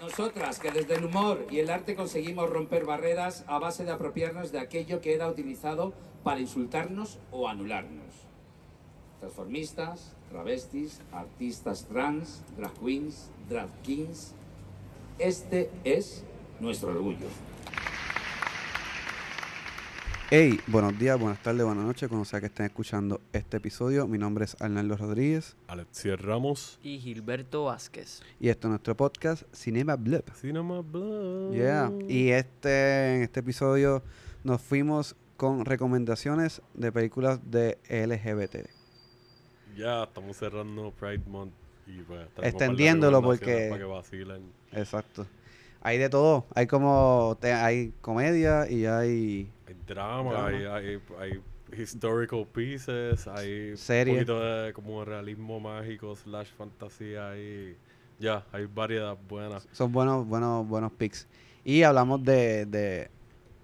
Nosotras, 0.00 0.58
que 0.58 0.70
desde 0.70 0.96
el 0.96 1.06
humor 1.06 1.46
y 1.50 1.60
el 1.60 1.70
arte 1.70 1.94
conseguimos 1.94 2.50
romper 2.50 2.84
barreras 2.84 3.44
a 3.46 3.58
base 3.58 3.84
de 3.84 3.92
apropiarnos 3.92 4.52
de 4.52 4.58
aquello 4.58 5.00
que 5.00 5.14
era 5.14 5.26
utilizado 5.26 5.94
para 6.22 6.40
insultarnos 6.40 7.18
o 7.30 7.48
anularnos. 7.48 8.12
Transformistas, 9.20 10.14
travestis, 10.28 11.00
artistas 11.12 11.86
trans, 11.86 12.42
drag 12.58 12.74
queens, 12.74 13.30
drag 13.48 13.70
kings. 13.82 14.34
Este 15.18 15.70
es 15.84 16.24
nuestro 16.60 16.90
orgullo. 16.90 17.26
Hey, 20.28 20.58
buenos 20.66 20.98
días, 20.98 21.18
buenas 21.20 21.40
tardes, 21.40 21.64
buenas 21.64 21.84
noches, 21.84 22.08
cuando 22.08 22.24
sea 22.24 22.40
que 22.40 22.46
estén 22.46 22.66
escuchando 22.66 23.20
este 23.32 23.58
episodio. 23.58 24.08
Mi 24.08 24.18
nombre 24.18 24.44
es 24.44 24.60
Arnaldo 24.60 24.96
Rodríguez 24.96 25.56
Alexia 25.68 26.16
Ramos. 26.16 26.80
Y 26.82 26.98
Gilberto 26.98 27.64
Vázquez. 27.64 28.22
y 28.40 28.48
esto 28.48 28.66
es 28.66 28.70
nuestro 28.70 28.96
podcast 28.96 29.44
Cinema 29.54 29.94
Blip. 29.94 30.28
Cinema 30.34 30.80
Blog. 30.80 31.52
Yeah. 31.54 31.92
Y 32.08 32.30
este, 32.30 33.14
en 33.16 33.22
este 33.22 33.40
episodio 33.40 34.02
nos 34.42 34.60
fuimos 34.60 35.14
con 35.36 35.64
recomendaciones 35.64 36.60
de 36.74 36.90
películas 36.90 37.40
de 37.48 37.78
LGBT. 37.88 38.68
Ya, 39.76 40.04
estamos 40.04 40.36
cerrando 40.36 40.90
Pride 40.90 41.22
Month. 41.28 41.52
Y 41.86 42.02
pues, 42.02 42.26
Extendiéndolo 42.42 43.22
porque- 43.22 43.68
Para 43.70 43.78
que 43.80 43.84
vacilen. 43.86 44.42
Exacto. 44.72 45.24
Hay 45.86 45.98
de 45.98 46.08
todo. 46.10 46.46
Hay 46.56 46.66
como 46.66 47.38
te- 47.40 47.52
hay 47.52 47.92
comedia 48.00 48.68
y 48.68 48.86
hay 48.86 49.48
Hay 49.68 49.74
drama, 49.86 50.32
Drama. 50.32 50.48
Hay, 50.48 50.64
hay, 50.64 50.98
hay 51.20 51.40
historical 51.80 52.44
pieces, 52.52 53.28
hay 53.28 53.76
Serie. 53.76 54.14
un 54.14 54.18
poquito 54.18 54.40
de 54.40 54.72
como 54.72 55.04
realismo 55.04 55.60
mágico 55.60 56.16
slash 56.16 56.48
fantasía 56.58 57.38
y 57.38 57.76
ya, 58.18 58.44
hay 58.50 58.66
variedad 58.66 59.16
buena. 59.28 59.60
son 59.70 59.92
buenos 59.92 60.26
buenos 60.26 60.66
buenos 60.66 60.90
picks. 60.90 61.28
Y 61.64 61.84
hablamos 61.84 62.24
de, 62.24 62.66
de, 62.66 63.08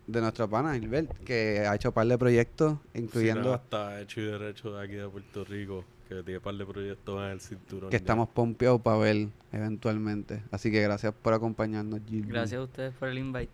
de 0.06 0.20
nuestro 0.20 0.48
pana 0.48 0.74
Gilbert, 0.74 1.10
que 1.24 1.66
ha 1.66 1.74
hecho 1.74 1.88
un 1.88 1.94
par 1.94 2.06
de 2.06 2.18
proyectos, 2.18 2.78
incluyendo 2.94 3.52
hasta 3.52 4.00
hecho 4.00 4.20
y 4.20 4.26
derecho 4.26 4.72
de 4.76 4.84
aquí 4.84 4.94
de 4.94 5.08
Puerto 5.08 5.44
Rico, 5.44 5.84
que 6.14 6.22
tiene 6.22 6.38
un 6.38 6.44
par 6.44 6.54
de 6.54 6.66
proyectos 6.66 7.18
en 7.18 7.30
el 7.30 7.40
cinturón. 7.40 7.90
que 7.90 7.94
ya. 7.94 7.98
estamos 7.98 8.28
pompeados 8.28 8.80
para 8.80 8.98
ver 8.98 9.28
eventualmente. 9.52 10.42
Así 10.50 10.70
que 10.70 10.80
gracias 10.82 11.14
por 11.14 11.32
acompañarnos, 11.34 12.00
Gilbert. 12.06 12.30
Gracias 12.30 12.60
a 12.60 12.64
ustedes 12.64 12.94
por 12.94 13.08
el 13.08 13.18
invite. 13.18 13.50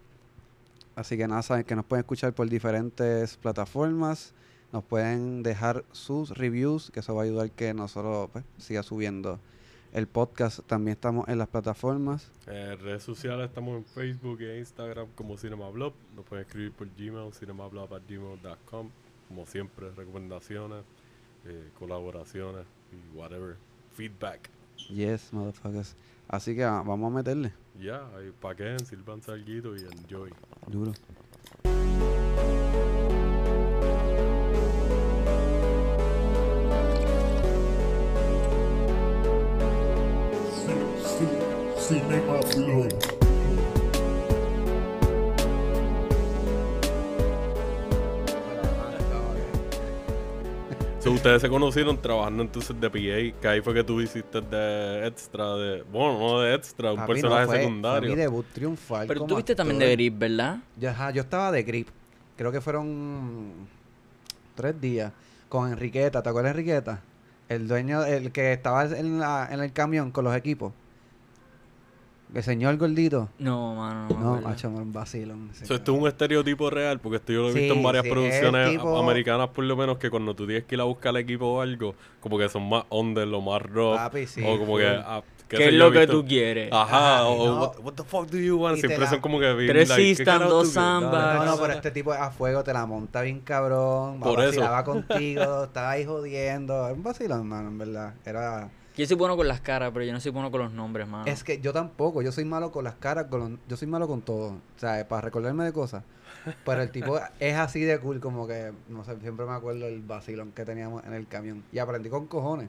Así 0.94 1.16
que 1.16 1.28
nada, 1.28 1.42
saben 1.42 1.64
que 1.64 1.76
nos 1.76 1.84
pueden 1.84 2.00
escuchar 2.00 2.32
por 2.32 2.48
diferentes 2.48 3.36
plataformas. 3.36 4.34
Nos 4.72 4.84
pueden 4.84 5.42
dejar 5.42 5.84
sus 5.92 6.36
reviews, 6.36 6.90
que 6.90 7.00
eso 7.00 7.14
va 7.14 7.22
a 7.22 7.24
ayudar 7.24 7.50
que 7.50 7.72
nosotros 7.72 8.30
pues, 8.32 8.44
siga 8.58 8.82
subiendo 8.82 9.38
el 9.92 10.06
podcast. 10.06 10.60
También 10.66 10.94
estamos 10.94 11.28
en 11.28 11.38
las 11.38 11.48
plataformas. 11.48 12.30
En 12.46 12.78
redes 12.78 13.02
sociales 13.02 13.48
estamos 13.48 13.76
en 13.76 13.84
Facebook 13.84 14.40
e 14.42 14.58
Instagram 14.58 15.08
como 15.14 15.38
CinemaBlog. 15.38 15.94
Nos 16.14 16.24
pueden 16.24 16.44
escribir 16.44 16.72
por 16.72 16.88
Gmail, 16.88 17.32
cinemablog.gmail.com. 17.32 18.90
Como 19.28 19.46
siempre, 19.46 19.90
recomendaciones, 19.92 20.84
eh, 21.46 21.70
colaboraciones 21.78 22.66
y 22.92 23.16
whatever. 23.16 23.56
Feedback. 23.96 24.50
Yes, 24.88 25.32
motherfuckers. 25.32 25.96
Así 26.28 26.54
que 26.54 26.64
ah, 26.64 26.82
vamos 26.84 27.12
a 27.12 27.16
meterle. 27.16 27.52
Ya, 27.80 28.06
ahí 28.16 28.32
paquen, 28.40 28.78
sirvan 28.84 29.22
salguito 29.22 29.76
y 29.76 29.80
enjoy. 29.80 30.32
Duro. 30.66 30.92
Cinema 41.78 42.40
Blog. 42.54 43.17
Ustedes 51.10 51.40
se 51.42 51.48
conocieron 51.48 51.96
trabajando 52.00 52.42
entonces 52.42 52.78
de 52.80 52.90
PA, 52.90 53.40
que 53.40 53.48
ahí 53.48 53.60
fue 53.60 53.72
que 53.74 53.82
tú 53.82 54.00
hiciste 54.00 54.40
de 54.40 55.06
extra, 55.06 55.54
de 55.56 55.82
bueno, 55.82 56.18
no 56.18 56.40
de 56.40 56.54
extra, 56.54 56.92
un 56.92 57.00
no, 57.00 57.06
personaje 57.06 57.46
fue- 57.46 57.56
secundario. 57.58 58.00
Fue 58.00 58.08
mi 58.10 58.14
debut 58.14 58.46
triunfal. 58.52 59.06
Pero 59.06 59.24
tú 59.24 59.36
viste 59.36 59.54
también 59.54 59.78
de 59.78 59.90
Grip, 59.92 60.18
¿verdad? 60.18 60.58
Yo, 60.76 60.90
ajá, 60.90 61.10
yo 61.10 61.22
estaba 61.22 61.50
de 61.50 61.62
grip. 61.62 61.88
Creo 62.36 62.52
que 62.52 62.60
fueron 62.60 63.50
tres 64.54 64.80
días 64.80 65.12
con 65.48 65.70
Enriqueta. 65.72 66.22
¿Te 66.22 66.28
acuerdas 66.28 66.54
de 66.54 66.60
Enriqueta? 66.60 67.00
El 67.48 67.66
dueño, 67.66 68.04
el 68.04 68.30
que 68.30 68.52
estaba 68.52 68.84
en, 68.84 69.18
la- 69.18 69.48
en 69.50 69.60
el 69.60 69.72
camión 69.72 70.10
con 70.12 70.24
los 70.24 70.36
equipos. 70.36 70.72
El 72.34 72.42
señor 72.42 72.76
gordito. 72.76 73.30
No, 73.38 73.74
mano, 73.74 74.08
no. 74.10 74.16
me 74.34 74.40
No, 74.40 74.48
macho, 74.48 74.68
un 74.68 74.92
vacilón. 74.92 75.50
So, 75.64 75.74
esto 75.74 75.94
es 75.94 76.00
un 76.02 76.06
estereotipo 76.08 76.68
real, 76.68 77.00
porque 77.00 77.16
esto 77.16 77.32
yo 77.32 77.40
lo 77.42 77.48
he 77.50 77.52
visto 77.54 77.72
Sí, 77.72 77.78
en 77.78 77.82
varias 77.84 78.02
sí, 78.02 78.08
es 78.08 78.12
producciones 78.14 78.70
tipo- 78.70 78.98
americanas, 78.98 79.48
por 79.48 79.64
lo 79.64 79.76
menos, 79.76 79.96
que 79.98 80.10
cuando 80.10 80.34
tú 80.34 80.46
tienes 80.46 80.64
que 80.64 80.74
ir 80.74 80.80
a 80.80 80.84
buscar 80.84 81.10
el 81.10 81.16
equipo 81.22 81.46
o 81.46 81.60
algo, 81.62 81.94
como 82.20 82.36
que 82.38 82.48
son 82.48 82.68
más 82.68 82.84
under, 82.90 83.26
lo 83.26 83.40
más 83.40 83.62
rough, 83.62 83.96
Papi, 83.96 84.26
sí, 84.26 84.42
o 84.46 84.58
como 84.58 84.76
que... 84.76 84.86
ah, 84.86 85.22
¿Qué 85.48 85.56
sé 85.56 85.68
es 85.68 85.74
lo 85.76 85.90
que 85.90 86.06
tú 86.06 86.26
quieres? 86.26 86.70
Ajá, 86.70 87.20
Ajá, 87.20 87.30
y 87.30 87.32
o 87.38 87.46
no- 87.46 87.60
what, 87.62 87.78
what 87.82 87.92
the 87.94 88.04
fuck 88.04 88.28
do 88.28 88.36
you 88.36 88.58
want? 88.58 88.76
Siempre 88.76 88.98
la- 88.98 89.08
son 89.08 89.20
como 89.20 89.40
que 89.40 89.50
bien, 89.54 89.68
Tres 89.68 89.88
like, 89.88 90.16
¿qué 90.22 90.24
dos 90.24 90.68
sandbags. 90.72 91.12
No, 91.12 91.34
no, 91.36 91.42
Exacto. 91.44 91.62
pero 91.62 91.72
este 91.72 91.90
tipo 91.90 92.12
a 92.12 92.30
fuego 92.30 92.62
te 92.62 92.74
la 92.74 92.84
monta 92.84 93.22
bien 93.22 93.40
cabrón. 93.40 94.20
Por 94.20 94.40
eso. 94.40 94.48
vacilaba 94.60 94.84
contigo, 94.84 95.64
estaba 95.64 95.92
ahí 95.92 96.04
jodiendo. 96.04 96.84
Era 96.84 96.92
un 96.92 97.02
vacilón, 97.02 97.48
mano, 97.48 97.68
en 97.68 97.78
verdad. 97.78 98.12
Era... 98.26 98.68
Yo 98.98 99.06
soy 99.06 99.16
bueno 99.16 99.36
con 99.36 99.46
las 99.48 99.60
caras, 99.60 99.90
pero 99.94 100.04
yo 100.04 100.12
no 100.12 100.20
soy 100.20 100.32
bueno 100.32 100.50
con 100.50 100.60
los 100.60 100.72
nombres, 100.72 101.06
mano. 101.06 101.24
Es 101.26 101.44
que 101.44 101.60
yo 101.60 101.72
tampoco, 101.72 102.20
yo 102.20 102.32
soy 102.32 102.44
malo 102.44 102.72
con 102.72 102.82
las 102.84 102.96
caras, 102.96 103.26
con 103.30 103.40
los- 103.40 103.60
yo 103.68 103.76
soy 103.76 103.86
malo 103.88 104.08
con 104.08 104.20
todo, 104.22 104.48
o 104.50 104.60
sea, 104.78 105.06
para 105.06 105.22
recordarme 105.22 105.64
de 105.64 105.72
cosas. 105.72 106.02
Pero 106.64 106.82
el 106.82 106.90
tipo 106.90 107.18
es 107.40 107.54
así 107.56 107.80
de 107.82 107.98
cool, 108.00 108.18
como 108.20 108.46
que, 108.48 108.72
no 108.88 109.04
sé, 109.04 109.16
siempre 109.20 109.46
me 109.46 109.52
acuerdo 109.52 109.86
el 109.86 110.00
vacilón 110.00 110.50
que 110.52 110.64
teníamos 110.64 111.04
en 111.04 111.14
el 111.14 111.26
camión. 111.28 111.62
Y 111.72 111.78
aprendí 111.78 112.08
con 112.10 112.26
cojones. 112.26 112.68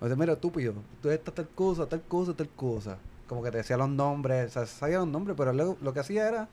O 0.00 0.06
sea, 0.06 0.16
mira, 0.16 0.32
estúpido, 0.32 0.74
tú 1.02 1.10
esta 1.10 1.30
tal 1.32 1.48
cosa, 1.54 1.86
tal 1.86 2.02
cosa, 2.02 2.34
tal 2.34 2.48
cosa. 2.48 2.96
Como 3.28 3.42
que 3.42 3.50
te 3.50 3.58
decía 3.58 3.76
los 3.76 3.88
nombres, 3.90 4.46
o 4.48 4.50
sea, 4.50 4.66
sabía 4.66 4.98
los 4.98 5.06
nombres, 5.08 5.36
pero 5.36 5.52
luego 5.52 5.76
lo 5.82 5.92
que 5.92 6.00
hacía 6.00 6.28
era, 6.28 6.48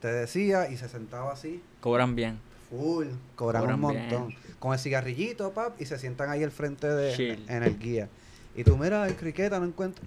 te 0.00 0.08
decía 0.08 0.70
y 0.70 0.76
se 0.76 0.88
sentaba 0.88 1.32
así, 1.32 1.62
Cobran 1.80 2.14
bien. 2.14 2.38
full, 2.70 3.06
un 3.06 3.18
Cobran 3.34 3.64
bien. 3.66 3.80
montón. 3.80 4.34
Con 4.58 4.72
el 4.72 4.78
cigarrillito, 4.78 5.52
pap, 5.52 5.80
y 5.80 5.86
se 5.86 5.98
sientan 5.98 6.30
ahí 6.30 6.44
al 6.44 6.50
frente 6.52 6.86
de, 6.86 7.14
Chill. 7.14 7.44
en 7.48 7.62
el 7.64 7.78
guía. 7.78 8.08
Y 8.56 8.64
tú, 8.64 8.76
mira, 8.76 9.06
el 9.06 9.16
criqueta 9.16 9.58
no 9.60 9.66
encuentro. 9.66 10.04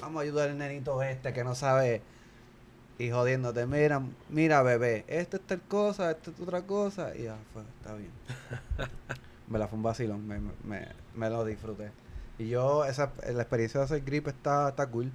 Vamos 0.00 0.20
a 0.20 0.22
ayudar 0.22 0.50
al 0.50 0.58
nenito 0.58 1.02
este 1.02 1.32
que 1.32 1.42
no 1.44 1.54
sabe. 1.54 2.02
Y 2.98 3.10
jodiéndote, 3.10 3.66
mira, 3.66 4.02
mira, 4.28 4.62
bebé, 4.62 5.04
esta 5.08 5.38
es 5.38 5.42
tal 5.46 5.60
cosa, 5.62 6.10
esta 6.10 6.30
es 6.30 6.40
otra 6.40 6.62
cosa. 6.62 7.16
Y 7.16 7.22
ya, 7.24 7.36
fue, 7.52 7.62
está 7.62 7.94
bien. 7.94 8.10
me 9.48 9.58
la 9.58 9.66
fue 9.66 9.76
un 9.78 9.82
vacilón, 9.82 10.26
me, 10.26 10.38
me, 10.38 10.52
me- 10.64 10.88
me 11.14 11.30
lo 11.30 11.44
disfruté. 11.44 11.90
Y 12.38 12.48
yo, 12.48 12.84
esa, 12.84 13.12
la 13.32 13.42
experiencia 13.42 13.80
de 13.80 13.84
hacer 13.84 14.02
grip 14.02 14.28
está, 14.28 14.68
está 14.68 14.86
cool. 14.86 15.10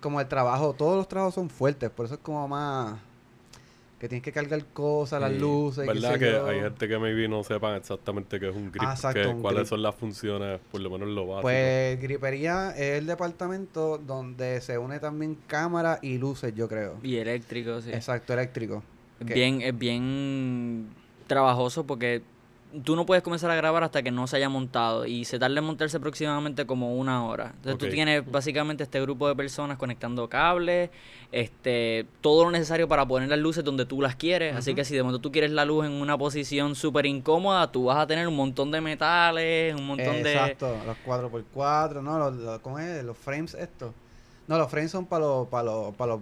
Como 0.00 0.20
el 0.20 0.28
trabajo, 0.28 0.72
todos 0.74 0.96
los 0.96 1.08
trabajos 1.08 1.34
son 1.34 1.50
fuertes, 1.50 1.90
por 1.90 2.06
eso 2.06 2.14
es 2.14 2.20
como 2.20 2.46
más. 2.48 2.98
Que 4.00 4.08
tienes 4.08 4.22
que 4.24 4.32
cargar 4.32 4.64
cosas, 4.72 5.20
las 5.20 5.30
Sí, 5.32 5.38
luces. 5.38 5.86
¿Verdad 5.86 6.18
que 6.18 6.32
yo. 6.32 6.46
hay 6.46 6.60
gente 6.60 6.88
que 6.88 6.98
maybe 6.98 7.28
no 7.28 7.44
sepan 7.44 7.76
exactamente 7.76 8.40
qué 8.40 8.48
es 8.48 8.56
un 8.56 8.72
grip? 8.72 8.82
Ah, 8.88 8.94
exacto, 8.94 9.20
que- 9.20 9.28
un 9.28 9.42
cuáles 9.42 9.60
grip. 9.60 9.68
son 9.68 9.82
las 9.82 9.94
funciones, 9.94 10.58
por 10.72 10.80
lo 10.80 10.88
menos 10.88 11.08
lo 11.10 11.26
básico. 11.26 11.42
Pues 11.42 12.00
Gripería 12.00 12.70
es 12.70 12.98
el 12.98 13.06
departamento 13.06 13.98
donde 13.98 14.62
se 14.62 14.78
une 14.78 14.98
también 15.00 15.36
cámara 15.46 15.98
y 16.00 16.16
luces, 16.16 16.54
yo 16.54 16.66
creo. 16.66 16.96
Y 17.02 17.16
eléctrico, 17.16 17.82
sí. 17.82 17.90
Exacto, 17.92 18.32
eléctrico. 18.32 18.82
Bien, 19.20 19.60
es 19.60 19.78
bien 19.78 20.86
trabajoso 21.26 21.84
porque 21.84 22.22
tú 22.84 22.94
no 22.96 23.04
puedes 23.06 23.22
comenzar 23.22 23.50
a 23.50 23.54
grabar 23.54 23.82
hasta 23.82 24.02
que 24.02 24.10
no 24.10 24.26
se 24.26 24.36
haya 24.36 24.48
montado 24.48 25.04
y 25.06 25.24
se 25.24 25.38
tarda 25.38 25.58
en 25.58 25.64
montarse 25.64 25.96
aproximadamente 25.96 26.66
como 26.66 26.94
una 26.96 27.24
hora. 27.26 27.46
Entonces 27.56 27.78
tú 27.78 27.86
tienes 27.94 28.30
básicamente 28.30 28.82
este 28.84 29.00
grupo 29.00 29.26
de 29.28 29.34
personas 29.34 29.76
conectando 29.78 30.28
cables, 30.28 30.90
este, 31.32 32.06
todo 32.20 32.44
lo 32.44 32.50
necesario 32.50 32.88
para 32.88 33.06
poner 33.06 33.28
las 33.28 33.38
luces 33.38 33.64
donde 33.64 33.86
tú 33.86 34.00
las 34.02 34.16
quieres. 34.16 34.54
Así 34.56 34.74
que 34.74 34.84
si 34.84 34.94
de 34.94 35.02
momento 35.02 35.20
tú 35.20 35.32
quieres 35.32 35.50
la 35.50 35.64
luz 35.64 35.86
en 35.86 35.92
una 35.92 36.16
posición 36.18 36.74
súper 36.74 37.06
incómoda, 37.06 37.70
tú 37.70 37.84
vas 37.84 37.98
a 37.98 38.06
tener 38.06 38.26
un 38.28 38.36
montón 38.36 38.70
de 38.70 38.80
metales, 38.80 39.74
un 39.74 39.86
montón 39.86 40.22
de... 40.22 40.32
Exacto, 40.32 40.76
los 40.86 40.96
4x4, 41.06 42.02
¿no? 42.02 42.18
Los, 42.18 42.34
los- 42.36 42.58
¿Cómo 42.60 42.78
es? 42.78 43.02
Los 43.04 43.16
frames 43.16 43.54
estos. 43.54 43.92
No, 44.48 44.58
los 44.58 44.70
frames 44.70 44.90
son 44.90 45.06
para 45.06 45.24
los, 45.24 45.48
para 45.48 45.64
los, 45.64 45.94
para 45.94 46.12
los, 46.12 46.20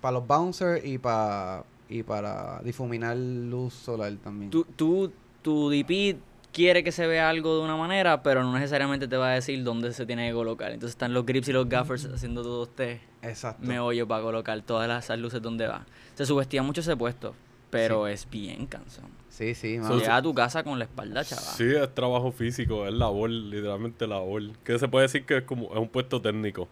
para 0.00 0.12
los 0.12 0.26
bouncers 0.26 0.84
y 0.84 0.98
para, 0.98 1.64
y 1.88 2.02
para 2.02 2.60
difuminar 2.62 3.16
luz 3.16 3.72
solar 3.74 4.12
también. 4.22 4.50
Tú, 4.50 4.64
tú, 4.76 5.10
tu 5.42 5.70
DP 5.70 6.18
quiere 6.52 6.84
que 6.84 6.92
se 6.92 7.06
vea 7.06 7.28
algo 7.30 7.56
de 7.56 7.62
una 7.64 7.76
manera, 7.76 8.22
pero 8.22 8.42
no 8.42 8.52
necesariamente 8.52 9.08
te 9.08 9.16
va 9.16 9.28
a 9.30 9.34
decir 9.34 9.62
dónde 9.64 9.92
se 9.92 10.04
tiene 10.06 10.28
que 10.28 10.34
colocar. 10.34 10.70
Entonces 10.72 10.94
están 10.94 11.14
los 11.14 11.24
grips 11.24 11.48
y 11.48 11.52
los 11.52 11.68
gaffers 11.68 12.04
haciendo 12.06 12.42
todo 12.42 12.64
este 12.64 13.00
Exacto. 13.22 13.66
meollo 13.66 14.06
para 14.06 14.22
colocar 14.22 14.60
todas 14.62 14.86
las- 14.88 15.04
esas 15.04 15.18
luces 15.18 15.40
donde 15.40 15.66
va. 15.66 15.86
Se 16.14 16.26
subestima 16.26 16.62
mucho 16.62 16.82
ese 16.82 16.96
puesto, 16.96 17.34
pero 17.70 18.06
es 18.06 18.28
bien 18.30 18.66
cansón. 18.66 19.06
Sí, 19.30 19.54
sí, 19.54 19.78
So-. 19.78 19.98
Llega 19.98 20.16
a 20.16 20.22
tu 20.22 20.34
casa 20.34 20.62
con 20.62 20.78
la 20.78 20.84
espalda 20.84 21.24
chaval. 21.24 21.44
Sí, 21.56 21.64
es 21.64 21.94
trabajo 21.94 22.30
físico, 22.32 22.86
es 22.86 22.92
labor, 22.92 23.30
literalmente 23.30 24.06
labor. 24.06 24.42
Que 24.62 24.78
se 24.78 24.88
puede 24.88 25.04
decir 25.06 25.24
que 25.24 25.38
es 25.38 25.44
como 25.44 25.72
es 25.72 25.78
un 25.78 25.88
puesto 25.88 26.20
técnico. 26.20 26.68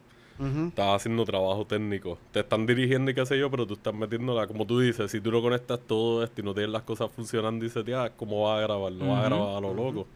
Estás 0.69 0.97
haciendo 0.97 1.25
trabajo 1.25 1.67
técnico. 1.67 2.19
Te 2.33 2.41
están 2.41 2.65
dirigiendo 2.67 3.11
y 3.11 3.15
qué 3.15 3.27
sé 3.27 3.39
yo, 3.39 3.51
pero 3.51 3.67
tú 3.67 3.75
estás 3.75 3.93
metiéndola, 3.93 4.47
como 4.47 4.67
tú 4.67 4.81
dices, 4.81 5.11
si 5.11 5.21
tú 5.21 5.31
no 5.31 5.43
conectas 5.43 5.79
todo 5.87 6.25
esto 6.25 6.41
y 6.41 6.45
no 6.45 6.55
tienes 6.55 6.71
las 6.71 6.83
cosas 6.83 7.11
funcionando 7.15 7.65
y 7.65 7.71
seteadas, 7.71 8.13
¿cómo 8.17 8.45
vas 8.45 8.59
a 8.59 8.63
grabar? 8.63 8.93
No 8.93 9.11
vas 9.11 9.25
a 9.25 9.29
grabar 9.29 9.57
a 9.57 9.61
lo 9.61 9.75
loco. 9.75 10.07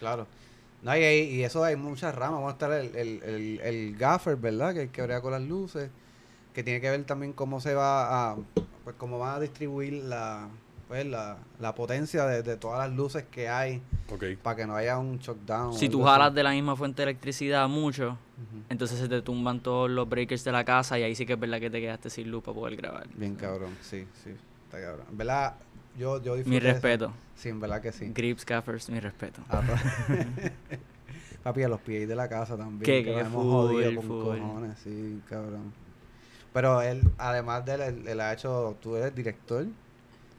Claro. 0.00 0.26
No, 0.82 0.96
y, 0.96 1.00
y 1.00 1.42
eso 1.42 1.64
hay 1.64 1.76
muchas 1.76 2.14
ramas. 2.14 2.40
Vamos 2.40 2.50
a 2.50 2.52
estar 2.52 2.72
el, 2.72 2.94
el, 2.94 3.22
el, 3.22 3.60
el 3.60 3.96
gaffer, 3.96 4.36
¿verdad? 4.36 4.72
Que, 4.74 4.88
que 4.90 5.20
con 5.20 5.32
las 5.32 5.42
luces. 5.42 5.90
Que 6.54 6.62
tiene 6.62 6.80
que 6.80 6.88
ver 6.88 7.04
también 7.04 7.32
cómo 7.32 7.60
se 7.60 7.74
va 7.74 8.30
a. 8.30 8.36
Pues 8.84 8.96
cómo 8.96 9.18
van 9.18 9.34
a 9.34 9.40
distribuir 9.40 10.04
la. 10.04 10.48
Pues 10.86 11.04
la, 11.04 11.36
la 11.60 11.74
potencia 11.74 12.24
de, 12.26 12.42
de 12.42 12.56
todas 12.56 12.78
las 12.88 12.96
luces 12.96 13.24
que 13.30 13.48
hay. 13.48 13.82
Para 14.42 14.56
que 14.56 14.66
no 14.66 14.74
haya 14.74 14.98
un 14.98 15.18
shockdown. 15.18 15.74
Si 15.74 15.88
tú 15.88 16.02
jalas 16.02 16.32
de 16.32 16.42
la 16.42 16.52
misma 16.52 16.74
fuente 16.76 17.02
de 17.02 17.10
electricidad 17.10 17.68
mucho, 17.68 18.16
Entonces 18.68 18.98
se 18.98 19.08
te 19.08 19.20
tumban 19.22 19.60
todos 19.60 19.90
los 19.90 20.08
breakers 20.08 20.44
de 20.44 20.52
la 20.52 20.64
casa 20.64 20.98
y 20.98 21.02
ahí 21.02 21.14
sí 21.14 21.26
que 21.26 21.32
es 21.32 21.40
verdad 21.40 21.58
que 21.60 21.70
te 21.70 21.80
quedaste 21.80 22.10
sin 22.10 22.30
luz 22.30 22.42
para 22.44 22.54
poder 22.54 22.76
grabar. 22.76 23.06
Bien 23.14 23.34
cabrón, 23.34 23.76
sí, 23.80 24.06
sí. 24.22 24.30
Está 24.66 24.80
cabrón. 24.80 25.06
En 25.10 25.16
verdad, 25.18 25.56
yo, 25.98 26.22
yo 26.22 26.36
Mi 26.44 26.56
eso. 26.56 26.66
respeto. 26.66 27.12
Sí, 27.34 27.48
en 27.48 27.58
verdad 27.60 27.80
que 27.80 27.90
sí. 27.92 28.12
Grips, 28.14 28.44
gaffers, 28.46 28.90
mi 28.90 29.00
respeto. 29.00 29.42
A 29.48 29.60
to- 29.60 29.72
Papi, 31.42 31.62
a 31.62 31.68
los 31.68 31.80
pies 31.80 32.06
de 32.08 32.14
la 32.16 32.28
casa 32.28 32.56
también. 32.56 32.80
Que- 32.82 33.04
que 33.04 33.14
que 33.14 33.20
hemos 33.20 33.44
jodido 33.44 33.94
con 33.96 34.04
full. 34.04 34.22
cojones, 34.38 34.78
sí, 34.80 35.20
cabrón. 35.28 35.72
Pero 36.52 36.82
él, 36.82 37.02
además 37.18 37.64
de 37.64 37.74
él, 37.74 37.80
él, 37.80 38.08
él 38.08 38.20
ha 38.20 38.32
hecho, 38.32 38.76
tú 38.82 38.96
eres 38.96 39.14
director, 39.14 39.66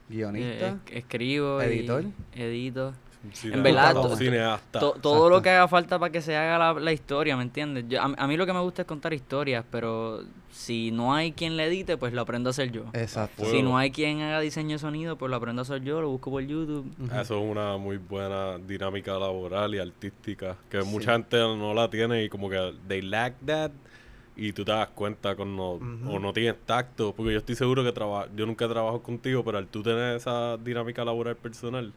guionista. 0.09 0.67
Eh, 0.69 0.77
es- 0.87 0.95
escribo, 0.97 1.61
y 1.61 1.65
editor. 1.65 2.03
edito. 2.33 2.93
Cineasta, 3.33 3.61
verdad, 3.63 3.97
un 3.97 4.09
to- 4.11 4.15
cineasta. 4.15 4.79
To- 4.79 4.91
todo 5.01 5.29
lo 5.29 5.41
que 5.41 5.49
haga 5.49 5.67
falta 5.67 5.99
para 5.99 6.09
que 6.11 6.21
se 6.21 6.37
haga 6.37 6.57
la, 6.57 6.79
la 6.79 6.91
historia, 6.93 7.35
¿me 7.35 7.43
entiendes? 7.43 7.85
Yo- 7.89 8.01
a, 8.01 8.05
a 8.17 8.27
mí 8.27 8.37
lo 8.37 8.45
que 8.45 8.53
me 8.53 8.61
gusta 8.61 8.83
es 8.83 8.87
contar 8.87 9.13
historias, 9.13 9.65
pero 9.69 10.21
si 10.51 10.91
no 10.91 11.13
hay 11.13 11.33
quien 11.33 11.57
le 11.57 11.65
edite, 11.65 11.97
pues 11.97 12.13
lo 12.13 12.21
aprendo 12.21 12.49
a 12.49 12.51
hacer 12.51 12.71
yo. 12.71 12.85
Exacto. 12.93 13.43
Si 13.45 13.61
no 13.61 13.77
hay 13.77 13.91
quien 13.91 14.21
haga 14.21 14.39
diseño 14.39 14.71
de 14.75 14.79
sonido, 14.79 15.17
pues 15.17 15.29
lo 15.29 15.35
aprendo 15.35 15.61
a 15.61 15.63
hacer 15.63 15.83
yo, 15.83 15.99
lo 16.01 16.09
busco 16.09 16.31
por 16.31 16.43
YouTube. 16.43 16.85
Ujú. 16.97 17.05
Eso 17.19 17.43
es 17.43 17.51
una 17.51 17.75
muy 17.77 17.97
buena 17.97 18.57
dinámica 18.57 19.11
laboral 19.19 19.75
y 19.75 19.79
artística 19.79 20.55
que 20.69 20.81
Sí. 20.81 20.87
mucha 20.87 21.11
gente 21.11 21.37
no 21.37 21.73
la 21.73 21.89
tiene 21.89 22.23
y 22.23 22.29
como 22.29 22.49
que 22.49 22.73
they 22.87 23.01
lack 23.01 23.33
that 23.45 23.71
y 24.37 24.53
tú 24.53 24.63
te 24.63 24.71
das 24.71 24.87
cuenta 24.89 25.35
cuando 25.35 25.71
Ujú. 25.73 26.09
o 26.15 26.19
no 26.19 26.31
tienes 26.31 26.55
tacto 26.65 27.13
porque 27.13 27.33
yo 27.33 27.39
estoy 27.39 27.55
seguro 27.55 27.83
que 27.83 27.91
traba 27.91 28.27
yo 28.33 28.45
nunca 28.45 28.69
trabajo 28.69 29.03
contigo 29.03 29.43
pero 29.43 29.57
al 29.57 29.67
tú 29.67 29.83
tener 29.83 30.15
esa 30.15 30.55
dinámica 30.55 31.03
laboral 31.03 31.35
personal 31.35 31.91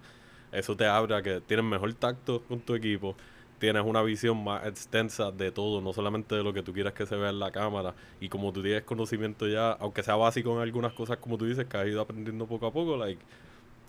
eso 0.53 0.77
te 0.77 0.87
abre 0.87 1.17
a 1.17 1.23
que 1.23 1.41
tienes 1.41 1.65
mejor 1.65 1.93
tacto 1.95 2.43
con 2.43 2.61
tu 2.61 2.75
equipo 2.75 3.17
tienes 3.59 3.85
una 3.85 4.03
visión 4.03 4.43
más 4.43 4.67
extensa 4.67 5.31
de 5.31 5.53
todo, 5.53 5.81
no 5.81 5.93
solamente 5.93 6.35
de 6.35 6.43
lo 6.43 6.53
que 6.53 6.65
tú 6.65 6.73
quieras 6.73 6.95
que 6.95 7.07
se 7.07 7.15
vea 7.15 7.31
en 7.31 7.39
la 7.39 7.53
cámara. 7.53 7.95
Y 8.19 8.29
como 8.29 8.53
tú 8.53 8.61
tienes 8.61 8.83
conocimiento 8.83 9.47
ya, 9.47 9.71
aunque 9.75 10.03
sea 10.03 10.17
básico 10.17 10.53
en 10.57 10.63
algunas 10.63 10.93
cosas, 10.95 11.19
como 11.19 11.39
tú 11.39 11.45
dices, 11.47 11.67
que 11.67 11.77
has 11.77 11.87
ido 11.87 12.01
aprendiendo 12.01 12.45
poco 12.49 12.67
a 12.67 12.73
poco, 12.73 12.97
like, 12.97 13.23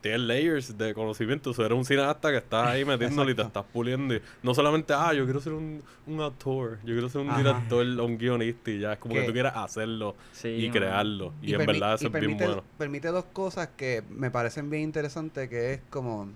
tienes 0.02 0.22
layers 0.22 0.78
de 0.78 0.94
conocimiento. 0.94 1.50
O 1.50 1.54
sea, 1.56 1.66
eres 1.66 1.76
un 1.76 1.86
cineasta 1.86 2.30
que 2.30 2.38
estás 2.38 2.68
ahí 2.68 2.86
metiéndole 2.86 3.32
y 3.32 3.36
te 3.36 3.42
estás 3.42 3.66
puliendo. 3.74 4.14
Y 4.14 4.22
no 4.44 4.54
solamente, 4.54 4.94
ah, 4.94 5.12
yo 5.12 5.24
quiero 5.24 5.40
ser 5.40 5.54
un, 5.54 5.82
un 6.06 6.22
actor, 6.22 6.78
yo 6.84 6.94
quiero 6.94 7.10
ser 7.10 7.22
un 7.22 7.32
Ajá. 7.32 7.40
director, 7.40 7.84
un 7.88 8.18
guionista 8.20 8.70
y 8.70 8.78
ya. 8.80 8.94
Es 8.94 9.00
como 9.00 9.16
que 9.16 9.22
Que- 9.22 9.26
tú 9.26 9.34
quieras 9.34 9.54
hacerlo 9.56 10.16
Sí, 10.34 10.50
y 10.50 10.70
crearlo. 10.70 11.34
Y, 11.42 11.52
en 11.56 11.66
verdad 11.66 11.94
y 11.94 11.96
eso 11.96 12.08
es 12.08 12.14
bien 12.14 12.38
bueno. 12.38 12.64
permite 12.78 13.08
dos 13.08 13.26
cosas 13.34 13.70
que 13.76 14.04
me 14.12 14.30
parecen 14.30 14.70
bien 14.70 14.84
interesantes, 14.84 15.50
que 15.50 15.74
es 15.74 15.82
como, 15.90 16.30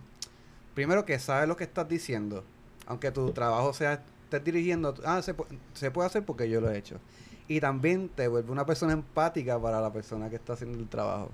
primero 0.77 1.06
que 1.06 1.18
sabes 1.18 1.47
lo 1.47 1.57
que 1.57 1.63
estás 1.63 1.89
diciendo, 1.89 2.44
aunque 2.85 3.09
tu 3.09 3.31
trabajo 3.31 3.74
sea, 3.74 4.03
estés 4.25 4.44
dirigiendo, 4.44 4.94
ah, 5.03 5.24
se, 5.24 5.33
se 5.74 5.89
puede 5.89 6.06
hacer 6.06 6.24
porque 6.24 6.47
yo 6.51 6.62
lo 6.62 6.69
he 6.69 6.77
hecho. 6.77 7.00
Y 7.47 7.59
también 7.59 8.09
te 8.09 8.27
vuelve 8.27 8.51
una 8.51 8.63
persona 8.63 8.94
empática 8.94 9.59
para 9.59 9.81
la 9.81 9.91
persona 9.91 10.29
que 10.29 10.35
está 10.35 10.53
haciendo 10.53 10.77
el 10.77 10.88
trabajo. 10.88 11.31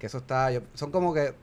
Que 0.00 0.06
eso 0.06 0.18
está, 0.18 0.50
yo- 0.50 0.62
son 0.74 0.90
como 0.90 1.14
que 1.14 1.34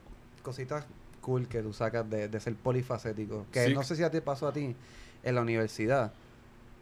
cositas 0.42 0.84
cool 1.22 1.48
que 1.48 1.62
tú 1.62 1.72
sacas 1.72 2.10
de, 2.10 2.28
de 2.28 2.38
ser 2.38 2.54
polifacético. 2.54 3.46
Que 3.50 3.68
Sí. 3.68 3.72
no 3.74 3.82
sé 3.82 3.96
si 3.96 4.02
a 4.02 4.10
ti 4.10 4.20
pasó 4.20 4.48
a 4.48 4.52
ti 4.52 4.76
en 5.22 5.34
la 5.34 5.40
universidad. 5.40 6.12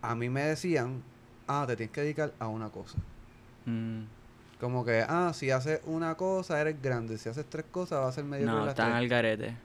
A 0.02 0.16
mí 0.16 0.30
me 0.30 0.42
decían, 0.42 1.00
ah, 1.46 1.64
te 1.64 1.76
tienes 1.76 1.92
que 1.94 2.00
dedicar 2.00 2.32
a 2.40 2.48
una 2.48 2.70
cosa. 2.70 2.98
Mm. 3.66 4.00
Como 4.58 4.84
que, 4.84 5.04
ah, 5.08 5.30
si 5.32 5.52
haces 5.52 5.80
una 5.86 6.16
cosa 6.16 6.60
eres 6.60 6.82
grande, 6.82 7.18
si 7.18 7.28
haces 7.28 7.46
tres 7.48 7.66
cosas 7.70 8.00
vas 8.00 8.08
a 8.08 8.12
ser 8.12 8.24
medio 8.24 8.46
No, 8.46 8.68
están 8.68 8.90
al 8.92 9.06
garete. 9.08 9.56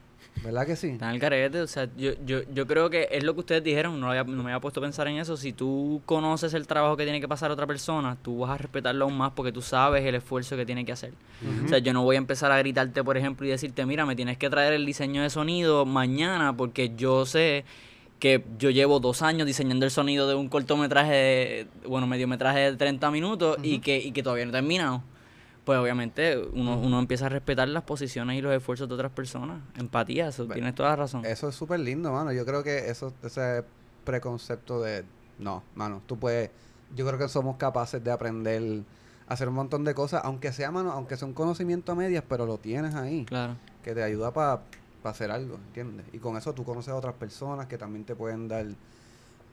¿Verdad 0.44 0.66
que 0.66 0.76
sí? 0.76 0.88
Están 0.88 1.08
al 1.10 1.18
garete. 1.18 1.60
O 1.60 1.66
sea, 1.66 1.88
yo, 1.96 2.12
yo, 2.24 2.40
yo 2.54 2.66
creo 2.66 2.88
que 2.90 3.08
es 3.10 3.24
lo 3.24 3.34
que 3.34 3.40
ustedes 3.40 3.64
dijeron. 3.64 3.98
No, 4.00 4.08
había- 4.10 4.24
no 4.24 4.42
me 4.42 4.50
había 4.52 4.60
puesto 4.60 4.80
a 4.80 4.82
pensar 4.82 5.08
en 5.08 5.16
eso. 5.18 5.36
Si 5.36 5.52
tú 5.52 6.02
conoces 6.06 6.54
el 6.54 6.66
trabajo 6.66 6.96
que 6.96 7.04
tiene 7.04 7.20
que 7.20 7.28
pasar 7.28 7.50
otra 7.50 7.66
persona, 7.66 8.16
tú 8.22 8.38
vas 8.38 8.50
a 8.50 8.58
respetarlo 8.58 9.04
aún 9.06 9.16
más 9.16 9.32
porque 9.32 9.50
tú 9.52 9.62
sabes 9.62 10.04
el 10.04 10.14
esfuerzo 10.14 10.56
que 10.56 10.64
tiene 10.66 10.84
que 10.84 10.92
hacer. 10.92 11.12
O 11.64 11.68
sea, 11.68 11.78
yo 11.78 11.92
no 11.92 12.02
voy 12.04 12.16
a 12.16 12.18
empezar 12.18 12.52
a 12.52 12.58
gritarte, 12.58 13.02
por 13.02 13.16
ejemplo, 13.16 13.46
y 13.46 13.50
decirte, 13.50 13.84
mira, 13.86 14.06
me 14.06 14.14
tienes 14.16 14.38
que 14.38 14.48
traer 14.50 14.72
el 14.74 14.86
diseño 14.86 15.22
de 15.22 15.30
sonido 15.30 15.84
mañana 15.84 16.56
porque 16.56 16.92
yo 16.96 17.26
sé 17.26 17.64
que 18.18 18.42
yo 18.58 18.70
llevo 18.70 18.98
dos 19.00 19.20
años 19.22 19.46
diseñando 19.46 19.84
el 19.84 19.90
sonido 19.90 20.26
de 20.28 20.34
un 20.34 20.48
cortometraje, 20.48 21.12
de- 21.12 21.66
bueno, 21.86 22.06
mediometraje 22.06 22.60
de 22.70 22.76
30 22.76 23.10
minutos 23.10 23.58
y, 23.62 23.80
que, 23.80 23.98
y 23.98 24.12
que 24.12 24.22
todavía 24.22 24.44
no 24.46 24.50
he 24.50 24.52
terminado. 24.52 25.02
Pues 25.66 25.80
obviamente 25.80 26.38
uno, 26.52 26.78
uno 26.78 27.00
empieza 27.00 27.26
a 27.26 27.28
respetar 27.28 27.66
las 27.66 27.82
posiciones 27.82 28.38
y 28.38 28.40
los 28.40 28.54
esfuerzos 28.54 28.88
de 28.88 28.94
otras 28.94 29.10
personas. 29.10 29.60
Empatía, 29.76 30.28
eso, 30.28 30.46
Ve- 30.46 30.54
tienes 30.54 30.76
toda 30.76 30.90
la 30.90 30.96
razón. 30.96 31.24
Eso 31.26 31.48
es 31.48 31.56
súper 31.56 31.80
lindo, 31.80 32.12
mano. 32.12 32.30
Yo 32.32 32.46
creo 32.46 32.62
que 32.62 32.88
eso, 32.88 33.12
ese 33.24 33.64
preconcepto 34.04 34.80
de, 34.80 35.04
no, 35.40 35.64
mano, 35.74 36.02
tú 36.06 36.16
puedes, 36.20 36.50
yo 36.94 37.04
creo 37.04 37.18
que 37.18 37.26
somos 37.28 37.56
capaces 37.56 38.02
de 38.04 38.12
aprender 38.12 38.84
a 39.28 39.32
hacer 39.34 39.48
un 39.48 39.54
montón 39.56 39.82
de 39.82 39.92
cosas, 39.92 40.22
aunque 40.24 40.52
sea, 40.52 40.70
mano, 40.70 40.92
aunque 40.92 41.16
sea 41.16 41.26
un 41.26 41.34
conocimiento 41.34 41.90
a 41.90 41.94
medias, 41.96 42.22
pero 42.28 42.46
lo 42.46 42.58
tienes 42.58 42.94
ahí, 42.94 43.24
Claro. 43.24 43.56
que 43.82 43.92
te 43.92 44.04
ayuda 44.04 44.32
para 44.32 44.60
hacer 45.02 45.32
algo, 45.32 45.56
¿entiendes? 45.56 46.06
Y 46.12 46.18
con 46.18 46.36
eso 46.36 46.52
tú 46.54 46.62
conoces 46.62 46.92
a 46.92 46.96
otras 46.96 47.14
personas 47.14 47.66
que 47.66 47.76
también 47.76 48.04
te 48.04 48.14
pueden 48.14 48.46
dar 48.46 48.66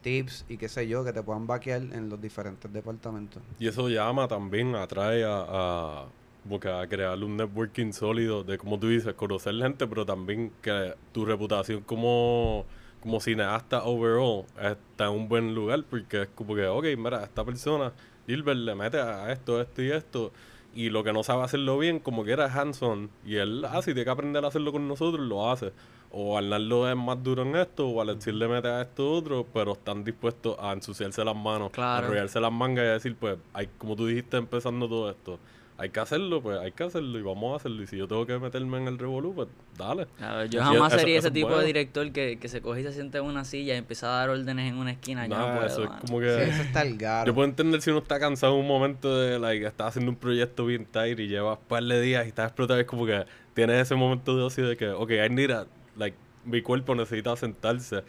tips 0.04 0.46
y 0.48 0.58
qué 0.58 0.70
sé 0.70 0.88
yo, 0.88 1.04
que 1.04 1.12
te 1.12 1.24
puedan 1.24 1.48
vaquear 1.48 1.82
en 1.82 2.10
los 2.10 2.22
diferentes 2.22 2.72
departamentos. 2.72 3.42
Y 3.58 3.68
eso 3.68 3.90
llama 3.90 4.28
también, 4.28 4.76
atrae 4.76 5.24
a, 5.24 5.46
a, 5.48 6.06
como 6.44 6.60
que 6.60 6.70
a 6.70 6.86
crear 6.88 7.18
un 7.24 7.38
networking 7.38 7.92
sólido 7.92 8.44
de, 8.44 8.58
como 8.58 8.78
tú 8.78 8.90
dices, 8.90 9.14
conocer 9.16 9.56
gente, 9.56 9.88
pero 9.88 10.06
también 10.06 10.52
que 10.62 10.94
tu 11.12 11.26
reputación 11.26 11.82
como, 11.82 12.66
como 13.00 13.20
cineasta 13.20 13.84
overall 13.84 14.46
está 14.62 15.06
en 15.06 15.12
un 15.12 15.30
buen 15.30 15.56
lugar, 15.56 15.84
porque 15.90 16.24
es 16.24 16.28
como 16.36 16.54
que, 16.54 16.68
ok, 16.68 16.86
mira, 16.98 17.24
esta 17.24 17.44
persona, 17.44 17.94
Gilbert, 18.28 18.60
le 18.60 18.76
mete 18.76 19.00
a 19.00 19.32
esto, 19.32 19.62
esto 19.62 19.82
y 19.82 19.92
esto, 19.92 20.32
y 20.76 20.90
lo 20.90 21.04
que 21.04 21.14
no 21.14 21.24
sabe 21.24 21.44
hacerlo 21.44 21.78
bien, 21.78 22.00
como 22.00 22.26
que 22.26 22.32
era 22.34 22.46
hands-on, 22.46 23.10
y 23.26 23.36
él, 23.38 23.64
ah, 23.66 23.82
si 23.82 23.94
tiene 23.94 24.04
que 24.04 24.10
aprender 24.10 24.44
a 24.44 24.50
hacerlo 24.50 24.72
con 24.72 24.88
nosotros, 24.88 25.26
lo 25.26 25.50
hace. 25.50 25.72
O 26.16 26.38
Arnaldo 26.38 26.88
es 26.90 26.96
más 26.96 27.22
duro 27.24 27.42
en 27.42 27.56
esto, 27.56 27.88
o 27.88 28.00
Alexis 28.00 28.34
le 28.36 28.48
mete 28.48 28.68
a 28.68 28.84
esto 28.84 29.12
otro, 29.12 29.48
pero 29.52 29.72
están 29.74 30.04
dispuestos 30.04 30.56
a 30.60 30.72
ensuciarse 30.72 31.26
las 31.26 31.36
manos, 31.36 31.72
Claro. 31.72 32.04
a 32.06 32.08
enrollarse 32.10 32.40
las 32.40 32.52
mangas 32.52 32.86
y 32.86 32.88
a 32.88 32.92
decir, 32.94 33.16
pues, 33.20 33.38
hay, 33.52 33.68
como 33.80 33.96
tú 33.96 34.06
dijiste 34.06 34.38
empezando 34.38 34.88
todo 34.88 35.10
esto, 35.10 35.40
hay 35.76 35.90
que 35.90 36.00
hacerlo, 36.00 36.40
pues 36.40 36.60
hay 36.60 36.72
que 36.72 36.84
hacerlo 36.84 37.18
y 37.18 37.24
vamos 37.24 37.54
a 37.54 37.56
hacerlo. 37.56 37.82
Y 37.82 37.88
si 37.88 37.98
yo 37.98 38.08
tengo 38.08 38.28
que 38.28 38.38
meterme 38.38 38.78
en 38.78 38.88
el 38.90 39.00
revolú, 39.00 39.34
pues 39.34 39.48
dale. 39.76 40.06
Claro, 40.20 40.46
yo 40.46 40.60
Sí, 40.62 40.66
jamás 40.72 40.94
sería 40.94 41.18
eso 41.18 41.20
ese 41.20 41.28
es 41.30 41.34
tipo 41.34 41.48
bueno. 41.48 41.62
de 41.62 41.66
director 41.66 42.12
que, 42.12 42.38
que 42.40 42.48
se 42.48 42.62
coge 42.62 42.82
y 42.82 42.84
se 42.84 42.94
sienta 42.94 43.18
en 43.18 43.24
una 43.26 43.44
silla 43.44 43.74
y 43.74 43.78
empieza 43.80 44.06
a 44.14 44.20
dar 44.20 44.30
órdenes 44.30 44.72
en 44.72 44.78
una 44.78 44.92
esquina. 44.92 45.26
Yo 45.26 45.36
Nah, 45.36 45.48
no 45.48 45.54
puedo, 45.56 45.66
eso 45.66 45.84
es 45.84 45.90
como 45.90 46.20
Sí, 46.20 46.26
que... 46.26 46.44
eso 46.44 46.62
está 46.62 46.84
el 46.84 46.96
garo. 46.96 47.26
Yo 47.26 47.34
puedo 47.34 47.48
entender 47.50 47.82
si 47.82 47.90
uno 47.90 48.00
está 48.00 48.20
cansado 48.20 48.54
en 48.54 48.60
un 48.60 48.68
momento 48.68 49.18
de, 49.20 49.40
like, 49.40 49.66
estás 49.66 49.88
haciendo 49.88 50.12
un 50.12 50.18
proyecto 50.18 50.64
bien 50.68 50.86
tight 50.86 51.20
y 51.20 51.28
llevas 51.28 51.58
un 51.58 51.66
par 51.66 51.84
de 51.84 52.00
días 52.02 52.24
y 52.26 52.30
estás 52.30 52.46
explotado. 52.50 52.80
Es 52.80 52.86
como 52.86 53.08
que 53.08 53.26
tienes 53.56 53.82
ese 53.82 53.96
momento 53.96 54.38
de 54.38 54.44
ocio 54.44 54.68
de 54.68 54.78
que, 54.78 54.90
ok, 54.90 55.10
I 55.10 55.30
need 55.32 55.50
a, 55.50 55.66
like, 55.98 56.18
mi 56.46 56.62
cuerpo 56.62 56.96
necesita 56.96 57.36
sentarse. 57.36 58.04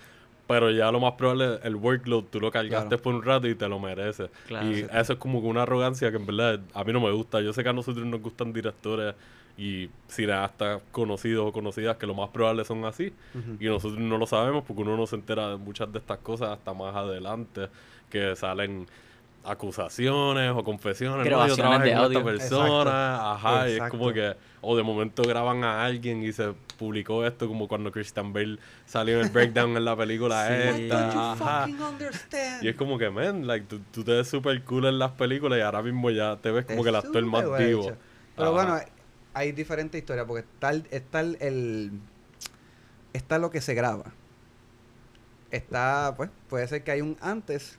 Pero 0.47 0.71
ya 0.71 0.93
lo 0.93 1.01
más 1.01 1.13
probable, 1.15 1.59
el 1.63 1.75
workload, 1.75 2.25
tú 2.25 2.39
lo 2.39 2.51
cargaste 2.51 2.89
Claro. 2.89 3.03
por 3.03 3.15
un 3.15 3.23
rato 3.23 3.49
y 3.49 3.55
te 3.55 3.67
lo 3.67 3.79
mereces. 3.79 4.29
Claro. 4.47 4.71
y 4.71 4.81
eso 4.93 5.15
es 5.15 5.19
como 5.19 5.39
una 5.39 5.63
arrogancia 5.63 6.11
que 6.11 6.19
en 6.19 6.27
verdad 6.27 6.61
a 6.75 6.85
mí 6.85 6.93
no 6.93 7.01
me 7.01 7.11
gusta. 7.13 7.41
Yo 7.41 7.53
sé 7.55 7.63
que 7.63 7.71
a 7.71 7.73
nosotros 7.73 8.05
nos 8.05 8.21
gustan 8.21 8.53
directores 8.53 9.15
y 9.57 9.89
cineastas 10.09 10.83
conocidos 10.93 11.47
o 11.49 11.53
conocidas 11.53 11.97
que 11.97 12.07
lo 12.07 12.13
más 12.15 12.29
probable 12.29 12.63
son 12.67 12.85
así. 12.85 13.11
Y 13.59 13.65
nosotros 13.67 13.99
no 14.01 14.19
lo 14.19 14.27
sabemos 14.27 14.65
porque 14.67 14.83
uno 14.83 14.97
no 14.99 15.07
se 15.07 15.17
entera 15.17 15.49
de 15.49 15.57
muchas 15.57 15.91
de 15.91 15.99
estas 15.99 16.19
cosas 16.19 16.51
hasta 16.51 16.75
más 16.75 16.95
adelante, 16.95 17.69
que 18.11 18.37
salen 18.37 18.87
acusaciones 19.45 20.51
o 20.53 20.65
confesiones. 20.65 21.31
¿no? 21.31 21.47
Yo 21.47 21.55
trabajé 21.57 21.91
de 21.91 21.95
con 21.95 22.03
esta 22.03 22.05
audio. 22.05 22.25
persona, 22.25 23.33
ajá, 23.33 23.69
y 23.69 23.73
es 23.75 23.83
como 23.91 24.13
que, 24.13 24.35
o 24.63 24.77
de 24.77 24.83
momento 24.83 25.23
graban 25.23 25.63
a 25.65 25.85
alguien 25.85 26.23
y 26.25 26.33
se 26.33 26.53
publicó 26.79 27.25
esto 27.27 27.47
como 27.47 27.69
cuando 27.69 27.93
Christian 27.93 28.33
Bale 28.33 28.59
salió 28.87 29.19
en 29.21 29.27
el 29.27 29.31
breakdown 29.31 29.77
en 29.77 29.85
la 29.85 29.97
película 29.97 30.49
Sí. 30.49 30.83
esta, 30.85 31.33
ajá. 31.33 31.67
Y 32.63 32.69
es 32.69 32.75
como 32.77 32.99
que, 32.99 33.11
man, 33.11 33.47
like, 33.47 33.67
tú, 33.67 33.81
tú 33.93 34.03
te 34.03 34.13
ves 34.13 34.29
súper 34.29 34.63
cool 34.65 34.87
en 34.87 34.99
las 34.99 35.13
películas 35.13 35.59
y 35.59 35.63
ahora 35.63 35.83
mismo 35.83 36.11
ya 36.11 36.37
te 36.37 36.51
ves 36.51 36.65
como 36.65 36.83
que 36.83 36.89
el 36.89 36.97
actor 36.97 37.23
más 37.27 37.43
vivo. 37.59 37.83
hecho. 37.85 37.97
Pero 38.37 38.49
Ajá. 38.49 38.65
bueno, 38.65 38.81
hay 39.35 39.53
diferentes 39.53 39.99
historias 40.01 40.27
porque 40.27 40.41
está 40.41 40.71
el, 40.71 40.87
está 40.91 41.21
el, 41.21 41.37
el- 41.41 41.91
está 43.13 43.39
lo 43.39 43.51
que 43.51 43.61
se 43.61 43.75
graba. 43.75 44.05
Está, 45.51 46.15
pues, 46.17 46.31
puede 46.49 46.67
ser 46.67 46.83
que 46.83 46.91
hay 46.91 47.01
un 47.01 47.17
antes 47.21 47.79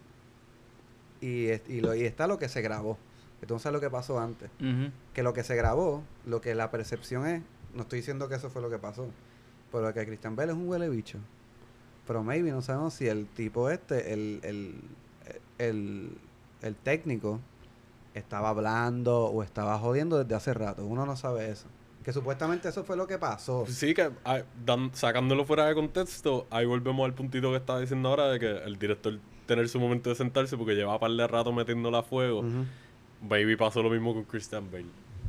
y, 1.25 1.82
lo, 1.82 1.96
y 1.96 2.03
está 2.03 2.27
lo 2.27 2.38
que 2.39 2.50
se 2.50 2.62
grabó. 2.62 2.98
Sabes 3.48 3.65
lo 3.74 3.79
que 3.79 3.89
pasó 3.91 4.20
antes. 4.20 4.50
Que 5.13 5.22
lo 5.22 5.34
que 5.34 5.44
se 5.44 5.55
grabó, 5.55 6.03
lo 6.25 6.41
que 6.41 6.55
la 6.55 6.72
percepción 6.72 7.27
es, 7.27 7.44
no 7.75 7.84
estoy 7.84 8.00
diciendo 8.00 8.27
que 8.27 8.36
eso 8.36 8.50
fue 8.50 8.62
lo 8.62 8.70
que 8.72 8.79
pasó, 8.79 9.08
pero 9.72 9.94
que 9.94 10.05
Christian 10.05 10.36
Bell 10.36 10.50
es 10.50 10.55
un 10.55 10.67
huele 10.67 10.89
bicho. 10.89 11.20
Pero 12.08 12.24
maybe 12.24 12.51
no 12.51 12.62
sabemos 12.62 12.94
si 12.96 13.08
el 13.08 13.27
tipo 13.27 13.70
este, 13.70 14.13
el, 14.13 14.39
el, 14.44 14.75
el, 15.60 16.17
el 16.62 16.75
técnico, 16.75 17.39
estaba 18.15 18.50
hablando 18.50 19.25
o 19.25 19.44
estaba 19.44 19.77
jodiendo 19.77 20.17
desde 20.24 20.36
hace 20.36 20.53
rato. 20.53 20.86
Uno 20.86 21.05
no 21.05 21.15
sabe 21.15 21.50
eso. 21.51 21.67
Que 22.03 22.13
supuestamente 22.13 22.70
eso 22.70 22.84
fue 22.84 22.96
lo 22.96 23.05
que 23.08 23.17
pasó. 23.20 23.65
Sí, 23.67 23.94
que 23.94 24.10
ah, 24.24 24.41
dan- 24.65 24.91
sacándolo 24.94 25.46
fuera 25.46 25.65
de 25.65 25.75
contexto, 25.75 26.48
ahí 26.50 26.65
volvemos 26.65 27.05
al 27.05 27.13
puntito 27.13 27.51
que 27.51 27.58
estaba 27.58 27.79
diciendo 27.79 28.10
ahora 28.10 28.27
de 28.29 28.39
que 28.39 28.48
el 28.63 28.77
director 28.79 29.20
tener 29.45 29.69
su 29.69 29.79
momento 29.79 30.09
de 30.09 30.15
sentarse 30.15 30.57
porque 30.57 30.75
llevaba 30.75 30.99
par 30.99 31.11
de 31.11 31.27
rato 31.27 31.51
metiéndola 31.51 31.99
a 31.99 32.03
fuego. 32.03 32.43
Baby 33.21 33.55
pasó 33.55 33.81
lo 33.81 33.89
mismo 33.89 34.13
con 34.13 34.23
Christian 34.23 34.69
Bale. 34.71 34.85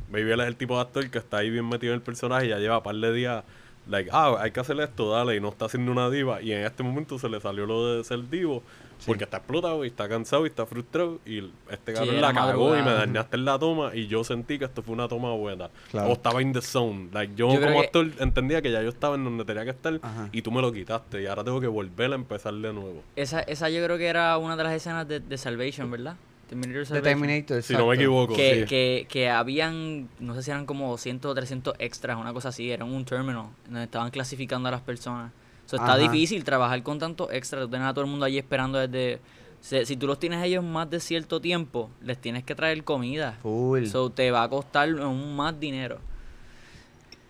Baby 0.09 0.31
él 0.31 0.39
es 0.41 0.47
el 0.47 0.55
tipo 0.55 0.75
de 0.75 0.81
actor 0.81 1.09
que 1.09 1.17
está 1.17 1.37
ahí 1.37 1.49
bien 1.49 1.67
metido 1.67 1.93
en 1.93 1.97
el 1.99 2.03
personaje 2.03 2.45
y 2.45 2.49
ya 2.49 2.59
lleva 2.59 2.81
par 2.83 2.95
de 2.95 3.13
días, 3.13 3.43
like, 3.87 4.09
ah, 4.13 4.37
hay 4.39 4.51
que 4.51 4.59
hacer 4.59 4.79
esto, 4.79 5.11
dale, 5.11 5.35
y 5.35 5.39
no 5.39 5.49
está 5.49 5.65
haciendo 5.65 5.91
una 5.91 6.09
diva. 6.09 6.41
Y 6.41 6.51
en 6.51 6.65
este 6.65 6.83
momento 6.83 7.19
se 7.19 7.29
le 7.29 7.39
salió 7.39 7.65
lo 7.65 7.97
de 7.97 8.03
ser 8.03 8.29
divo 8.29 8.63
porque 9.05 9.23
está 9.25 9.37
explotado 9.37 9.83
y 9.85 9.87
está 9.87 10.07
cansado 10.09 10.45
y 10.45 10.49
está 10.49 10.65
frustrado. 10.65 11.19
Y 11.25 11.49
este 11.69 11.93
cabrón 11.93 12.15
era 12.15 12.27
la 12.27 12.33
cagó 12.33 12.77
y 12.77 12.81
me 12.81 12.91
dañaste 12.91 13.37
en 13.37 13.45
la 13.45 13.59
toma 13.59 13.95
y 13.95 14.07
yo 14.07 14.23
sentí 14.23 14.57
que 14.59 14.65
esto 14.65 14.81
fue 14.81 14.93
una 14.93 15.07
toma 15.07 15.33
buena. 15.33 15.69
Claro. 15.91 16.09
O 16.09 16.13
estaba 16.13 16.41
in 16.41 16.53
the 16.53 16.61
zone. 16.61 17.09
Like, 17.13 17.33
yo, 17.35 17.47
como 17.47 17.59
que- 17.61 17.77
actor 17.79 18.07
entendía 18.19 18.61
que 18.61 18.71
ya 18.71 18.81
yo 18.81 18.89
estaba 18.89 19.15
en 19.15 19.23
donde 19.23 19.45
tenía 19.45 19.63
que 19.63 19.71
estar 19.71 19.99
Ajá. 20.01 20.29
y 20.31 20.41
tú 20.41 20.51
me 20.51 20.61
lo 20.61 20.71
quitaste. 20.71 21.21
Y 21.21 21.25
ahora 21.27 21.43
tengo 21.43 21.61
que 21.61 21.67
volver 21.67 22.11
a 22.11 22.15
empezar 22.15 22.53
de 22.53 22.73
nuevo. 22.73 23.03
Esa, 23.15 23.41
esa 23.41 23.69
yo 23.69 23.83
creo 23.83 23.97
que 23.97 24.07
era 24.07 24.37
una 24.37 24.55
de 24.55 24.63
las 24.63 24.73
escenas 24.73 25.07
de, 25.07 25.19
de 25.19 25.37
Salvation, 25.37 25.89
¿verdad? 25.91 26.15
Terminator 26.49 26.79
The 26.83 26.85
Salvation. 26.85 27.03
Terminator, 27.19 27.61
Si 27.61 27.73
no 27.73 27.87
me 27.87 27.95
equivoco, 27.95 28.33
Que, 28.33 28.61
sí. 28.61 28.65
que, 28.67 29.05
que 29.09 29.29
habían, 29.29 30.07
no 30.21 30.33
sé 30.33 30.43
si 30.43 30.51
eran 30.51 30.65
como 30.65 30.89
200 30.91 31.29
o 31.29 31.35
300 31.35 31.75
extras, 31.79 32.17
una 32.17 32.31
cosa 32.31 32.49
así, 32.49 32.71
era 32.71 32.85
un 32.85 33.03
terminal 33.03 33.47
donde 33.65 33.83
estaban 33.83 34.09
clasificando 34.11 34.69
a 34.69 34.71
las 34.71 34.79
personas. 34.81 35.31
So, 35.67 35.75
está 35.75 35.93
Ajá. 35.93 35.97
difícil 35.97 36.45
trabajar 36.45 36.81
con 36.81 36.97
tantos 36.97 37.31
extras, 37.31 37.63
tú 37.63 37.69
tienes 37.69 37.87
a 37.87 37.93
todo 37.93 38.05
el 38.05 38.09
mundo 38.09 38.25
allí 38.25 38.37
esperando 38.37 38.79
desde... 38.79 39.19
Si, 39.59 39.85
si 39.85 39.97
tú 39.97 40.07
los 40.07 40.17
tienes 40.17 40.39
a 40.39 40.45
ellos 40.45 40.63
más 40.63 40.89
de 40.89 41.01
cierto 41.01 41.41
tiempo, 41.41 41.89
les 42.01 42.17
tienes 42.17 42.45
que 42.45 42.55
traer 42.55 42.83
comida. 42.85 43.37
Full. 43.41 43.85
So, 43.85 44.09
te 44.09 44.31
va 44.31 44.43
a 44.43 44.49
costar 44.49 44.89
aún 44.99 45.35
más 45.35 45.59
dinero. 45.59 45.99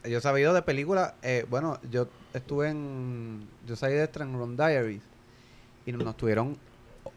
Yo 0.04 0.20
he 0.20 0.22
sabido 0.22 0.54
de 0.54 0.62
películas, 0.62 1.16
eh, 1.24 1.48
bueno, 1.50 1.80
yo 1.90 2.08
estuve 2.34 2.70
en, 2.70 3.48
yo 3.66 3.76
salí 3.76 3.96
de 3.96 4.06
Strangron 4.06 4.56
Diaries 4.56 5.02
y 5.86 5.92
nos 5.94 6.16
tuvieron, 6.16 6.58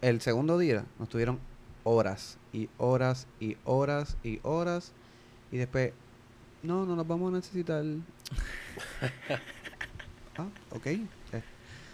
el 0.00 0.22
segundo 0.22 0.58
día, 0.58 0.86
nos 0.98 1.08
tuvieron 1.10 1.38
horas 1.84 2.38
y 2.52 2.70
horas 2.78 3.26
y 3.38 3.58
horas 3.64 4.16
y 4.22 4.40
horas 4.42 4.92
y 5.52 5.58
después, 5.58 5.92
no, 6.62 6.86
no 6.86 6.96
nos 6.96 7.06
vamos 7.06 7.32
a 7.32 7.36
necesitar. 7.36 7.84
ah, 10.38 10.46
ok. 10.70 10.86
Eh, 10.86 11.08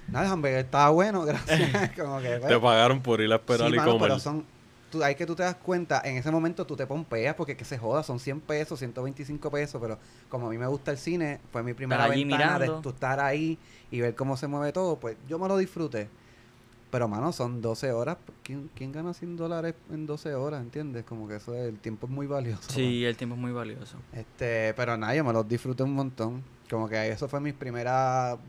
Nada, 0.08 0.26
el 0.26 0.32
hamburger 0.32 0.64
estaba 0.64 0.90
bueno, 0.90 1.22
gracias. 1.26 1.90
Como 1.98 2.18
que, 2.20 2.28
Te 2.28 2.38
bueno. 2.38 2.60
pagaron 2.60 3.00
por 3.02 3.20
ir 3.20 3.32
a 3.32 3.36
esperar 3.36 3.68
Sí, 3.68 3.74
y 3.74 3.76
mano, 3.76 3.92
comer. 3.92 4.08
pero 4.08 4.20
son, 4.20 4.44
tú, 4.90 5.02
hay 5.02 5.14
que 5.16 5.26
tú 5.26 5.34
te 5.34 5.42
das 5.42 5.56
cuenta, 5.56 6.00
en 6.04 6.16
ese 6.16 6.30
momento 6.30 6.64
tú 6.64 6.76
te 6.76 6.86
pompeas 6.86 7.34
porque 7.34 7.56
que 7.56 7.64
se 7.64 7.76
joda, 7.76 8.02
son 8.04 8.20
100 8.20 8.40
pesos, 8.40 8.78
125 8.78 9.50
pesos, 9.50 9.80
pero 9.80 9.98
como 10.28 10.46
a 10.46 10.50
mí 10.50 10.58
me 10.58 10.66
gusta 10.68 10.92
el 10.92 10.98
cine, 10.98 11.40
fue 11.50 11.62
mi 11.64 11.74
primera 11.74 12.04
allí 12.04 12.22
ventana 12.24 12.54
mirando. 12.58 12.76
de 12.76 12.82
tú 12.82 12.88
estar 12.90 13.18
ahí 13.18 13.58
y 13.90 14.00
ver 14.00 14.14
cómo 14.14 14.36
se 14.36 14.46
mueve 14.46 14.72
todo, 14.72 14.96
pues 15.00 15.16
yo 15.28 15.38
me 15.40 15.48
lo 15.48 15.56
disfruté. 15.56 16.08
Pero, 16.88 17.08
mano, 17.08 17.32
son 17.32 17.60
12 17.60 17.90
horas. 17.90 18.16
¿Quién, 18.44 18.70
quién 18.76 18.92
gana 18.92 19.12
100 19.12 19.36
dólares 19.36 19.74
en 19.90 20.06
12 20.06 20.34
horas? 20.36 20.62
¿Entiendes? 20.62 21.04
Como 21.04 21.26
que 21.26 21.34
eso, 21.36 21.52
es- 21.52 21.68
el 21.68 21.80
tiempo 21.80 22.06
es 22.06 22.12
muy 22.12 22.28
valioso. 22.28 22.62
Sí, 22.72 23.04
el 23.04 23.16
tiempo 23.16 23.34
es 23.34 23.40
muy 23.40 23.50
valioso. 23.50 23.96
Este, 24.12 24.72
pero 24.74 24.96
nada, 24.96 25.12
yo 25.16 25.24
me 25.24 25.32
los 25.32 25.46
disfruté 25.48 25.82
un 25.82 25.94
montón. 25.94 26.44
Como 26.68 26.88
que 26.88 27.08
eso 27.10 27.28
fue 27.28 27.40
mi 27.40 27.52
primera. 27.52 28.40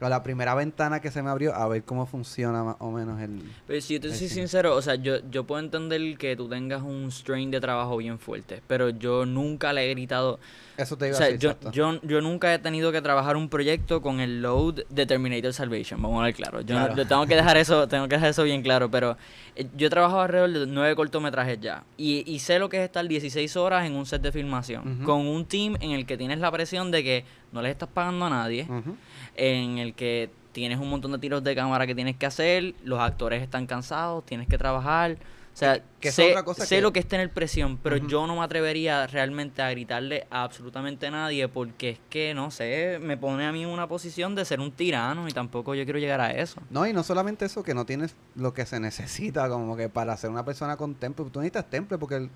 La 0.00 0.22
primera 0.22 0.54
ventana 0.54 1.00
que 1.00 1.10
se 1.10 1.22
me 1.22 1.30
abrió 1.30 1.54
a 1.54 1.66
ver 1.66 1.82
cómo 1.82 2.04
funciona 2.04 2.62
más 2.62 2.76
o 2.80 2.90
menos 2.90 3.18
el. 3.22 3.40
Pero 3.66 3.80
si 3.80 3.94
yo 3.94 4.00
te 4.00 4.14
soy 4.14 4.28
sincero, 4.28 4.74
o 4.76 4.82
sea, 4.82 4.96
yo, 4.96 5.14
yo 5.30 5.44
puedo 5.44 5.60
entender 5.62 6.18
que 6.18 6.36
tú 6.36 6.46
tengas 6.48 6.82
un 6.82 7.10
strain 7.10 7.50
de 7.50 7.58
trabajo 7.60 7.96
bien 7.96 8.18
fuerte, 8.18 8.60
pero 8.66 8.90
yo 8.90 9.24
nunca 9.24 9.72
le 9.72 9.86
he 9.86 9.94
gritado... 9.94 10.38
Eso 10.76 10.98
te 10.98 11.04
O 11.06 11.08
iba 11.08 11.16
sea, 11.16 11.26
a 11.26 11.30
decir. 11.30 11.56
yo, 11.62 11.70
yo, 11.70 12.00
yo 12.02 12.20
nunca 12.20 12.52
he 12.52 12.58
tenido 12.58 12.90
que 12.92 13.00
trabajar 13.00 13.36
un 13.36 13.48
proyecto 13.48 14.02
con 14.02 14.18
el 14.20 14.42
load 14.42 14.82
de 14.90 15.06
Terminator 15.06 15.54
Salvation, 15.54 16.02
vamos 16.02 16.20
a 16.20 16.24
ver 16.24 16.34
claro. 16.34 16.60
Yo, 16.60 16.74
no- 16.74 16.86
Claro. 16.86 16.96
yo 16.96 17.06
tengo 17.06 17.26
que 17.26 17.36
dejar 17.36 17.56
eso, 17.56 17.88
tengo 17.88 18.06
que 18.08 18.16
dejar 18.16 18.30
eso 18.30 18.42
bien 18.42 18.60
claro, 18.62 18.90
pero 18.90 19.16
eh, 19.56 19.66
yo 19.76 19.86
he 19.86 19.90
trabajado 19.90 20.20
alrededor 20.22 20.50
de 20.50 20.66
nueve 20.66 20.94
cortometrajes 20.96 21.60
ya. 21.60 21.84
Y, 21.96 22.30
y 22.30 22.40
sé 22.40 22.58
lo 22.58 22.68
que 22.68 22.78
es 22.78 22.82
estar 22.84 23.06
16 23.06 23.56
horas 23.56 23.86
en 23.86 23.94
un 23.94 24.04
set 24.04 24.20
de 24.20 24.32
filmación. 24.32 25.02
Con 25.04 25.26
un 25.26 25.46
team 25.46 25.76
en 25.80 25.92
el 25.92 26.04
que 26.04 26.18
tienes 26.18 26.40
la 26.40 26.50
presión 26.50 26.90
de 26.90 27.04
que 27.04 27.24
no 27.52 27.62
les 27.62 27.70
estás 27.70 27.88
pagando 27.88 28.24
a 28.26 28.30
nadie, 28.30 28.64
Ujú. 28.68 28.96
En 29.36 29.78
el 29.78 29.94
que 29.94 30.30
tienes 30.52 30.78
un 30.78 30.88
montón 30.88 31.12
de 31.12 31.18
tiros 31.18 31.42
de 31.42 31.54
cámara 31.54 31.86
que 31.86 31.94
tienes 31.94 32.16
que 32.16 32.26
hacer, 32.26 32.74
los 32.84 33.00
actores 33.00 33.42
están 33.42 33.66
cansados, 33.66 34.24
tienes 34.24 34.46
que 34.48 34.56
trabajar. 34.58 35.16
O 35.52 35.56
sea, 35.56 35.80
que 36.00 36.10
sé, 36.10 36.30
otra 36.30 36.42
cosa 36.44 36.66
sé 36.66 36.76
que- 36.76 36.82
lo 36.82 36.92
que 36.92 36.98
es 36.98 37.06
tener 37.06 37.30
presión, 37.30 37.76
pero 37.78 37.96
yo 38.08 38.26
no 38.26 38.34
me 38.36 38.42
atrevería 38.42 39.06
realmente 39.06 39.62
a 39.62 39.70
gritarle 39.70 40.26
a 40.30 40.42
absolutamente 40.42 41.08
nadie 41.12 41.46
porque 41.46 41.90
es 41.90 41.98
que, 42.10 42.34
no 42.34 42.50
sé, 42.50 42.98
me 43.00 43.16
pone 43.16 43.46
a 43.46 43.52
mí 43.52 43.62
en 43.62 43.68
una 43.68 43.86
posición 43.86 44.34
de 44.34 44.44
ser 44.44 44.58
un 44.58 44.72
tirano 44.72 45.28
y 45.28 45.32
tampoco 45.32 45.76
yo 45.76 45.84
quiero 45.84 46.00
llegar 46.00 46.20
a 46.20 46.32
eso. 46.32 46.60
No, 46.70 46.84
y 46.88 46.92
no 46.92 47.04
solamente 47.04 47.44
eso, 47.44 47.62
que 47.62 47.72
no 47.72 47.86
tienes 47.86 48.16
lo 48.34 48.52
que 48.52 48.66
se 48.66 48.80
necesita 48.80 49.48
como 49.48 49.76
que 49.76 49.88
para 49.88 50.16
ser 50.16 50.30
una 50.30 50.44
persona 50.44 50.76
con 50.76 50.96
temple. 50.96 51.26
Tú 51.32 51.38
necesitas 51.38 51.70
temple 51.70 51.98
porque 51.98 52.28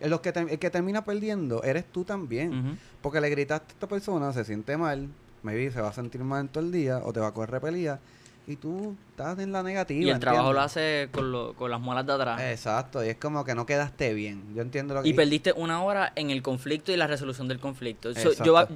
el, 0.00 0.20
que 0.20 0.32
ter- 0.32 0.50
el 0.50 0.58
que 0.58 0.70
termina 0.70 1.04
perdiendo 1.04 1.62
eres 1.62 1.84
tú 1.92 2.04
también. 2.04 2.76
Porque 3.02 3.20
le 3.20 3.30
gritaste 3.30 3.66
a 3.68 3.72
esta 3.74 3.86
persona, 3.86 4.32
se 4.32 4.44
siente 4.44 4.76
mal, 4.76 5.08
maybe 5.42 5.70
se 5.70 5.80
va 5.80 5.88
a 5.88 5.92
sentir 5.92 6.22
mal 6.22 6.40
en 6.42 6.48
todo 6.48 6.64
el 6.64 6.72
día 6.72 7.00
o 7.04 7.12
te 7.12 7.20
va 7.20 7.28
a 7.28 7.32
coger 7.32 7.50
repelida 7.50 8.00
y 8.46 8.56
tú 8.56 8.96
estás 9.10 9.38
en 9.40 9.52
la 9.52 9.62
negativa. 9.62 10.00
Y 10.02 10.08
el 10.08 10.18
trabajo 10.18 10.52
lo 10.54 10.60
hace 10.62 11.08
con, 11.12 11.30
lo- 11.30 11.52
con 11.54 11.70
las 11.70 11.80
muelas 11.80 12.06
de 12.06 12.12
atrás. 12.14 12.40
Exacto, 12.40 13.04
y 13.04 13.08
es 13.08 13.16
como 13.16 13.44
que 13.44 13.54
no 13.54 13.66
quedaste 13.66 14.14
bien. 14.14 14.42
Yo 14.54 14.62
entiendo 14.62 14.94
lo 14.94 15.02
que... 15.02 15.08
Y 15.10 15.12
perdiste 15.12 15.52
una 15.52 15.82
hora 15.82 16.12
en 16.16 16.30
el 16.30 16.42
conflicto 16.42 16.90
y 16.90 16.96
la 16.96 17.06
resolución 17.06 17.46
del 17.46 17.58
conflicto. 17.60 18.14
So, 18.14 18.32
yo, 18.42 18.66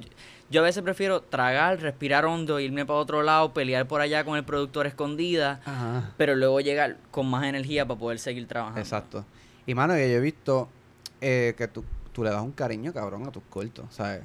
yo 0.50 0.61
a 0.61 0.64
veces 0.64 0.83
prefiero 0.83 1.23
tragar, 1.23 1.81
respirar 1.81 2.26
hondo, 2.26 2.61
irme 2.61 2.85
para 2.85 2.99
otro 2.99 3.23
lado, 3.23 3.54
pelear 3.54 3.88
por 3.88 4.02
allá 4.02 4.25
con 4.26 4.37
el 4.37 4.45
productor 4.45 4.87
escondida, 4.87 5.62
Ajá. 5.64 6.11
pero 6.19 6.37
luego 6.37 6.61
llegar 6.61 6.99
con 7.11 7.26
más 7.28 7.45
energía 7.45 7.87
para 7.87 7.99
poder 7.99 8.19
seguir 8.19 8.47
trabajando. 8.47 8.81
Exacto. 8.81 9.25
Y 9.66 9.75
mano, 9.75 9.95
yo 9.95 10.00
he 10.02 10.21
visto 10.21 10.69
eh, 11.23 11.54
que 11.57 11.66
tú, 11.69 11.83
tú 12.12 12.23
le 12.23 12.28
das 12.28 12.42
un 12.42 12.52
cariño 12.52 12.92
cabrón 12.92 13.26
a 13.26 13.31
tus 13.33 13.42
cortos, 13.49 13.87
¿sabes? 13.90 14.21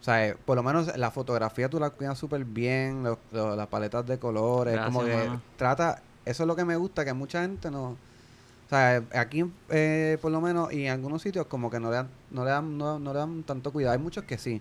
O 0.00 0.04
sea, 0.04 0.28
eh, 0.28 0.36
por 0.44 0.56
lo 0.56 0.62
menos 0.62 0.96
la 0.96 1.10
fotografía 1.10 1.68
tú 1.68 1.80
la 1.80 1.90
cuidas 1.90 2.18
súper 2.18 2.44
bien, 2.44 3.02
los- 3.02 3.18
los- 3.32 3.56
las 3.56 3.66
paletas 3.66 4.06
de 4.06 4.18
colores, 4.18 4.74
como 4.86 5.00
que 5.04 5.28
trata, 5.56 6.02
eso 6.24 6.42
es 6.42 6.46
lo 6.46 6.54
que 6.56 6.64
me 6.64 6.76
gusta, 6.76 7.04
que 7.04 7.12
mucha 7.12 7.42
gente 7.42 7.70
no, 7.70 7.90
o 7.90 7.96
sea, 8.68 9.02
aquí 9.14 9.44
eh, 9.70 10.18
por 10.20 10.30
lo 10.30 10.40
menos 10.40 10.72
y 10.72 10.86
en 10.86 10.92
algunos 10.92 11.22
sitios 11.22 11.46
como 11.46 11.70
que 11.70 11.80
no 11.80 11.90
le 11.90 11.96
dan, 11.96 12.08
no 12.30 12.44
le 12.44 12.50
dan, 12.50 12.78
no, 12.78 12.98
no 12.98 13.12
le 13.12 13.18
dan 13.18 13.42
tanto 13.42 13.72
cuidado, 13.72 13.94
hay 13.94 13.98
muchos 13.98 14.24
que 14.24 14.38
sí, 14.38 14.60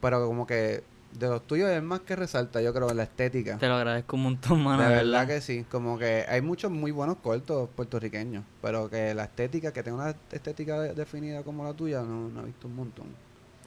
pero 0.00 0.24
como 0.26 0.46
que 0.46 0.84
de 1.18 1.26
los 1.28 1.44
tuyos 1.44 1.68
es 1.70 1.82
más 1.82 2.00
que 2.00 2.14
resalta, 2.14 2.60
yo 2.62 2.72
creo, 2.72 2.94
la 2.94 3.02
estética. 3.02 3.58
Te 3.58 3.66
lo 3.66 3.74
agradezco 3.74 4.14
un 4.14 4.22
montón, 4.22 4.62
mano. 4.62 4.80
De 4.84 4.88
verdad 4.88 5.26
que 5.26 5.40
sí, 5.40 5.64
como 5.68 5.98
que 5.98 6.24
hay 6.28 6.40
muchos 6.42 6.70
muy 6.70 6.92
buenos 6.92 7.16
cortos 7.16 7.68
puertorriqueños, 7.74 8.44
pero 8.62 8.88
que 8.88 9.12
la 9.14 9.24
estética, 9.24 9.72
que 9.72 9.82
tenga 9.82 9.96
una 9.96 10.14
estética 10.30 10.78
de- 10.80 10.94
definida 10.94 11.42
como 11.42 11.64
la 11.64 11.72
tuya, 11.74 12.02
no, 12.02 12.28
no 12.28 12.42
he 12.42 12.44
visto 12.44 12.68
un 12.68 12.76
montón. 12.76 13.06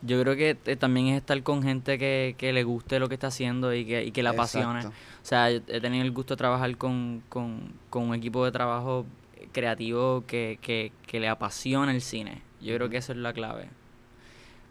Yo 0.05 0.21
creo 0.21 0.35
que 0.35 0.57
eh, 0.65 0.75
también 0.75 1.07
es 1.07 1.17
estar 1.17 1.41
con 1.43 1.63
gente 1.63 1.97
que, 1.97 2.35
que 2.37 2.51
le 2.51 2.63
guste 2.63 2.99
lo 2.99 3.07
que 3.07 3.15
está 3.15 3.27
haciendo 3.27 3.73
y 3.73 3.85
que, 3.85 4.05
y 4.05 4.11
que 4.11 4.21
le 4.21 4.29
apasione. 4.29 4.79
Exacto. 4.79 4.97
O 5.21 5.25
sea, 5.25 5.49
yo 5.49 5.61
he 5.67 5.79
tenido 5.79 6.03
el 6.03 6.11
gusto 6.11 6.33
de 6.35 6.37
trabajar 6.37 6.75
con, 6.77 7.23
con, 7.29 7.73
con 7.89 8.09
un 8.09 8.15
equipo 8.15 8.43
de 8.43 8.51
trabajo 8.51 9.05
creativo 9.51 10.23
que, 10.27 10.59
que, 10.61 10.91
que 11.07 11.19
le 11.19 11.29
apasiona 11.29 11.91
el 11.91 12.01
cine. 12.01 12.41
Yo 12.61 12.75
creo 12.75 12.89
que 12.89 12.97
eso 12.97 13.11
es 13.13 13.17
la 13.17 13.33
clave. 13.33 13.69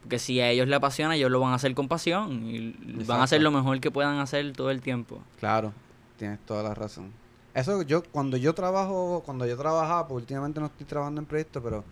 Porque 0.03 0.19
si 0.19 0.41
a 0.41 0.51
ellos 0.51 0.67
le 0.67 0.75
apasiona, 0.75 1.15
ellos 1.15 1.31
lo 1.31 1.41
van 1.41 1.53
a 1.53 1.55
hacer 1.55 1.75
con 1.75 1.89
pasión 1.89 2.45
y 2.45 2.75
van 3.07 3.21
a 3.21 3.23
hacer 3.23 3.41
lo 3.41 3.51
mejor 3.53 3.79
que 3.81 3.91
puedan 3.91 4.19
hacer 4.19 4.53
todo 4.53 4.71
el 4.71 4.81
tiempo. 4.81 5.23
Claro, 5.39 5.73
tienes 6.19 6.41
toda 6.41 6.63
la 6.63 6.75
razón. 6.75 7.13
Eso 7.55 7.83
yo, 7.83 8.03
cuando 8.03 8.37
yo 8.37 8.55
trabajo, 8.55 9.23
cuando 9.25 9.47
yo 9.47 9.57
trabajaba, 9.57 10.09
pues 10.09 10.23
últimamente 10.23 10.59
no 10.59 10.67
estoy 10.67 10.87
trabajando 10.87 11.21
en 11.21 11.27
proyectos, 11.27 11.63
pero, 11.63 11.85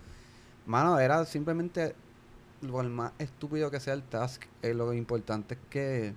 mano, 0.65 0.99
era 0.99 1.23
simplemente, 1.23 1.95
por 2.69 2.87
más 2.89 3.13
estúpido 3.19 3.71
que 3.71 3.79
sea 3.79 3.93
el 3.93 4.03
task, 4.03 4.43
eh, 4.61 4.73
lo 4.73 4.93
importante 4.93 5.55
es 5.55 5.59
que, 5.69 6.13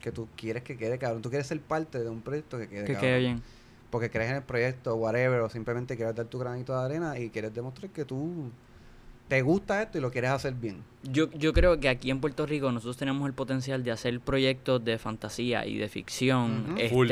que 0.00 0.12
tú 0.12 0.28
quieres 0.36 0.62
que 0.62 0.76
quede 0.76 0.98
cabrón. 0.98 1.22
Tú 1.22 1.28
quieres 1.30 1.46
ser 1.46 1.60
parte 1.60 1.98
de 2.00 2.08
un 2.08 2.20
proyecto 2.22 2.58
que 2.58 2.68
quede 2.68 2.84
Que 2.84 2.92
cabrón. 2.94 3.00
quede 3.10 3.18
bien. 3.20 3.42
porque 3.90 4.10
crees 4.10 4.30
en 4.30 4.36
el 4.36 4.42
proyecto, 4.42 4.94
whatever, 4.96 5.40
o 5.40 5.48
simplemente 5.48 5.96
quieres 5.96 6.14
dar 6.14 6.26
tu 6.26 6.38
granito 6.38 6.76
de 6.78 6.84
arena 6.84 7.18
y 7.18 7.30
quieres 7.30 7.54
demostrar 7.54 7.90
que 7.90 8.04
tú 8.04 8.50
te 9.28 9.42
gusta 9.42 9.82
esto 9.82 9.98
y 9.98 10.00
lo 10.00 10.10
quieres 10.10 10.30
hacer 10.30 10.54
bien. 10.54 10.82
Yo, 11.02 11.30
yo 11.32 11.52
creo 11.52 11.80
que 11.80 11.88
aquí 11.88 12.10
en 12.10 12.20
Puerto 12.20 12.46
Rico 12.46 12.70
nosotros 12.72 12.96
tenemos 12.96 13.26
el 13.26 13.32
potencial 13.34 13.82
de 13.84 13.90
hacer 13.92 14.20
proyectos 14.20 14.84
de 14.84 14.98
fantasía 14.98 15.66
y 15.66 15.78
de 15.78 15.88
ficción 15.88 16.64
Ujú. 16.72 16.76
este, 16.78 16.88
Full, 16.90 17.08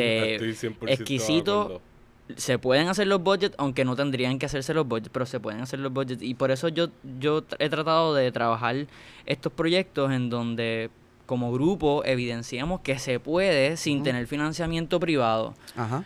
estoy 2.29 2.35
100% 2.35 2.37
de 2.37 2.37
exquisito 2.37 2.37
acuerdo. 2.37 2.41
se 2.41 2.59
pueden 2.59 2.89
hacer 2.89 3.07
los 3.07 3.23
budgets, 3.23 3.55
aunque 3.59 3.85
no 3.85 3.97
tendrían 3.97 4.39
que 4.39 4.47
hacerse 4.47 4.75
los 4.75 4.87
budgets, 4.87 5.11
pero 5.11 5.27
se 5.27 5.41
pueden 5.41 5.61
hacer 5.61 5.79
los 5.79 5.93
budgets. 5.93 6.23
Y 6.23 6.35
por 6.35 6.51
eso 6.51 6.69
yo, 6.69 6.89
yo 7.19 7.45
he 7.59 7.69
tratado 7.69 8.15
de 8.15 8.31
trabajar 8.33 8.87
estos 9.27 9.53
proyectos 9.53 10.13
en 10.13 10.31
donde 10.31 10.91
como 11.27 11.53
grupo 11.53 12.03
evidenciamos 12.05 12.81
que 12.81 12.99
se 12.99 13.19
puede 13.19 13.77
sin 13.77 14.03
tener 14.03 14.27
financiamiento 14.27 15.01
privado. 15.01 15.55
Ajá. 15.77 16.05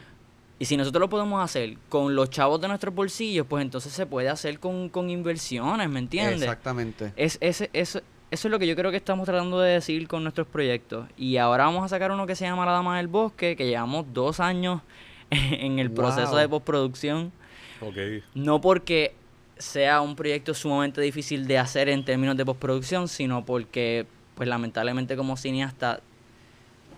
Y 0.61 0.65
si 0.65 0.77
nosotros 0.77 1.01
lo 1.01 1.09
podemos 1.09 1.43
hacer 1.43 1.77
con 1.89 2.17
los 2.17 2.31
chavos 2.31 2.61
de 2.61 2.67
nuestros 2.67 2.93
bolsillos, 2.93 3.47
pues 3.47 3.63
entonces 3.63 3.93
se 3.93 4.07
puede 4.07 4.29
hacer 4.29 4.59
con, 4.59 4.89
con 4.89 5.09
inversiones, 5.09 5.89
¿me 5.89 6.01
entiendes? 6.01 6.43
Exactamente. 6.43 7.13
Es, 7.15 7.39
ese, 7.41 7.71
eso, 7.73 8.01
eso 8.31 8.49
es 8.49 8.51
lo 8.51 8.59
que 8.59 8.67
yo 8.67 8.75
creo 8.75 8.91
que 8.91 8.97
estamos 8.97 9.25
tratando 9.27 9.61
de 9.61 9.75
decir 9.75 10.09
con 10.09 10.25
nuestros 10.25 10.49
proyectos. 10.49 11.07
Y 11.17 11.37
ahora 11.37 11.65
vamos 11.65 11.85
a 11.85 11.89
sacar 11.89 12.11
uno 12.11 12.27
que 12.27 12.35
se 12.35 12.45
llama 12.45 12.67
La 12.67 12.73
Dama 12.73 12.97
del 12.97 13.07
Bosque, 13.07 13.55
que 13.55 13.67
llevamos 13.67 14.07
dos 14.13 14.41
años 14.41 14.83
en 15.61 15.79
el 15.79 15.91
proceso 15.91 16.31
Wow. 16.31 16.39
de 16.39 16.49
postproducción. 16.49 17.33
Ok. 17.81 17.97
No 18.35 18.61
porque 18.61 19.15
sea 19.59 20.01
un 20.01 20.15
proyecto 20.17 20.55
sumamente 20.55 21.01
difícil 21.01 21.47
de 21.47 21.59
hacer 21.59 21.89
en 21.89 22.05
términos 22.05 22.37
de 22.37 22.45
postproducción, 22.45 23.09
sino 23.09 23.45
porque, 23.45 24.07
pues 24.37 24.49
lamentablemente 24.49 25.17
como 25.17 25.37
cineasta, 25.37 26.01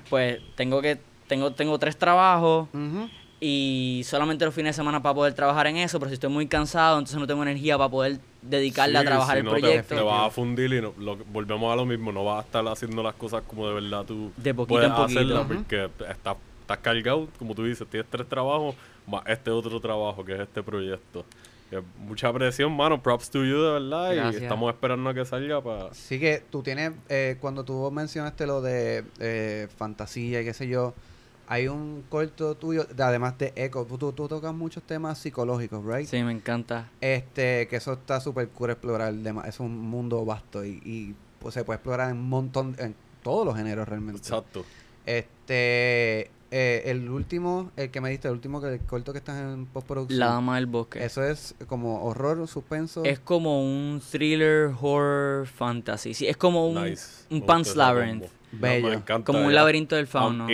pues 0.09 0.41
tengo 0.57 0.83
que, 0.83 0.99
tengo, 1.27 1.53
tengo 1.53 1.79
tres 1.79 1.97
trabajos 1.97 2.69
Ujú. 2.73 3.09
y 3.41 4.03
solamente 4.05 4.45
los 4.45 4.55
fines 4.55 4.75
de 4.75 4.81
semana 4.81 5.03
para 5.03 5.15
poder 5.15 5.35
trabajar 5.35 5.67
en 5.69 5.77
eso, 5.79 5.99
pero 5.99 6.09
si 6.11 6.15
estoy 6.15 6.31
muy 6.31 6.47
cansado, 6.49 6.99
entonces 6.99 7.19
no 7.19 7.27
tengo 7.27 7.43
energía 7.43 7.79
para 7.79 7.89
poder 7.91 8.19
dedicarle 8.43 8.99
a 8.99 9.05
trabajar 9.05 9.37
si 9.37 9.39
el 9.41 9.45
no, 9.45 9.51
proyecto. 9.53 9.95
Te, 9.95 10.01
vas 10.03 10.27
a 10.27 10.31
fundir 10.31 10.73
y 10.73 10.81
no- 10.81 10.93
lo- 10.99 11.17
volvemos 11.17 11.73
a 11.73 11.77
lo 11.77 11.85
mismo. 11.87 12.11
No 12.13 12.25
vas 12.25 12.39
a 12.43 12.47
estar 12.47 12.67
haciendo 12.69 13.03
las 13.03 13.15
cosas 13.15 13.43
como 13.47 13.67
de 13.69 13.75
verdad 13.75 14.05
tú 14.05 14.33
De 14.37 14.53
poquito 14.55 14.75
puedes 14.75 14.89
en 14.91 14.97
poquito. 14.97 15.21
hacerlas 15.21 15.47
porque 15.47 15.91
estás, 16.11 16.37
estás 16.73 16.79
cargado, 16.85 17.29
como 17.39 17.55
tú 17.55 17.65
dices, 17.65 17.87
tienes 17.89 18.09
tres 18.11 18.29
trabajos 18.29 18.75
más 19.07 19.23
este 19.27 19.51
otro 19.51 19.81
trabajo 19.81 20.25
que 20.25 20.35
es 20.35 20.41
este 20.41 20.63
proyecto. 20.63 21.25
Es 21.71 21.81
mucha 21.99 22.33
presión, 22.33 22.75
mano. 22.77 23.01
Props 23.03 23.31
to 23.31 23.45
you, 23.45 23.61
de 23.63 23.73
verdad. 23.73 24.15
Gracias. 24.15 24.41
Y 24.41 24.45
estamos 24.45 24.73
esperando 24.73 25.11
a 25.11 25.15
que 25.15 25.25
salga 25.25 25.63
para... 25.63 25.95
Sí 25.95 26.19
que 26.19 26.43
tú 26.51 26.63
tienes, 26.63 26.93
eh, 27.09 27.37
cuando 27.41 27.65
tú 27.65 27.91
mencionaste 27.93 28.47
lo 28.47 28.61
de 28.61 29.05
eh, 29.21 29.69
fantasía 29.77 30.41
y 30.41 30.45
qué 30.45 30.53
sé 30.53 30.67
yo, 30.67 30.95
hay 31.47 31.69
un 31.69 32.05
corto 32.09 32.57
tuyo, 32.57 32.85
de- 32.85 33.03
además 33.05 33.39
de 33.39 33.53
Echo, 33.57 33.85
tú, 33.85 33.99
tú- 33.99 34.13
tú 34.13 34.27
tocas 34.29 34.53
muchos 34.53 34.83
temas 34.83 35.19
psicológicos, 35.19 35.85
¿right? 35.85 36.07
Sí, 36.09 36.23
me 36.25 36.33
encanta. 36.33 36.89
Este, 37.01 37.67
que 37.69 37.77
eso 37.77 37.93
está 37.93 38.21
súper 38.21 38.49
cool 38.49 38.71
explorar, 38.71 39.15
es 39.47 39.61
un 39.61 39.77
mundo 39.79 40.25
vasto 40.25 40.65
y, 40.65 40.81
y, 40.85 41.15
pues, 41.39 41.55
se 41.55 41.63
puede 41.65 41.77
explorar 41.77 42.11
en 42.11 42.17
un 42.19 42.29
montón, 42.29 42.75
en 42.79 42.95
todos 43.23 43.47
los 43.47 43.57
géneros 43.57 43.89
realmente. 43.89 44.19
Exacto. 44.23 44.65
Este, 45.07 46.31
eh, 46.51 46.83
el 46.87 47.09
último, 47.09 47.71
el 47.77 47.91
que 47.91 48.01
me 48.01 48.11
diste, 48.11 48.29
el 48.29 48.35
último 48.35 48.61
que 48.61 48.75
el 48.75 48.81
corto 48.81 49.13
que 49.13 49.19
estás 49.19 49.41
en 49.41 49.67
postproducción. 49.67 50.19
La 50.19 50.27
Dama 50.27 50.57
del 50.57 50.67
Bosque. 50.67 51.05
Eso 51.05 51.23
es 51.25 51.55
como 51.67 52.03
horror, 52.05 52.47
suspenso. 52.49 53.05
Es 53.05 53.21
como 53.21 53.63
un 53.63 54.01
thriller, 54.11 54.71
horror, 54.81 55.47
fantasy. 55.47 56.15
Sí, 56.15 56.27
es 56.27 56.37
como 56.37 56.67
un, 56.69 56.85
nice. 56.85 57.25
un 57.31 57.43
Pan's 57.47 57.77
Labyrinth. 57.77 58.25
Bello. 58.53 58.89
me 58.89 58.95
encanta, 58.95 59.25
como 59.27 59.47
un 59.47 59.55
laberinto 59.55 59.95
del 59.95 60.07
fauno. 60.09 60.47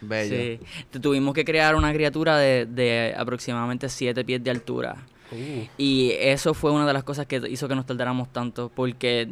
bello. 0.00 0.58
Sí. 0.60 0.60
Te- 0.90 1.00
Tuvimos 1.00 1.34
que 1.34 1.44
crear 1.44 1.74
una 1.74 1.92
criatura 1.92 2.36
de, 2.38 2.66
de 2.66 3.14
aproximadamente 3.16 3.88
7 3.88 4.24
pies 4.24 4.42
de 4.44 4.50
altura. 4.50 4.96
Uh, 5.32 5.66
Y 5.78 6.12
eso 6.18 6.54
fue 6.54 6.70
una 6.70 6.86
de 6.86 6.92
las 6.92 7.02
cosas 7.04 7.26
que 7.26 7.42
hizo 7.48 7.66
que 7.66 7.74
nos 7.74 7.86
tardáramos 7.86 8.32
tanto. 8.32 8.70
Porque 8.72 9.28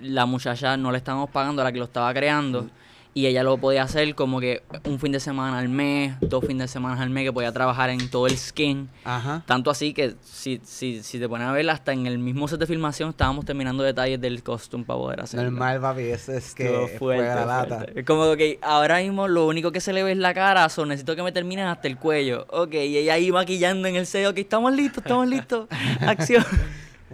la 0.00 0.24
muchacha 0.24 0.76
no 0.78 0.90
le 0.92 0.98
estábamos 0.98 1.28
pagando 1.30 1.60
a 1.60 1.64
la 1.66 1.72
que 1.72 1.78
lo 1.78 1.84
estaba 1.84 2.12
creando. 2.14 2.70
Y 3.14 3.26
ella 3.26 3.42
lo 3.42 3.58
podía 3.58 3.82
hacer 3.82 4.14
como 4.14 4.40
que 4.40 4.62
un 4.84 4.98
fin 4.98 5.12
de 5.12 5.20
semana 5.20 5.58
al 5.58 5.68
mes, 5.68 6.14
dos 6.20 6.44
fines 6.46 6.64
de 6.64 6.68
semana 6.68 7.02
al 7.02 7.10
mes, 7.10 7.24
que 7.24 7.32
podía 7.32 7.52
trabajar 7.52 7.90
en 7.90 8.08
todo 8.08 8.26
el 8.26 8.36
skin. 8.38 8.88
Ajá. 9.04 9.42
Tanto 9.46 9.70
así 9.70 9.92
que 9.92 10.14
si, 10.22 10.60
si, 10.64 11.02
si 11.02 11.18
te 11.18 11.28
pones 11.28 11.46
a 11.46 11.52
ver, 11.52 11.68
hasta 11.68 11.92
en 11.92 12.06
el 12.06 12.18
mismo 12.18 12.48
set 12.48 12.58
de 12.58 12.66
filmación 12.66 13.10
estábamos 13.10 13.44
terminando 13.44 13.82
detalles 13.82 14.18
del 14.20 14.42
costume 14.42 14.84
para 14.84 14.98
poder 14.98 15.20
hacerlo. 15.20 15.50
Normal, 15.50 15.80
papi, 15.80 16.02
eso 16.04 16.32
es 16.32 16.54
que 16.54 16.96
fue 16.98 17.18
la 17.18 17.44
lata. 17.44 17.78
fuerte. 17.80 18.00
Es 18.00 18.06
como 18.06 18.34
que 18.36 18.58
ahora 18.62 18.98
mismo 19.00 19.28
lo 19.28 19.46
único 19.46 19.72
que 19.72 19.80
se 19.80 19.92
le 19.92 20.02
ve 20.02 20.12
es 20.12 20.18
la 20.18 20.32
cara, 20.32 20.68
so 20.70 20.86
necesito 20.86 21.14
que 21.14 21.22
me 21.22 21.32
terminen 21.32 21.66
hasta 21.66 21.88
el 21.88 21.98
cuello. 21.98 22.46
Ok, 22.48 22.74
y 22.74 22.96
ella 22.96 23.14
ahí 23.14 23.30
maquillando 23.30 23.88
en 23.88 23.96
el 23.96 24.06
sello, 24.06 24.30
ok, 24.30 24.38
estamos 24.38 24.72
listos, 24.72 25.04
estamos 25.04 25.28
listos. 25.28 25.68
Acción. 26.00 26.44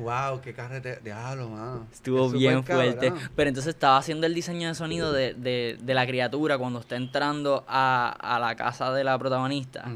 Wow, 0.00 0.40
qué 0.40 0.52
carrete. 0.54 1.00
Diablo, 1.02 1.48
mano. 1.48 1.86
Estuvo 1.92 2.26
Es 2.26 2.32
bien 2.32 2.62
fuerte. 2.64 3.08
cabrón. 3.08 3.30
Pero 3.34 3.48
entonces 3.48 3.74
estaba 3.74 3.96
haciendo 3.98 4.26
el 4.26 4.34
diseño 4.34 4.68
de 4.68 4.74
sonido 4.74 5.12
de, 5.12 5.34
de, 5.34 5.76
de 5.80 5.94
la 5.94 6.06
criatura 6.06 6.56
cuando 6.58 6.80
está 6.80 6.96
entrando 6.96 7.64
a, 7.66 8.10
a 8.20 8.38
la 8.38 8.54
casa 8.56 8.92
de 8.92 9.04
la 9.04 9.18
protagonista. 9.18 9.90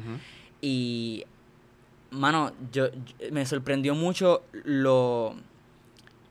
Y, 0.61 1.25
mano, 2.11 2.53
yo, 2.73 2.89
yo- 2.91 3.31
me 3.33 3.45
sorprendió 3.47 3.95
mucho 3.95 4.43
lo 4.65 5.35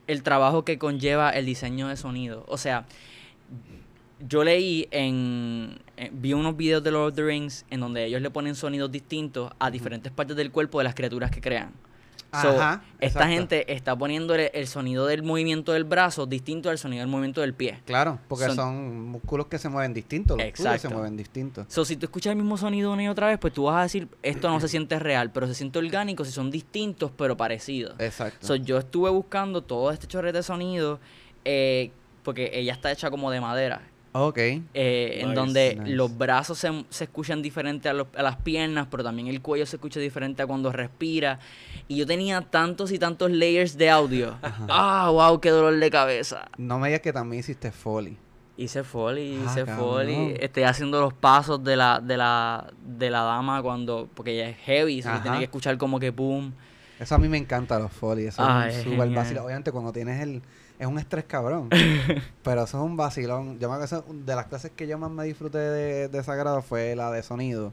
el 0.08 0.24
trabajo 0.24 0.66
que 0.66 0.78
conlleva 0.78 1.30
el 1.30 1.46
diseño 1.46 1.88
de 1.88 1.96
sonido. 1.96 2.44
O 2.48 2.58
sea, 2.58 2.86
yo 4.28 4.44
leí 4.44 4.88
en, 4.92 5.80
en- 5.98 6.22
vi 6.22 6.34
unos 6.34 6.56
videos 6.58 6.84
de 6.84 6.92
Lord 6.92 7.10
of 7.10 7.16
the 7.16 7.24
Rings 7.24 7.66
en 7.70 7.80
donde 7.80 8.06
ellos 8.06 8.22
le 8.22 8.30
ponen 8.30 8.56
sonidos 8.56 8.92
distintos 8.92 9.52
a 9.60 9.72
diferentes 9.72 10.12
partes 10.12 10.36
del 10.36 10.52
cuerpo 10.52 10.80
de 10.80 10.84
las 10.84 10.96
criaturas 10.96 11.32
que 11.32 11.40
crean. 11.42 11.72
So, 12.32 12.48
Ajá, 12.48 12.82
esta 13.02 13.06
exacto. 13.20 13.28
gente 13.28 13.74
está 13.74 13.94
poniéndole 13.94 14.52
el 14.54 14.66
sonido 14.68 15.06
del 15.06 15.22
movimiento 15.22 15.74
del 15.74 15.84
brazo 15.84 16.26
distinto 16.26 16.70
al 16.70 16.78
sonido 16.78 17.02
del 17.02 17.10
movimiento 17.10 17.42
del 17.42 17.54
pie. 17.54 17.82
Claro, 17.86 18.20
porque 18.30 18.46
son, 18.46 18.56
Son- 18.56 19.06
músculos 19.10 19.48
que 19.48 19.58
se 19.58 19.68
mueven 19.68 19.94
distintos. 19.94 20.38
Los 20.38 20.54
tuyos 20.54 20.80
se 20.82 20.88
mueven 20.88 21.18
distintos. 21.18 21.66
So, 21.68 21.84
si 21.84 21.98
tú 21.98 22.06
escuchas 22.06 22.32
el 22.32 22.38
mismo 22.38 22.56
sonido 22.56 22.94
una 22.94 23.04
y 23.04 23.10
otra 23.10 23.28
vez, 23.28 23.38
pues 23.38 23.54
tú 23.54 23.64
vas 23.64 23.76
a 23.76 23.82
decir, 23.84 24.08
esto 24.24 24.48
no 24.50 24.62
se 24.62 24.68
siente 24.70 24.98
real, 24.98 25.32
pero 25.32 25.46
se 25.46 25.54
siente 25.56 25.78
orgánico 25.80 26.24
si 26.24 26.32
son 26.32 26.50
distintos, 26.52 27.12
pero 27.18 27.36
parecidos. 27.36 27.96
Exacto. 28.00 28.48
So, 28.48 28.56
yo 28.56 28.78
estuve 28.78 29.10
buscando 29.10 29.62
todo 29.62 29.92
este 29.92 30.08
chorrete 30.08 30.38
de 30.38 30.44
sonido, 30.44 31.02
eh, 31.44 31.92
porque 32.24 32.52
ella 32.54 32.72
está 32.72 32.92
hecha 32.94 33.10
como 33.12 33.30
de 33.32 33.42
madera. 33.42 33.82
Ok. 34.14 34.38
eh, 34.38 34.62
en 35.22 35.30
Nice. 35.30 35.36
donde 35.36 35.76
Nice. 35.76 35.92
los 35.96 36.18
brazos 36.18 36.58
se, 36.58 36.86
se 36.90 37.06
escuchan 37.06 37.42
diferente 37.42 37.90
a, 37.90 37.94
los- 37.94 38.08
a 38.16 38.22
las 38.24 38.38
piernas, 38.38 38.88
pero 38.92 39.04
también 39.04 39.28
el 39.28 39.42
cuello 39.42 39.66
se 39.66 39.76
escucha 39.78 40.00
diferente 40.00 40.42
a 40.42 40.48
cuando 40.48 40.72
respira. 40.72 41.40
Y 41.88 41.98
yo 41.98 42.06
tenía 42.06 42.42
tantos 42.42 42.92
y 42.92 43.00
tantos 43.00 43.32
layers 43.32 43.78
de 43.78 43.90
audio. 43.90 44.38
ah, 44.70 45.10
wow, 45.12 45.40
qué 45.40 45.50
dolor 45.50 45.78
de 45.78 45.90
cabeza. 45.92 46.50
No 46.58 46.80
me 46.80 46.88
digas 46.90 47.02
que 47.02 47.14
también 47.14 47.40
hiciste 47.42 47.72
Foley. 47.72 48.18
Hice 48.58 48.84
foley, 48.84 49.40
Ah, 49.42 49.46
hice 49.50 49.66
cabrón. 49.66 49.78
foley. 49.92 50.36
Estoy 50.40 50.64
haciendo 50.64 51.02
los 51.02 51.14
pasos 51.14 51.64
de 51.64 51.76
la, 51.76 52.00
de 52.00 52.16
la, 52.18 52.72
de 52.86 53.10
la 53.10 53.22
dama 53.24 53.62
cuando, 53.64 54.08
porque 54.14 54.34
ella 54.34 54.50
es 54.50 54.58
heavy, 54.58 55.02
se 55.02 55.10
Ajá. 55.10 55.24
tiene 55.24 55.38
que 55.40 55.46
escuchar 55.46 55.78
como 55.80 56.00
que 56.00 56.12
boom. 56.12 56.54
Eso 57.00 57.16
a 57.16 57.18
mí 57.18 57.28
me 57.28 57.38
encanta 57.38 57.80
los 57.80 57.92
Foley. 57.92 58.28
Eso 58.28 58.44
Ah, 58.46 58.68
es 58.68 58.76
es 58.76 58.86
un 58.86 58.92
súper 58.92 59.08
genial. 59.08 59.16
vacilón. 59.24 59.46
Obviamente 59.46 59.72
cuando 59.72 59.92
tienes 59.92 60.22
el... 60.22 60.44
Es 60.82 60.88
un 60.88 60.98
estrés 60.98 61.26
cabrón. 61.26 61.70
pero 62.44 62.64
eso 62.64 62.78
es 62.80 62.84
un 62.84 62.98
vacilón. 62.98 63.60
Yo 63.60 63.70
me 63.70 63.76
acuerdo 63.76 64.04
de 64.26 64.36
las 64.36 64.48
clases 64.48 64.72
que 64.72 64.88
yo 64.88 64.98
más 64.98 65.12
me 65.12 65.24
disfruté 65.26 65.60
de, 65.60 66.08
de 66.08 66.24
Sagrado 66.24 66.62
fue 66.64 66.96
la 66.96 67.12
de 67.12 67.22
sonido. 67.22 67.72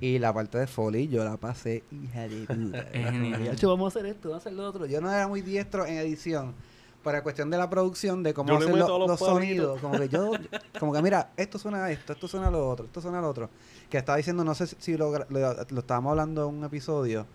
Y 0.00 0.18
la 0.18 0.34
parte 0.34 0.58
de 0.58 0.66
Foley 0.66 1.08
yo 1.08 1.24
la 1.24 1.36
pasé 1.38 1.82
hija 1.90 2.28
de 2.28 2.44
puta. 2.46 2.78
Es 2.92 2.94
Era 3.00 3.06
como, 3.12 3.20
genial. 3.22 3.44
"Yacho, 3.44 3.68
vamos 3.70 3.86
a 3.96 3.98
hacer 3.98 4.10
esto, 4.10 4.28
vamos 4.28 4.44
a 4.44 4.48
hacer 4.48 4.52
lo 4.58 4.68
otro. 4.68 4.84
Yo 4.86 5.00
no 5.00 5.10
era 5.10 5.26
muy 5.26 5.40
diestro 5.40 5.86
en 5.86 5.94
edición. 5.96 6.54
Para 7.02 7.22
cuestión 7.22 7.50
de 7.50 7.58
la 7.58 7.68
producción, 7.70 8.22
de 8.22 8.32
cómo 8.34 8.48
Yo 8.50 8.56
hacer 8.58 8.76
lo- 8.76 9.06
los 9.06 9.18
sonidos. 9.18 9.80
Como 9.80 9.98
que 9.98 10.08
yo, 10.08 10.32
como 10.80 10.92
que 10.92 11.00
mira, 11.02 11.30
esto 11.36 11.58
suena 11.58 11.84
a 11.84 11.90
esto, 11.90 12.12
esto 12.14 12.28
suena 12.28 12.48
a 12.48 12.50
lo 12.50 12.68
otro, 12.68 12.86
esto 12.86 13.00
suena 13.00 13.18
a 13.18 13.22
lo 13.22 13.28
otro. 13.28 13.48
Que 13.90 13.98
estaba 13.98 14.16
diciendo, 14.16 14.42
no 14.44 14.54
sé 14.54 14.66
si- 14.66 14.96
lo, 14.96 15.12
gra- 15.12 15.26
lo, 15.30 15.38
lo 15.68 15.80
estábamos 15.80 16.10
hablando 16.10 16.48
en 16.48 16.54
un 16.56 16.64
episodio, 16.64 17.26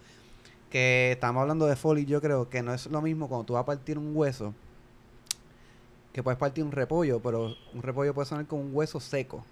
que 0.69 1.11
estábamos 1.13 1.41
hablando 1.41 1.65
de 1.67 1.75
Foley, 1.75 2.05
yo 2.05 2.19
creo 2.21 2.49
que 2.49 2.61
no 2.61 2.73
es 2.73 2.87
lo 2.87 3.01
mismo 3.01 3.27
cuando 3.29 3.45
tú 3.45 3.53
vas 3.53 3.61
a 3.61 3.65
partir 3.65 3.97
un 3.97 4.15
hueso, 4.15 4.53
que 6.13 6.23
puedes 6.23 6.37
partir 6.39 6.63
un 6.63 6.71
repollo, 6.71 7.19
pero 7.21 7.55
un 7.73 7.81
repollo 7.83 8.13
puede 8.13 8.25
sonar 8.27 8.45
con 8.47 8.59
un 8.59 8.69
hueso 8.73 8.99
seco. 8.99 9.45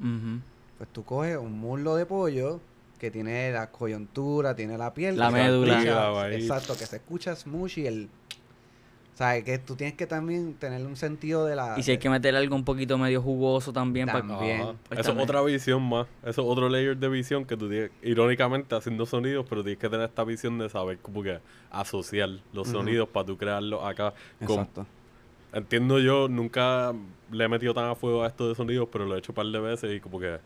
Pues 0.77 0.89
tú 0.91 1.03
coges 1.03 1.37
un 1.37 1.57
muslo 1.59 1.95
de 1.95 2.05
pollo 2.05 2.59
que 2.99 3.11
tiene 3.11 3.51
la 3.51 3.69
coyuntura, 3.71 4.55
tiene 4.55 4.77
la 4.77 4.93
piel. 4.93 5.17
La 5.17 5.29
médula. 5.29 5.79
escucha- 5.79 6.31
exacto, 6.33 6.73
que 6.77 6.85
se 6.85 6.95
escucha 6.97 7.35
smushy 7.35 7.85
el... 7.87 8.09
O 9.13 9.17
sea, 9.17 9.43
que 9.43 9.57
tú 9.57 9.75
tienes 9.75 9.95
que 9.95 10.05
también 10.05 10.53
tener 10.53 10.85
un 10.85 10.95
sentido 10.95 11.43
de 11.47 11.55
la... 11.55 11.73
Y 11.75 11.81
si 11.81 11.89
hay 11.89 11.97
que 11.97 12.07
meter 12.07 12.35
algo 12.35 12.55
un 12.55 12.63
poquito 12.63 12.99
medio 12.99 13.19
jugoso 13.19 13.73
también, 13.73 14.05
para 14.05 14.19
También. 14.19 14.61
Pues 14.61 14.75
Eso 14.91 14.99
es 14.99 15.05
también. 15.07 15.23
otra 15.27 15.41
visión 15.41 15.81
más. 15.89 16.05
Eso 16.21 16.41
es 16.43 16.47
otro 16.47 16.69
layer 16.69 16.95
de 16.95 17.09
visión 17.09 17.43
que 17.43 17.57
tú 17.57 17.67
tienes, 17.67 17.89
irónicamente, 18.03 18.75
haciendo 18.75 19.07
sonidos, 19.07 19.43
pero 19.49 19.63
tienes 19.63 19.79
que 19.79 19.89
tener 19.89 20.07
esta 20.07 20.23
visión 20.23 20.59
de 20.59 20.69
saber 20.69 20.99
como 20.99 21.23
que 21.23 21.39
asociar 21.71 22.29
los 22.53 22.67
sonidos 22.67 23.09
para 23.09 23.25
tú 23.25 23.37
crearlos 23.37 23.83
acá. 23.83 24.13
Con- 24.45 24.49
Exacto. 24.59 24.85
Entiendo 25.57 25.99
yo, 25.99 26.27
nunca 26.29 26.93
le 27.31 27.43
he 27.43 27.47
metido 27.47 27.73
tan 27.73 27.85
a 27.85 27.95
fuego 27.95 28.23
a 28.23 28.27
esto 28.27 28.47
de 28.49 28.55
sonidos, 28.55 28.87
pero 28.91 29.05
lo 29.05 29.15
he 29.15 29.19
hecho 29.19 29.31
un 29.31 29.35
par 29.35 29.45
de 29.47 29.59
veces 29.59 29.95
y 29.95 29.99
como 29.99 30.19
que 30.19 30.39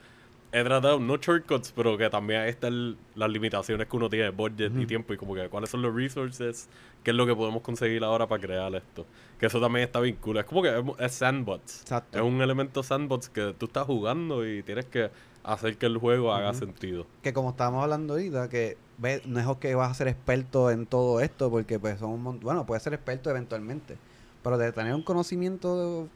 he 0.53 0.63
tratado, 0.63 0.99
no 0.99 1.15
shortcuts, 1.17 1.71
pero 1.73 1.97
que 1.97 2.09
también 2.09 2.41
están 2.41 2.97
las 3.15 3.29
limitaciones 3.29 3.87
que 3.87 3.95
uno 3.95 4.09
tiene 4.09 4.25
de 4.25 4.31
budget 4.31 4.73
y 4.77 4.85
tiempo 4.85 5.13
y 5.13 5.17
como 5.17 5.33
que 5.33 5.47
cuáles 5.47 5.69
son 5.69 5.81
los 5.81 5.95
resources, 5.95 6.67
qué 7.03 7.11
es 7.11 7.15
lo 7.17 7.25
que 7.25 7.33
podemos 7.35 7.61
conseguir 7.61 8.03
ahora 8.03 8.27
para 8.27 8.41
crear 8.41 8.73
esto. 8.75 9.05
Que 9.39 9.45
eso 9.45 9.61
también 9.61 9.85
está 9.85 10.01
cool. 10.19 10.37
Es 10.37 10.45
como 10.45 10.61
que 10.61 10.83
es, 10.99 11.11
sandbox. 11.13 11.81
Exacto. 11.83 12.17
Es 12.17 12.23
un 12.23 12.41
elemento 12.41 12.83
sandbox 12.83 13.29
que 13.29 13.55
tú 13.57 13.67
estás 13.67 13.85
jugando 13.85 14.45
y 14.45 14.61
tienes 14.61 14.85
que 14.85 15.09
hacer 15.43 15.77
que 15.77 15.85
el 15.85 15.97
juego 15.97 16.33
haga 16.33 16.53
sentido. 16.53 17.07
Que 17.23 17.31
como 17.33 17.51
estábamos 17.51 17.83
hablando 17.83 18.13
ahorita, 18.13 18.49
que 18.49 18.77
ve, 18.97 19.21
no 19.25 19.39
es 19.39 19.57
que 19.57 19.73
vas 19.73 19.89
a 19.91 19.93
ser 19.93 20.09
experto 20.09 20.69
en 20.69 20.85
todo 20.85 21.21
esto, 21.21 21.49
porque 21.49 21.79
pues 21.79 21.97
son 21.99 22.11
un 22.11 22.23
mon- 22.23 22.39
bueno, 22.41 22.65
puedes 22.65 22.83
ser 22.83 22.93
experto 22.93 23.29
eventualmente, 23.29 23.97
pero 24.43 24.57
de 24.57 24.71
tener 24.71 24.93
un 24.95 25.03
conocimiento 25.03 26.07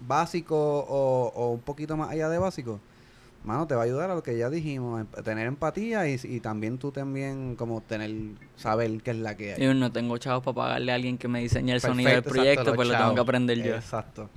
básico 0.00 0.56
o, 0.56 1.32
o 1.34 1.50
un 1.52 1.60
poquito 1.60 1.96
más 1.96 2.10
allá 2.10 2.28
de 2.28 2.38
básico, 2.38 2.80
mano, 3.44 3.66
te 3.66 3.74
va 3.74 3.82
a 3.82 3.84
ayudar 3.84 4.10
a 4.10 4.14
lo 4.14 4.22
que 4.22 4.36
ya 4.36 4.48
dijimos, 4.50 5.00
em- 5.02 5.22
tener 5.22 5.46
empatía 5.46 6.08
y, 6.08 6.18
y 6.22 6.40
también 6.40 6.78
tú 6.78 6.92
también 6.92 7.56
como 7.56 7.80
tener, 7.80 8.10
saber 8.56 9.02
qué 9.02 9.10
es 9.12 9.16
la 9.18 9.36
que 9.36 9.54
hay. 9.54 9.62
Yo 9.62 9.74
no 9.74 9.92
tengo 9.92 10.16
chavos 10.18 10.42
para 10.44 10.54
pagarle 10.54 10.92
a 10.92 10.94
alguien 10.94 11.18
que 11.18 11.28
me 11.28 11.40
diseñe 11.40 11.72
el 11.72 11.80
sonido 11.80 12.08
del 12.10 12.18
exacto, 12.18 12.34
proyecto, 12.34 12.64
los 12.64 12.74
pues 12.76 12.88
lo 12.88 12.94
tengo 12.94 13.04
que 13.10 13.14
chavos. 13.16 13.20
aprender 13.20 13.58
yo. 13.62 13.74
Exacto. 13.74 14.30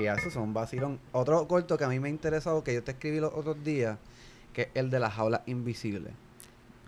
Y 0.00 0.06
eso 0.06 0.30
son 0.30 0.44
un 0.44 0.54
vacilón. 0.54 0.98
Otro 1.12 1.46
corto 1.46 1.76
que 1.76 1.84
a 1.84 1.88
mí 1.88 2.00
me 2.00 2.08
ha 2.08 2.10
interesado, 2.10 2.64
que 2.64 2.72
yo 2.74 2.82
te 2.82 2.92
escribí 2.92 3.20
los 3.20 3.32
otros 3.34 3.62
días, 3.62 3.98
que 4.54 4.62
es 4.62 4.68
el 4.74 4.88
de 4.88 4.98
las 4.98 5.12
jaulas 5.12 5.42
invisibles. 5.46 6.12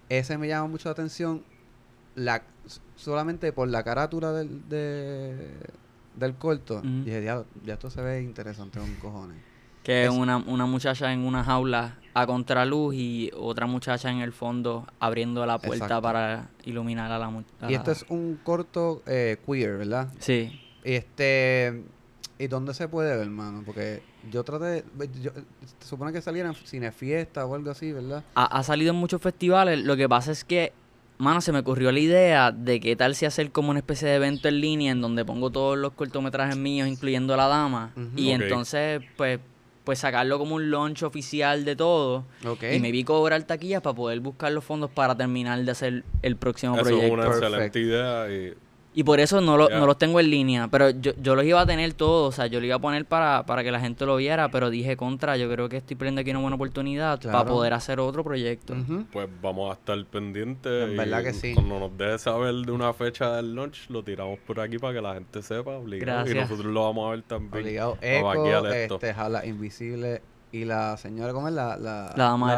Ese 0.08 0.38
me 0.38 0.48
llama 0.48 0.68
mucho 0.68 0.88
la 0.88 0.92
atención, 0.92 1.42
la, 2.14 2.42
solamente 2.94 3.52
por 3.52 3.68
la 3.68 3.82
carátula 3.82 4.32
del, 4.32 4.66
de- 4.68 5.50
del 6.16 6.34
corto. 6.34 6.78
Ujú. 6.78 7.04
Dije, 7.04 7.22
ya, 7.22 7.44
ya 7.64 7.74
esto 7.74 7.90
se 7.90 8.02
ve 8.02 8.22
interesante 8.22 8.78
con 8.78 8.94
cojones. 8.96 9.36
Que 9.82 10.04
es 10.04 10.10
una, 10.10 10.38
una 10.38 10.66
muchacha 10.66 11.12
en 11.12 11.20
una 11.20 11.44
jaula 11.44 11.98
a 12.12 12.26
contraluz 12.26 12.94
y 12.96 13.30
otra 13.36 13.66
muchacha 13.66 14.10
en 14.10 14.18
el 14.18 14.32
fondo 14.32 14.84
abriendo 14.98 15.46
la 15.46 15.58
puerta 15.58 15.84
Exacto. 15.84 16.02
para 16.02 16.48
iluminar 16.64 17.12
a 17.12 17.18
la 17.18 17.30
muchacha. 17.30 17.70
Y 17.70 17.74
esto 17.74 17.92
es 17.92 18.04
un 18.08 18.40
corto 18.42 19.02
eh, 19.06 19.36
queer, 19.46 19.76
¿verdad? 19.76 20.08
Sí. 20.18 20.60
Y 20.84 20.94
este... 20.94 21.84
¿Y 22.38 22.48
dónde 22.48 22.74
se 22.74 22.88
puede 22.88 23.16
ver, 23.16 23.26
hermano? 23.26 23.62
Porque 23.64 24.02
yo 24.30 24.42
traté... 24.42 24.84
Yo, 25.22 25.30
se 25.80 25.86
supone 25.86 26.12
que 26.12 26.20
saliera 26.20 26.48
en 26.48 26.54
cine 26.54 26.90
fiesta 26.90 27.46
o 27.46 27.54
algo 27.54 27.70
así, 27.70 27.92
¿verdad? 27.92 28.24
Ha, 28.34 28.44
ha 28.44 28.62
salido 28.62 28.92
en 28.92 28.96
muchos 28.98 29.22
festivales. 29.22 29.84
Lo 29.84 29.96
que 29.96 30.08
pasa 30.08 30.32
es 30.32 30.44
que, 30.44 30.72
mano, 31.18 31.40
se 31.40 31.52
me 31.52 31.60
ocurrió 31.60 31.90
la 31.92 32.00
idea 32.00 32.52
de 32.52 32.80
qué 32.80 32.96
tal 32.96 33.14
si 33.14 33.26
hacer 33.26 33.50
como 33.50 33.70
una 33.70 33.78
especie 33.80 34.08
de 34.08 34.14
evento 34.16 34.48
en 34.48 34.60
línea 34.60 34.92
en 34.92 35.00
donde 35.00 35.24
pongo 35.24 35.50
todos 35.50 35.76
los 35.78 35.92
cortometrajes 35.92 36.56
míos, 36.56 36.88
incluyendo 36.88 37.36
La 37.36 37.46
Dama. 37.48 37.92
Y 38.16 38.30
entonces, 38.30 39.02
pues, 39.16 39.40
pues 39.84 39.98
sacarlo 40.00 40.38
como 40.38 40.56
un 40.56 40.70
launch 40.70 41.02
oficial 41.04 41.64
de 41.64 41.76
todo. 41.76 42.24
Y 42.72 42.78
me 42.80 42.90
vi 42.90 43.04
cobrar 43.04 43.42
taquillas 43.44 43.82
para 43.82 43.94
poder 43.94 44.20
buscar 44.20 44.50
los 44.52 44.64
fondos 44.64 44.90
para 44.90 45.14
terminar 45.16 45.62
de 45.64 45.70
hacer 45.70 46.04
el 46.22 46.36
próximo 46.36 46.74
Eso 46.74 46.82
es 46.82 46.88
proyecto. 46.88 47.14
una 47.14 47.22
Perfecto. 47.24 47.46
excelente 47.46 47.80
idea. 47.80 48.28
Y 48.30 48.54
Y 48.98 49.04
por 49.04 49.20
eso 49.20 49.42
no, 49.42 49.58
lo- 49.58 49.68
no 49.68 49.84
los 49.84 49.98
tengo 49.98 50.18
en 50.20 50.30
línea. 50.30 50.68
Pero 50.68 50.88
yo, 50.88 51.12
yo 51.20 51.34
los 51.36 51.44
iba 51.44 51.60
a 51.60 51.66
tener 51.66 51.92
todos. 51.92 52.30
O 52.30 52.32
sea, 52.34 52.46
yo 52.46 52.60
lo 52.60 52.66
iba 52.66 52.76
a 52.76 52.78
poner 52.78 53.04
para, 53.04 53.44
para 53.44 53.62
que 53.62 53.70
la 53.70 53.78
gente 53.78 54.06
lo 54.06 54.16
viera. 54.16 54.50
Pero 54.50 54.70
dije 54.70 54.96
contra, 54.96 55.36
yo 55.36 55.50
creo 55.50 55.68
que 55.68 55.76
estoy 55.76 55.96
perdiendo 55.96 56.22
aquí 56.22 56.30
una 56.30 56.40
buena 56.40 56.56
oportunidad 56.56 57.20
para 57.20 57.44
poder 57.44 57.74
hacer 57.74 58.00
otro 58.00 58.24
proyecto. 58.24 58.74
Pues 59.12 59.28
vamos 59.42 59.70
a 59.70 59.74
estar 59.74 60.02
pendientes. 60.06 60.84
En 60.84 60.92
y 60.92 60.96
verdad 60.96 61.22
que 61.22 61.34
sí. 61.34 61.52
Cuando 61.52 61.78
nos 61.78 61.98
deje 61.98 62.18
saber 62.18 62.54
de 62.54 62.72
una 62.72 62.94
fecha 62.94 63.36
del 63.36 63.54
launch, 63.54 63.90
lo 63.90 64.02
tiramos 64.02 64.38
por 64.46 64.58
aquí 64.60 64.78
para 64.78 64.94
que 64.94 65.02
la 65.02 65.12
gente 65.14 65.42
sepa. 65.42 65.72
Obligado. 65.76 66.30
Y 66.30 66.34
nosotros 66.34 66.64
lo 66.64 66.84
vamos 66.84 67.06
a 67.06 67.10
ver 67.10 67.22
también. 67.22 67.64
Obligado. 67.64 67.98
Eco, 68.00 68.66
este, 68.68 69.12
Jala 69.12 69.44
Invisible 69.44 70.22
y 70.52 70.64
la 70.64 70.96
señora, 70.96 71.34
¿cómo 71.34 71.48
es? 71.48 71.54
La, 71.54 71.76
la, 71.76 72.14
La 72.16 72.24
dama 72.28 72.54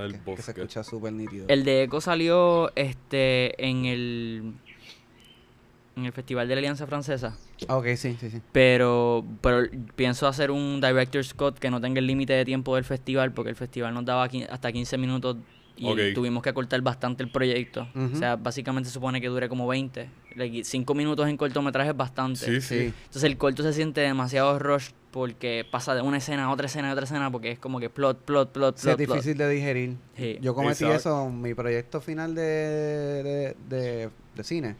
del 0.00 0.14
bosque. 0.24 0.36
Que 0.36 0.42
se 0.42 0.50
escucha 0.52 0.82
súper 0.82 1.12
nítido. 1.12 1.44
El 1.48 1.64
de 1.64 1.82
Eco 1.82 2.00
salió 2.00 2.72
este 2.76 3.62
en 3.68 3.84
el 3.84 4.54
en 5.96 6.04
el 6.04 6.12
Festival 6.12 6.46
de 6.46 6.54
la 6.54 6.58
Alianza 6.58 6.86
Francesa. 6.86 7.34
Ah, 7.68 7.78
ok, 7.78 7.86
sí, 7.96 8.16
sí, 8.20 8.30
sí. 8.30 8.40
Pero, 8.52 9.24
pero 9.40 9.66
pienso 9.96 10.28
hacer 10.28 10.50
un 10.50 10.78
Director's 10.80 11.32
Cut 11.32 11.58
que 11.58 11.70
no 11.70 11.80
tenga 11.80 11.98
el 12.00 12.06
límite 12.06 12.34
de 12.34 12.44
tiempo 12.44 12.74
del 12.74 12.84
festival, 12.84 13.32
porque 13.32 13.50
el 13.50 13.56
festival 13.56 13.94
nos 13.94 14.04
daba 14.04 14.28
hasta 14.50 14.70
15 14.72 14.98
minutos 14.98 15.36
y 15.78 16.14
tuvimos 16.14 16.42
que 16.42 16.52
cortar 16.54 16.80
bastante 16.82 17.22
el 17.22 17.30
proyecto. 17.30 17.88
O 17.94 18.16
sea, 18.16 18.36
básicamente 18.36 18.88
se 18.88 18.92
supone 18.94 19.20
que 19.22 19.28
dure 19.28 19.48
como 19.48 19.66
20. 19.66 20.08
5 20.64 20.94
minutos 20.94 21.28
en 21.28 21.36
cortometraje 21.38 21.90
es 21.90 21.96
bastante. 21.96 22.40
Sí, 22.40 22.60
sí. 22.60 22.78
Sí. 22.78 22.92
Entonces 23.06 23.24
el 23.24 23.38
corto 23.38 23.62
se 23.62 23.72
siente 23.72 24.02
demasiado 24.02 24.58
rush 24.58 24.90
porque 25.10 25.64
pasa 25.70 25.94
de 25.94 26.02
una 26.02 26.18
escena 26.18 26.44
a 26.44 26.50
otra 26.50 26.66
escena 26.66 26.90
a 26.90 26.92
otra 26.92 27.04
escena 27.04 27.30
porque 27.30 27.52
es 27.52 27.58
como 27.58 27.80
que 27.80 27.88
plot, 27.88 28.22
plot, 28.22 28.52
plot, 28.52 28.76
Sí, 28.76 28.90
es 28.90 28.96
plot, 28.96 29.06
plot. 29.06 29.16
difícil 29.16 29.38
de 29.38 29.48
digerir. 29.48 29.96
Sí. 30.14 30.36
Yo 30.42 30.54
cometí 30.54 30.84
Exacto. 30.84 30.96
eso 30.96 31.26
en 31.28 31.40
mi 31.40 31.54
proyecto 31.54 32.02
final 32.02 32.34
de, 32.34 32.42
de, 32.42 33.56
de, 33.76 34.10
de 34.34 34.44
cine. 34.44 34.76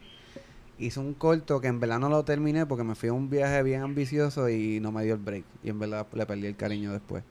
Hice 0.79 0.99
un 0.99 1.13
corto 1.15 1.59
que 1.59 1.67
en 1.67 1.79
verdad 1.79 1.99
no 1.99 2.09
lo 2.09 2.23
terminé 2.23 2.65
porque 2.65 2.83
me 2.83 2.93
fui 2.95 3.09
a 3.09 3.13
un 3.13 3.29
viaje 3.29 3.63
bien 3.63 3.81
ambicioso 3.81 4.47
y 4.49 4.79
no 4.79 4.91
me 4.91 5.03
dio 5.03 5.15
el 5.15 5.19
break. 5.19 5.43
Y 5.63 5.69
en 5.69 5.79
verdad 5.79 6.05
le 6.13 6.25
perdí 6.25 6.45
el 6.47 6.55
cariño 6.55 6.91
después. 6.91 7.23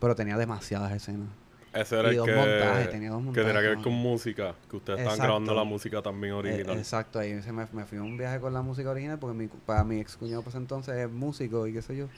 Pero 0.00 0.14
tenía 0.16 0.36
demasiadas 0.36 0.92
escenas. 0.92 1.28
Ese 1.72 1.98
era 1.98 2.08
Y 2.08 2.12
el 2.12 2.16
dos 2.16 2.26
que, 2.26 2.34
montajes, 2.34 2.90
tenía 2.90 3.10
dos 3.10 3.18
que 3.18 3.24
montajes, 3.26 3.46
tenía 3.46 3.62
que 3.62 3.68
ver 3.76 3.84
con 3.84 3.92
música. 3.92 4.54
Que 4.68 4.76
ustedes 4.76 4.98
estaban 5.00 5.16
Exacto. 5.16 5.22
grabando 5.24 5.54
la 5.54 5.64
música 5.64 6.02
también 6.02 6.32
Eh, 6.34 6.36
original. 6.36 6.78
exacto, 6.78 7.18
ahí 7.18 7.40
se 7.42 7.52
me, 7.52 7.66
me 7.72 7.84
fui 7.84 7.98
a 7.98 8.02
un 8.02 8.16
viaje 8.16 8.40
con 8.40 8.52
la 8.52 8.62
música 8.62 8.90
original 8.90 9.18
porque 9.18 9.36
mi, 9.36 9.46
para 9.48 9.84
mi 9.84 10.00
ex 10.00 10.16
cuñado 10.16 10.42
pues 10.42 10.56
entonces 10.56 10.94
es 10.96 11.10
músico 11.10 11.66
y 11.66 11.72
qué 11.74 11.82
sé 11.82 11.96
yo. 11.96 12.08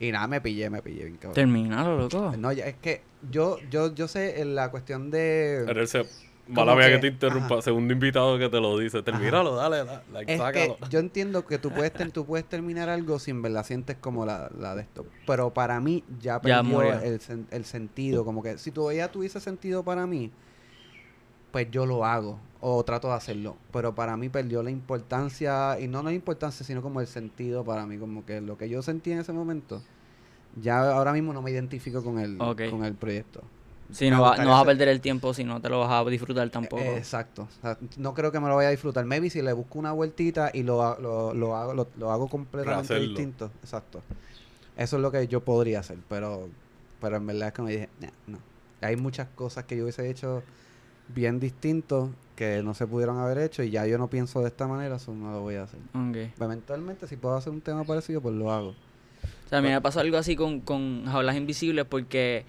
Y 0.00 0.12
nada, 0.12 0.26
me 0.28 0.40
pillé, 0.40 0.70
me 0.70 0.82
pillé 0.82 1.04
bien 1.04 1.16
cabrón. 1.16 1.34
Termínalo, 1.34 1.96
loco. 1.98 2.34
No, 2.36 2.52
ya, 2.52 2.66
es 2.66 2.76
que 2.76 3.00
yo, 3.30 3.58
yo, 3.70 3.94
yo 3.94 4.06
sé 4.06 4.40
en 4.40 4.54
la 4.54 4.70
cuestión 4.70 5.10
de... 5.10 5.64
Era 5.68 5.82
ese. 5.82 6.04
Mala 6.48 6.74
mía 6.74 6.86
que, 6.86 6.92
que- 6.94 6.98
te 7.00 7.06
interrumpa. 7.08 7.54
ajá. 7.56 7.62
Segundo 7.62 7.92
invitado 7.92 8.38
que 8.38 8.48
te 8.48 8.60
lo 8.60 8.76
dice. 8.78 9.02
Termínalo, 9.02 9.54
dale, 9.56 9.84
da- 9.84 10.02
like, 10.12 10.32
Es 10.32 10.40
que 10.40 10.44
sácalo. 10.44 10.76
yo 10.88 10.98
entiendo 10.98 11.44
que 11.44 11.58
tú 11.58 11.70
puedes, 11.70 11.92
ter- 11.92 12.10
tú 12.10 12.24
puedes 12.24 12.46
terminar 12.48 12.88
algo 12.88 13.18
sin 13.18 13.42
verdad 13.42 13.64
sientes 13.64 13.96
como 14.00 14.24
la, 14.24 14.50
la 14.58 14.74
de 14.74 14.82
esto. 14.82 15.06
Pero 15.26 15.52
para 15.52 15.80
mí 15.80 16.04
ya 16.20 16.34
Ya 16.34 16.40
perdió 16.40 16.64
murió. 16.64 16.92
el, 17.00 17.20
sen- 17.20 17.46
el 17.50 17.64
sentido. 17.64 18.24
Como 18.24 18.42
que 18.42 18.56
si 18.58 18.70
todavía 18.72 19.10
tuviese 19.12 19.40
sentido 19.40 19.82
para 19.82 20.06
mí, 20.06 20.30
pues 21.52 21.70
yo 21.70 21.86
lo 21.86 22.04
hago. 22.04 22.38
O 22.60 22.82
trato 22.84 23.08
de 23.08 23.14
hacerlo. 23.14 23.56
Pero 23.72 23.94
para 23.94 24.16
mí 24.16 24.28
perdió 24.28 24.62
la 24.62 24.70
importancia. 24.70 25.78
Y 25.78 25.86
no 25.86 26.02
la 26.02 26.12
importancia, 26.12 26.64
sino 26.66 26.82
como 26.82 27.00
el 27.00 27.06
sentido 27.06 27.64
para 27.64 27.86
mí. 27.86 27.98
Como 27.98 28.24
que 28.26 28.40
lo 28.40 28.58
que 28.58 28.68
yo 28.68 28.82
sentí 28.82 29.12
en 29.12 29.18
ese 29.20 29.32
momento. 29.32 29.82
Ya 30.60 30.90
ahora 30.90 31.12
mismo 31.12 31.32
no 31.32 31.40
me 31.42 31.50
identifico 31.50 32.02
con 32.02 32.18
el, 32.18 32.36
con 32.70 32.84
el 32.84 32.94
proyecto. 32.94 33.42
Si 33.90 34.04
me 34.04 34.10
no, 34.12 34.22
va- 34.22 34.36
no 34.36 34.50
vas 34.50 34.62
a 34.62 34.64
perder 34.66 34.88
el 34.88 35.00
tiempo 35.00 35.32
si 35.32 35.44
no 35.44 35.60
te 35.62 35.68
lo 35.70 35.80
vas 35.80 35.90
a 35.90 36.08
disfrutar 36.10 36.48
tampoco. 36.50 36.82
Eh, 36.82 36.98
Exacto. 36.98 37.48
O 37.58 37.60
sea, 37.62 37.78
no 37.96 38.12
creo 38.14 38.30
que 38.30 38.38
me 38.40 38.48
lo 38.48 38.56
vaya 38.56 38.68
a 38.68 38.70
disfrutar. 38.70 39.04
Maybe 39.06 39.30
si 39.30 39.40
le 39.40 39.52
busco 39.54 39.78
una 39.78 39.92
vueltita 39.92 40.50
y 40.52 40.62
lo, 40.62 40.98
lo, 41.00 41.32
lo 41.32 41.56
hago, 41.56 41.72
lo, 41.74 41.88
lo 41.96 42.10
hago 42.12 42.28
completamente 42.28 42.94
distinto. 43.08 43.50
Exacto. 43.62 44.02
Eso 44.76 44.96
es 44.96 45.02
lo 45.02 45.10
que 45.10 45.26
yo 45.26 45.40
podría 45.40 45.80
hacer, 45.80 45.98
pero, 46.08 46.48
pero 47.00 47.16
en 47.16 47.26
verdad 47.26 47.48
es 47.48 47.54
que 47.54 47.62
me 47.62 47.70
dije, 47.72 47.88
"Nah, 48.00 48.08
no. 48.26 48.38
Hay 48.80 48.96
muchas 48.96 49.26
cosas 49.34 49.64
que 49.64 49.76
yo 49.76 49.82
hubiese 49.84 50.08
hecho 50.08 50.42
bien 51.08 51.40
distintos 51.40 52.10
que 52.36 52.62
no 52.62 52.74
se 52.74 52.86
pudieron 52.86 53.18
haber 53.18 53.38
hecho 53.38 53.62
y 53.64 53.70
ya 53.70 53.86
yo 53.86 53.98
no 53.98 54.08
pienso 54.08 54.40
de 54.42 54.48
esta 54.48 54.68
manera, 54.68 54.96
eso 54.96 55.12
no 55.14 55.32
lo 55.32 55.40
voy 55.40 55.56
a 55.56 55.62
hacer. 55.64 55.80
Ok. 55.94 56.30
Eventualmente, 56.40 57.08
si 57.08 57.16
puedo 57.16 57.34
hacer 57.34 57.52
un 57.52 57.60
tema 57.62 57.82
parecido, 57.84 58.20
pues 58.20 58.34
lo 58.36 58.52
hago. 58.52 58.68
O 58.68 59.48
sea, 59.48 59.58
a 59.58 59.62
mí 59.62 59.68
me 59.68 59.80
pasó 59.80 59.98
algo 60.00 60.18
así 60.18 60.36
con, 60.36 60.60
con 60.60 61.06
Jaulas 61.06 61.34
Invisibles 61.36 61.86
porque 61.86 62.44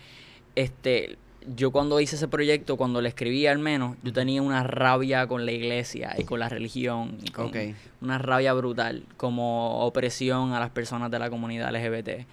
este 0.56 1.18
yo 1.56 1.72
cuando 1.72 2.00
hice 2.00 2.16
ese 2.16 2.28
proyecto, 2.28 2.78
cuando 2.78 3.02
le 3.02 3.10
escribí 3.10 3.48
al 3.48 3.60
menos, 3.60 3.98
yo 4.04 4.14
tenía 4.14 4.42
una 4.42 4.64
rabia 4.64 5.26
con 5.28 5.46
la 5.46 5.52
iglesia 5.52 6.14
y 6.18 6.24
con 6.24 6.40
la 6.40 6.50
religión 6.50 7.18
y 7.24 7.32
con 7.32 7.48
Ok. 7.48 7.56
una 8.02 8.18
rabia 8.18 8.54
brutal 8.54 9.04
como 9.18 9.86
opresión 9.86 10.54
a 10.54 10.60
las 10.60 10.70
personas 10.70 11.10
de 11.12 11.20
la 11.20 11.30
comunidad 11.30 11.74
LGBT. 11.74 12.26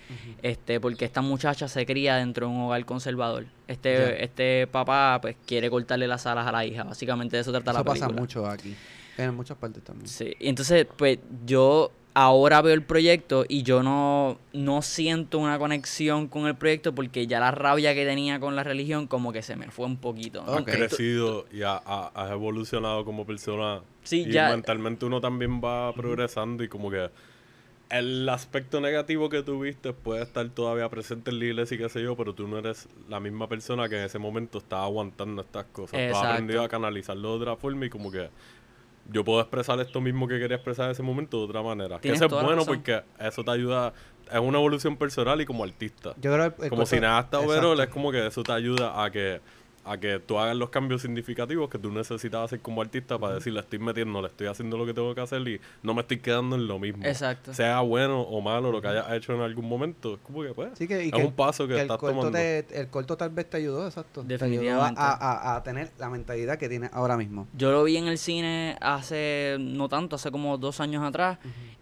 Este, 0.43 0.81
porque 0.81 1.05
esta 1.05 1.23
muchacha 1.23 1.69
se 1.69 1.87
cría 1.87 2.17
dentro 2.17 2.47
de 2.49 2.53
un 2.55 2.61
hogar 2.63 2.85
conservador. 2.85 3.47
Este, 3.69 4.23
este 4.25 4.67
papá 4.67 5.19
pues 5.23 5.37
quiere 5.47 5.71
cortarle 5.71 6.07
las 6.07 6.27
alas 6.27 6.47
a 6.47 6.53
la 6.53 6.65
hija. 6.67 6.85
Básicamente 6.85 7.37
de 7.37 7.43
eso 7.43 7.53
trata 7.53 7.71
Eso 7.71 7.79
la 7.81 7.85
pasa 7.85 8.07
película. 8.07 8.21
mucho 8.21 8.47
aquí. 8.47 8.75
En 9.19 9.35
muchas 9.35 9.57
partes 9.57 9.83
también. 9.83 10.09
Sí, 10.09 10.35
y 10.39 10.49
entonces, 10.49 10.87
pues 10.97 11.19
yo 11.47 11.91
ahora 12.19 12.63
veo 12.63 12.73
el 12.73 12.83
proyecto 12.83 13.45
y 13.47 13.63
yo 13.63 13.83
no, 13.83 14.39
no 14.55 14.81
siento 14.81 15.39
una 15.39 15.59
conexión 15.59 16.29
con 16.29 16.47
el 16.47 16.55
proyecto 16.55 16.95
porque 16.95 17.27
ya 17.27 17.41
la 17.41 17.51
rabia 17.51 17.95
que 17.95 18.07
tenía 18.07 18.41
con 18.41 18.57
la 18.57 18.65
religión 18.65 19.07
como 19.07 19.35
que 19.35 19.43
se 19.43 19.55
me 19.55 19.71
fue 19.71 19.85
un 19.85 19.99
poquito. 19.99 20.43
¿no? 20.43 20.55
Has 20.55 20.63
Ok. 20.63 20.71
crecido 20.71 21.45
y 21.53 21.61
ha- 21.61 21.77
ha- 21.85 22.11
has 22.15 22.31
evolucionado 22.31 23.05
como 23.05 23.27
persona. 23.27 23.83
Sí, 24.03 24.25
y 24.27 24.31
ya- 24.33 24.49
mentalmente 24.49 25.05
uno 25.05 25.21
también 25.21 25.61
va 25.63 25.93
progresando 25.93 26.65
y 26.65 26.69
como 26.69 26.91
que 26.91 27.11
el 27.91 28.27
aspecto 28.31 28.81
negativo 28.81 29.29
que 29.29 29.43
tuviste 29.43 29.93
puede 29.93 30.23
estar 30.23 30.49
todavía 30.49 30.89
presente 30.89 31.31
en 31.31 31.39
la 31.39 31.45
iglesia 31.45 31.75
y 31.75 31.79
qué 31.79 31.89
sé 31.91 32.03
yo, 32.03 32.17
pero 32.17 32.35
tú 32.35 32.49
no 32.49 32.59
eres 32.59 32.89
la 33.11 33.21
misma 33.21 33.47
persona 33.47 33.91
que 33.91 33.99
en 33.99 34.05
ese 34.05 34.19
momento 34.19 34.57
estaba 34.57 34.85
aguantando 34.85 35.43
estas 35.43 35.67
cosas. 35.67 35.91
Tú 35.93 35.97
has 35.99 36.05
Exacto. 36.09 36.29
aprendido 36.31 36.63
a 36.63 36.69
canalizarlo 36.71 37.37
de 37.37 37.43
otra 37.43 37.57
forma 37.57 37.85
y 37.85 37.91
como 37.91 38.11
que 38.11 38.31
yo 39.11 39.25
puedo 39.25 39.41
expresar 39.41 39.79
esto 39.81 40.01
mismo 40.01 40.27
que 40.27 40.39
quería 40.39 40.57
expresar 40.57 40.87
en 40.87 40.93
ese 40.93 41.03
momento 41.03 41.39
de 41.39 41.45
otra 41.45 41.63
manera. 41.63 41.99
Que 42.01 42.13
eso 42.13 42.27
es 42.27 42.31
bueno 42.31 42.65
porque 42.65 43.03
eso 43.19 43.45
te 43.45 43.51
ayuda, 43.51 43.93
es 44.31 44.41
una 44.41 44.59
evolución 44.59 44.97
personal 44.97 45.41
y 45.41 45.47
como 45.47 45.65
artista. 45.65 46.15
Yo 46.21 46.33
creo 46.33 46.55
que 46.55 46.65
el 46.65 46.71
como 46.71 46.87
cineasta 46.87 47.41
overall 47.41 47.79
es 47.81 47.89
como 47.89 48.11
que 48.11 48.27
eso 48.27 48.43
te 48.43 48.53
ayuda 48.53 49.03
a 49.03 49.11
que 49.11 49.41
a 49.87 49.99
que 49.99 50.19
tú 50.19 50.39
hagas 50.39 50.57
los 50.57 50.71
cambios 50.71 51.03
significativos 51.03 51.69
que 51.71 51.79
tú 51.79 51.91
necesitas 51.93 52.45
hacer 52.45 52.61
como 52.61 52.83
artista 52.83 53.19
para 53.19 53.35
decir, 53.37 53.53
le 53.53 53.61
estoy 53.61 53.79
metiendo, 53.79 54.21
le 54.21 54.29
estoy 54.29 54.47
haciendo 54.49 54.77
lo 54.77 54.85
que 54.87 54.93
tengo 54.95 55.15
que 55.15 55.21
hacer 55.21 55.47
y 55.47 55.61
no 55.83 55.95
me 55.95 56.01
estoy 56.03 56.19
quedando 56.19 56.57
en 56.57 56.67
lo 56.67 56.79
mismo. 56.79 57.05
Exacto. 57.05 57.55
Sea 57.55 57.81
bueno 57.81 58.21
o 58.23 58.41
malo 58.41 58.73
lo 58.73 58.83
que 58.83 58.89
hayas 58.89 59.11
hecho 59.13 59.35
en 59.35 59.41
algún 59.41 59.69
momento. 59.69 60.15
Es 60.15 60.21
como 60.21 60.43
que, 60.43 60.55
pues, 60.55 60.71
Sí, 60.77 60.89
que, 60.89 61.05
y 61.05 61.09
es 61.09 61.13
que- 61.15 61.25
un 61.25 61.33
paso 61.33 61.65
que, 61.69 61.75
que 61.75 61.81
el 61.81 61.83
estás 61.83 61.99
corto 61.99 62.17
tomando. 62.17 62.39
te- 62.39 62.67
el 62.81 62.89
corto 62.89 63.17
tal 63.17 63.31
vez 63.31 63.49
te 63.49 63.59
ayudó, 63.59 63.87
exacto. 63.87 64.23
Te 64.25 64.35
ayudó 64.35 64.45
a, 64.45 64.49
Definitivamente. 64.49 65.01
a- 65.01 65.13
a- 65.53 65.57
a 65.57 65.63
tener 65.63 65.91
la 65.99 66.11
mentalidad 66.11 66.59
que 66.59 66.69
tienes 66.69 66.91
ahora 66.93 67.17
mismo. 67.17 67.47
Yo 67.57 67.71
lo 67.71 67.85
vi 67.85 67.97
en 67.97 68.09
el 68.09 68.19
cine 68.19 68.77
hace, 68.81 69.57
no 69.61 69.89
tanto, 69.89 70.17
hace 70.17 70.31
como 70.31 70.59
dos 70.59 70.81
años 70.81 71.05
atrás 71.05 71.39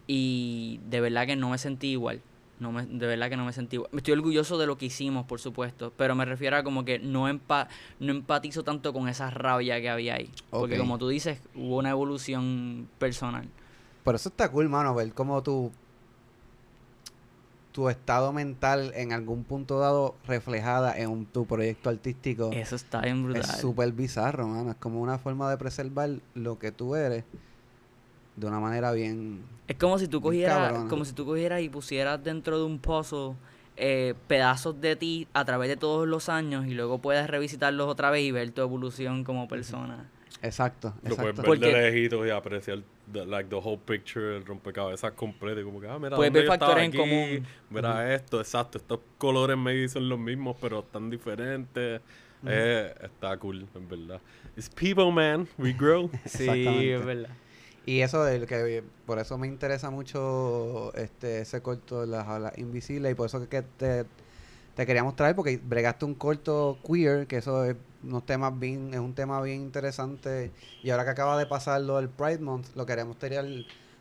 y 0.06 0.80
de 0.90 1.00
verdad 1.00 1.26
que 1.26 1.36
no 1.36 1.50
me 1.50 1.58
sentí 1.58 1.88
igual. 1.92 2.20
No 2.64 2.72
me, 2.72 2.86
de 2.86 3.06
verdad 3.06 3.28
que 3.28 3.36
no 3.36 3.44
me 3.44 3.52
sentí. 3.52 3.78
Estoy 3.92 4.14
orgulloso 4.14 4.56
de 4.56 4.66
lo 4.66 4.78
que 4.78 4.86
hicimos, 4.86 5.26
por 5.26 5.38
supuesto, 5.38 5.92
pero 5.98 6.14
me 6.14 6.24
refiero 6.24 6.56
a 6.56 6.64
como 6.64 6.82
que 6.82 6.98
no, 6.98 7.28
empa 7.28 7.68
no 8.00 8.10
empatizo 8.10 8.64
tanto 8.64 8.94
con 8.94 9.06
esa 9.06 9.28
rabia 9.28 9.78
que 9.82 9.90
había 9.90 10.14
ahí. 10.14 10.30
Porque 10.48 10.78
como 10.78 10.96
tú 10.96 11.08
dices, 11.08 11.40
hubo 11.54 11.76
una 11.76 11.90
evolución 11.90 12.88
personal. 12.98 13.46
Por 14.02 14.14
eso 14.14 14.30
está 14.30 14.50
cool, 14.50 14.70
mano, 14.70 14.94
ver 14.94 15.12
cómo 15.12 15.42
tu, 15.42 15.72
tu 17.72 17.90
estado 17.90 18.32
mental 18.32 18.92
en 18.94 19.12
algún 19.12 19.44
punto 19.44 19.78
dado 19.78 20.14
reflejada 20.26 20.96
en 20.96 21.10
un- 21.10 21.26
tu 21.26 21.44
proyecto 21.44 21.90
artístico 21.90 22.50
Eso 22.52 22.76
está 22.76 23.00
bien 23.02 23.24
brutal. 23.24 23.42
es 23.44 23.60
súper 23.60 23.92
bizarro, 23.92 24.46
mano. 24.48 24.70
Es 24.70 24.76
como 24.76 25.02
una 25.02 25.18
forma 25.18 25.50
de 25.50 25.58
preservar 25.58 26.10
lo 26.34 26.58
que 26.58 26.72
tú 26.72 26.94
eres 26.94 27.24
de 28.36 28.46
una 28.46 28.60
manera 28.60 28.92
bien... 28.92 29.42
Es 29.68 29.76
como 29.76 29.98
si 29.98 30.08
tú 30.08 30.20
cogieras, 30.20 30.84
como 30.90 31.04
si 31.04 31.12
tú 31.14 31.24
cogieras 31.24 31.62
y 31.62 31.68
pusieras 31.68 32.22
dentro 32.22 32.58
de 32.58 32.64
un 32.64 32.78
puzzle 32.78 33.34
eh, 33.76 34.14
pedazos 34.28 34.78
de 34.80 34.94
ti 34.96 35.26
a 35.32 35.44
través 35.44 35.68
de 35.68 35.76
todos 35.76 36.06
los 36.06 36.28
años 36.28 36.66
y 36.66 36.74
luego 36.74 36.98
puedes 36.98 37.26
revisitarlos 37.28 37.88
otra 37.88 38.10
vez 38.10 38.22
y 38.22 38.30
ver 38.30 38.50
tu 38.50 38.60
evolución 38.62 39.24
como 39.24 39.48
persona. 39.48 40.10
Exacto, 40.42 40.92
Lo 41.02 41.16
puedes 41.16 41.34
ver 41.34 41.34
de 41.36 41.42
Porque- 41.42 41.72
lejitos 41.72 42.26
y 42.26 42.30
apreciar 42.30 42.80
the, 43.10 43.24
like, 43.24 43.48
the 43.48 43.56
whole 43.56 43.80
picture, 43.82 44.36
el 44.36 44.44
rompecabezas 44.44 45.12
completo. 45.12 45.60
Y 45.60 45.64
como 45.64 45.80
que, 45.80 45.88
ah, 45.88 45.98
mira, 45.98 46.16
Puedes 46.16 46.30
¿dónde 46.32 46.40
ver 46.40 46.48
factores 46.48 46.84
en 46.84 46.88
aquí? 46.90 46.98
común. 46.98 47.46
Mira 47.70 48.14
esto, 48.14 48.40
exacto. 48.40 48.76
Estos 48.76 49.00
colores 49.16 49.56
medio 49.56 49.88
son 49.88 50.06
los 50.08 50.18
mismos, 50.18 50.56
pero 50.60 50.80
están 50.80 51.08
diferentes. 51.08 52.02
Eh, 52.46 52.94
está 53.02 53.34
cool, 53.38 53.66
en 53.74 53.88
verdad. 53.88 54.20
It's 54.54 54.68
people, 54.68 55.10
man. 55.10 55.48
We 55.56 55.72
grow. 55.72 56.10
Sí, 56.26 56.46
es 56.90 57.02
verdad. 57.02 57.30
Y 57.86 58.00
eso 58.00 58.24
del 58.24 58.46
que 58.46 58.82
por 59.06 59.18
eso 59.18 59.36
me 59.36 59.46
interesa 59.46 59.90
mucho 59.90 60.94
este 60.94 61.40
ese 61.42 61.60
corto 61.60 62.00
de 62.00 62.06
las 62.06 62.26
alas 62.26 62.56
invisibles 62.56 63.12
y 63.12 63.14
por 63.14 63.26
eso 63.26 63.46
que 63.48 63.62
te, 63.62 64.06
te 64.74 64.86
queríamos 64.86 65.16
traer 65.16 65.36
porque 65.36 65.60
bregaste 65.62 66.06
un 66.06 66.14
corto 66.14 66.78
queer, 66.86 67.26
que 67.26 67.36
eso 67.38 67.64
es 67.64 67.76
unos 68.02 68.24
temas 68.26 68.58
bien, 68.58 68.92
es 68.94 69.00
un 69.00 69.14
tema 69.14 69.40
bien 69.42 69.60
interesante. 69.60 70.50
Y 70.82 70.90
ahora 70.90 71.04
que 71.04 71.10
acaba 71.10 71.38
de 71.38 71.46
pasar 71.46 71.80
lo 71.82 71.96
del 71.96 72.08
Pride 72.08 72.38
Month, 72.38 72.68
lo 72.74 72.86
queremos 72.86 73.18
tener 73.18 73.44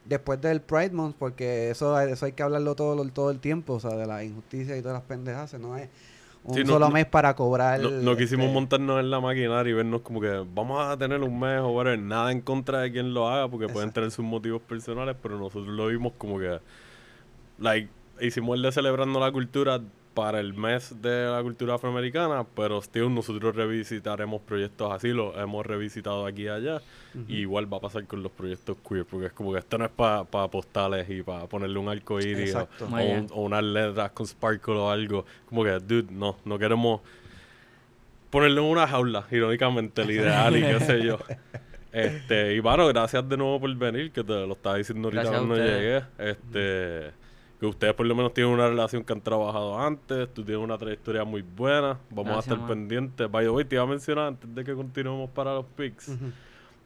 después 0.06 0.42
del 0.42 0.62
Pride 0.62 0.92
Month 0.92 1.16
porque 1.18 1.70
eso, 1.70 2.00
eso 2.00 2.26
hay 2.26 2.34
que 2.34 2.44
hablarlo 2.44 2.76
todo, 2.76 3.06
todo 3.10 3.32
el 3.32 3.40
tiempo, 3.40 3.74
o 3.74 3.80
sea, 3.80 3.96
de 3.96 4.06
la 4.06 4.24
injusticia 4.24 4.78
y 4.78 4.82
todas 4.82 4.96
las 4.96 5.04
pendejas, 5.04 5.54
no 5.56 5.78
es 5.78 5.90
un 6.46 6.56
Sí, 6.56 6.62
no- 6.64 6.74
solo 6.74 6.88
no- 6.88 6.92
mes 6.92 7.06
para 7.06 7.36
cobrar. 7.36 7.80
No, 7.80 7.90
no 7.90 8.18
quisimos 8.18 8.46
este, 8.46 8.54
montarnos 8.54 9.00
en 9.00 9.10
la 9.10 9.20
maquinaria 9.22 9.72
y 9.72 9.74
vernos 9.74 10.02
como 10.02 10.20
que 10.20 10.44
vamos 10.54 10.86
a 10.86 10.98
tener 10.98 11.22
un 11.22 11.40
mes 11.40 11.60
o 11.62 11.70
whatever. 11.70 12.00
Nada 12.00 12.32
en 12.32 12.42
contra 12.42 12.80
de 12.82 12.92
quien 12.92 13.14
lo 13.14 13.30
haga 13.30 13.48
porque 13.48 13.68
pueden 13.70 13.92
tener 13.92 14.12
sus 14.12 14.26
motivos 14.26 14.62
personales, 14.62 15.16
pero 15.22 15.38
nosotros 15.38 15.68
lo 15.68 15.88
vimos 15.88 16.14
como 16.18 16.38
que, 16.40 16.60
like, 17.60 17.90
hicimos 18.20 18.56
el 18.58 18.62
de 18.64 18.72
celebrando 18.72 19.20
la 19.20 19.32
cultura 19.32 19.80
para 20.14 20.40
el 20.40 20.54
mes 20.54 21.02
de 21.02 21.26
la 21.26 21.42
cultura 21.42 21.76
afroamericana, 21.76 22.46
pero 22.56 22.82
still 22.82 23.14
nosotros 23.14 23.56
revisitaremos 23.56 24.42
proyectos 24.42 24.92
así, 24.92 25.10
los 25.10 25.36
hemos 25.38 25.66
revisitado 25.66 26.26
aquí 26.26 26.44
y 26.44 26.48
allá. 26.50 26.82
Y 27.28 27.38
igual 27.42 27.72
va 27.72 27.78
a 27.78 27.82
pasar 27.82 28.06
con 28.06 28.24
los 28.24 28.32
proyectos 28.32 28.78
queer, 28.88 29.06
porque 29.06 29.28
es 29.28 29.34
como 29.34 29.52
que 29.54 29.60
esto 29.60 29.78
no 29.78 29.86
es 29.86 29.92
para 29.92 30.24
postales 30.26 31.08
y 31.10 31.22
para 31.22 31.46
ponerle 31.48 31.78
un 31.80 31.90
arco 31.90 32.20
iris 32.20 32.54
o, 32.64 32.68
un- 33.20 33.28
o 33.32 33.42
unas 33.44 33.64
letras 33.64 34.12
con 34.12 34.26
sparkle 34.28 34.74
o 34.76 34.90
algo. 34.90 35.26
Como 35.48 35.64
que, 35.64 35.72
dude, 35.80 36.12
no, 36.12 36.38
no 36.46 36.58
queremos 36.58 37.02
ponerlo 38.30 38.62
en 38.62 38.68
una 38.72 38.88
jaula, 38.88 39.26
irónicamente, 39.32 40.02
el 40.02 40.12
ideal 40.12 40.58
y 40.58 40.62
qué 40.62 40.80
sé 40.80 41.04
yo. 41.06 41.18
Este, 41.96 42.56
y 42.56 42.60
bueno, 42.60 42.88
gracias 42.88 43.30
de 43.30 43.38
nuevo 43.38 43.60
por 43.60 43.76
venir, 43.76 44.12
que 44.12 44.24
te 44.24 44.34
lo 44.34 44.54
estaba 44.54 44.78
diciendo 44.78 45.10
ahorita 45.10 45.22
cuando 45.38 45.56
llegué. 45.78 46.04
Este, 46.18 47.12
que 47.64 47.70
ustedes 47.70 47.94
por 47.94 48.06
lo 48.06 48.14
menos 48.14 48.34
tienen 48.34 48.52
una 48.54 48.68
relación 48.68 49.04
que 49.06 49.14
han 49.14 49.22
trabajado 49.22 49.80
antes, 49.80 50.28
tú 50.34 50.44
tienes 50.44 50.62
una 50.64 50.78
trayectoria 50.78 51.24
muy 51.24 51.42
buena, 51.44 51.98
vamos 52.10 52.26
Gracias, 52.34 52.36
a 52.36 52.40
estar 52.40 52.58
man. 52.60 52.68
pendientes. 52.68 53.32
By 53.32 53.46
the 53.46 53.50
way, 53.52 53.64
te 53.64 53.76
iba 53.76 53.84
a 53.84 53.88
mencionar 53.88 54.28
antes 54.28 54.54
de 54.54 54.64
que 54.66 54.74
continuemos 54.74 55.30
para 55.30 55.54
los 55.54 55.66
picks, 55.78 56.10
Ujú. 56.10 56.32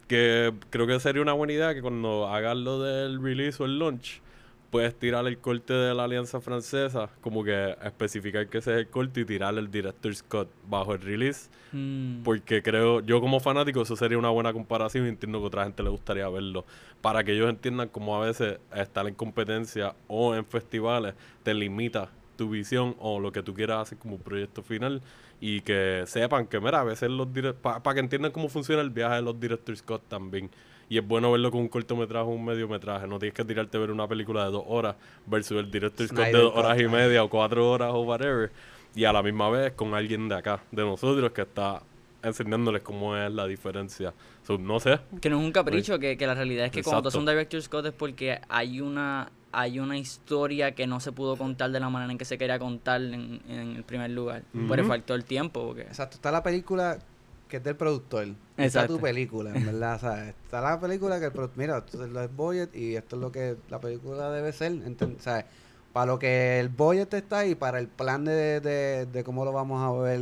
que 0.07 0.53
creo 0.69 0.85
que 0.85 0.99
sería 0.99 1.21
una 1.21 1.33
buena 1.33 1.53
idea 1.53 1.73
que 1.73 1.81
cuando 1.81 2.27
hagas 2.27 2.55
lo 2.57 2.81
del 2.81 3.21
release 3.23 3.61
o 3.61 3.65
el 3.65 3.79
launch, 3.79 4.21
puedes 4.69 4.97
tirar 4.97 5.25
el 5.27 5.37
corte 5.37 5.73
de 5.73 5.93
la 5.93 6.03
Alianza 6.03 6.41
Francesa, 6.41 7.09
como 7.21 7.43
que 7.43 7.75
especificar 7.83 8.47
que 8.47 8.59
ese 8.59 8.73
es 8.73 8.77
el 8.79 8.87
corte 8.89 9.21
y 9.21 9.25
tirar 9.25 9.57
el 9.57 9.71
Director's 9.71 10.23
Cut 10.23 10.49
bajo 10.67 10.93
el 10.93 11.01
release. 11.01 11.49
Mm, 11.71 12.23
Porque 12.23 12.61
creo, 12.61 13.01
yo 13.01 13.21
como 13.21 13.39
fanático, 13.39 13.81
eso 13.81 13.95
sería 13.95 14.17
una 14.17 14.29
buena 14.29 14.53
comparación 14.53 15.05
y 15.05 15.09
entiendo 15.09 15.39
que 15.39 15.43
a 15.45 15.47
otra 15.47 15.63
gente 15.63 15.83
le 15.83 15.89
gustaría 15.89 16.27
verlo. 16.29 16.65
Para 17.01 17.23
que 17.23 17.33
ellos 17.33 17.49
entiendan 17.49 17.89
cómo 17.89 18.21
a 18.21 18.25
veces 18.25 18.59
estar 18.75 19.07
en 19.07 19.15
competencia 19.15 19.95
o 20.07 20.35
en 20.35 20.45
festivales 20.45 21.15
te 21.43 21.53
limita 21.53 22.09
tu 22.35 22.49
visión 22.49 22.95
o 22.99 23.19
lo 23.19 23.31
que 23.31 23.43
tú 23.43 23.53
quieras 23.53 23.81
hacer 23.81 23.97
como 23.97 24.17
proyecto 24.17 24.61
final 24.61 25.01
y 25.41 25.61
que 25.61 26.03
sepan 26.07 26.47
que, 26.47 26.59
mira, 26.59 26.81
a 26.81 26.83
veces 26.83 27.09
los 27.09 27.27
para 27.61 27.93
que 27.93 27.99
entiendan 27.99 28.31
cómo 28.31 28.49
funciona 28.49 28.81
el 28.81 28.89
viaje 28.89 29.15
de 29.15 29.21
los 29.21 29.39
directors 29.39 29.79
Scott 29.79 30.03
también. 30.07 30.49
Y 30.89 30.97
es 30.97 31.05
bueno 31.05 31.31
verlo 31.31 31.51
con 31.51 31.61
un 31.61 31.67
cortometraje 31.67 32.25
o 32.25 32.29
un 32.29 32.45
mediometraje. 32.45 33.07
No 33.07 33.19
tienes 33.19 33.33
que 33.33 33.43
tirarte 33.43 33.77
a 33.77 33.79
ver 33.81 33.91
una 33.91 34.07
película 34.07 34.45
de 34.45 34.51
dos 34.51 34.63
horas 34.67 34.95
versus 35.25 35.57
el 35.59 35.69
director 35.69 36.07
Scott 36.07 36.27
de 36.27 36.31
dos 36.31 36.55
horas 36.55 36.79
y 36.79 36.87
media 36.87 37.23
o 37.23 37.29
cuatro 37.29 37.69
horas 37.69 37.91
o 37.93 38.01
whatever. 38.01 38.51
Y 38.95 39.05
a 39.05 39.13
la 39.13 39.21
misma 39.21 39.49
vez 39.49 39.73
con 39.73 39.93
alguien 39.93 40.29
de 40.29 40.35
acá, 40.35 40.63
de 40.71 40.83
nosotros, 40.83 41.31
que 41.31 41.41
está 41.41 41.81
enseñándoles 42.23 42.81
cómo 42.81 43.15
es 43.15 43.31
la 43.31 43.45
diferencia. 43.45 44.13
So, 44.45 44.57
no 44.57 44.79
sé. 44.79 44.99
que 45.21 45.29
no 45.29 45.39
es 45.39 45.45
un 45.45 45.51
capricho, 45.51 45.99
que, 45.99 46.17
que 46.17 46.25
la 46.25 46.35
realidad 46.35 46.65
es 46.65 46.71
que 46.71 46.83
cuando 46.83 47.03
tú 47.03 47.09
Exacto. 47.09 47.19
haces 47.19 47.19
un 47.19 47.25
director's 47.25 47.65
Scott 47.65 47.85
es 47.87 47.93
porque 47.93 48.39
hay 48.47 48.81
una 48.81 49.29
hay 49.51 49.79
una 49.79 49.97
historia 49.97 50.75
que 50.75 50.87
no 50.87 50.99
se 50.99 51.11
pudo 51.11 51.35
contar 51.35 51.71
de 51.71 51.79
la 51.79 51.89
manera 51.89 52.11
en 52.11 52.17
que 52.17 52.25
se 52.25 52.37
quería 52.37 52.59
contar 52.59 53.01
en, 53.01 53.41
en 53.47 53.75
el 53.75 53.83
primer 53.83 54.11
lugar. 54.11 54.43
Por 54.67 54.79
el 54.79 54.85
factor 54.85 55.23
tiempo. 55.23 55.65
Porque... 55.65 55.81
Exacto, 55.81 56.15
está 56.15 56.31
la 56.31 56.43
película 56.43 56.99
que 57.47 57.57
es 57.57 57.63
del 57.63 57.75
productor. 57.75 58.23
Está 58.25 58.63
Exacto. 58.65 58.95
tu 58.95 59.01
película, 59.01 59.51
en 59.55 59.65
verdad. 59.65 59.99
¿sabes? 59.99 60.35
Está 60.45 60.61
la 60.61 60.79
película 60.79 61.19
que 61.19 61.25
el 61.27 61.31
productor. 61.31 61.57
Mira, 61.57 61.77
esto 61.77 62.03
es 62.03 62.09
el 62.15 62.27
budget 62.29 62.75
y 62.75 62.95
esto 62.95 63.15
es 63.15 63.21
lo 63.21 63.31
que 63.31 63.55
la 63.69 63.79
película 63.79 64.31
debe 64.31 64.51
ser. 64.53 64.71
enten- 64.73 65.19
¿sabes? 65.19 65.45
Para 65.93 66.05
lo 66.07 66.19
que 66.19 66.59
el 66.59 66.69
budget 66.69 67.13
está 67.13 67.45
y 67.45 67.55
para 67.55 67.79
el 67.79 67.87
plan 67.87 68.23
de, 68.25 68.59
de, 68.59 69.05
de 69.05 69.23
cómo 69.23 69.45
lo 69.45 69.51
vamos 69.51 69.81
a 69.81 69.99
ver, 70.03 70.19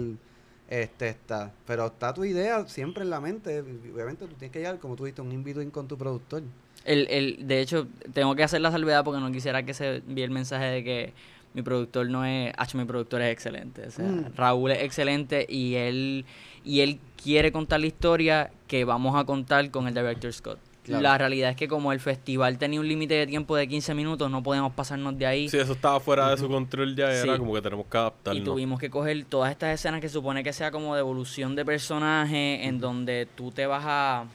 este 0.70 1.10
está. 1.10 1.52
Pero 1.68 1.88
está 1.88 2.14
tu 2.14 2.24
idea 2.26 2.66
siempre 2.68 3.04
en 3.04 3.10
la 3.10 3.20
mente. 3.20 3.60
Obviamente 3.62 4.26
tú 4.26 4.34
tienes 4.36 4.52
que 4.52 4.60
llegar, 4.60 4.80
como 4.80 4.96
tú 4.96 5.04
dijiste, 5.06 5.22
un 5.22 5.32
in-between 5.32 5.72
con 5.72 5.88
tu 5.88 5.98
productor. 5.98 6.44
El, 6.86 7.08
el, 7.10 7.48
de 7.48 7.62
hecho, 7.62 7.88
tengo 8.14 8.36
que 8.36 8.44
hacer 8.44 8.62
la 8.62 8.72
salvedad 8.72 9.04
porque 9.04 9.20
no 9.20 9.32
quisiera 9.32 9.64
que 9.64 9.74
se 9.74 9.98
envíe 9.98 10.24
el 10.24 10.32
mensaje 10.32 10.66
de 10.66 10.84
que 10.84 11.14
mi 11.56 11.62
productor 11.62 12.08
no 12.10 12.24
es... 12.26 12.54
H, 12.58 12.78
mi 12.78 12.86
productor 12.86 13.22
es 13.24 13.32
excelente. 13.34 13.88
O 13.88 13.92
sea, 13.92 14.06
Mm. 14.06 14.36
Raúl 14.36 14.72
es 14.72 14.84
excelente 14.84 15.46
y 15.50 15.76
él, 15.76 16.26
y 16.66 16.82
él 16.82 17.00
quiere 17.22 17.52
contar 17.52 17.80
la 17.80 17.86
historia 17.88 18.52
que 18.68 18.84
vamos 18.84 19.16
a 19.16 19.24
contar 19.24 19.70
con 19.72 19.88
el 19.88 19.94
director 19.94 20.34
Scott. 20.34 20.60
Claro. 20.84 21.02
La 21.02 21.18
realidad 21.18 21.50
es 21.50 21.56
que 21.56 21.68
como 21.68 21.92
el 21.92 22.00
festival 22.00 22.60
tenía 22.60 22.80
un 22.80 22.88
límite 22.88 23.16
de 23.16 23.26
tiempo 23.26 23.56
de 23.56 23.68
15 23.68 23.96
minutos, 23.96 24.30
no 24.30 24.44
podemos 24.44 24.72
pasarnos 24.74 25.18
de 25.18 25.26
ahí. 25.26 25.50
Si 25.50 25.58
eso 25.58 25.74
estaba 25.74 26.00
fuera 26.00 26.30
de 26.30 26.38
su 26.38 26.48
control 26.48 26.96
ya, 26.96 27.12
Sí. 27.12 27.28
era 27.28 27.40
como 27.40 27.56
que 27.56 27.62
tenemos 27.64 27.88
que 27.88 27.98
Y 27.98 28.00
adaptarnos. 28.02 28.44
tuvimos 28.44 28.80
que 28.80 28.92
coger 28.92 29.26
todas 29.26 29.50
estas 29.52 29.74
escenas 29.74 30.00
que 30.00 30.10
supone 30.10 30.44
que 30.44 30.54
sea 30.54 30.70
como 30.70 30.94
de 30.94 31.00
evolución 31.00 31.56
de 31.56 31.66
personaje, 31.66 32.68
en 32.68 32.80
donde 32.80 33.28
tú 33.36 33.52
te 33.52 33.66
vas 33.66 33.84
a 33.88 34.26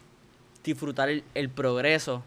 disfrutar 0.64 1.08
el, 1.08 1.22
el 1.34 1.50
progreso. 1.50 2.24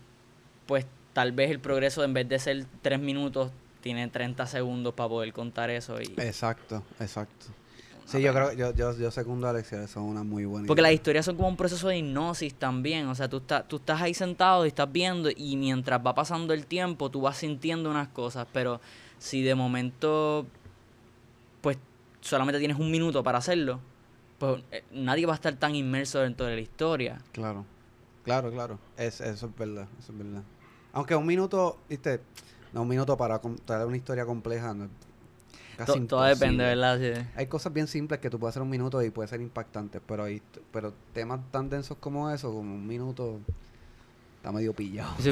Pues 0.67 0.85
tal 1.11 1.33
vez 1.33 1.51
el 1.51 1.59
progreso, 1.59 2.01
en 2.05 2.13
vez 2.13 2.29
de 2.29 2.39
ser 2.39 2.65
tres 2.81 3.01
minutos, 3.01 3.51
tiene 3.81 4.07
30 4.07 4.47
segundos 4.47 4.93
para 4.93 5.09
poder 5.09 5.33
contar 5.33 5.69
eso. 5.69 5.99
Y... 6.01 6.05
Exacto, 6.17 6.81
exacto. 7.01 7.47
Sí, 8.17 8.21
yo 8.23 8.34
creo, 8.34 8.54
yo, 8.54 8.73
yo, 8.73 8.97
yo 8.97 9.12
segundo 9.12 9.47
a 9.47 9.49
Alexia, 9.52 9.84
eso 9.84 9.99
es 9.99 10.06
una 10.06 10.23
muy 10.23 10.45
buena 10.45 10.67
Porque 10.67 10.82
idea. 10.82 10.89
las 10.91 10.95
historias 10.95 11.26
son 11.26 11.36
como 11.36 11.47
un 11.47 11.58
proceso 11.58 11.88
de 11.88 11.97
hipnosis 11.97 12.54
también. 12.54 13.08
O 13.08 13.15
sea, 13.15 13.28
tú, 13.30 13.38
estás 13.38 13.67
tú 13.67 13.78
estás 13.78 14.02
ahí 14.02 14.13
sentado 14.13 14.65
y 14.65 14.69
estás 14.69 14.91
viendo 14.91 15.30
y 15.36 15.56
mientras 15.58 15.99
va 16.06 16.13
pasando 16.15 16.54
el 16.54 16.65
tiempo 16.65 17.10
tú 17.10 17.21
vas 17.21 17.38
sintiendo 17.38 17.89
unas 17.89 18.08
cosas. 18.10 18.47
Pero 18.54 18.80
si 19.19 19.41
de 19.41 19.56
momento, 19.56 20.45
pues 21.62 21.78
solamente 22.21 22.60
tienes 22.60 22.78
un 22.80 22.91
minuto 22.91 23.23
para 23.23 23.38
hacerlo, 23.39 23.80
pues 24.39 24.63
eh, 24.71 24.84
nadie 24.91 25.26
va 25.26 25.34
a 25.34 25.36
estar 25.36 25.54
tan 25.56 25.76
inmerso 25.76 26.19
dentro 26.19 26.45
de 26.45 26.56
la 26.56 26.62
historia. 26.62 27.19
Claro, 27.32 27.65
claro, 28.23 28.52
claro. 28.52 28.80
Es, 28.97 29.21
eso 29.21 29.47
es 29.47 29.56
verdad, 29.58 29.88
eso 29.99 30.12
es 30.12 30.17
verdad. 30.17 30.43
Aunque 30.93 31.15
un 31.15 31.26
minuto, 31.26 31.78
viste, 31.89 32.21
no 32.73 32.84
un 32.84 32.88
minuto 32.88 33.17
para 33.17 33.39
contar 33.39 33.86
una 33.86 33.97
historia 33.97 34.26
compleja. 34.26 34.73
no- 34.73 34.89
casi 35.77 35.99
To- 36.01 36.07
todo 36.07 36.23
depende. 36.23 36.63
¿verdad? 36.63 36.99
Sí. 36.99 37.27
Hay 37.36 37.47
cosas 37.47 37.73
bien 37.73 37.88
simples 37.88 38.19
que 38.19 38.29
tú 38.29 38.39
puedes 38.39 38.53
hacer 38.53 38.62
un 38.63 38.69
minuto 38.69 39.01
y 39.03 39.09
puede 39.09 39.27
ser 39.27 39.41
impactante, 39.41 39.99
pero 39.99 40.23
hay, 40.23 40.41
pero 40.71 40.93
temas 41.13 41.39
tan 41.51 41.69
densos 41.69 41.97
como 41.99 42.29
eso, 42.31 42.49
como 42.53 42.73
un 42.75 42.86
minuto, 42.88 43.39
está 44.38 44.51
medio 44.51 44.73
pillado. 44.73 45.13
Sí, 45.19 45.31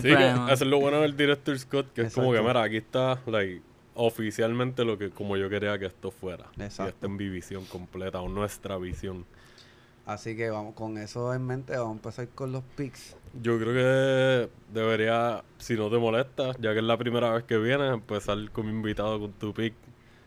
es 0.49 0.62
lo 0.62 0.80
bueno 0.80 1.01
del 1.01 1.15
director 1.15 1.58
Scott, 1.58 1.93
que 1.93 2.04
es 2.04 2.13
como 2.13 2.32
que, 2.32 2.41
mira, 2.41 2.63
aquí 2.63 2.77
está, 2.77 3.19
like, 3.27 3.62
oficialmente 3.93 4.86
lo 4.86 4.97
que, 4.97 5.10
como 5.10 5.36
yo 5.38 5.49
quería 5.49 5.77
que 5.77 5.86
esto 5.86 6.12
fuera. 6.12 6.45
Y 6.58 6.63
Exacto. 6.63 6.89
está 6.89 7.08
en 7.08 7.15
mi 7.17 7.30
visión 7.30 7.65
completa, 7.65 8.21
o 8.21 8.30
nuestra 8.30 8.77
visión. 8.77 9.25
Así 10.06 10.36
que 10.36 10.49
vamos 10.49 10.73
con 10.73 10.97
eso 10.97 11.34
en 11.34 11.45
mente, 11.45 11.73
vamos 11.77 11.91
a 11.91 11.95
empezar 11.97 12.27
con 12.30 12.51
los 12.51 12.63
picks. 12.75 13.15
Yo 13.41 13.58
creo 13.60 13.73
que 13.73 14.49
debería, 14.73 15.43
si 15.58 15.75
no 15.75 15.89
te 15.89 15.97
molesta, 15.97 16.54
ya 16.60 16.73
que 16.73 16.80
es 16.80 16.84
la 16.84 16.97
primera 16.97 17.32
vez 17.32 17.43
que 17.43 17.58
vienes, 17.58 17.93
empezar 17.93 18.38
como 18.51 18.69
invitado 18.69 19.19
con 19.19 19.32
tu 19.34 19.54
pick. 19.54 19.73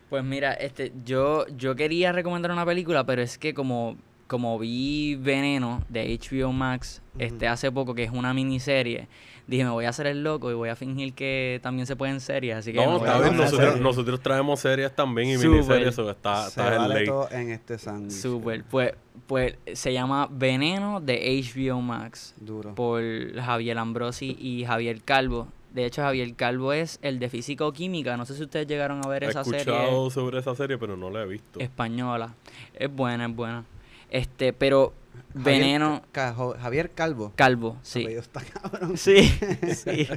Pues 0.09 0.23
mira, 0.23 0.53
este, 0.53 0.91
yo, 1.03 1.45
yo 1.57 1.75
quería 1.75 2.11
recomendar 2.11 2.51
una 2.51 2.65
película, 2.65 3.05
pero 3.05 3.21
es 3.21 3.37
que 3.37 3.53
como, 3.53 3.97
como 4.27 4.57
vi 4.59 5.15
Veneno 5.15 5.83
de 5.89 6.17
HBO 6.19 6.51
Max 6.51 7.01
este 7.17 7.47
hace 7.47 7.71
poco, 7.71 7.95
que 7.95 8.03
es 8.03 8.11
una 8.11 8.33
miniserie, 8.33 9.07
dije 9.47 9.63
me 9.63 9.69
voy 9.71 9.85
a 9.85 9.89
hacer 9.89 10.07
el 10.07 10.23
loco 10.23 10.51
y 10.51 10.53
voy 10.53 10.69
a 10.69 10.75
fingir 10.75 11.13
que 11.13 11.59
también 11.63 11.85
se 11.87 11.95
puede 11.95 12.11
en 12.11 12.19
series, 12.19 12.55
así 12.57 12.71
que 12.73 12.85
No, 12.85 12.97
está 12.97 13.19
bien, 13.19 13.37
nosotros, 13.37 13.67
serie. 13.69 13.81
nosotros 13.83 14.21
traemos 14.21 14.59
series 14.59 14.93
también 14.95 15.29
y 15.29 15.35
Súper. 15.35 15.49
miniseries, 15.49 15.97
o 15.99 16.09
está, 16.11 16.49
Se 16.49 16.61
en 16.61 16.77
vale 16.77 16.95
ley. 16.95 17.05
todo 17.07 17.29
en 17.31 17.51
este 17.51 17.77
sándwich. 17.77 18.11
Super, 18.13 18.63
pues, 18.69 18.93
pues 19.27 19.55
se 19.73 19.91
llama 19.93 20.27
Veneno 20.31 20.99
de 21.01 21.41
HBO 21.43 21.81
Max 21.81 22.35
Duro. 22.39 22.75
por 22.75 23.01
Javier 23.39 23.77
Ambrosi 23.79 24.35
y 24.39 24.65
Javier 24.65 25.01
Calvo. 25.03 25.47
De 25.75 25.85
hecho, 25.85 26.01
Javier 26.03 26.33
Calvo 26.35 26.71
es 26.73 26.99
el 27.01 27.19
de 27.19 27.29
Física 27.29 27.65
o 27.65 27.73
Química. 27.73 28.15
No 28.15 28.25
sé 28.25 28.33
si 28.35 28.43
ustedes 28.43 28.65
llegaron 28.65 29.01
a 29.05 29.09
ver 29.09 29.25
He 29.25 29.27
esa 29.27 29.43
serie 29.43 29.59
escuchado 29.59 30.09
sobre 30.09 30.39
esa 30.39 30.55
serie, 30.55 30.77
pero 30.77 30.95
no 30.95 31.09
la 31.09 31.23
he 31.23 31.27
visto. 31.27 31.59
española. 31.59 32.33
Es 32.73 32.89
buena, 32.89 33.25
es 33.25 33.35
buena. 33.35 33.65
Este, 34.09 34.53
pero 34.53 34.93
Javier 35.33 35.43
Veneno 35.61 36.01
Ca- 36.13 36.33
Javier 36.59 36.91
Calvo. 36.91 37.33
Calvo, 37.35 37.77
sí. 37.81 38.05
Está 38.05 38.41
cabrón. 38.41 38.95
Sí, 38.97 39.27
sí. 39.75 40.07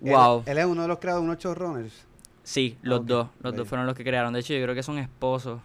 Wow. 0.00 0.44
Él, 0.46 0.58
es 0.58 0.64
uno 0.64 0.82
de 0.82 0.88
los 0.88 0.98
creadores 0.98 1.24
de 1.26 1.30
unos 1.32 1.42
showrunners. 1.42 2.06
Sí, 2.42 2.78
los 2.82 3.04
dos. 3.06 3.28
Los 3.42 3.54
dos 3.54 3.68
fueron 3.68 3.86
los 3.86 3.94
que 3.94 4.02
crearon. 4.02 4.32
De 4.32 4.40
hecho, 4.40 4.54
yo 4.54 4.62
creo 4.62 4.74
que 4.74 4.82
son 4.82 4.98
esposos. 4.98 5.60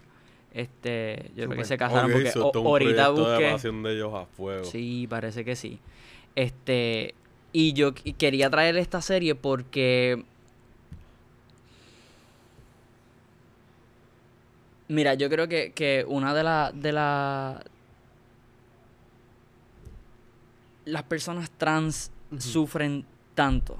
Este, 0.52 1.30
yo 1.34 1.46
creo 1.46 1.56
que 1.58 1.64
se 1.64 1.76
casaron 1.76 2.10
porque 2.12 2.30
so 2.30 2.48
o- 2.48 2.68
ahorita 2.68 3.04
de 3.04 3.10
busqué. 3.10 3.70
de 3.72 3.92
ellos 3.94 4.12
a 4.14 4.26
fuego. 4.26 4.64
Sí, 4.64 5.06
parece 5.08 5.44
que 5.44 5.56
sí. 5.56 5.78
Este, 6.34 7.14
y 7.58 7.72
yo 7.72 7.94
qu- 7.94 8.14
quería 8.18 8.50
traer 8.50 8.76
esta 8.76 9.00
serie 9.00 9.34
porque 9.34 10.22
Mira, 14.88 15.14
yo 15.14 15.28
creo 15.30 15.48
que, 15.48 15.72
que 15.72 16.04
una 16.06 16.34
de 16.34 16.42
las 16.44 16.80
de 16.82 16.92
la 16.92 17.62
las 20.84 21.02
personas 21.04 21.50
trans 21.50 22.10
sufren 22.38 23.04
tanto 23.34 23.76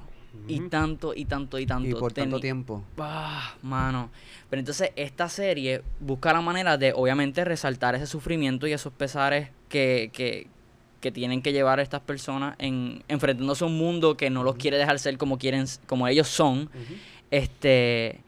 y 0.49 0.69
tanto 0.69 1.13
y 1.15 1.25
tanto 1.27 1.59
y 1.59 1.67
tanto 1.67 1.89
Y 1.89 1.95
por 1.95 2.13
tanto 2.13 2.39
Teni- 2.39 2.41
tiempo. 2.41 2.83
Ah, 2.99 3.57
mano. 3.63 4.11
Pero 4.49 4.61
entonces 4.61 4.91
esta 4.97 5.29
serie 5.29 5.83
busca 6.01 6.33
la 6.33 6.41
manera 6.41 6.77
de, 6.79 6.93
obviamente, 6.95 7.45
resaltar 7.45 7.95
ese 7.95 8.07
sufrimiento 8.07 8.67
y 8.67 8.73
esos 8.73 8.93
pesares 8.93 9.51
que, 9.69 10.11
que, 10.13 10.49
que 11.07 11.13
tienen 11.13 11.41
que 11.41 11.53
llevar 11.53 11.79
estas 11.79 12.01
personas 12.01 12.57
en 12.59 13.03
enfrentándose 13.07 13.63
a 13.63 13.69
un 13.69 13.79
mundo 13.79 14.17
que 14.17 14.29
no 14.29 14.43
los 14.43 14.57
quiere 14.57 14.77
dejar 14.77 14.99
ser 14.99 15.17
como 15.19 15.39
quieren, 15.39 15.67
como 15.87 16.09
ellos 16.09 16.27
son. 16.27 16.69
Este 17.31 18.21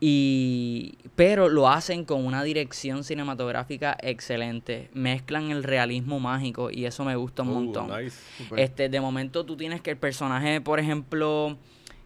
y 0.00 0.94
pero 1.16 1.48
lo 1.48 1.68
hacen 1.68 2.04
con 2.04 2.24
una 2.24 2.42
dirección 2.44 3.02
cinematográfica 3.02 3.96
excelente. 4.00 4.90
Mezclan 4.94 5.50
el 5.50 5.64
realismo 5.64 6.20
mágico 6.20 6.70
y 6.70 6.84
eso 6.84 7.04
me 7.04 7.16
gusta 7.16 7.42
un 7.42 7.48
Oh, 7.48 7.52
montón. 7.54 7.90
nice. 7.90 8.16
Este, 8.56 8.88
de 8.88 9.00
momento 9.00 9.44
tú 9.44 9.56
tienes 9.56 9.80
que 9.80 9.90
el 9.90 9.96
personaje, 9.96 10.60
por 10.60 10.78
ejemplo, 10.78 11.56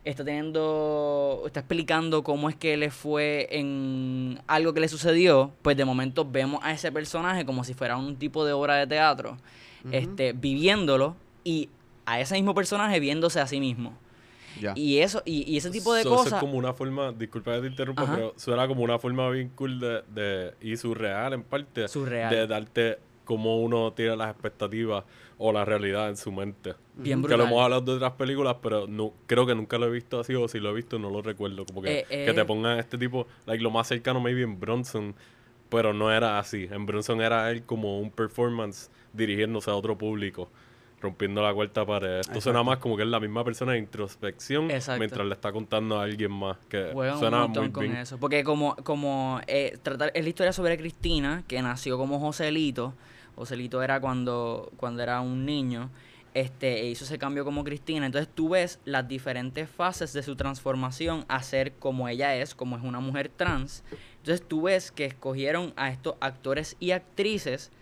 está 0.05 0.25
teniendo, 0.25 1.43
está 1.47 1.61
explicando 1.61 2.23
cómo 2.25 2.49
es 2.49 2.57
que 2.57 2.77
le 2.79 2.91
fue 2.91 3.49
en 3.51 4.41
algo 4.47 4.73
que 4.73 4.81
le 4.81 4.89
sucedió, 4.89 5.53
pues 5.61 5.77
de 5.77 5.85
momento 5.85 6.25
vemos 6.25 6.61
a 6.63 6.73
ese 6.73 6.91
personaje 6.91 7.45
como 7.45 7.63
si 7.65 7.75
fuera 7.75 7.99
un 7.99 8.17
tipo 8.17 8.45
de 8.47 8.53
obra 8.55 8.77
de 8.77 8.87
teatro, 8.87 9.37
este, 9.91 10.33
viviéndolo 10.33 11.17
y 11.45 11.69
a 12.07 12.21
ese 12.21 12.35
mismo 12.35 12.55
personaje 12.55 13.01
viéndose 13.01 13.41
a 13.41 13.47
sí 13.47 13.59
mismo. 13.61 13.97
Ya. 14.61 14.75
Y 14.77 14.99
eso, 14.99 15.23
y, 15.25 15.51
y 15.51 15.57
ese 15.57 15.71
tipo 15.71 15.95
de 15.95 16.03
So, 16.03 16.09
eso 16.11 16.17
cosas. 16.19 16.33
es 16.35 16.39
como 16.41 16.59
una 16.59 16.75
forma, 16.75 17.11
disculpa 17.13 17.55
que 17.55 17.63
te 17.63 17.67
interrumpa, 17.69 18.03
Ajá. 18.03 18.15
pero 18.17 18.35
suena 18.37 18.69
como 18.69 18.83
una 18.83 18.99
forma 18.99 19.29
bien 19.31 19.49
cool 19.55 19.81
de, 19.81 20.03
de 20.15 20.55
y 20.61 20.77
surreal 20.77 21.33
en 21.33 21.43
parte. 21.43 21.89
Surreal. 21.89 22.31
De 22.31 22.47
darte 22.47 22.99
cómo 23.25 23.61
uno 23.61 23.93
tiene 23.93 24.15
las 24.17 24.31
expectativas 24.31 25.05
o 25.39 25.53
la 25.53 25.65
realidad 25.65 26.09
en 26.11 26.17
su 26.19 26.31
mente. 26.31 26.75
Bien 26.97 27.23
Que 27.23 27.29
lo 27.29 27.37
brutal. 27.37 27.47
hemos 27.47 27.63
hablado 27.65 27.81
de 27.83 27.93
otras 27.93 28.13
películas, 28.13 28.57
pero 28.63 28.87
no 28.87 29.13
creo 29.27 29.47
que 29.47 29.55
nunca 29.55 29.79
lo 29.79 29.87
he 29.87 29.91
visto 29.91 30.21
así, 30.21 30.35
o 30.35 30.47
si 30.49 30.61
lo 30.61 30.71
he 30.71 30.75
visto 30.75 30.99
no 30.99 31.09
lo 31.09 31.23
recuerdo. 31.23 31.65
Como 31.65 31.81
que, 31.81 32.01
Eh, 32.01 32.07
eh. 32.11 32.27
que 32.27 32.35
te 32.35 32.45
pongan 32.45 32.79
este 32.79 32.99
tipo, 32.99 33.27
like, 33.47 33.63
lo 33.63 33.71
más 33.71 33.89
cercano 33.89 34.21
maybe 34.21 34.43
en 34.43 34.61
Bronson, 34.61 35.15
pero 35.73 35.95
no 35.95 36.13
era 36.13 36.39
así. 36.39 36.69
En 36.71 36.85
Bronson 36.87 37.21
era 37.23 37.51
él 37.51 37.65
como 37.65 37.99
un 37.99 38.11
performance 38.11 38.91
dirigiéndose 39.13 39.71
a 39.71 39.75
otro 39.75 39.97
público, 39.97 40.51
rompiendo 41.01 41.43
la 41.43 41.53
cuarta 41.55 41.85
pared. 41.87 42.21
Esto 42.21 42.41
suena 42.41 42.59
Exacto. 42.61 42.65
más 42.65 42.79
como 42.79 42.97
que 42.97 43.03
es 43.05 43.09
la 43.09 43.19
misma 43.19 43.43
persona 43.43 43.73
de 43.73 43.79
introspección 43.79 44.71
Exacto. 44.71 44.99
mientras 44.99 45.27
le 45.27 45.33
está 45.33 45.51
contando 45.51 45.99
a 45.99 46.05
alguien 46.05 46.31
más. 46.31 46.59
Que 46.69 46.91
Juegan 46.93 47.15
un 47.15 47.21
suena 47.21 47.39
montón 47.39 47.65
muy 47.65 47.73
con 47.73 47.85
bien. 47.85 47.97
eso. 47.97 48.19
Porque 48.19 48.45
como, 48.45 48.77
como 48.77 49.41
eh, 49.47 49.79
tratar, 49.83 50.13
es 50.15 50.23
la 50.23 50.29
historia 50.29 50.53
sobre 50.53 50.77
Cristina, 50.77 51.43
que 51.49 51.61
nació 51.63 51.97
como 51.97 52.21
Joselito. 52.21 52.95
Joselito 53.35 53.83
era 53.83 53.99
cuando, 53.99 54.71
cuando 54.77 55.03
era 55.03 55.21
un 55.23 55.47
niño. 55.47 55.91
Este, 56.35 56.81
e 56.81 56.87
hizo 56.91 57.05
ese 57.05 57.19
cambio 57.19 57.45
como 57.45 57.63
Cristina. 57.65 58.07
Entonces 58.07 58.29
tú 58.35 58.51
ves 58.51 58.79
las 58.85 59.07
diferentes 59.07 59.69
fases 59.69 60.13
de 60.13 60.23
su 60.23 60.35
transformación 60.37 61.25
a 61.29 61.43
ser 61.43 61.73
como 61.75 62.09
ella 62.09 62.35
es, 62.37 62.55
como 62.55 62.77
es 62.77 62.83
una 62.83 63.01
mujer 63.01 63.31
trans. 63.35 63.85
Entonces 64.23 64.47
tú 64.47 64.63
ves 64.63 64.93
que 64.93 65.05
escogieron 65.05 65.73
a 65.75 65.91
estos 65.91 66.15
actores 66.21 66.77
y 66.79 66.93
actrices. 66.93 67.73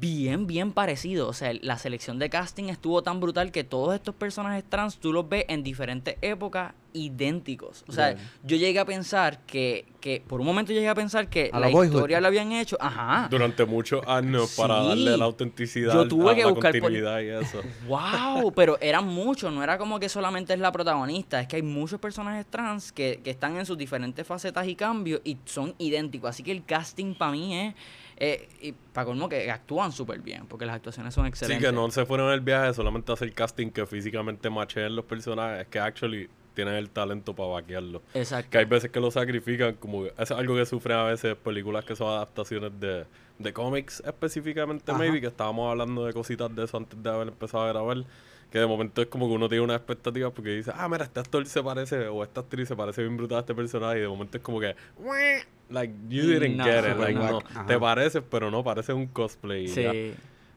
Bien, 0.00 0.46
bien 0.46 0.72
parecido. 0.72 1.28
O 1.28 1.32
sea, 1.32 1.52
la 1.60 1.78
selección 1.78 2.18
de 2.18 2.30
casting 2.30 2.64
estuvo 2.64 3.02
tan 3.02 3.20
brutal 3.20 3.52
que 3.52 3.64
todos 3.64 3.94
estos 3.94 4.14
personajes 4.14 4.64
trans 4.68 4.96
tú 4.98 5.12
los 5.12 5.28
ves 5.28 5.44
en 5.48 5.62
diferentes 5.62 6.16
épocas 6.22 6.72
idénticos. 6.92 7.84
O 7.88 7.92
sea, 7.92 8.16
yo 8.42 8.56
llegué 8.56 8.78
a 8.78 8.84
pensar 8.84 9.38
que, 9.46 9.86
que, 10.00 10.22
por 10.26 10.40
un 10.40 10.46
momento 10.46 10.72
llegué 10.72 10.88
a 10.88 10.94
pensar 10.94 11.28
que 11.28 11.50
A 11.52 11.60
la 11.60 11.70
historia 11.70 12.20
la 12.20 12.28
habían 12.28 12.52
hecho. 12.52 12.76
Ajá. 12.80 13.28
Durante 13.30 13.64
muchos 13.64 14.04
años 14.06 14.54
para 14.56 14.82
darle 14.82 15.16
la 15.16 15.24
autenticidad, 15.24 15.94
Yo 15.94 16.08
tuve 16.08 16.32
a 16.32 16.34
que 16.34 16.44
la 16.44 16.50
buscar 16.50 16.78
por- 16.80 16.92
y 16.92 16.96
eso. 16.96 17.60
Wow, 17.86 18.52
pero 18.52 18.78
eran 18.80 19.06
muchos, 19.06 19.52
no 19.52 19.62
era 19.62 19.78
como 19.78 20.00
que 20.00 20.08
solamente 20.08 20.52
es 20.52 20.58
la 20.60 20.72
protagonista, 20.72 21.40
es 21.40 21.48
que 21.48 21.56
hay 21.56 21.62
muchos 21.62 22.00
personajes 22.00 22.46
trans 22.46 22.92
que, 22.92 23.20
que 23.22 23.30
están 23.30 23.56
en 23.56 23.66
sus 23.66 23.78
diferentes 23.78 24.26
facetas 24.26 24.66
y 24.66 24.74
cambios 24.74 25.20
y 25.24 25.36
son 25.44 25.74
idénticos. 25.78 26.30
Así 26.30 26.42
que 26.42 26.52
el 26.52 26.64
casting 26.64 27.14
para 27.14 27.32
mí 27.32 27.56
es, 27.56 27.74
eh, 28.20 28.48
y 28.60 28.72
para 28.72 29.06
colmo 29.06 29.28
que 29.28 29.50
actúan 29.50 29.90
súper 29.92 30.20
bien, 30.20 30.46
porque 30.46 30.66
las 30.66 30.76
actuaciones 30.76 31.14
son 31.14 31.24
Sí, 31.24 31.28
excelentes. 31.30 31.66
que 31.66 31.72
no 31.74 31.90
se 31.90 32.04
fueron 32.06 32.28
en 32.28 32.34
el 32.34 32.40
viaje 32.40 32.72
solamente 32.74 33.10
a 33.10 33.14
hacer 33.14 33.32
casting 33.32 33.70
que 33.70 33.86
físicamente 33.86 34.48
macheen 34.50 34.94
los 34.94 35.06
personajes, 35.06 35.66
que 35.68 35.78
actually 35.80 36.28
tienen 36.54 36.74
el 36.74 36.90
talento 36.90 37.34
para 37.34 37.48
vaquearlo. 37.48 38.02
Exacto. 38.12 38.50
Que 38.50 38.58
hay 38.58 38.64
veces 38.66 38.90
que 38.90 39.00
lo 39.00 39.10
sacrifican, 39.10 39.74
como 39.76 40.04
es 40.06 40.30
algo 40.32 40.54
que 40.56 40.66
sufren 40.66 40.98
a 40.98 41.04
veces 41.04 41.34
películas 41.36 41.84
que 41.84 41.96
son 41.96 42.08
adaptaciones 42.08 42.72
de, 42.78 43.06
de 43.38 43.52
cómics 43.52 44.02
específicamente, 44.04 44.90
Ajá. 44.90 44.98
maybe, 44.98 45.20
que 45.20 45.28
estábamos 45.28 45.70
hablando 45.70 46.04
de 46.04 46.12
cositas 46.12 46.54
de 46.54 46.64
eso 46.64 46.76
antes 46.76 47.02
de 47.02 47.08
haber 47.10 47.28
empezado 47.28 47.64
a 47.64 47.68
grabar. 47.68 48.04
Que 48.50 48.58
de 48.58 48.66
momento 48.66 49.00
es 49.00 49.08
como 49.08 49.28
que 49.28 49.34
uno 49.34 49.48
tiene 49.48 49.62
una 49.62 49.76
expectativa 49.76 50.30
porque 50.30 50.50
dice, 50.50 50.72
ah, 50.74 50.88
mira, 50.88 51.04
este 51.04 51.20
actor 51.20 51.46
se 51.46 51.62
parece, 51.62 52.08
o 52.08 52.22
esta 52.24 52.40
actriz 52.40 52.66
se 52.68 52.74
parece 52.76 53.02
bien 53.02 53.16
brutal 53.16 53.38
a 53.38 53.40
este 53.40 53.54
personaje, 53.54 53.98
y 53.98 54.02
de 54.02 54.08
momento 54.08 54.36
es 54.38 54.42
como 54.42 54.58
que, 54.58 54.74
"Weh", 54.98 55.42
like, 55.68 55.94
you 56.08 56.22
didn't 56.26 56.56
No, 56.56 56.64
get 56.64 56.78
it, 56.90 56.96
like, 56.98 57.14
no, 57.14 57.38
Ajá. 57.38 57.66
te 57.66 57.78
pareces, 57.78 58.22
pero 58.28 58.50
no, 58.50 58.64
parece 58.64 58.92
un 58.92 59.06
cosplay. 59.06 59.66
ya. 59.68 59.92
Sí. 59.92 60.14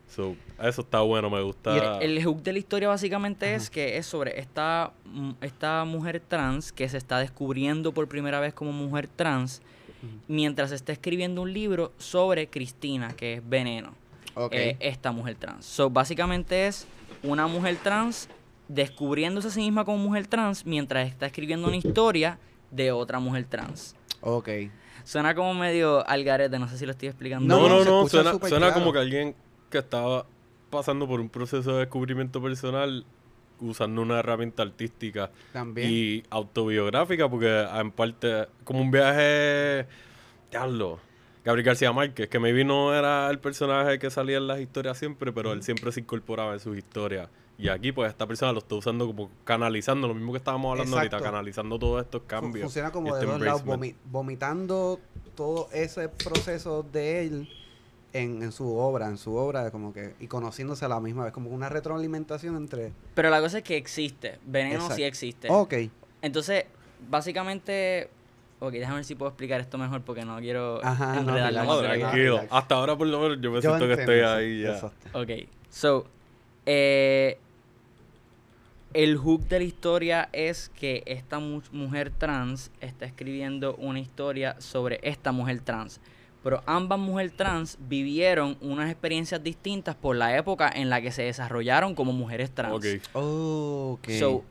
So, 0.07 0.35
eso 0.61 0.81
está 0.81 0.99
bueno, 1.01 1.29
me 1.29 1.41
gusta. 1.41 1.73
Y 1.73 2.03
el, 2.05 2.17
el 2.17 2.23
hook 2.25 2.43
de 2.43 2.53
la 2.53 2.59
historia 2.59 2.87
básicamente 2.87 3.55
es 3.55 3.69
que 3.69 3.97
es 3.97 4.05
sobre 4.05 4.39
esta, 4.39 4.91
mm, 5.05 5.31
esta 5.41 5.85
mujer 5.85 6.19
trans 6.19 6.71
que 6.71 6.87
se 6.89 6.97
está 6.97 7.19
descubriendo 7.19 7.93
por 7.93 8.07
primera 8.07 8.39
vez 8.39 8.53
como 8.53 8.71
mujer 8.71 9.07
trans 9.07 9.61
mientras 10.27 10.71
está 10.71 10.91
escribiendo 10.91 11.41
un 11.41 11.53
libro 11.53 11.93
sobre 11.97 12.47
Cristina, 12.47 13.15
que 13.15 13.35
es 13.35 13.49
Veneno, 13.49 13.93
Ok. 14.35 14.51
eh, 14.53 14.75
esta 14.81 15.11
mujer 15.11 15.35
trans. 15.35 15.65
So, 15.65 15.89
básicamente 15.89 16.67
es 16.67 16.85
una 17.23 17.47
mujer 17.47 17.77
trans 17.83 18.27
descubriéndose 18.67 19.49
a 19.49 19.51
sí 19.51 19.59
misma 19.61 19.85
como 19.85 19.97
mujer 19.97 20.27
trans 20.27 20.65
mientras 20.65 21.07
está 21.07 21.25
escribiendo 21.25 21.67
una 21.67 21.77
historia 21.77 22.39
de 22.71 22.91
otra 22.91 23.19
mujer 23.19 23.45
trans. 23.45 23.95
ok. 24.21 24.49
Suena 25.05 25.35
como 25.35 25.53
medio 25.53 26.07
algarete, 26.07 26.57
no 26.57 26.69
sé 26.69 26.77
si 26.77 26.85
lo 26.85 26.91
estoy 26.91 27.09
explicando. 27.09 27.45
No, 27.45 27.67
No, 27.67 27.83
no, 27.83 28.07
suena, 28.07 28.31
súper 28.31 28.49
suena 28.49 28.67
claro. 28.67 28.79
como 28.79 28.93
que 28.93 28.99
alguien 28.99 29.35
que 29.69 29.79
estaba 29.79 30.25
pasando 30.69 31.05
por 31.07 31.19
un 31.19 31.27
proceso 31.27 31.73
de 31.73 31.79
descubrimiento 31.79 32.41
personal 32.41 33.05
usando 33.59 34.01
una 34.01 34.19
herramienta 34.19 34.63
artística 34.63 35.29
También. 35.51 35.89
y 35.91 36.23
autobiográfica, 36.29 37.29
porque 37.29 37.63
en 37.75 37.91
parte, 37.91 38.47
como 38.63 38.79
un 38.81 38.91
viaje. 38.91 39.87
Diablo. 40.51 40.99
Gabriel 41.43 41.65
García 41.65 41.91
Márquez, 41.91 42.29
que 42.29 42.39
maybe 42.39 42.63
no 42.63 42.93
era 42.93 43.29
el 43.29 43.39
personaje 43.39 43.99
que 43.99 44.09
salía 44.09 44.37
en 44.37 44.47
las 44.47 44.59
historias 44.59 44.97
siempre, 44.97 45.31
pero 45.33 45.51
él 45.51 45.61
siempre 45.63 45.91
se 45.91 45.99
incorporaba 45.99 46.53
en 46.53 46.59
sus 46.59 46.77
historias. 46.77 47.29
Y 47.57 47.67
aquí, 47.69 47.91
pues, 47.91 48.09
esta 48.09 48.25
persona 48.25 48.51
lo 48.51 48.59
está 48.59 48.75
usando 48.75 49.05
como 49.05 49.29
canalizando, 49.43 50.07
lo 50.07 50.13
mismo 50.15 50.31
que 50.31 50.37
estábamos 50.37 50.71
hablando 50.71 50.97
ahorita, 50.97 51.19
canalizando 51.19 51.77
todos 51.77 52.01
estos 52.03 52.23
cambios. 52.23 52.63
Funciona 52.63 52.91
como 52.91 53.09
y 53.09 53.11
de 53.11 53.17
este 53.19 53.31
dos 53.31 53.41
lados, 53.41 53.65
vomi- 53.65 53.95
vomitando 54.05 54.99
todo 55.35 55.69
ese 55.73 56.09
proceso 56.09 56.83
de 56.91 57.25
él 57.25 57.49
en, 58.13 58.41
en 58.41 58.51
su 58.51 58.75
obra, 58.75 59.07
en 59.07 59.17
su 59.17 59.35
obra, 59.35 59.69
como 59.69 59.93
que, 59.93 60.15
y 60.19 60.27
conociéndose 60.27 60.85
a 60.85 60.87
la 60.87 60.99
misma 60.99 61.25
vez, 61.25 61.33
como 61.33 61.49
una 61.49 61.69
retroalimentación 61.69 62.55
entre... 62.55 62.91
Pero 63.13 63.29
la 63.29 63.39
cosa 63.41 63.59
es 63.59 63.63
que 63.63 63.75
existe. 63.77 64.39
Veneno 64.45 64.75
Exacto. 64.75 64.95
sí 64.95 65.03
existe. 65.03 65.47
Ok, 65.51 65.73
Entonces, 66.21 66.65
básicamente. 67.09 68.09
Ok, 68.65 68.71
déjame 68.71 68.95
ver 68.95 69.03
si 69.05 69.15
puedo 69.15 69.29
explicar 69.29 69.59
esto 69.59 69.77
mejor 69.77 70.01
porque 70.03 70.23
no 70.23 70.37
quiero 70.39 70.79
Ajá, 70.85 71.15
no, 71.15 71.19
enredarlo 71.21 71.47
relax, 71.61 71.67
No, 71.67 71.79
tranquilo. 71.81 72.35
relax. 72.37 72.53
Hasta 72.53 72.75
ahora, 72.75 72.95
por 72.97 73.07
lo 73.07 73.19
menos, 73.19 73.37
yo 73.41 73.51
me 73.51 73.57
yo 73.57 73.61
siento 73.61 73.87
que 73.87 73.93
estoy 74.01 74.19
eso, 74.19 74.33
ahí 74.33 74.61
ya. 74.61 74.69
exacto. 74.75 75.19
Ok, 75.19 75.29
so, 75.69 76.05
eh, 76.65 77.37
el 78.93 79.17
hook 79.17 79.47
de 79.49 79.59
la 79.59 79.65
historia 79.65 80.29
es 80.31 80.69
que 80.69 81.03
esta 81.07 81.39
mu- 81.39 81.61
mujer 81.71 82.11
trans 82.11 82.71
está 82.79 83.05
escribiendo 83.05 83.75
una 83.75 83.99
historia 83.99 84.55
sobre 84.59 84.99
esta 85.03 85.31
mujer 85.31 85.59
trans. 85.61 85.99
Pero 86.43 86.61
ambas 86.65 86.99
mujeres 86.99 87.35
trans 87.35 87.77
vivieron 87.81 88.57
unas 88.61 88.89
experiencias 88.91 89.41
distintas 89.43 89.95
por 89.95 90.15
la 90.15 90.37
época 90.37 90.71
en 90.73 90.89
la 90.89 91.01
que 91.01 91.11
se 91.11 91.23
desarrollaron 91.23 91.95
como 91.95 92.13
mujeres 92.13 92.51
trans. 92.51 92.75
Ok. 92.75 92.85
Ok. 93.13 94.09
So, 94.19 94.43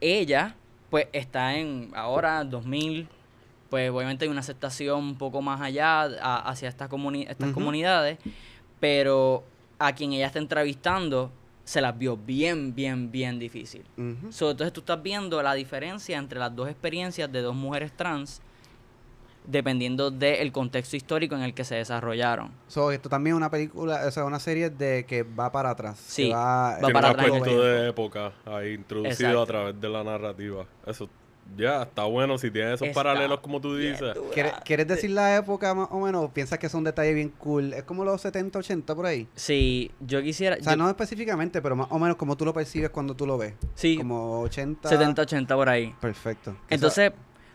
ella, 0.00 0.56
pues, 0.90 1.06
está 1.12 1.56
en 1.56 1.90
ahora, 1.94 2.42
2000, 2.44 3.06
pues, 3.76 3.90
obviamente 3.90 4.24
hay 4.24 4.30
una 4.30 4.40
aceptación 4.40 5.00
un 5.04 5.18
poco 5.18 5.42
más 5.42 5.60
allá 5.60 6.00
a- 6.04 6.48
hacia 6.48 6.66
estas, 6.70 6.88
comuni- 6.88 7.26
estas 7.28 7.52
comunidades, 7.52 8.18
pero 8.80 9.44
a 9.78 9.92
quien 9.94 10.14
ella 10.14 10.26
está 10.28 10.38
entrevistando 10.38 11.30
se 11.64 11.82
las 11.82 11.98
vio 11.98 12.16
bien, 12.16 12.74
bien, 12.74 13.10
bien 13.12 13.38
difícil. 13.38 13.82
So, 14.30 14.50
entonces 14.52 14.72
tú 14.72 14.80
estás 14.80 15.02
viendo 15.02 15.42
la 15.42 15.52
diferencia 15.52 16.16
entre 16.16 16.38
las 16.38 16.56
dos 16.56 16.70
experiencias 16.70 17.30
de 17.30 17.42
dos 17.42 17.54
mujeres 17.54 17.92
trans, 17.94 18.40
dependiendo 19.46 20.10
del 20.10 20.50
contexto 20.52 20.96
histórico 20.96 21.34
en 21.36 21.42
el 21.42 21.52
que 21.54 21.64
se 21.64 21.74
desarrollaron. 21.74 22.50
So, 22.68 22.90
esto 22.92 23.08
también 23.10 23.34
es 23.34 23.38
una 23.38 23.50
película, 23.50 24.04
o 24.06 24.10
sea, 24.10 24.24
una 24.24 24.40
serie 24.40 24.70
de 24.70 25.04
que 25.06 25.22
va 25.22 25.52
para 25.52 25.70
atrás. 25.70 25.96
que 25.98 26.10
Sí, 26.24 26.30
va, 26.30 26.78
para 26.80 27.10
atrás 27.10 27.30
de 27.44 27.88
época 27.88 28.32
ahí 28.46 28.72
introducido 28.72 29.10
Exacto. 29.28 29.42
a 29.42 29.46
través 29.46 29.80
de 29.80 29.88
la 29.88 30.02
narrativa. 30.02 30.64
Eso 30.86 31.08
ya 31.56 31.82
está 31.82 32.04
bueno 32.04 32.36
si 32.38 32.50
tiene 32.50 32.74
esos 32.74 32.88
Está 32.88 33.02
paralelos 33.02 33.40
como 33.40 33.60
tú 33.60 33.76
dices. 33.76 34.14
¿Quieres, 34.34 34.52
quieres 34.64 34.86
decir 34.88 35.10
la 35.10 35.36
época 35.36 35.74
más 35.74 35.88
o 35.90 36.00
menos? 36.00 36.30
¿Piensas 36.32 36.58
que 36.58 36.66
es 36.66 36.74
un 36.74 36.84
detalle 36.84 37.12
bien 37.14 37.30
cool? 37.38 37.72
¿Es 37.72 37.84
como 37.84 38.04
los 38.04 38.20
70, 38.20 38.58
80 38.58 38.94
por 38.94 39.06
ahí? 39.06 39.28
Sí, 39.34 39.90
yo 40.00 40.22
quisiera... 40.22 40.56
O 40.60 40.62
sea, 40.62 40.72
yo- 40.72 40.78
no 40.78 40.88
específicamente, 40.88 41.62
pero 41.62 41.76
más 41.76 41.88
o 41.90 41.98
menos 41.98 42.16
como 42.16 42.36
tú 42.36 42.44
lo 42.44 42.52
percibes 42.52 42.90
cuando 42.90 43.14
tú 43.14 43.26
lo 43.26 43.38
ves. 43.38 43.54
sí, 43.74 43.96
Como 43.96 44.40
80. 44.40 44.88
70, 44.88 45.22
80 45.22 45.54
por 45.54 45.68
ahí. 45.68 45.94
Perfecto. 46.00 46.56
Entonces, 46.68 47.12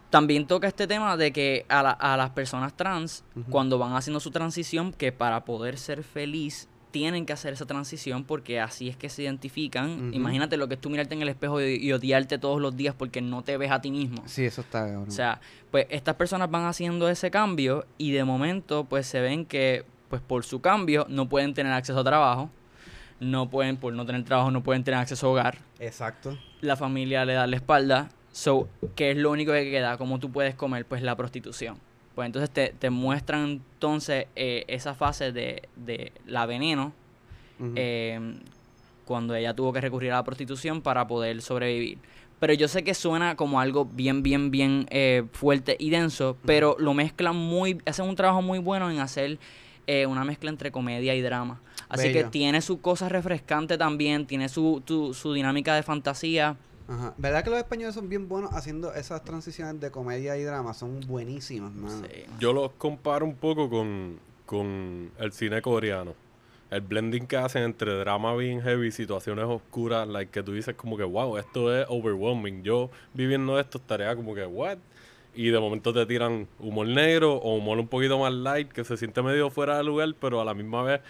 también 0.09 0.45
toca 0.47 0.67
este 0.67 0.87
tema 0.87 1.15
de 1.15 1.31
que 1.31 1.65
a, 1.69 1.81
la- 1.83 1.91
a 1.91 2.17
las 2.17 2.31
personas 2.31 2.75
trans, 2.75 3.23
cuando 3.49 3.77
van 3.77 3.93
haciendo 3.95 4.19
su 4.19 4.31
transición, 4.31 4.91
que 4.93 5.11
para 5.11 5.45
poder 5.45 5.77
ser 5.77 6.03
feliz 6.03 6.67
tienen 6.91 7.25
que 7.25 7.33
hacer 7.33 7.53
esa 7.53 7.65
transición 7.65 8.23
porque 8.23 8.59
así 8.59 8.89
es 8.89 8.97
que 8.97 9.09
se 9.09 9.23
identifican. 9.23 10.13
Imagínate 10.13 10.57
lo 10.57 10.67
que 10.67 10.75
es 10.75 10.81
tú 10.81 10.89
mirarte 10.89 11.15
en 11.15 11.21
el 11.21 11.29
espejo 11.29 11.61
y, 11.61 11.75
y 11.75 11.91
odiarte 11.93 12.37
todos 12.37 12.61
los 12.61 12.75
días 12.75 12.93
porque 12.97 13.21
no 13.21 13.43
te 13.43 13.57
ves 13.57 13.71
a 13.71 13.81
ti 13.81 13.91
mismo. 13.91 14.21
Sí, 14.25 14.45
eso 14.45 14.61
está 14.61 14.85
cabrón. 14.85 15.05
O 15.07 15.11
sea, 15.11 15.39
pues 15.71 15.87
estas 15.89 16.15
personas 16.15 16.51
van 16.51 16.65
haciendo 16.65 17.09
ese 17.09 17.31
cambio 17.31 17.85
y 17.97 18.11
de 18.11 18.23
momento 18.23 18.83
pues 18.83 19.07
se 19.07 19.21
ven 19.21 19.45
que 19.45 19.85
pues 20.09 20.21
por 20.21 20.43
su 20.43 20.59
cambio 20.61 21.05
no 21.09 21.29
pueden 21.29 21.53
tener 21.53 21.71
acceso 21.71 21.99
a 21.99 22.03
trabajo, 22.03 22.49
no 23.21 23.49
pueden, 23.49 23.77
por 23.77 23.93
no 23.93 24.05
tener 24.05 24.23
trabajo, 24.25 24.51
no 24.51 24.61
pueden 24.61 24.83
tener 24.83 24.99
acceso 24.99 25.27
a 25.27 25.29
hogar 25.29 25.57
Exacto. 25.79 26.37
la 26.59 26.75
familia 26.75 27.23
le 27.23 27.33
da 27.33 27.47
la 27.47 27.55
espalda. 27.55 28.09
So, 28.33 28.67
¿qué 28.95 29.11
es 29.11 29.17
lo 29.17 29.31
único 29.31 29.51
que 29.53 29.69
queda? 29.69 29.97
¿Cómo 29.97 30.19
tú 30.19 30.31
puedes 30.31 30.55
comer? 30.55 30.85
Pues 30.85 31.01
la 31.01 31.15
prostitución. 31.15 31.77
Pues 32.21 32.27
entonces 32.27 32.51
te, 32.51 32.69
te 32.77 32.91
muestran 32.91 33.45
entonces 33.49 34.27
eh, 34.35 34.63
esa 34.67 34.93
fase 34.93 35.31
de, 35.31 35.63
de 35.75 36.11
la 36.27 36.45
veneno 36.45 36.93
eh, 37.75 38.35
cuando 39.05 39.33
ella 39.33 39.55
tuvo 39.55 39.73
que 39.73 39.81
recurrir 39.81 40.11
a 40.11 40.17
la 40.17 40.23
prostitución 40.23 40.81
para 40.83 41.07
poder 41.07 41.41
sobrevivir. 41.41 41.97
Pero 42.39 42.53
yo 42.53 42.67
sé 42.67 42.83
que 42.83 42.93
suena 42.93 43.35
como 43.35 43.59
algo 43.59 43.85
bien, 43.85 44.21
bien, 44.21 44.51
bien 44.51 44.85
eh, 44.91 45.23
fuerte 45.33 45.75
y 45.79 45.89
denso, 45.89 46.37
pero 46.45 46.75
lo 46.77 46.93
mezclan 46.93 47.35
muy, 47.35 47.79
hacen 47.87 48.05
un 48.07 48.15
trabajo 48.15 48.43
muy 48.43 48.59
bueno 48.59 48.91
en 48.91 48.99
hacer 48.99 49.39
eh, 49.87 50.05
una 50.05 50.23
mezcla 50.23 50.51
entre 50.51 50.71
comedia 50.71 51.15
y 51.15 51.21
drama. 51.21 51.59
Así 51.89 52.09
que 52.13 52.19
tiene 52.29 52.61
su 52.61 52.81
cosa 52.81 53.09
refrescante 53.09 53.79
también, 53.79 54.27
tiene 54.27 54.47
su, 54.47 54.83
tu- 54.85 55.15
su 55.15 55.33
dinámica 55.33 55.73
de 55.75 55.81
fantasía. 55.81 56.55
Ajá. 56.91 57.13
¿Verdad 57.17 57.43
que 57.43 57.49
los 57.49 57.59
españoles 57.59 57.95
son 57.95 58.09
bien 58.09 58.27
buenos 58.27 58.51
haciendo 58.53 58.93
esas 58.93 59.23
transiciones 59.23 59.79
de 59.79 59.91
comedia 59.91 60.37
y 60.37 60.43
drama? 60.43 60.73
Son 60.73 60.99
buenísimas, 61.07 61.71
mano. 61.73 62.05
Sí. 62.05 62.25
Yo 62.39 62.51
los 62.51 62.71
comparo 62.73 63.25
un 63.25 63.35
poco 63.35 63.69
con, 63.69 64.19
con 64.45 65.09
el 65.17 65.31
cine 65.31 65.61
coreano. 65.61 66.13
El 66.69 66.81
blending 66.81 67.27
que 67.27 67.37
hacen 67.37 67.63
entre 67.63 67.93
drama 67.93 68.35
bien 68.35 68.61
heavy 68.61 68.87
y 68.87 68.91
situaciones 68.91 69.45
oscuras, 69.45 70.07
like 70.07 70.31
que 70.31 70.43
tú 70.43 70.51
dices 70.51 70.75
como 70.75 70.97
que, 70.97 71.03
wow, 71.03 71.37
esto 71.37 71.73
es 71.73 71.85
overwhelming. 71.89 72.63
Yo 72.63 72.89
viviendo 73.13 73.57
esto 73.57 73.77
estaría 73.77 74.13
como 74.15 74.35
que, 74.35 74.45
what? 74.45 74.77
Y 75.33 75.49
de 75.49 75.59
momento 75.59 75.93
te 75.93 76.05
tiran 76.05 76.47
humor 76.59 76.87
negro 76.87 77.35
o 77.35 77.55
humor 77.55 77.79
un 77.79 77.87
poquito 77.87 78.19
más 78.19 78.33
light, 78.33 78.69
que 78.69 78.83
se 78.83 78.97
siente 78.97 79.21
medio 79.21 79.49
fuera 79.49 79.77
de 79.77 79.83
lugar, 79.85 80.13
pero 80.19 80.41
a 80.41 80.45
la 80.45 80.53
misma 80.53 80.83
vez 80.83 81.01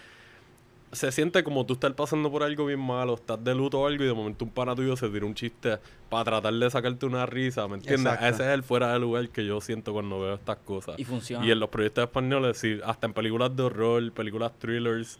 se 0.92 1.10
siente 1.10 1.42
como 1.42 1.64
tú 1.64 1.72
estás 1.72 1.92
pasando 1.92 2.30
por 2.30 2.42
algo 2.42 2.66
bien 2.66 2.80
malo, 2.80 3.14
estás 3.14 3.42
de 3.42 3.54
luto 3.54 3.80
o 3.80 3.86
algo 3.86 4.04
y 4.04 4.06
de 4.06 4.12
momento 4.12 4.44
un 4.44 4.50
pana 4.50 4.74
tuyo 4.74 4.94
se 4.94 5.08
tira 5.08 5.24
un 5.24 5.34
chiste 5.34 5.78
para 6.10 6.24
tratar 6.24 6.52
de 6.52 6.70
sacarte 6.70 7.06
una 7.06 7.24
risa, 7.24 7.66
¿me 7.66 7.76
entiendes? 7.76 8.12
Exacto. 8.12 8.26
Ese 8.26 8.42
es 8.44 8.50
el 8.50 8.62
fuera 8.62 8.92
de 8.92 8.98
lugar 8.98 9.28
que 9.30 9.46
yo 9.46 9.60
siento 9.62 9.94
cuando 9.94 10.20
veo 10.20 10.34
estas 10.34 10.58
cosas. 10.58 10.98
Y 10.98 11.04
funciona. 11.04 11.46
Y 11.46 11.50
en 11.50 11.60
los 11.60 11.70
proyectos 11.70 12.04
españoles, 12.04 12.58
sí, 12.58 12.78
hasta 12.84 13.06
en 13.06 13.14
películas 13.14 13.56
de 13.56 13.62
horror, 13.62 14.12
películas 14.12 14.52
thrillers, 14.58 15.18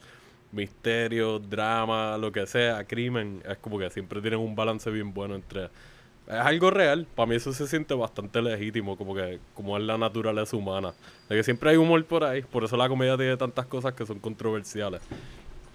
misterio, 0.53 1.39
drama, 1.39 2.18
lo 2.18 2.31
que 2.31 2.47
sea, 2.47 2.85
crimen, 2.85 3.43
es 3.49 3.57
como 3.57 3.79
que 3.79 3.89
siempre 3.89 4.20
tienen 4.20 4.41
un 4.41 4.55
balance 4.55 4.91
bien 4.91 5.14
bueno 5.14 5.35
entre... 5.35 5.70
Es 6.27 6.35
algo 6.35 6.70
real, 6.70 7.07
para 7.16 7.27
mí 7.27 7.35
eso 7.35 7.53
se 7.53 7.66
siente 7.66 7.95
bastante 7.95 8.41
legítimo, 8.41 8.97
como 8.97 9.14
que 9.14 9.41
como 9.55 9.77
es 9.77 9.83
la 9.83 9.99
naturaleza 9.99 10.57
humana. 10.57 10.93
De 11.29 11.37
que 11.37 11.43
siempre 11.43 11.70
hay 11.70 11.77
humor 11.77 12.05
por 12.05 12.23
ahí, 12.25 12.43
por 12.43 12.62
eso 12.62 12.77
la 12.77 12.89
comedia 12.89 13.16
tiene 13.16 13.37
tantas 13.37 13.66
cosas 13.66 13.95
que 13.95 14.07
son 14.07 14.20
controversiales. 14.20 15.01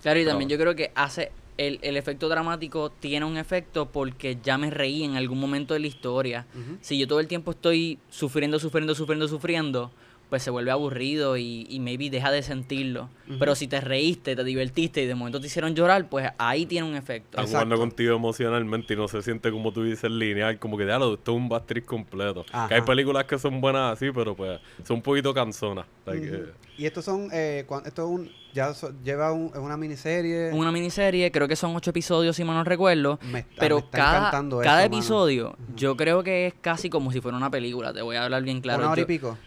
Claro, 0.07 0.21
y 0.21 0.23
Pero- 0.23 0.31
también 0.31 0.49
yo 0.49 0.57
creo 0.57 0.73
que 0.73 0.89
hace 0.95 1.33
el, 1.57 1.79
el 1.81 1.97
efecto 1.97 2.29
dramático 2.29 2.89
tiene 2.91 3.25
un 3.25 3.35
efecto 3.35 3.87
porque 3.91 4.37
ya 4.41 4.57
me 4.57 4.69
reí 4.69 5.03
en 5.03 5.17
algún 5.17 5.37
momento 5.37 5.73
de 5.73 5.81
la 5.81 5.87
historia. 5.87 6.45
Si 6.79 6.97
yo 6.97 7.09
todo 7.09 7.19
el 7.19 7.27
tiempo 7.27 7.51
estoy 7.51 7.99
sufriendo, 8.09 8.57
sufriendo, 8.57 8.95
sufriendo, 8.95 9.27
sufriendo, 9.27 9.91
pues 10.29 10.43
se 10.43 10.49
vuelve 10.49 10.71
aburrido 10.71 11.37
y, 11.37 11.65
y 11.69 11.79
maybe 11.79 12.09
deja 12.09 12.31
de 12.31 12.41
sentirlo. 12.43 13.09
Pero 13.39 13.55
si 13.55 13.67
te 13.67 13.81
reíste, 13.81 14.35
te 14.37 14.43
divertiste 14.45 15.03
y 15.03 15.05
de 15.05 15.13
momento 15.15 15.41
te 15.41 15.47
hicieron 15.47 15.75
llorar, 15.75 16.07
pues 16.09 16.29
ahí 16.37 16.65
tiene 16.65 16.87
un 16.87 16.95
efecto. 16.95 17.31
Están 17.37 17.47
jugando 17.47 17.77
contigo 17.77 18.15
emocionalmente 18.15 18.93
y 18.93 18.97
no 18.97 19.07
se 19.09 19.21
siente 19.21 19.51
como 19.51 19.71
tú 19.73 19.83
dices 19.83 20.09
lineal, 20.09 20.59
como 20.59 20.77
que 20.77 20.85
diablo, 20.85 21.15
esto 21.15 21.31
es 21.31 21.37
un 21.37 21.49
bastriz 21.49 21.83
completo. 21.83 22.45
Ajá. 22.51 22.67
Que 22.69 22.75
hay 22.75 22.81
películas 22.81 23.25
que 23.25 23.37
son 23.37 23.59
buenas 23.59 23.93
así, 23.93 24.11
pero 24.13 24.35
pues 24.35 24.59
son 24.85 24.97
un 24.97 25.01
poquito 25.01 25.33
canzonas. 25.33 25.85
Eh, 26.07 26.51
Y 26.77 26.85
estos 26.85 27.03
son, 27.03 27.29
eh, 27.33 27.65
cuan- 27.67 27.83
esto 27.85 28.03
es 28.03 28.09
un, 28.09 28.31
ya 28.53 28.73
so- 28.73 28.93
lleva 29.03 29.33
un, 29.33 29.47
es 29.47 29.59
una 29.59 29.75
miniserie. 29.75 30.51
Una 30.53 30.71
miniserie, 30.71 31.29
creo 31.31 31.49
que 31.49 31.55
son 31.57 31.75
ocho 31.75 31.89
episodios 31.89 32.35
si 32.37 32.45
mal 32.45 32.55
no 32.55 32.63
recuerdo. 32.63 33.19
Me 33.29 33.39
está- 33.39 33.51
me 33.51 33.59
Pero 33.59 33.77
está 33.79 33.97
cada, 33.97 34.17
encantando 34.19 34.59
cada 34.59 34.85
eso, 34.85 34.87
episodio, 34.95 35.57
yo 35.75 35.97
creo 35.97 36.23
que 36.23 36.47
es 36.47 36.53
casi 36.61 36.89
como 36.89 37.11
si 37.11 37.19
fuera 37.19 37.35
una 37.37 37.49
película. 37.51 37.91
Te 37.93 38.01
voy 38.01 38.15
a 38.15 38.23
hablar 38.23 38.43
bien 38.43 38.61
claro. 38.61 38.83
Una 38.83 38.91
hora 38.91 39.01
y 39.01 39.03
Yo- 39.03 39.07
pico. 39.07 39.37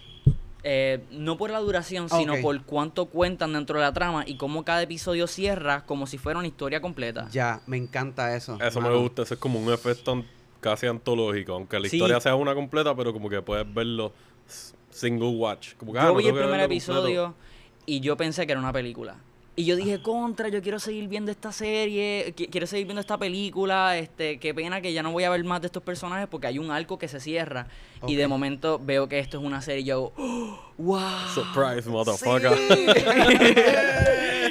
Eh, 0.63 1.03
no 1.11 1.37
por 1.39 1.51
la 1.51 1.59
duración, 1.59 2.09
sino 2.11 2.35
por 2.43 2.63
cuánto 2.65 3.07
cuentan 3.07 3.53
dentro 3.55 3.79
de 3.79 3.85
la 3.85 3.93
trama 3.93 4.25
y 4.27 4.37
cómo 4.37 4.65
cada 4.65 4.83
episodio 4.83 5.27
cierra 5.27 5.85
como 5.87 6.07
si 6.07 6.19
fuera 6.19 6.39
una 6.39 6.49
historia 6.49 6.81
completa. 6.81 7.29
Ya, 7.31 7.61
me 7.67 7.77
encanta 7.79 8.37
eso. 8.37 8.59
Eso 8.61 8.81
mano. 8.81 8.95
me 8.95 9.01
gusta, 9.01 9.23
eso 9.23 9.35
es 9.35 9.41
como 9.41 9.59
un 9.59 9.73
efecto 9.73 10.23
casi 10.61 10.87
antológico, 10.87 11.55
aunque 11.55 11.81
la 11.81 11.89
Sí. 11.89 11.97
historia 11.97 12.21
sea 12.21 12.35
una 12.35 12.55
completa, 12.55 12.95
pero 12.95 13.13
como 13.13 13.31
que 13.31 13.41
puedes 13.41 13.73
verlo 13.73 14.13
single 14.91 15.29
watch. 15.31 15.75
Como 15.77 15.93
que, 15.93 15.99
ah, 15.99 16.03
Yo 16.03 16.09
no 16.09 16.15
vi 16.17 16.25
el 16.27 16.31
primer 16.33 16.49
completo. 16.49 16.65
episodio 16.67 17.35
y 17.87 18.01
yo 18.01 18.17
pensé 18.17 18.45
que 18.47 18.53
era 18.53 18.61
una 18.61 18.73
película. 18.73 19.17
Y 19.61 19.67
yo 19.67 19.77
dije, 19.77 20.01
contra, 20.01 20.49
yo 20.49 20.63
quiero 20.63 20.79
seguir 20.81 21.07
viendo 21.07 21.31
esta 21.31 21.53
serie, 21.53 22.33
qui- 22.35 22.49
quiero 22.51 22.67
seguir 22.67 22.87
viendo 22.87 23.01
esta 23.03 23.19
película, 23.19 23.99
este, 23.99 24.39
qué 24.39 24.55
pena 24.55 24.81
que 24.81 24.95
ya 24.95 25.03
no 25.03 25.13
voy 25.13 25.25
a 25.25 25.31
ver 25.31 25.45
más 25.45 25.61
de 25.61 25.67
estos 25.67 25.83
personajes 25.83 26.27
porque 26.29 26.47
hay 26.47 26.59
un 26.59 26.71
arco 26.71 26.99
que 26.99 27.09
se 27.09 27.21
cierra. 27.21 27.67
Y 28.07 28.17
de 28.17 28.27
momento 28.27 28.81
veo 28.83 29.07
que 29.07 29.19
esto 29.19 29.39
es 29.39 29.45
una 29.45 29.61
serie 29.61 29.83
y 29.83 29.85
yo, 29.85 30.13
¡Oh! 30.17 30.59
¡wow! 30.79 30.99
Surprise, 31.35 31.91
motherfucker. 31.91 32.53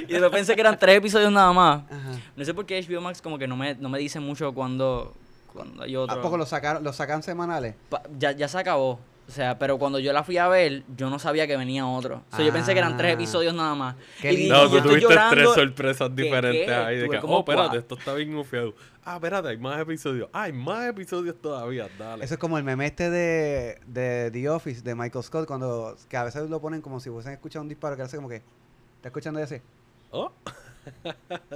y 0.08 0.12
después 0.14 0.32
pensé 0.32 0.54
que 0.54 0.62
eran 0.62 0.78
tres 0.78 0.98
episodios 0.98 1.32
nada 1.32 1.52
más. 1.54 1.84
Ajá. 1.92 2.12
No 2.36 2.46
sé 2.46 2.54
por 2.54 2.68
qué 2.68 2.80
HBO 2.88 3.02
Max 3.02 3.20
como 3.22 3.40
que 3.40 3.48
no 3.48 3.58
me, 3.58 3.74
no 3.76 3.90
me 3.90 3.98
dice 3.98 4.20
mucho 4.20 4.54
cuando, 4.54 5.16
cuando 5.54 5.82
hay 5.84 5.96
otro. 5.96 6.16
¿A 6.18 6.22
poco 6.22 6.38
lo 6.38 6.46
sacaron, 6.46 6.84
lo 6.84 6.94
sacan 6.94 7.24
semanales? 7.24 7.74
Pa- 7.90 8.04
ya, 8.18 8.32
ya 8.34 8.48
se 8.48 8.60
acabó. 8.60 9.00
O 9.30 9.32
sea, 9.32 9.60
pero 9.60 9.78
cuando 9.78 10.00
yo 10.00 10.12
la 10.12 10.24
fui 10.24 10.40
a 10.40 10.48
ver, 10.48 10.82
yo 10.98 11.08
no 11.12 11.20
sabía 11.20 11.46
que 11.46 11.56
venía 11.56 11.86
otro. 11.86 12.24
O 12.32 12.36
sea, 12.36 12.44
yo 12.44 12.52
pensé 12.52 12.74
que 12.74 12.80
eran 12.80 12.98
tres 12.98 13.12
ah. 13.12 13.14
episodios 13.14 13.54
nada 13.54 13.76
más. 13.76 13.96
Qué 14.20 14.34
Y, 14.34 14.50
no, 14.50 14.68
tú 14.68 14.82
tuviste 14.82 15.16
tres 15.30 15.50
sorpresas 15.54 16.16
diferentes 16.16 16.68
ahí. 16.68 16.98
De 16.98 17.08
que, 17.08 17.20
como, 17.20 17.36
oh, 17.36 17.40
espérate, 17.42 17.78
esto 17.78 17.96
está 17.96 18.16
bien 18.16 18.36
gufiado. 18.36 18.74
Ah, 19.06 19.18
espérate, 19.18 19.50
hay 19.50 19.58
más 19.58 19.80
episodios. 19.80 20.30
Hay 20.34 20.52
más 20.52 20.88
episodios 20.88 21.36
todavía, 21.40 21.88
dale. 22.00 22.26
Eso 22.26 22.34
es 22.34 22.40
como 22.40 22.58
el 22.58 22.64
meme 22.64 22.88
este 22.88 23.12
de, 23.12 23.80
de 23.86 24.32
The 24.32 24.50
Office, 24.50 24.82
de 24.82 24.96
Michael 24.96 25.24
Scott, 25.24 25.46
cuando 25.46 25.96
que 26.10 26.18
a 26.18 26.24
veces 26.24 26.50
lo 26.50 26.60
ponen 26.60 26.82
como 26.82 27.00
si 27.00 27.12
hubiesen 27.12 27.34
escuchado 27.34 27.62
un 27.62 27.70
disparo, 27.70 27.96
que 27.96 28.02
hace 28.02 28.16
como 28.16 28.30
que, 28.30 28.38
¿está 28.96 29.10
escuchando 29.10 29.40
ese? 29.40 29.62
Oh. 30.10 30.32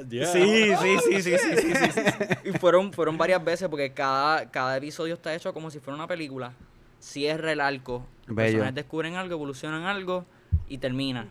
Sí, 0.09 0.24
sí, 0.26 0.76
sí, 0.76 0.97
sí, 1.01 1.21
sí, 1.24 1.38
sí, 1.38 1.74
sí, 1.76 1.91
sí, 1.91 2.01
Y 2.43 2.51
fueron, 2.59 2.93
fueron 2.93 3.17
varias 3.17 3.43
veces 3.43 3.67
porque 3.67 3.91
cada, 3.91 4.51
cada 4.51 4.78
episodio 4.78 5.15
está 5.15 5.34
hecho 5.34 5.51
como 5.53 5.71
si 5.71 5.80
fuera 5.80 5.95
una 5.95 6.05
película. 6.05 6.53
Cierra 7.04 7.51
el 7.51 7.60
arco. 7.60 8.06
Los 8.28 8.36
Bello. 8.38 8.47
personajes 8.47 8.76
descubren 8.76 9.16
algo, 9.16 9.34
evolucionan 9.34 9.84
algo 9.84 10.26
y 10.70 10.78
termina. 10.78 11.28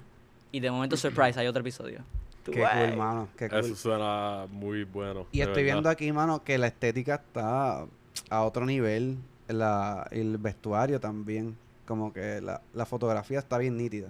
Y 0.52 0.60
de 0.60 0.70
momento, 0.70 0.96
surprise, 0.98 1.40
hay 1.40 1.46
otro 1.46 1.60
episodio. 1.60 2.00
Qué 2.44 2.52
cool, 2.52 2.96
mano, 2.98 3.28
qué 3.38 3.48
cool. 3.48 3.60
Eso 3.60 3.74
suena 3.76 4.46
muy 4.50 4.84
bueno. 4.84 5.26
Y 5.32 5.40
estoy 5.40 5.62
verdad. 5.62 5.74
viendo 5.76 5.88
aquí, 5.88 6.12
mano, 6.12 6.42
que 6.44 6.58
la 6.58 6.66
estética 6.66 7.14
está 7.14 7.86
a 8.28 8.42
otro 8.42 8.66
nivel, 8.66 9.16
la, 9.48 10.06
el 10.10 10.36
vestuario 10.38 11.00
también, 11.00 11.56
como 11.86 12.12
que 12.12 12.40
la, 12.42 12.60
la 12.74 12.84
fotografía 12.84 13.38
está 13.38 13.56
bien 13.58 13.76
nítida. 13.78 14.08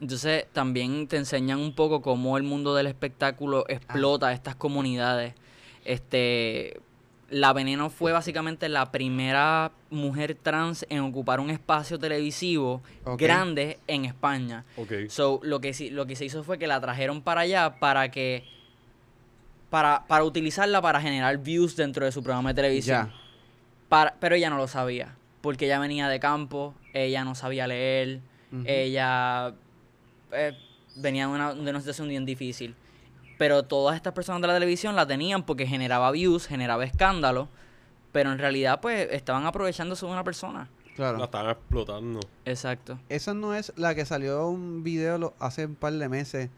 Entonces 0.00 0.46
también 0.52 1.06
te 1.08 1.16
enseñan 1.16 1.58
un 1.58 1.74
poco 1.74 2.00
cómo 2.00 2.38
el 2.38 2.44
mundo 2.44 2.74
del 2.74 2.86
espectáculo 2.86 3.64
Ah. 3.68 3.72
explota 3.72 4.32
estas 4.32 4.54
comunidades. 4.54 5.34
Este, 5.84 6.80
la 7.30 7.52
Veneno 7.52 7.90
fue 7.90 8.12
básicamente 8.12 8.68
la 8.70 8.90
primera 8.90 9.70
mujer 9.90 10.34
trans 10.34 10.86
en 10.88 11.00
ocupar 11.00 11.40
un 11.40 11.50
espacio 11.50 11.98
televisivo 11.98 12.80
grande 13.18 13.78
en 13.86 14.04
España. 14.06 14.64
Ok. 14.76 14.92
So, 15.08 15.40
lo 15.42 15.60
que, 15.60 15.74
sí- 15.74 15.90
lo 15.90 16.06
que 16.06 16.16
se 16.16 16.24
hizo 16.24 16.42
fue 16.42 16.58
que 16.58 16.66
la 16.66 16.80
trajeron 16.80 17.20
para 17.22 17.42
allá 17.42 17.78
para 17.78 18.10
que 18.10 18.44
para, 19.70 20.06
para 20.06 20.24
utilizarla 20.24 20.80
para 20.80 21.00
generar 21.00 21.36
views 21.38 21.76
dentro 21.76 22.04
de 22.04 22.12
su 22.12 22.22
programa 22.22 22.50
de 22.50 22.54
televisión. 22.54 23.08
Ya. 23.08 23.14
Para- 23.88 24.14
pero 24.18 24.34
ella 24.34 24.48
no 24.50 24.56
lo 24.56 24.66
sabía, 24.68 25.14
porque 25.42 25.66
ella 25.66 25.78
venía 25.78 26.08
de 26.08 26.18
campo, 26.20 26.74
ella 26.94 27.24
no 27.24 27.34
sabía 27.34 27.66
leer, 27.66 28.20
ella 28.64 29.52
eh, 30.32 30.52
venía 30.96 31.26
de 31.26 31.32
una, 31.34 31.54
de 31.54 31.70
una 31.70 31.80
situación 31.80 32.08
bien 32.08 32.24
difícil. 32.24 32.74
Pero 33.38 33.62
todas 33.62 33.96
estas 33.96 34.12
personas 34.12 34.40
de 34.42 34.48
la 34.48 34.54
televisión 34.54 34.96
la 34.96 35.06
tenían 35.06 35.44
porque 35.44 35.66
generaba 35.66 36.10
views, 36.10 36.46
generaba 36.46 36.84
escándalo, 36.84 37.48
pero 38.12 38.32
en 38.32 38.38
realidad 38.38 38.80
pues 38.80 39.08
estaban 39.12 39.46
aprovechándose 39.46 40.04
de 40.06 40.12
una 40.12 40.24
persona. 40.24 40.68
Claro. 40.96 41.18
La 41.18 41.26
están 41.26 41.48
explotando. 41.48 42.18
Exacto. 42.44 42.98
Esa 43.08 43.32
no 43.32 43.54
es 43.54 43.72
la 43.76 43.94
que 43.94 44.04
salió 44.04 44.48
un 44.48 44.82
video 44.82 45.16
lo- 45.18 45.34
hace 45.38 45.66
un 45.66 45.76
par 45.76 45.92
de 45.92 46.08
meses, 46.08 46.50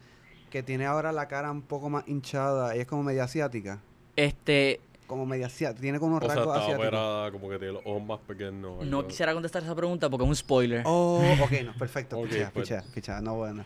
que 0.49 0.63
tiene 0.63 0.87
ahora 0.87 1.11
la 1.11 1.27
cara 1.27 1.51
un 1.51 1.61
poco 1.61 1.89
más 1.91 2.07
hinchada 2.07 2.75
y 2.75 2.79
es 2.79 2.87
como 2.87 3.03
media 3.03 3.25
asiática. 3.25 3.79
Este, 4.15 4.81
Como 5.05 5.25
media 5.27 5.45
asiática, 5.45 5.79
tiene 5.81 5.99
como 5.99 6.15
unos 6.17 6.23
O 6.23 6.27
sea, 6.27 6.35
rasgos 6.37 6.55
asiáticos. 6.57 6.87
operada 6.87 7.31
como 7.31 7.49
que 7.49 7.57
tiene 7.59 7.73
los 7.73 7.83
ojos 7.85 8.03
más 8.03 8.19
pequeños. 8.21 8.83
no 8.85 9.07
quisiera 9.07 9.33
contestar 9.33 9.61
esa 9.61 9.75
pregunta 9.75 10.09
porque 10.09 10.23
es 10.23 10.29
un 10.29 10.35
spoiler. 10.35 10.81
Oh, 10.85 11.21
ok, 11.43 11.51
no, 11.63 11.73
perfecto. 11.73 12.17
Ok, 12.17 12.27
pichea, 12.29 12.49
pues. 12.51 12.63
pichea, 12.67 12.83
pichea, 12.95 13.21
no 13.21 13.35
bueno. 13.35 13.63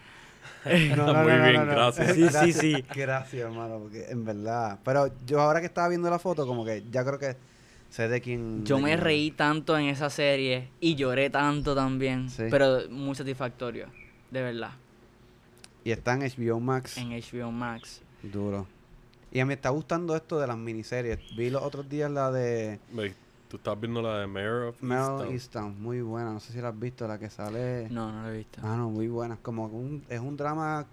Muy 0.65 1.31
bien, 1.51 1.67
gracias. 1.67 2.13
Sí, 2.15 2.27
sí, 2.29 2.53
sí. 2.53 2.85
Gracias, 2.95 3.41
hermano, 3.43 3.79
porque 3.79 4.05
en 4.09 4.25
verdad. 4.25 4.79
Pero 4.83 5.09
yo 5.25 5.39
ahora 5.41 5.59
que 5.59 5.67
estaba 5.67 5.87
viendo 5.89 6.09
la 6.09 6.19
foto, 6.19 6.45
como 6.47 6.63
que 6.65 6.83
ya 6.91 7.03
creo 7.05 7.19
que 7.19 7.35
sé 7.89 8.07
de 8.07 8.21
quién. 8.21 8.63
Yo 8.65 8.77
de 8.77 8.81
me 8.83 8.89
quién- 8.89 9.01
reí 9.01 9.31
tanto 9.31 9.77
en 9.77 9.85
esa 9.85 10.09
serie 10.09 10.69
y 10.79 10.95
lloré 10.95 11.29
tanto 11.29 11.75
también, 11.75 12.29
Sí. 12.29 12.43
pero 12.49 12.89
muy 12.89 13.15
satisfactorio, 13.15 13.87
de 14.31 14.41
verdad, 14.41 14.71
Y 15.83 15.91
está 15.91 16.13
en 16.13 16.21
HBO 16.23 16.59
Max. 16.59 16.97
en 16.97 17.11
HBO 17.11 17.51
Max. 17.51 18.01
Duro. 18.23 18.67
Y 19.31 19.39
a 19.39 19.45
mí 19.45 19.49
me 19.49 19.53
está 19.55 19.69
gustando 19.69 20.15
esto 20.15 20.39
de 20.39 20.47
las 20.47 20.57
miniseries. 20.57 21.19
Vi 21.35 21.49
los 21.49 21.61
otros 21.61 21.87
días 21.89 22.09
la 22.09 22.31
de 22.31 22.79
Me- 22.91 23.13
Tú 23.47 23.57
estás 23.57 23.79
viendo 23.79 24.01
la 24.01 24.19
de 24.19 24.27
Mayor 24.27 24.63
of 24.63 24.81
Mel 24.81 24.97
Easttown? 24.97 25.31
Easttown. 25.31 25.81
Muy 25.81 26.01
buena. 26.01 26.33
No 26.33 26.39
sé 26.39 26.53
si 26.53 26.61
la 26.61 26.69
has 26.69 26.79
visto, 26.79 27.07
la 27.07 27.19
que 27.19 27.29
sale. 27.29 27.87
No, 27.89 28.11
no 28.11 28.23
lo 28.23 28.29
he 28.29 28.37
visto. 28.37 28.61
Ah, 28.63 28.75
no, 28.75 28.89
muy 28.89 29.07
buena. 29.07 29.37
Como 29.37 29.65
un, 29.65 30.03
es 30.09 30.19
un 30.19 30.35
drama 30.35 30.85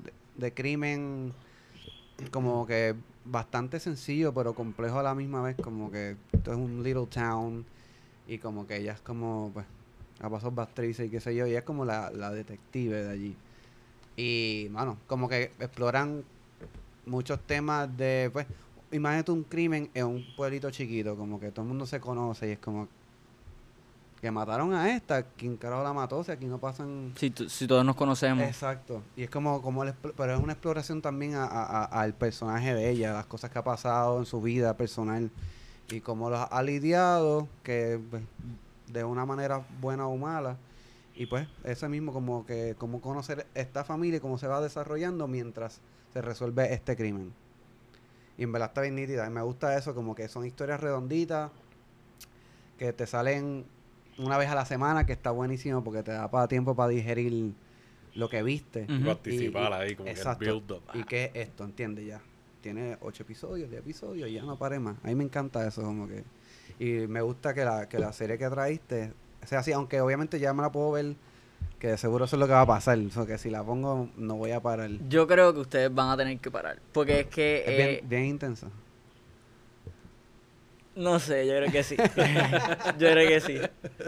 de, 0.00 0.12
de 0.36 0.52
crimen 0.52 1.32
como 2.30 2.66
que 2.66 2.94
bastante 3.24 3.80
sencillo, 3.80 4.32
pero 4.34 4.54
complejo 4.54 4.98
a 4.98 5.02
la 5.02 5.14
misma 5.14 5.42
vez. 5.42 5.56
Como 5.56 5.90
que 5.90 6.16
esto 6.32 6.52
es 6.52 6.58
un 6.58 6.82
little 6.82 7.06
town 7.06 7.64
y 8.26 8.38
como 8.38 8.66
que 8.66 8.76
ella 8.78 8.92
es 8.92 9.00
como, 9.00 9.50
pues, 9.52 9.66
ha 10.20 10.30
pasado 10.30 10.52
Bastrice 10.52 11.06
y 11.06 11.10
qué 11.10 11.20
sé 11.20 11.34
yo, 11.34 11.46
y 11.46 11.54
es 11.54 11.62
como 11.62 11.84
la, 11.84 12.10
la 12.10 12.30
detective 12.30 13.04
de 13.04 13.10
allí. 13.10 13.36
Y, 14.16 14.68
mano, 14.70 14.98
como 15.06 15.28
que 15.28 15.52
exploran 15.58 16.24
muchos 17.06 17.40
temas 17.40 17.94
de, 17.96 18.30
pues, 18.32 18.46
imagínate 18.94 19.32
un 19.32 19.42
crimen 19.44 19.90
en 19.94 20.06
un 20.06 20.24
pueblito 20.36 20.70
chiquito, 20.70 21.16
como 21.16 21.38
que 21.40 21.50
todo 21.50 21.62
el 21.62 21.68
mundo 21.68 21.86
se 21.86 22.00
conoce 22.00 22.48
y 22.48 22.52
es 22.52 22.58
como 22.58 22.88
que 24.20 24.30
mataron 24.30 24.72
a 24.72 24.94
esta, 24.96 25.22
¿quién 25.22 25.56
carajo 25.58 25.82
la 25.82 25.92
mató? 25.92 26.24
Si 26.24 26.32
aquí 26.32 26.46
no 26.46 26.56
pasan... 26.56 27.12
Si, 27.16 27.30
todos 27.66 27.84
nos 27.84 27.94
conocemos. 27.94 28.42
Exacto. 28.44 29.02
Y 29.16 29.24
es 29.24 29.28
como, 29.30 29.60
como 29.60 29.84
el 29.84 29.92
pero 30.16 30.34
es 30.34 30.40
una 30.40 30.54
exploración 30.54 31.02
también 31.02 31.34
a- 31.34 31.44
a- 31.44 31.84
a- 31.84 32.00
al 32.00 32.14
personaje 32.14 32.72
de 32.72 32.88
ella, 32.88 33.12
las 33.12 33.26
cosas 33.26 33.50
que 33.50 33.58
ha 33.58 33.64
pasado 33.64 34.18
en 34.18 34.24
su 34.24 34.40
vida 34.40 34.74
personal 34.78 35.30
y 35.90 36.00
cómo 36.00 36.30
los 36.30 36.40
ha 36.50 36.62
lidiado, 36.62 37.48
que 37.62 38.00
pues, 38.10 38.22
de 38.90 39.04
una 39.04 39.26
manera 39.26 39.62
buena 39.82 40.06
o 40.06 40.16
mala. 40.16 40.56
Y 41.14 41.26
pues, 41.26 41.46
ese 41.62 41.86
mismo 41.90 42.12
como 42.14 42.46
que, 42.46 42.74
cómo 42.78 43.02
conocer 43.02 43.46
esta 43.54 43.84
familia 43.84 44.16
y 44.16 44.20
cómo 44.20 44.38
se 44.38 44.46
va 44.46 44.62
desarrollando 44.62 45.28
mientras 45.28 45.80
se 46.14 46.22
resuelve 46.22 46.72
este 46.72 46.96
crimen. 46.96 47.30
Y 48.36 48.42
en 48.42 48.52
verdad 48.52 48.68
está 48.70 48.80
bien 48.82 48.96
nítida. 48.96 49.26
Y 49.26 49.30
me 49.30 49.42
gusta 49.42 49.76
eso, 49.76 49.94
como 49.94 50.14
que 50.14 50.28
son 50.28 50.44
historias 50.46 50.80
redonditas, 50.80 51.50
que 52.78 52.92
te 52.92 53.06
salen 53.06 53.64
una 54.18 54.38
vez 54.38 54.48
a 54.48 54.54
la 54.54 54.64
semana, 54.64 55.06
que 55.06 55.12
está 55.12 55.30
buenísimo 55.30 55.82
porque 55.84 56.02
te 56.02 56.12
da 56.12 56.30
para 56.30 56.48
tiempo 56.48 56.74
para 56.74 56.88
digerir 56.88 57.52
lo 58.14 58.28
que 58.28 58.42
viste. 58.42 58.86
Participar 59.04 59.70
Y- 59.70 59.74
y- 59.74 59.78
ahí, 59.88 59.96
como 59.96 60.08
exacto. 60.08 60.40
que 60.44 60.50
el 60.50 60.52
build-up. 60.60 60.82
¿Y 60.94 61.04
qué 61.04 61.24
es 61.26 61.30
esto? 61.48 61.64
¿Entiendes? 61.64 62.06
Ya. 62.06 62.20
Tiene 62.60 62.96
ocho 63.02 63.22
episodios, 63.24 63.68
diez 63.70 63.82
episodios, 63.82 64.28
y 64.28 64.34
ya 64.34 64.42
no 64.42 64.56
pare 64.56 64.78
más. 64.78 64.96
A 65.04 65.08
mí 65.08 65.14
me 65.14 65.24
encanta 65.24 65.66
eso, 65.66 65.82
como 65.82 66.08
que. 66.08 66.24
Y 66.78 67.06
me 67.06 67.20
gusta 67.20 67.54
que 67.54 67.64
la, 67.64 67.88
que 67.88 67.98
la 67.98 68.12
serie 68.12 68.38
que 68.38 68.48
traíste 68.48 69.12
sea 69.44 69.58
así, 69.60 69.72
aunque 69.72 70.00
obviamente 70.00 70.40
ya 70.40 70.52
me 70.54 70.62
la 70.62 70.72
puedo 70.72 70.92
ver, 70.92 71.14
que 71.84 71.90
de 71.90 71.98
seguro 71.98 72.24
eso 72.24 72.36
es 72.36 72.40
lo 72.40 72.46
que 72.46 72.54
va 72.54 72.62
a 72.62 72.66
pasar. 72.66 72.98
O 72.98 73.10
sea, 73.10 73.26
que 73.26 73.36
si 73.36 73.50
la 73.50 73.62
pongo, 73.62 74.08
no 74.16 74.36
voy 74.36 74.52
a 74.52 74.60
parar. 74.60 74.90
Es 74.90 75.00
Yo 75.06 75.26
creo 75.26 75.52
que 75.52 75.60
ustedes 75.60 75.94
van 75.94 76.08
a 76.08 76.16
tener 76.16 76.38
que 76.38 76.50
parar. 76.50 76.78
Porque 76.92 77.20
es 77.20 77.26
que. 77.26 77.62
eh, 77.66 77.76
bien, 77.76 78.08
bien 78.08 78.24
intensa. 78.24 78.68
No 80.96 81.18
sé, 81.18 81.46
yo 81.46 81.52
creo 81.56 81.70
que 81.70 81.82
sí. 81.82 81.96
yo 82.98 83.10
creo 83.10 83.28
que 83.28 83.40
sí. 83.40 83.60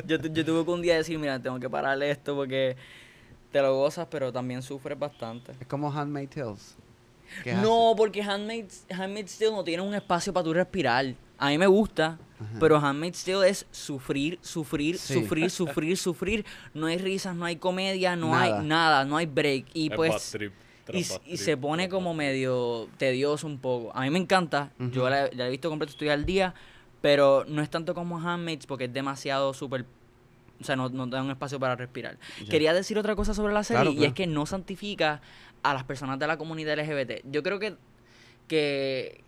Yo, 0.07 0.17
yo 0.17 0.45
tuve 0.47 0.65
que 0.65 0.71
un 0.71 0.81
día 0.81 0.97
decir, 0.97 1.19
mira, 1.19 1.39
tengo 1.39 1.61
que 1.61 1.69
pararle 1.69 2.11
esto 2.11 2.35
porque 2.35 2.77
te 3.53 3.61
lo 3.61 3.77
gozas, 3.77 4.07
pero 4.11 4.33
también 4.33 4.63
sufres 4.63 4.99
bastante. 4.99 5.53
Es 5.61 5.67
como 5.67 5.93
Handmaid's 5.93 6.35
Tales. 6.35 6.77
es 7.45 7.59
No, 7.59 7.93
porque 7.95 8.23
Handmaid's, 8.23 8.87
Handmaid's 8.89 9.37
Tale 9.37 9.51
no 9.51 9.65
tiene 9.65 9.83
un 9.83 9.95
espacio 9.95 10.33
para 10.33 10.45
tú 10.45 10.55
respirar. 10.55 11.15
A 11.39 11.49
mí 11.51 11.59
me 11.59 11.67
gusta, 11.67 12.19
Ajá. 12.41 12.57
pero 12.61 12.79
Handmaid's 12.79 13.25
Tale 13.25 13.49
es 13.49 13.67
sufrir, 13.71 14.39
sufrir, 14.43 14.99
Sí. 14.99 15.15
sufrir, 15.15 15.51
sufrir, 15.51 15.97
sufrir. 15.97 16.47
No 16.75 16.87
hay 16.87 16.99
risas, 16.99 17.37
no 17.37 17.45
hay 17.45 17.57
comedia, 17.57 18.17
no 18.17 18.31
Nada. 18.31 18.43
hay 18.61 18.67
nada, 18.67 19.05
no 19.05 19.17
hay 19.17 19.27
break. 19.27 19.67
Y 19.75 19.89
Es 19.91 19.97
pues... 19.97 20.37
Y, 21.27 21.37
se 21.37 21.57
pone 21.57 21.89
como 21.89 22.15
medio 22.15 22.89
tedioso 22.97 23.49
un 23.49 23.59
poco. 23.59 23.91
A 23.95 24.03
mí 24.03 24.11
me 24.11 24.21
encanta. 24.21 24.71
Yo 24.79 25.11
la, 25.11 25.29
la 25.33 25.49
he 25.49 25.51
visto 25.51 25.69
completo, 25.69 25.91
estoy 25.91 26.11
al 26.11 26.25
día. 26.25 26.55
Pero 27.03 27.45
no 27.49 27.61
es 27.61 27.69
tanto 27.71 27.93
como 27.93 28.19
Handmaids 28.21 28.67
porque 28.67 28.85
es 28.85 28.93
demasiado 28.93 29.53
súper... 29.53 29.85
O 30.61 30.65
sea, 30.65 30.77
no, 30.77 30.89
no 30.89 31.07
da 31.09 31.23
un 31.23 31.31
espacio 31.31 31.59
para 31.61 31.75
respirar. 31.77 32.19
Quería 32.49 32.73
decir 32.73 32.99
otra 32.99 33.15
cosa 33.17 33.35
sobre 33.35 33.53
la 33.53 33.63
serie 33.65 33.81
Claro, 33.83 33.91
y 33.91 33.97
claro. 33.97 34.09
es 34.09 34.15
que 34.15 34.27
no 34.29 34.47
santifica 34.47 35.21
a 35.63 35.75
las 35.75 35.83
personas 35.85 36.19
de 36.21 36.27
la 36.29 36.39
comunidad 36.39 36.79
LGBT. 36.79 37.21
Yo 37.31 37.43
creo 37.43 37.59
que, 37.59 37.77
que 38.49 39.23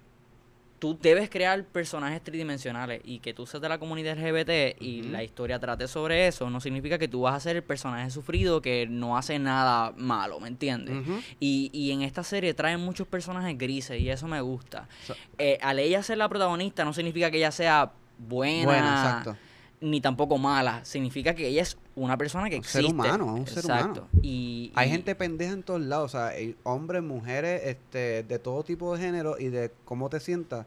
tú 0.79 0.97
debes 1.01 1.29
crear 1.29 1.65
personajes 1.65 2.23
tridimensionales 2.23 3.01
y 3.05 3.19
que 3.19 3.35
tú 3.35 3.47
seas 3.47 3.61
de 3.61 3.69
la 3.69 3.79
comunidad 3.79 4.17
LGBT 4.19 4.81
y 4.81 5.03
la 5.03 5.23
historia 5.25 5.59
trate 5.59 5.89
sobre 5.89 6.29
eso, 6.29 6.49
no 6.51 6.61
significa 6.61 6.99
que 6.99 7.09
tú 7.09 7.23
vas 7.23 7.35
a 7.35 7.41
ser 7.41 7.57
el 7.57 7.63
personaje 7.65 8.11
sufrido 8.11 8.63
que 8.63 8.87
no 8.89 9.17
hace 9.17 9.39
nada 9.39 9.93
malo, 9.97 10.39
¿me 10.41 10.49
entiendes? 10.49 10.97
Y, 11.41 11.71
y 11.73 11.91
en 11.93 12.03
esta 12.03 12.23
serie 12.23 12.55
traen 12.55 12.81
muchos 12.81 13.07
personajes 13.09 13.57
grises 13.59 14.01
y 14.01 14.09
eso 14.11 14.27
me 14.29 14.41
gusta. 14.41 14.89
So- 15.07 15.15
Eh, 15.39 15.59
al 15.63 15.79
ella 15.79 16.03
ser 16.03 16.19
la 16.19 16.29
protagonista 16.29 16.85
no 16.85 16.93
significa 16.93 17.31
que 17.31 17.39
ella 17.39 17.51
sea 17.53 17.93
buena, 18.19 18.65
Bueno, 18.65 18.87
exacto. 18.89 19.37
Ni 19.81 20.01
tampoco 20.01 20.39
mala. 20.39 20.85
Significa 20.85 21.35
que 21.35 21.47
ella 21.49 21.63
es 21.63 21.77
una 21.95 22.17
persona 22.17 22.49
que 22.51 22.57
Un 22.57 22.65
ser 22.65 22.81
existe. 22.85 22.93
humano, 22.93 23.27
un 23.35 23.47
ser 23.47 23.59
Exacto. 23.59 24.01
humano. 24.01 24.09
Y, 24.23 24.73
Hay 24.75 24.89
y- 24.89 24.91
gente 24.91 25.15
pendeja 25.15 25.53
en 25.53 25.63
todos 25.63 25.81
lados, 25.81 26.15
o 26.15 26.19
sea, 26.19 26.29
hay 26.29 26.57
hombres, 26.65 27.03
mujeres, 27.03 27.63
este, 27.65 28.23
de 28.25 28.39
todo 28.39 28.63
tipo 28.65 28.97
de 28.97 29.03
género 29.03 29.37
y 29.39 29.49
de 29.49 29.71
cómo 29.85 30.09
te 30.11 30.21
sientas. 30.21 30.67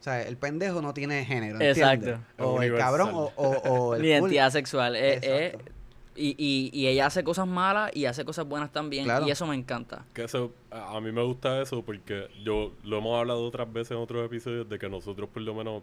O 0.00 0.02
sea, 0.02 0.22
el 0.22 0.36
pendejo 0.38 0.80
no 0.80 0.94
tiene 0.94 1.24
género, 1.26 1.60
¿entiendes? 1.60 1.78
Exacto. 1.78 2.20
O 2.38 2.62
el 2.62 2.74
cabrón 2.76 3.10
o, 3.12 3.32
o, 3.36 3.48
o 3.48 3.94
el 3.94 4.00
cool. 4.00 4.06
identidad 4.06 4.50
sexual. 4.50 4.96
Eh, 4.96 5.18
eh, 5.22 5.46
Exacto. 5.52 5.72
y, 6.16 6.34
y, 6.38 6.70
y 6.72 6.86
ella 6.86 7.04
hace 7.06 7.22
cosas 7.22 7.46
malas 7.46 7.90
y 7.94 8.06
hace 8.06 8.24
cosas 8.24 8.46
buenas 8.46 8.72
también. 8.72 9.04
Claro. 9.04 9.26
Y 9.26 9.30
eso 9.30 9.46
me 9.46 9.54
encanta. 9.54 10.06
Que 10.14 10.24
eso, 10.24 10.52
a 10.70 10.96
a 10.96 11.00
mí 11.02 11.12
me 11.12 11.22
gusta 11.22 11.60
eso 11.60 11.82
porque 11.82 12.28
yo 12.42 12.72
lo 12.82 12.96
hemos 12.98 13.18
hablado 13.18 13.44
otras 13.46 13.70
veces 13.70 13.92
en 13.92 13.98
otros 13.98 14.24
episodios 14.24 14.66
de 14.68 14.78
que 14.78 14.88
nosotros 14.88 15.28
por 15.28 15.42
lo 15.42 15.54
menos 15.54 15.82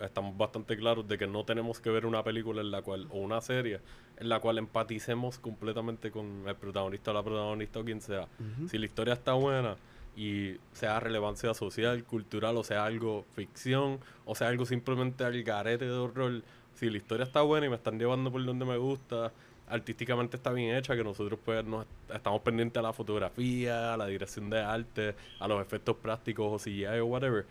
estamos 0.00 0.36
bastante 0.36 0.76
claros 0.76 1.06
de 1.08 1.18
que 1.18 1.26
no 1.26 1.44
tenemos 1.44 1.80
que 1.80 1.90
ver 1.90 2.06
una 2.06 2.22
película 2.22 2.60
en 2.60 2.70
la 2.70 2.82
cual, 2.82 3.06
o 3.10 3.18
una 3.18 3.40
serie, 3.40 3.80
en 4.18 4.28
la 4.28 4.40
cual 4.40 4.58
empaticemos 4.58 5.38
completamente 5.38 6.10
con 6.10 6.44
el 6.46 6.54
protagonista 6.56 7.10
o 7.10 7.14
la 7.14 7.22
protagonista 7.22 7.80
o 7.80 7.84
quien 7.84 8.00
sea. 8.00 8.28
Si 8.70 8.78
la 8.78 8.86
historia 8.86 9.14
está 9.14 9.32
buena 9.34 9.76
y 10.16 10.56
sea 10.72 10.98
relevancia 11.00 11.54
social, 11.54 12.02
cultural, 12.04 12.56
o 12.56 12.64
sea 12.64 12.84
algo 12.84 13.24
ficción, 13.34 14.00
o 14.24 14.34
sea 14.34 14.48
algo 14.48 14.66
simplemente 14.66 15.24
al 15.24 15.42
garete 15.42 15.84
de 15.84 15.92
horror, 15.92 16.42
si 16.74 16.90
la 16.90 16.96
historia 16.96 17.24
está 17.24 17.42
buena 17.42 17.66
y 17.66 17.68
me 17.68 17.76
están 17.76 17.98
llevando 17.98 18.30
por 18.30 18.44
donde 18.44 18.64
me 18.64 18.76
gusta, 18.76 19.32
artísticamente 19.68 20.36
está 20.36 20.52
bien 20.52 20.76
hecha, 20.76 20.96
que 20.96 21.04
nosotros 21.04 21.38
pues 21.44 21.64
nos 21.64 21.86
estamos 22.12 22.40
pendientes 22.42 22.78
a 22.78 22.82
la 22.82 22.92
fotografía, 22.92 23.94
a 23.94 23.96
la 23.96 24.06
dirección 24.06 24.50
de 24.50 24.60
arte, 24.60 25.14
a 25.38 25.48
los 25.48 25.60
efectos 25.60 25.96
prácticos 25.96 26.52
o 26.52 26.64
CGI 26.64 27.00
o 27.00 27.06
whatever. 27.06 27.46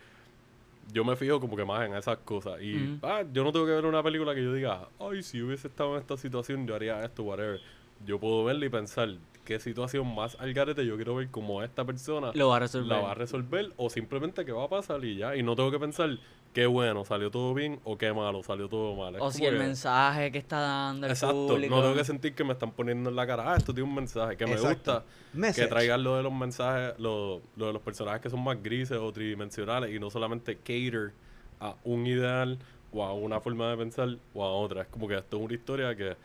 Yo 0.92 1.04
me 1.04 1.16
fijo 1.16 1.40
como 1.40 1.56
que 1.56 1.64
más 1.64 1.86
en 1.86 1.94
esas 1.94 2.18
cosas. 2.18 2.60
Y 2.62 2.98
ah, 3.02 3.22
yo 3.32 3.44
no 3.44 3.52
tengo 3.52 3.66
que 3.66 3.72
ver 3.72 3.84
una 3.84 4.02
película 4.02 4.34
que 4.34 4.42
yo 4.42 4.52
diga, 4.52 4.88
ay, 4.98 5.22
si 5.22 5.42
hubiese 5.42 5.68
estado 5.68 5.94
en 5.94 6.00
esta 6.00 6.16
situación, 6.16 6.66
yo 6.66 6.74
haría 6.74 7.04
esto, 7.04 7.22
whatever. 7.24 7.60
Yo 8.06 8.18
puedo 8.18 8.44
verla 8.44 8.66
y 8.66 8.68
pensar 8.68 9.08
qué 9.44 9.58
situación 9.58 10.14
más 10.14 10.36
al 10.40 10.52
garete 10.52 10.84
yo 10.84 10.96
quiero 10.96 11.14
ver 11.14 11.28
como 11.30 11.62
esta 11.62 11.84
persona 11.84 12.32
Lo 12.34 12.48
va 12.48 12.56
a 12.56 12.60
resolver. 12.60 12.88
la 12.88 13.00
va 13.00 13.12
a 13.12 13.14
resolver 13.14 13.72
o 13.78 13.88
simplemente 13.88 14.44
qué 14.44 14.52
va 14.52 14.64
a 14.64 14.68
pasar 14.68 15.02
y 15.04 15.16
ya. 15.16 15.36
Y 15.36 15.42
no 15.42 15.56
tengo 15.56 15.70
que 15.70 15.78
pensar 15.78 16.10
qué 16.52 16.66
bueno, 16.66 17.04
salió 17.04 17.30
todo 17.30 17.54
bien 17.54 17.80
o 17.84 17.96
qué 17.96 18.12
malo, 18.12 18.42
salió 18.42 18.68
todo 18.68 18.94
mal. 18.94 19.14
Es 19.16 19.22
o 19.22 19.30
si 19.30 19.44
el 19.46 19.54
que- 19.54 19.58
mensaje 19.58 20.30
que 20.32 20.38
está 20.38 20.60
dando 20.60 21.06
el 21.06 21.12
Exacto, 21.12 21.46
público. 21.48 21.74
no 21.74 21.82
tengo 21.82 21.94
que 21.94 22.04
sentir 22.04 22.34
que 22.34 22.44
me 22.44 22.52
están 22.52 22.72
poniendo 22.72 23.08
en 23.10 23.16
la 23.16 23.26
cara, 23.26 23.52
ah, 23.52 23.56
esto 23.56 23.72
tiene 23.72 23.88
un 23.88 23.94
mensaje, 23.94 24.36
que 24.36 24.46
me 24.46 24.56
gusta 24.60 25.04
Message. 25.32 25.62
que 25.66 25.68
traigan 25.68 26.02
lo 26.04 26.16
de 26.16 26.22
los 26.22 26.32
mensajes, 26.32 26.98
lo, 26.98 27.40
lo 27.56 27.66
de 27.68 27.72
los 27.72 27.82
personajes 27.82 28.20
que 28.20 28.30
son 28.30 28.42
más 28.44 28.62
grises 28.62 28.98
o 28.98 29.10
tridimensionales 29.12 29.94
y 29.94 29.98
no 29.98 30.10
solamente 30.10 30.56
cater 30.56 31.12
a 31.60 31.74
un 31.84 32.06
ideal 32.06 32.58
o 32.92 33.02
a 33.04 33.12
una 33.14 33.40
forma 33.40 33.70
de 33.70 33.76
pensar 33.76 34.08
o 34.34 34.44
a 34.44 34.52
otra. 34.52 34.82
Es 34.82 34.88
como 34.88 35.08
que 35.08 35.16
esto 35.16 35.36
es 35.38 35.42
una 35.42 35.54
historia 35.54 35.94
que, 35.94 36.16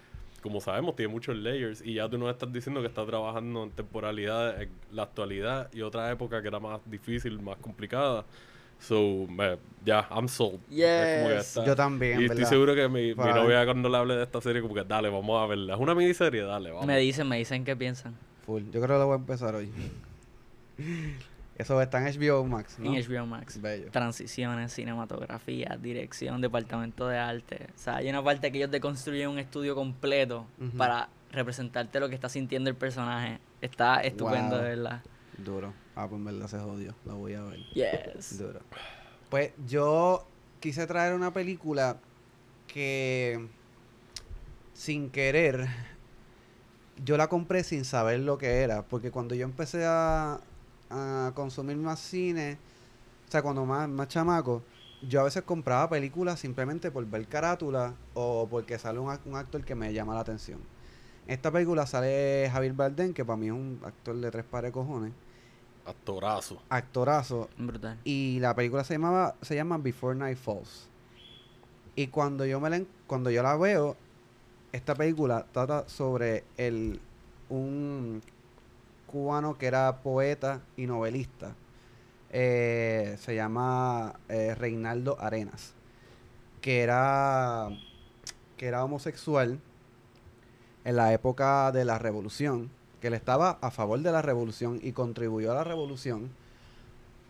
como 0.44 0.62
sabemos, 0.62 0.96
tiene 0.96 1.12
muchos 1.12 1.36
layers 1.36 1.82
y 1.82 1.96
ya 1.96 2.10
tú 2.10 2.18
nos 2.18 2.30
estás 2.30 2.52
diciendo 2.52 2.82
que 2.82 2.88
está 2.88 3.06
trabajando 3.06 3.64
en 3.64 3.72
temporalidad, 3.72 4.62
en 4.62 4.70
la 4.92 5.04
actualidad 5.04 5.70
y 5.74 5.82
otra 5.82 6.12
época 6.12 6.42
que 6.42 6.50
era 6.50 6.60
más 6.60 6.82
difícil, 6.86 7.42
más 7.42 7.58
complicada. 7.58 8.26
So, 8.80 9.28
ya, 9.86 10.06
I'm 10.12 10.28
sold. 10.28 10.60
Yes. 10.70 11.58
Yo 11.66 11.74
también, 11.74 12.20
y 12.20 12.24
estoy 12.26 12.40
¿verdad? 12.40 12.50
seguro 12.50 12.76
que 12.76 12.90
mi, 12.90 13.16
novia 13.16 13.64
cuando 13.64 13.88
le 13.88 13.98
hable 13.98 14.16
de 14.16 14.24
esta 14.24 14.42
serie 14.42 14.62
como 14.62 14.76
que 14.76 14.84
dale, 14.84 15.10
vamos 15.10 15.42
a 15.42 15.48
verla. 15.48 15.76
Es 15.76 15.80
una 15.80 15.96
miniserie, 15.96 16.42
dale, 16.42 16.72
vamos. 16.72 16.86
Me 16.86 16.98
dicen, 16.98 17.28
me 17.30 17.38
dicen 17.38 17.64
qué 17.64 17.78
piensan. 17.78 18.14
Full. 18.46 18.64
Yo 18.66 18.82
creo 18.82 18.88
que 18.88 19.00
lo 19.00 19.06
voy 19.06 19.14
a 19.14 19.20
empezar 19.20 19.56
hoy. 19.56 19.72
Eso 21.58 21.80
está 21.82 22.00
en 22.08 22.20
HBO 22.20 22.44
Max, 22.46 22.80
¿no? 22.80 22.94
En 22.96 23.02
HBO 23.04 23.26
Max. 23.28 23.62
Bello. 23.62 23.92
Transiciones, 23.92 24.74
cinematografía, 24.74 25.78
dirección, 25.82 26.42
departamento 26.42 27.08
de 27.08 27.18
arte. 27.18 27.68
O 27.76 27.78
sea, 27.78 27.98
hay 27.98 28.10
una 28.10 28.24
parte 28.24 28.52
que 28.52 28.58
ellos 28.58 28.72
deconstruyen 28.72 29.30
un 29.30 29.38
estudio 29.40 29.76
completo 29.76 30.48
para 30.78 31.10
representarte 31.32 32.00
lo 32.00 32.10
que 32.10 32.16
está 32.16 32.28
sintiendo 32.30 32.70
el 32.70 32.76
personaje. 32.76 33.40
Está 33.62 34.02
estupendo, 34.02 34.56
Wow. 34.56 34.64
de 34.64 34.70
verdad. 34.70 35.02
Duro. 35.38 35.74
Ah, 35.96 36.08
pues 36.10 36.20
en 36.20 36.26
verdad 36.26 36.48
se 36.48 36.58
jodió. 36.60 36.96
Lo 37.06 37.18
voy 37.18 37.34
a 37.36 37.44
ver. 37.44 37.60
Yes. 37.74 38.38
Duro. 38.40 38.60
Pues 39.30 39.52
yo 39.68 40.28
quise 40.60 40.88
traer 40.88 41.14
una 41.14 41.32
película 41.34 41.98
que 42.68 43.48
sin 44.74 45.10
querer 45.12 45.68
yo 47.04 47.18
la 47.18 47.28
compré 47.28 47.64
sin 47.64 47.86
saber 47.86 48.20
lo 48.20 48.38
que 48.38 48.62
era, 48.62 48.84
porque 48.84 49.12
cuando 49.12 49.34
yo 49.36 49.44
empecé 49.46 49.84
a, 49.86 50.40
a 50.94 51.32
consumir 51.34 51.78
más 51.78 52.00
cine, 52.00 52.58
o 53.28 53.32
sea, 53.32 53.42
cuando 53.42 53.66
más, 53.66 53.90
más 53.90 54.08
chamaco, 54.08 54.62
yo 55.08 55.22
a 55.22 55.24
veces 55.24 55.44
compraba 55.44 55.90
películas 55.90 56.40
simplemente 56.40 56.92
por 56.92 57.06
ver 57.06 57.28
carátula 57.28 57.94
o 58.14 58.48
porque 58.50 58.78
sale 58.80 59.00
un, 59.00 59.10
un 59.26 59.36
actor 59.36 59.64
que 59.66 59.76
me 59.76 59.92
llama 59.94 60.14
la 60.14 60.22
atención. 60.22 60.60
En 61.28 61.34
esta 61.34 61.52
película 61.52 61.86
sale 61.86 62.50
Javier 62.52 62.74
Bardem, 62.74 63.14
que 63.14 63.26
para 63.26 63.38
mí 63.38 63.48
es 63.48 63.54
un 63.54 63.80
actor 63.84 64.16
de 64.16 64.32
tres 64.32 64.46
pares 64.46 64.70
de 64.70 64.74
cojones, 64.74 65.14
Actorazo. 65.86 66.62
actorazo, 66.70 67.50
Brutal. 67.58 67.98
y 68.06 68.40
la 68.40 68.56
película 68.56 68.84
se 68.86 68.94
llamaba 68.94 69.36
se 69.42 69.56
llama 69.56 69.78
Before 69.78 70.16
Night 70.18 70.38
Falls. 70.38 70.88
Y 71.96 72.08
cuando 72.08 72.46
yo 72.46 72.60
me 72.62 72.70
la 72.70 72.82
cuando 73.08 73.30
yo 73.30 73.44
la 73.44 73.58
veo, 73.58 73.98
esta 74.72 74.96
película 74.96 75.46
trata 75.52 75.88
sobre 75.90 76.44
el 76.58 77.00
un 77.50 78.22
cubano 79.14 79.60
que 79.60 79.68
era 79.68 80.02
poeta 80.02 80.62
y 80.76 80.88
novelista. 80.88 81.56
Eh, 82.32 83.16
se 83.20 83.36
llama 83.36 84.20
eh, 84.28 84.56
Reinaldo 84.56 85.18
Arenas, 85.22 85.74
que 86.62 86.82
era 86.82 87.70
que 88.58 88.66
era 88.66 88.84
homosexual 88.84 89.60
en 90.84 90.96
la 90.96 91.14
época 91.14 91.72
de 91.72 91.86
la 91.86 92.00
revolución, 92.00 92.72
que 93.02 93.08
él 93.08 93.14
estaba 93.14 93.60
a 93.62 93.70
favor 93.70 94.00
de 94.00 94.12
la 94.12 94.24
revolución 94.24 94.80
y 94.82 94.94
contribuyó 94.94 95.52
a 95.52 95.56
la 95.56 95.64
revolución. 95.64 96.32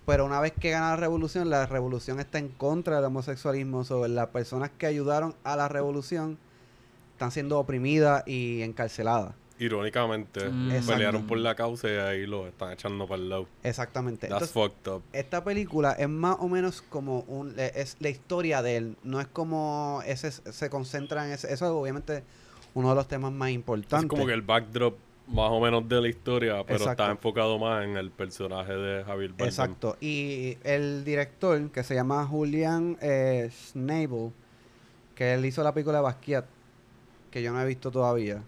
Pero 0.05 0.25
una 0.25 0.39
vez 0.39 0.53
que 0.53 0.69
gana 0.69 0.91
la 0.91 0.95
revolución, 0.95 1.49
la 1.49 1.65
revolución 1.65 2.21
está 2.21 2.39
en 2.39 2.47
contra 2.47 2.95
del 2.95 3.05
homosexualismo. 3.05 3.83
Sobre 3.83 4.09
las 4.09 4.27
personas 4.27 4.71
que 4.77 4.85
ayudaron 4.85 5.35
a 5.43 5.57
la 5.57 5.67
revolución 5.67 6.37
están 7.13 7.31
siendo 7.31 7.59
oprimidas 7.59 8.23
y 8.25 8.61
encarceladas. 8.61 9.35
Irónicamente, 9.59 10.49
Mm. 10.49 10.85
pelearon 10.87 11.27
por 11.27 11.37
la 11.37 11.53
causa 11.55 11.87
y 11.87 11.91
ahí 11.95 12.25
lo 12.25 12.47
están 12.47 12.71
echando 12.71 13.07
para 13.07 13.21
el 13.21 13.29
lado. 13.29 13.47
Exactamente. 13.63 14.27
That's 14.27 14.51
Entonces, 14.51 14.73
fucked 14.81 14.91
up. 14.91 15.03
esta 15.13 15.43
película 15.43 15.93
es 15.93 16.09
más 16.09 16.37
o 16.39 16.49
menos 16.49 16.81
como 16.81 17.19
un 17.21 17.53
es 17.57 17.95
la 17.99 18.09
historia 18.09 18.61
de 18.61 18.77
él 18.77 18.97
no 19.03 19.21
es 19.21 19.27
como 19.27 20.01
ese 20.05 20.31
se 20.31 20.69
concentra 20.69 21.25
en 21.27 21.33
ese 21.33 21.53
eso 21.53 21.65
es 21.65 21.71
obviamente 21.71 22.23
uno 22.73 22.89
de 22.89 22.95
los 22.95 23.07
temas 23.07 23.31
más 23.31 23.51
importantes 23.51 24.05
Es 24.05 24.09
como 24.09 24.25
que 24.25 24.33
el 24.33 24.41
backdrop 24.41 24.95
más 25.27 25.51
o 25.51 25.61
menos 25.61 25.87
de 25.87 26.01
la 26.01 26.09
historia, 26.09 26.63
pero 26.65 26.79
Exacto. 26.79 27.03
está 27.03 27.11
enfocado 27.11 27.57
más 27.57 27.85
en 27.85 27.95
el 27.95 28.11
personaje 28.11 28.73
de 28.73 29.03
Javier 29.05 29.29
Bardem. 29.31 29.47
exacto 29.47 29.95
y 30.01 30.57
el 30.63 31.05
director 31.05 31.69
que 31.71 31.83
se 31.83 31.93
llama 31.95 32.25
Julian 32.25 32.97
eh, 33.01 33.49
Schnabel 33.51 34.31
que 35.15 35.33
él 35.35 35.45
hizo 35.45 35.63
la 35.63 35.73
película 35.73 35.97
de 35.99 36.03
Basquiat 36.03 36.45
que 37.31 37.41
yo 37.43 37.53
no 37.53 37.61
he 37.61 37.65
visto 37.65 37.91
todavía 37.91 38.41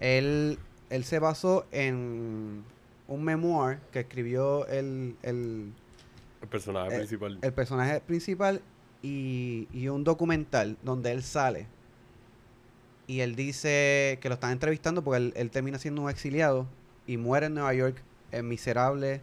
él 0.00 0.58
él 0.90 1.04
se 1.04 1.18
basó 1.18 1.66
en 1.72 2.64
un 3.08 3.24
memoir 3.24 3.80
que 3.92 4.00
escribió 4.00 4.66
el, 4.68 5.16
el 5.22 5.72
El 6.42 6.48
personaje 6.48 6.94
Eh, 6.94 6.98
principal. 6.98 7.38
el 7.42 7.52
personaje 7.52 8.00
principal 8.00 8.62
y, 9.02 9.68
y 9.72 9.88
un 9.88 10.04
documental 10.04 10.76
donde 10.82 11.12
él 11.12 11.22
sale. 11.22 11.66
Y 13.08 13.20
él 13.20 13.36
dice 13.36 14.18
que 14.20 14.28
lo 14.28 14.34
están 14.34 14.50
entrevistando 14.52 15.02
porque 15.02 15.18
él, 15.18 15.32
él 15.36 15.50
termina 15.50 15.78
siendo 15.78 16.02
un 16.02 16.10
exiliado 16.10 16.66
y 17.06 17.16
muere 17.16 17.46
en 17.46 17.54
Nueva 17.54 17.72
York, 17.74 18.02
eh, 18.32 18.42
miserable, 18.42 19.22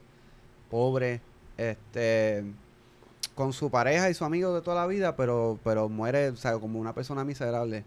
pobre, 0.70 1.22
este 1.58 2.44
con 3.36 3.52
su 3.52 3.72
pareja 3.72 4.10
y 4.10 4.14
su 4.14 4.26
amigo 4.26 4.54
de 4.54 4.62
toda 4.62 4.82
la 4.82 4.88
vida, 4.88 5.16
pero, 5.16 5.58
pero 5.64 5.90
muere, 5.90 6.30
o 6.30 6.36
sea, 6.36 6.60
como 6.60 6.80
una 6.80 6.94
persona 6.94 7.24
miserable, 7.26 7.84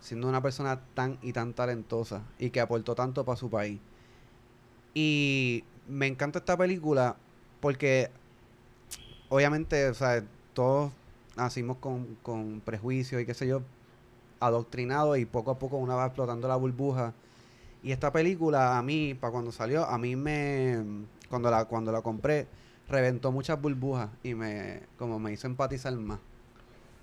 siendo 0.00 0.28
una 0.28 0.42
persona 0.42 0.80
tan 0.94 1.18
y 1.22 1.32
tan 1.32 1.52
talentosa 1.52 2.22
y 2.38 2.50
que 2.50 2.60
aportó 2.60 2.94
tanto 2.94 3.24
para 3.24 3.36
su 3.36 3.50
país. 3.50 3.80
Y 4.94 5.64
me 5.88 6.06
encanta 6.06 6.38
esta 6.40 6.56
película 6.56 7.16
porque 7.60 8.10
obviamente, 9.28 9.88
o 9.88 9.94
sea, 9.94 10.24
todos 10.54 10.92
nacimos 11.36 11.78
con, 11.78 12.16
con 12.22 12.60
prejuicios 12.60 13.22
y 13.22 13.26
qué 13.26 13.34
sé 13.34 13.46
yo, 13.46 13.62
adoctrinados 14.40 15.18
y 15.18 15.26
poco 15.26 15.52
a 15.52 15.58
poco 15.58 15.76
una 15.76 15.94
va 15.94 16.06
explotando 16.06 16.48
la 16.48 16.56
burbuja. 16.56 17.12
Y 17.82 17.92
esta 17.92 18.12
película 18.12 18.78
a 18.78 18.82
mí, 18.82 19.14
para 19.14 19.32
cuando 19.32 19.52
salió, 19.52 19.84
a 19.84 19.96
mí 19.98 20.16
me, 20.16 20.84
cuando 21.28 21.50
la, 21.50 21.64
cuando 21.64 21.92
la 21.92 22.02
compré, 22.02 22.46
reventó 22.88 23.32
muchas 23.32 23.60
burbujas 23.60 24.10
y 24.22 24.34
me 24.34 24.82
como 24.98 25.18
me 25.18 25.32
hizo 25.32 25.46
empatizar 25.46 25.94
más. 25.94 26.18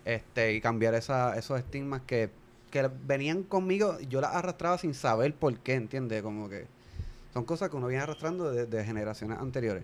Este, 0.06 0.54
y 0.54 0.62
cambiar 0.62 0.94
esa, 0.94 1.38
esos 1.38 1.60
estigmas 1.60 2.02
que, 2.02 2.30
que 2.82 2.90
venían 3.06 3.44
conmigo, 3.44 4.00
yo 4.02 4.22
las 4.22 4.36
arrastraba 4.36 4.78
sin 4.78 4.94
saber 4.94 5.34
por 5.34 5.58
qué, 5.60 5.74
¿entiendes? 5.74 6.22
Como 6.22 6.50
que 6.50 6.68
son 7.34 7.46
cosas 7.46 7.70
que 7.70 7.76
uno 7.76 7.88
viene 7.88 8.04
arrastrando 8.04 8.52
de, 8.52 8.66
de 8.66 8.84
generaciones 8.84 9.38
anteriores. 9.40 9.84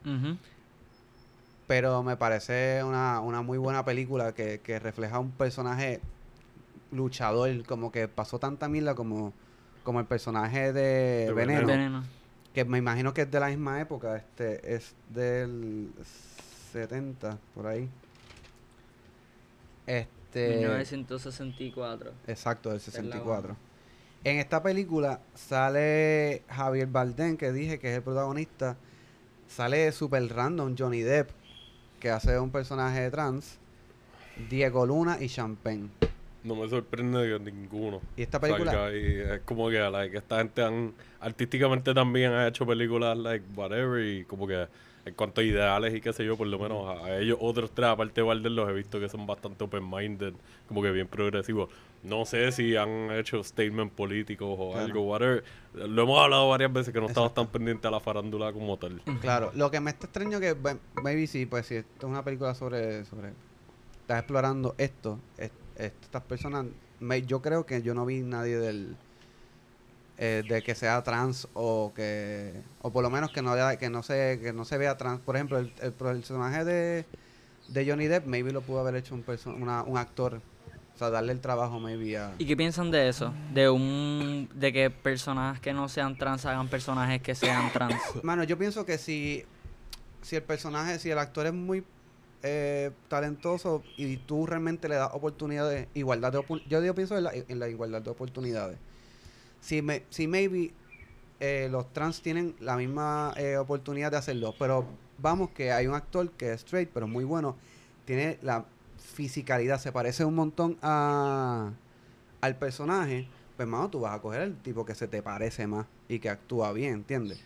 Pero 1.68 2.04
me 2.04 2.18
parece 2.18 2.84
una, 2.84 3.20
una 3.20 3.42
muy 3.42 3.58
buena 3.58 3.86
película 3.86 4.34
que, 4.34 4.60
que 4.60 4.80
refleja 4.80 5.20
un 5.20 5.32
personaje 5.32 6.02
luchador, 6.92 7.64
como 7.66 7.92
que 7.92 8.08
pasó 8.08 8.40
tanta 8.40 8.68
mierda 8.68 8.96
como, 8.96 9.34
como 9.84 10.00
el 10.00 10.06
personaje 10.06 10.74
de, 10.74 11.26
De 11.26 11.34
Veneno, 11.34 11.68
Veneno. 11.68 12.04
que 12.54 12.66
me 12.66 12.78
imagino 12.78 13.14
que 13.14 13.22
es 13.22 13.32
de 13.32 13.40
la 13.40 13.48
misma 13.48 13.80
época, 13.82 14.18
este 14.18 14.76
es 14.76 14.96
del 15.10 15.92
70, 16.72 17.38
por 17.54 17.68
ahí. 17.68 17.90
Este... 19.88 20.13
1964. 20.40 22.12
Exacto, 22.28 22.70
del 22.70 22.78
es 22.78 22.88
la 22.88 22.92
64. 22.94 23.56
En 24.24 24.40
esta 24.40 24.64
película 24.64 25.20
sale 25.36 26.44
Javier 26.48 26.88
Bardem, 26.88 27.36
que 27.38 27.52
dije 27.52 27.80
que 27.80 27.92
es 27.92 27.98
el 27.98 28.04
protagonista. 28.04 28.78
Sale 29.48 29.92
super 29.92 30.24
random 30.34 30.76
Johnny 30.78 31.02
Depp, 31.02 31.30
que 32.00 32.10
hace 32.10 32.40
un 32.40 32.50
personaje 32.50 33.10
trans. 33.12 33.60
Diego 34.50 34.86
Luna 34.86 35.18
y 35.20 35.28
Champagne. 35.28 35.90
No 36.44 36.56
me 36.56 36.68
sorprende 36.70 37.20
que 37.28 37.52
ninguno. 37.52 38.02
Y 38.18 38.24
esta 38.24 38.40
película- 38.40 38.72
salga 38.72 38.96
y 38.98 39.20
es 39.20 39.40
como 39.42 39.70
que 39.70 39.80
like, 39.80 40.18
esta 40.18 40.40
gente 40.40 40.62
han, 40.62 40.94
artísticamente 41.22 41.94
también 41.94 42.32
ha 42.32 42.48
hecho 42.48 42.66
películas 42.66 43.18
like 43.18 43.46
whatever 43.56 44.04
y 44.04 44.26
como 44.26 44.48
que 44.48 44.68
en 45.06 45.14
cuanto 45.16 45.42
a 45.42 45.44
ideales 45.44 45.94
y 45.94 46.00
qué 46.02 46.14
sé 46.14 46.24
yo, 46.26 46.38
por 46.38 46.48
lo 46.48 46.58
menos 46.58 46.88
a, 46.88 47.06
a 47.06 47.20
ellos 47.20 47.38
otros 47.42 47.72
tres, 47.74 47.90
aparte 47.90 48.22
de 48.22 48.28
Valder, 48.28 48.52
los 48.52 48.70
he 48.70 48.74
visto 48.74 49.00
que 49.00 49.10
son 49.10 49.26
bastante 49.28 49.64
open-minded, 49.64 50.34
como 50.66 50.82
que 50.82 50.92
bien 50.92 51.08
progresivos. 51.08 51.70
No 52.04 52.26
sé 52.26 52.52
si 52.52 52.76
han 52.76 53.12
hecho 53.12 53.44
statement 53.44 53.94
políticos 53.94 54.56
o 54.58 54.72
Claro. 54.72 54.86
algo, 54.86 55.02
whatever. 55.04 55.44
Lo 55.74 56.04
hemos 56.04 56.22
hablado 56.22 56.50
varias 56.50 56.72
veces 56.72 56.94
que 56.94 57.00
no 57.00 57.08
estamos 57.08 57.32
Exacto. 57.32 57.44
tan 57.50 57.52
pendientes 57.52 57.86
a 57.86 57.92
la 57.92 58.00
farándula 58.00 58.52
como 58.54 58.78
tal. 58.78 59.02
Claro, 59.22 59.52
lo 59.56 59.72
que 59.72 59.80
me 59.80 59.92
está 59.92 60.08
extraño 60.08 60.40
que, 60.40 60.56
maybe 61.04 61.28
sí, 61.28 61.46
pues 61.46 61.66
si 61.66 61.76
esto 61.76 62.08
es 62.08 62.12
una 62.12 62.24
película 62.24 62.56
sobre, 62.56 63.04
sobre, 63.06 63.34
estás 64.02 64.20
explorando 64.20 64.76
esto, 64.78 65.20
es- 65.38 65.52
estas 65.76 66.22
personas, 66.24 66.66
me- 67.00 67.22
yo 67.24 67.42
creo 67.42 67.66
que 67.66 67.82
yo 67.82 67.94
no 67.94 68.06
vi 68.06 68.22
nadie 68.22 68.58
del, 68.58 68.96
eh, 70.18 70.44
de 70.48 70.62
que 70.62 70.76
sea 70.76 71.02
trans 71.04 71.48
o 71.54 71.92
que, 71.96 72.54
o 72.82 72.92
por 72.92 73.04
lo 73.04 73.10
menos 73.10 73.32
que 73.32 73.42
no, 73.42 73.54
que 73.80 73.90
no 73.90 74.04
se, 74.04 74.40
que 74.42 74.54
no 74.54 74.66
se 74.66 74.78
vea 74.78 74.98
trans, 74.98 75.20
por 75.22 75.36
ejemplo, 75.36 75.58
el, 75.58 75.72
el 75.82 75.92
personaje 75.94 76.64
de, 76.64 77.06
de 77.70 77.90
Johnny 77.90 78.08
Depp, 78.08 78.26
maybe 78.28 78.52
lo 78.52 78.62
pudo 78.62 78.80
haber 78.82 78.96
hecho 78.96 79.16
un, 79.16 79.24
una- 79.62 79.84
un 79.84 79.98
actor, 79.98 80.40
o 80.94 80.98
sea, 80.98 81.10
darle 81.10 81.32
el 81.32 81.40
trabajo 81.42 81.80
maybe 81.80 82.18
a... 82.18 82.32
¿Y 82.38 82.46
qué 82.46 82.56
piensan 82.56 82.92
de 82.92 83.10
eso? 83.10 83.34
De 83.54 83.70
un 83.70 84.50
de 84.54 84.72
que 84.72 84.90
personas 84.92 85.60
que 85.60 85.74
no 85.74 85.90
sean 85.90 86.18
trans 86.18 86.46
hagan 86.46 86.68
personajes 86.68 87.22
que 87.22 87.34
sean 87.34 87.72
trans. 87.74 87.96
Mano, 88.24 88.44
yo 88.44 88.58
pienso 88.58 88.86
que 88.86 88.98
si, 89.00 89.44
si 90.22 90.36
el 90.36 90.44
personaje, 90.44 91.00
si 91.00 91.10
el 91.10 91.18
actor 91.18 91.48
es 91.48 91.54
muy 91.54 91.84
eh, 92.44 92.92
talentoso 93.08 93.84
y 93.98 94.18
tú 94.18 94.46
realmente 94.46 94.88
le 94.88 94.96
das 94.96 95.10
oportunidades, 95.14 95.88
igualdad 95.96 96.32
de 96.32 96.44
yo, 96.70 96.84
yo 96.84 96.94
pienso 96.94 97.18
en 97.18 97.24
la, 97.24 97.32
en 97.34 97.58
la 97.60 97.68
igualdad 97.70 98.02
de 98.04 98.12
oportunidades. 98.12 98.78
Si, 99.64 99.82
me, 99.82 100.04
si 100.10 100.28
maybe 100.28 100.72
eh, 101.40 101.70
los 101.72 101.92
trans 101.94 102.22
tienen 102.22 102.54
la 102.60 102.76
misma 102.76 103.34
eh, 103.38 103.56
oportunidad 103.58 104.12
de 104.12 104.18
hacerlo, 104.18 104.54
pero 104.60 104.86
vamos 105.18 105.52
que 105.52 105.72
hay 105.72 105.88
un 105.88 105.96
actor 105.96 106.30
que 106.32 106.52
es 106.52 106.62
straight, 106.62 106.90
pero 106.94 107.08
muy 107.08 107.24
bueno, 107.24 107.56
tiene 108.06 108.38
la 108.42 108.66
fisicalidad, 108.98 109.80
se 109.80 109.92
parece 109.94 110.26
un 110.26 110.36
montón 110.36 110.78
a, 110.82 111.72
al 112.42 112.56
personaje, 112.58 113.26
pues 113.56 113.68
mano, 113.68 113.90
tú 113.90 114.02
vas 114.02 114.14
a 114.14 114.22
coger 114.22 114.42
el 114.42 114.58
tipo 114.58 114.86
que 114.86 114.96
se 114.96 115.08
te 115.08 115.22
parece 115.22 115.66
más 115.66 115.86
y 116.10 116.20
que 116.20 116.30
actúa 116.30 116.74
bien, 116.74 116.94
¿entiendes? 116.96 117.40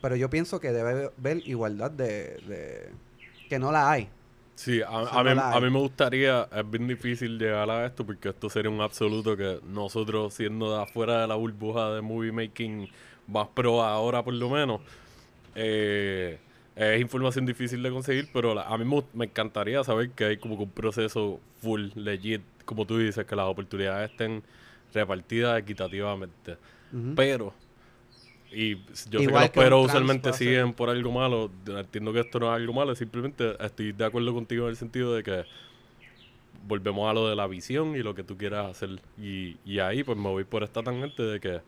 Pero 0.00 0.14
yo 0.14 0.30
pienso 0.30 0.60
que 0.60 0.70
debe 0.72 1.10
haber 1.18 1.38
igualdad 1.48 1.90
de, 1.90 2.38
de- 2.46 2.90
que 3.48 3.58
no 3.58 3.72
la 3.72 3.90
hay. 3.90 4.08
Sí, 4.54 4.80
a, 4.82 4.88
a 4.88 5.24
mí, 5.24 5.30
a 5.50 5.60
mí 5.60 5.70
me 5.70 5.78
gustaría, 5.78 6.48
es 6.54 6.70
bien 6.70 6.86
difícil 6.86 7.38
llegar 7.38 7.68
a 7.70 7.86
esto 7.86 8.04
porque 8.06 8.28
esto 8.28 8.48
sería 8.50 8.70
un 8.70 8.80
absoluto 8.80 9.36
que 9.36 9.60
nosotros 9.66 10.34
siendo 10.34 10.76
de 10.76 10.82
afuera 10.82 11.22
de 11.22 11.26
la 11.26 11.34
burbuja 11.36 11.92
de 11.94 12.00
movie 12.02 12.32
making 12.32 12.88
más 13.26 13.48
pro 13.48 13.82
ahora 13.82 14.22
por 14.22 14.34
lo 14.34 14.50
menos, 14.50 14.80
eh, 15.54 16.38
es 16.76 17.00
información 17.00 17.46
difícil 17.46 17.82
de 17.82 17.90
conseguir, 17.90 18.28
pero 18.32 18.54
la- 18.54 18.62
a 18.64 18.78
mí 18.78 18.84
me, 18.84 19.02
me 19.14 19.24
encantaría 19.26 19.82
saber 19.84 20.10
que 20.10 20.24
hay 20.24 20.36
como 20.38 20.56
que 20.56 20.64
un 20.64 20.70
proceso 20.70 21.40
full, 21.60 21.88
legit, 21.94 22.42
como 22.64 22.86
tú 22.86 22.98
dices, 22.98 23.24
que 23.26 23.36
las 23.36 23.46
oportunidades 23.46 24.10
estén 24.10 24.42
repartidas 24.94 25.58
equitativamente. 25.58 26.56
Pero, 27.14 27.54
y 28.54 28.76
yo 29.10 29.22
sé 29.22 29.22
Igual 29.22 29.50
que 29.50 29.50
que 29.50 29.60
los 29.70 29.82
trans 29.82 29.86
usualmente 29.86 30.32
siguen 30.32 30.72
por 30.74 30.90
algo 30.90 31.10
malo. 31.12 31.50
Entiendo 31.66 32.12
que 32.12 32.20
esto 32.20 32.38
no 32.40 32.46
es 32.52 32.56
algo 32.60 32.72
malo, 32.72 32.94
simplemente 32.94 33.56
estoy 33.64 33.92
de 33.92 34.04
acuerdo 34.04 34.34
contigo 34.34 34.64
en 34.64 34.70
el 34.70 34.76
sentido 34.76 35.14
de 35.14 35.22
que 35.22 35.44
volvemos 36.66 37.10
a 37.10 37.14
lo 37.14 37.28
de 37.28 37.36
la 37.36 37.46
visión 37.46 37.96
y 37.96 38.02
lo 38.02 38.14
que 38.14 38.22
tú 38.24 38.36
quieras 38.36 38.70
hacer. 38.70 39.00
Y, 39.18 39.56
y 39.64 39.78
ahí 39.80 40.04
pues 40.04 40.16
me 40.18 40.28
voy 40.28 40.44
por 40.44 40.62
esta 40.62 40.82
tangente 40.82 41.22
de 41.22 41.40
que 41.40 41.60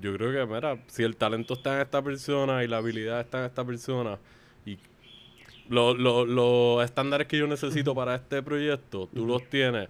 yo 0.00 0.14
creo 0.16 0.32
que, 0.46 0.52
mira, 0.52 0.78
si 0.86 1.02
el 1.02 1.16
talento 1.16 1.54
está 1.54 1.74
en 1.76 1.82
esta 1.82 2.02
persona 2.02 2.64
y 2.64 2.68
la 2.68 2.78
habilidad 2.78 3.20
está 3.20 3.40
en 3.40 3.44
esta 3.46 3.64
persona 3.64 4.18
y 4.64 4.78
lo- 5.68 5.94
lo- 5.94 6.26
los 6.26 6.84
estándares 6.84 7.26
que 7.28 7.38
yo 7.38 7.46
necesito 7.46 7.94
para 7.94 8.14
este 8.16 8.42
proyecto, 8.42 9.08
tú 9.14 9.26
los 9.26 9.48
tienes, 9.50 9.88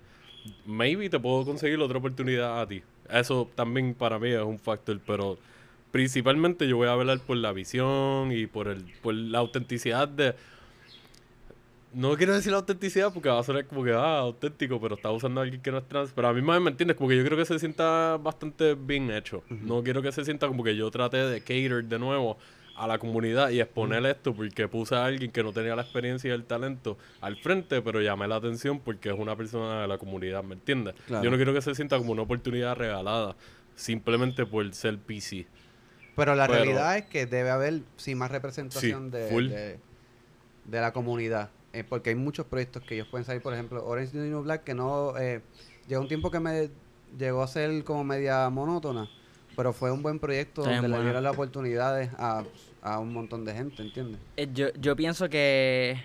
maybe 0.67 1.11
te 1.11 1.21
puedo 1.21 1.45
conseguir 1.45 1.81
otra 1.81 1.99
oportunidad 1.99 2.61
a 2.61 2.67
ti. 2.69 2.83
Eso 3.11 3.51
también 3.55 3.95
para 3.95 4.19
mí 4.19 4.31
es 4.31 4.43
un 4.43 4.59
factor, 4.59 5.01
pero 5.07 5.39
principalmente 5.91 6.69
yo 6.69 6.77
voy 6.77 6.89
a 6.89 6.93
hablar 6.93 7.21
por 7.21 7.37
la 7.37 7.53
visión 7.53 8.33
y 8.33 8.47
por 8.47 8.69
el 8.69 8.85
por 9.03 9.15
la 9.15 9.39
autenticidad 9.39 10.09
de 10.09 10.35
no 11.95 12.17
quiero 12.17 12.35
decir 12.35 12.53
la 12.53 12.59
autenticidad 12.59 13.13
porque 13.13 13.29
va 13.29 13.39
a 13.39 13.43
sonar 13.43 13.65
como 13.67 13.83
que 13.83 13.93
ah 13.93 14.19
auténtico 14.19 14.81
pero 14.81 14.97
está 14.97 15.11
usando 15.11 15.41
a 15.41 15.45
alguien 15.45 15.63
que 15.63 15.71
no 15.71 15.79
es 15.79 15.89
trans 15.89 16.13
pero 16.15 16.29
a 16.29 16.33
mí 16.33 16.43
más 16.43 16.61
me 16.61 16.71
entiendes 16.71 16.97
como 16.97 17.09
que 17.09 17.17
yo 17.17 17.25
creo 17.25 17.39
que 17.39 17.47
se 17.47 17.59
sienta 17.59 18.19
bastante 18.19 18.75
bien 18.75 19.11
hecho 19.11 19.43
no 19.49 19.83
quiero 19.83 20.03
que 20.03 20.13
se 20.13 20.25
sienta 20.25 20.47
como 20.47 20.63
que 20.63 20.77
yo 20.77 20.91
traté 20.91 21.19
de 21.19 21.41
cater 21.41 21.85
de 21.85 21.99
nuevo 21.99 22.37
a 22.77 22.87
la 22.87 22.99
comunidad 22.99 23.51
y 23.51 23.61
exponer 23.61 24.05
esto 24.07 24.35
porque 24.35 24.69
puse 24.69 24.95
a 24.95 25.05
alguien 25.05 25.33
que 25.33 25.43
no 25.43 25.53
tenía 25.53 25.75
la 25.75 25.83
experiencia 25.83 26.29
y 26.29 26.33
el 26.33 26.45
talento 26.45 26.97
al 27.21 27.37
frente 27.37 27.81
pero 27.83 28.01
llamé 28.01 28.29
la 28.29 28.37
atención 28.37 28.79
porque 28.79 29.09
es 29.09 29.19
una 29.19 29.35
persona 29.35 29.83
de 29.83 29.89
la 29.89 29.99
comunidad 29.99 30.45
¿me 30.45 30.55
entiendes? 30.55 30.95
Claro. 31.07 31.25
yo 31.25 31.31
no 31.31 31.37
quiero 31.37 31.55
que 31.55 31.63
se 31.63 31.75
sienta 31.75 31.97
como 31.97 32.13
una 32.13 32.23
oportunidad 32.23 32.77
regalada 32.77 33.35
simplemente 33.75 34.45
por 34.45 34.73
ser 34.75 34.99
PC 34.99 35.47
Pero 36.19 36.35
la 36.35 36.47
Pero- 36.47 36.59
realidad 36.65 36.99
es 36.99 37.07
que 37.07 37.25
debe 37.27 37.49
haber, 37.51 37.81
sí, 37.97 38.15
más 38.15 38.31
representación 38.31 39.05
Sí, 39.07 39.11
de, 39.17 39.49
de, 39.49 39.79
de 40.67 40.81
la 40.81 40.93
comunidad. 40.93 41.49
Eh, 41.73 41.85
porque 41.85 42.11
hay 42.11 42.17
muchos 42.17 42.45
proyectos 42.47 42.83
que 42.83 42.95
ellos 42.97 43.07
pueden 43.09 43.25
salir, 43.25 43.41
por 43.41 43.55
ejemplo, 43.55 43.85
Orange 43.87 44.07
is 44.09 44.13
the 44.13 44.19
New 44.29 44.43
Black, 44.43 44.65
que 44.65 44.75
no... 44.75 45.17
Eh, 45.17 45.41
llegó 45.87 46.03
un 46.03 46.09
tiempo 46.09 46.31
que 46.31 46.41
me 46.41 46.71
llegó 47.19 47.43
a 47.43 47.47
ser 47.47 47.85
como 47.85 48.05
media 48.05 48.51
monótona, 48.51 49.09
pero 49.57 49.73
fue 49.73 49.91
un 49.93 50.03
buen 50.03 50.19
proyecto 50.19 50.63
Está 50.63 50.75
donde 50.75 50.89
le 50.89 51.03
dieron 51.03 51.23
las 51.23 51.33
oportunidades 51.35 52.11
a, 52.19 52.43
a 52.83 52.99
un 52.99 53.13
montón 53.13 53.45
de 53.45 53.55
gente, 53.55 53.83
¿entiendes? 53.83 54.19
Eh, 54.37 54.49
Yo, 54.53 54.73
yo 54.75 54.97
pienso 54.97 55.29
que... 55.29 56.03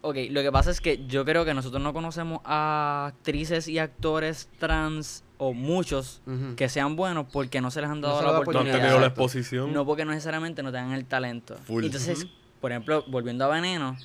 Ok, 0.00 0.16
lo 0.30 0.42
que 0.42 0.50
pasa 0.50 0.70
es 0.70 0.80
que 0.80 1.06
yo 1.06 1.24
creo 1.24 1.44
que 1.44 1.52
nosotros 1.52 1.82
no 1.82 1.92
conocemos 1.92 2.40
a 2.44 3.06
actrices 3.08 3.68
y 3.68 3.78
actores 3.78 4.48
trans 4.58 5.22
o 5.44 5.52
muchos 5.54 6.22
que 6.56 6.68
sean 6.68 6.94
buenos 6.96 7.26
porque 7.32 7.60
no 7.60 7.70
se 7.70 7.80
les 7.80 7.90
han 7.90 8.00
dado 8.00 8.16
la 8.22 8.28
no 8.28 8.34
han 8.36 8.42
oportunidad. 8.42 8.74
tenido 8.76 8.92
la 9.00 9.06
Exacto. 9.06 9.22
exposición 9.22 9.72
No 9.72 9.84
porque 9.84 10.04
necesariamente 10.04 10.62
no 10.62 10.70
tengan 10.70 10.92
el 10.92 11.04
talento. 11.04 11.56
Full. 11.66 11.84
Entonces, 11.84 12.26
por 12.60 12.70
ejemplo, 12.70 13.04
volviendo 13.08 13.44
a 13.44 13.48
Veneno, 13.48 13.96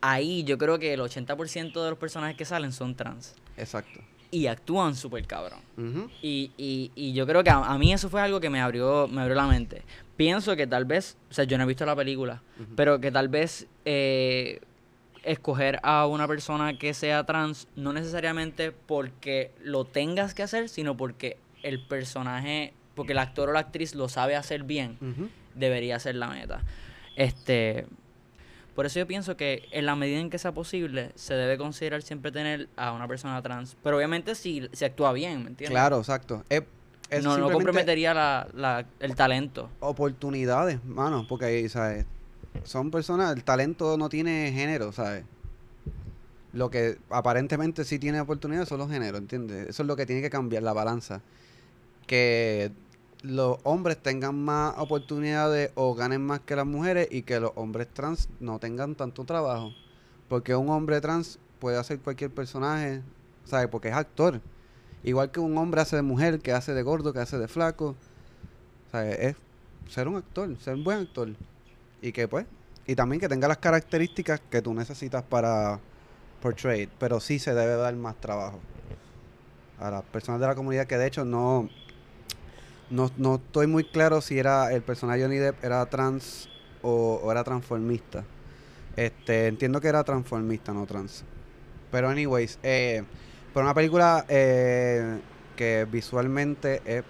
ahí 0.00 0.42
yo 0.44 0.56
creo 0.58 0.78
que 0.78 0.94
el 0.94 1.00
80% 1.00 1.82
de 1.84 1.90
los 1.90 1.98
personajes 1.98 2.36
que 2.36 2.44
salen 2.44 2.72
son 2.72 2.94
trans. 2.94 3.34
Exacto. 3.56 4.00
Y 4.30 4.46
actúan 4.48 4.94
súper 4.96 5.26
cabrón. 5.26 5.60
Y, 6.22 6.50
y, 6.56 6.90
y 6.94 7.12
yo 7.12 7.26
creo 7.26 7.44
que 7.44 7.50
a, 7.50 7.58
a 7.58 7.78
mí 7.78 7.92
eso 7.92 8.08
fue 8.08 8.20
algo 8.20 8.40
que 8.40 8.50
me 8.50 8.60
abrió, 8.60 9.06
me 9.08 9.20
abrió 9.20 9.36
la 9.36 9.46
mente. 9.46 9.82
Pienso 10.16 10.56
que 10.56 10.66
tal 10.66 10.84
vez, 10.86 11.16
o 11.30 11.34
sea, 11.34 11.44
yo 11.44 11.56
no 11.58 11.64
he 11.64 11.66
visto 11.66 11.84
la 11.86 11.94
película, 11.94 12.42
pero 12.74 13.00
que 13.00 13.12
tal 13.12 13.28
vez 13.28 13.66
eh, 13.84 14.60
escoger 15.26 15.78
a 15.82 16.06
una 16.06 16.26
persona 16.26 16.78
que 16.78 16.94
sea 16.94 17.24
trans, 17.24 17.68
no 17.76 17.92
necesariamente 17.92 18.72
porque 18.72 19.50
lo 19.62 19.84
tengas 19.84 20.32
que 20.34 20.42
hacer, 20.42 20.68
sino 20.68 20.96
porque 20.96 21.36
el 21.62 21.84
personaje, 21.84 22.72
porque 22.94 23.12
el 23.12 23.18
actor 23.18 23.48
o 23.48 23.52
la 23.52 23.58
actriz 23.60 23.94
lo 23.94 24.08
sabe 24.08 24.36
hacer 24.36 24.62
bien, 24.62 24.98
debería 25.54 25.98
ser 25.98 26.14
la 26.14 26.28
meta. 26.28 26.60
Este, 27.16 27.86
por 28.74 28.86
eso 28.86 28.98
yo 28.98 29.06
pienso 29.06 29.36
que 29.36 29.68
en 29.72 29.86
la 29.86 29.96
medida 29.96 30.20
en 30.20 30.30
que 30.30 30.38
sea 30.38 30.52
posible, 30.52 31.10
se 31.14 31.34
debe 31.34 31.58
considerar 31.58 32.02
siempre 32.02 32.30
tener 32.30 32.68
a 32.76 32.92
una 32.92 33.08
persona 33.08 33.40
trans. 33.42 33.76
Pero 33.82 33.96
obviamente 33.96 34.34
si, 34.34 34.68
si 34.72 34.84
actúa 34.84 35.12
bien, 35.12 35.42
¿me 35.42 35.48
entiendes? 35.50 35.70
Claro, 35.70 35.98
exacto. 35.98 36.44
Es, 36.48 36.62
es 37.10 37.24
no, 37.24 37.36
no 37.38 37.50
comprometería 37.50 38.12
la, 38.14 38.46
la- 38.54 38.84
el 39.00 39.14
talento. 39.16 39.70
oportunidades, 39.80 40.84
mano, 40.84 41.26
porque 41.28 41.46
ahí, 41.46 41.68
¿sabes? 41.68 42.06
Son 42.64 42.90
personas, 42.90 43.34
el 43.34 43.44
talento 43.44 43.96
no 43.96 44.08
tiene 44.08 44.52
género, 44.52 44.92
¿sabes? 44.92 45.24
Lo 46.52 46.70
que 46.70 46.98
aparentemente 47.10 47.84
sí 47.84 47.98
tiene 47.98 48.20
oportunidades 48.20 48.68
son 48.68 48.78
los 48.78 48.90
géneros, 48.90 49.20
¿entiendes? 49.20 49.68
Eso 49.68 49.82
es 49.82 49.86
lo 49.86 49.96
que 49.96 50.06
tiene 50.06 50.22
que 50.22 50.30
cambiar 50.30 50.62
la 50.62 50.72
balanza. 50.72 51.20
Que 52.06 52.72
los 53.22 53.58
hombres 53.64 54.02
tengan 54.02 54.42
más 54.42 54.74
oportunidades 54.78 55.70
o 55.74 55.94
ganen 55.94 56.24
más 56.24 56.40
que 56.40 56.56
las 56.56 56.66
mujeres 56.66 57.08
y 57.10 57.22
que 57.22 57.40
los 57.40 57.52
hombres 57.56 57.88
trans 57.92 58.28
no 58.40 58.58
tengan 58.58 58.94
tanto 58.94 59.24
trabajo. 59.24 59.72
Porque 60.28 60.54
un 60.54 60.70
hombre 60.70 61.00
trans 61.00 61.38
puede 61.58 61.78
hacer 61.78 61.98
cualquier 62.00 62.30
personaje, 62.30 63.02
¿sabes? 63.44 63.68
Porque 63.68 63.88
es 63.88 63.94
actor. 63.94 64.40
Igual 65.04 65.30
que 65.30 65.40
un 65.40 65.56
hombre 65.58 65.80
hace 65.80 65.96
de 65.96 66.02
mujer, 66.02 66.40
que 66.40 66.52
hace 66.52 66.74
de 66.74 66.82
gordo, 66.82 67.12
que 67.12 67.20
hace 67.20 67.38
de 67.38 67.48
flaco. 67.48 67.96
¿Sabes? 68.90 69.18
Es 69.18 69.36
ser 69.88 70.08
un 70.08 70.16
actor, 70.16 70.56
ser 70.58 70.74
un 70.74 70.84
buen 70.84 71.00
actor. 71.00 71.28
Y 72.02 72.12
que 72.12 72.28
pues, 72.28 72.46
y 72.86 72.94
también 72.94 73.20
que 73.20 73.28
tenga 73.28 73.48
las 73.48 73.58
características 73.58 74.40
que 74.50 74.62
tú 74.62 74.74
necesitas 74.74 75.22
para 75.22 75.80
portray. 76.40 76.88
Pero 76.98 77.20
sí 77.20 77.38
se 77.38 77.54
debe 77.54 77.76
dar 77.76 77.94
más 77.96 78.16
trabajo 78.20 78.60
a 79.78 79.90
las 79.90 80.02
personas 80.04 80.40
de 80.40 80.46
la 80.46 80.54
comunidad 80.54 80.86
que 80.86 80.96
de 80.96 81.06
hecho 81.06 81.24
no 81.26 81.68
no, 82.88 83.10
no 83.16 83.36
estoy 83.36 83.66
muy 83.66 83.84
claro 83.84 84.20
si 84.20 84.38
era 84.38 84.72
el 84.72 84.82
personaje 84.82 85.22
Johnny 85.22 85.36
Depp 85.36 85.62
era 85.64 85.84
trans 85.86 86.48
o, 86.82 87.30
era 87.30 87.42
transformista. 87.42 88.24
Este, 88.94 89.48
entiendo 89.48 89.80
que 89.80 89.88
era 89.88 90.04
transformista, 90.04 90.72
no 90.72 90.86
trans. 90.86 91.24
Pero 91.90 92.08
anyways, 92.08 92.58
eh, 92.62 93.02
pero 93.52 93.66
una 93.66 93.74
película 93.74 94.24
eh, 94.28 95.18
que 95.56 95.86
visualmente 95.90 96.80
es 96.84 97.02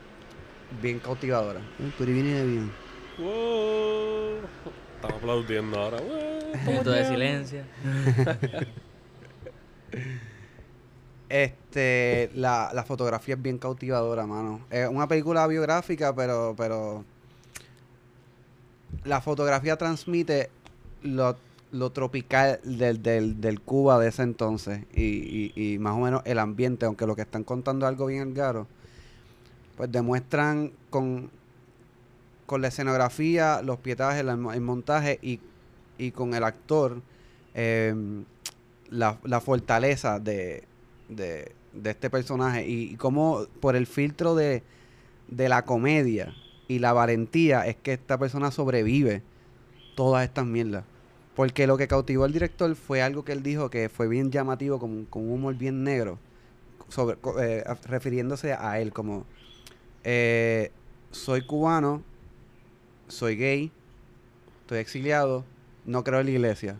bien 0.81 0.99
cautivadora. 0.99 1.61
Pero 1.99 2.13
viene 2.13 2.45
bien. 2.45 2.86
¡Wow! 3.19 4.41
Están 4.97 5.17
aplaudiendo 5.17 5.79
ahora. 5.79 5.99
Minuto 6.67 6.91
de 6.91 7.05
silencio. 7.07 7.63
Este, 11.29 12.31
la, 12.35 12.71
la 12.73 12.85
fotografía 12.85 13.35
es 13.35 13.43
bien 13.43 13.59
cautivadora, 13.59 14.27
mano. 14.27 14.61
Es 14.71 14.89
una 14.89 15.09
película 15.09 15.45
biográfica, 15.49 16.15
pero, 16.15 16.55
pero 16.57 17.05
la 19.05 19.21
fotografía 19.21 19.77
transmite 19.77 20.51
lo, 21.03 21.37
lo 21.73 21.91
tropical 21.91 22.61
del, 22.63 23.03
del, 23.03 23.41
del 23.41 23.61
Cuba 23.61 23.99
de 23.99 24.09
ese 24.09 24.23
entonces 24.23 24.85
y, 24.95 25.53
y, 25.57 25.73
y 25.75 25.79
más 25.79 25.95
o 25.95 25.99
menos 25.99 26.23
el 26.25 26.39
ambiente, 26.39 26.87
aunque 26.87 27.07
lo 27.07 27.17
que 27.17 27.23
están 27.23 27.43
contando 27.43 27.87
es 27.87 27.89
algo 27.89 28.07
bien 28.07 28.23
algaro, 28.23 28.69
pues 29.77 29.91
demuestran 29.91 30.71
con, 30.91 31.31
con 32.47 32.63
la 32.63 32.69
escenografía, 32.69 33.61
los 33.63 33.79
pietajes, 33.79 34.25
el 34.25 34.61
montaje 34.61 35.19
y, 35.23 35.41
y 35.99 36.13
con 36.13 36.35
el 36.35 36.45
actor 36.45 37.03
em, 37.55 38.25
la, 38.91 39.19
la 39.25 39.41
fortaleza 39.41 40.19
de, 40.21 40.65
de, 41.09 41.53
de 41.73 41.91
este 41.91 42.09
personaje 42.09 42.67
y, 42.67 42.93
y 42.93 42.97
cómo 42.97 43.47
por 43.61 43.77
el 43.77 43.87
filtro 43.87 44.35
de, 44.35 44.63
de 45.29 45.49
la 45.49 45.65
comedia 45.65 46.35
y 46.69 46.79
la 46.79 46.93
valentía 46.93 47.67
es 47.67 47.77
que 47.77 47.93
esta 47.93 48.19
persona 48.19 48.51
sobrevive 48.51 49.23
todas 49.95 50.25
estas 50.25 50.47
mierdas. 50.47 50.85
Porque 51.35 51.67
lo 51.67 51.77
que 51.77 51.87
cautivó 51.87 52.25
al 52.25 52.33
director 52.33 52.75
fue 52.75 53.03
algo 53.03 53.25
que 53.25 53.33
él 53.33 53.43
dijo 53.43 53.69
que 53.69 53.89
fue 53.89 54.09
bien 54.09 54.31
llamativo, 54.31 54.79
con, 54.79 55.05
con 55.05 55.23
un 55.25 55.33
humor 55.33 55.55
bien 55.55 55.85
negro, 55.85 56.19
sobre, 56.89 57.19
eh, 57.41 57.63
refiriéndose 57.85 58.55
a 58.55 58.81
él 58.81 58.93
como, 58.93 59.27
eh, 60.03 60.71
soy 61.11 61.43
cubano, 61.43 62.03
soy 63.09 63.37
gay, 63.37 63.71
estoy 64.63 64.79
exiliado, 64.79 65.45
no 65.85 66.05
creo 66.05 66.21
en 66.21 66.27
la 66.27 66.33
iglesia. 66.33 66.77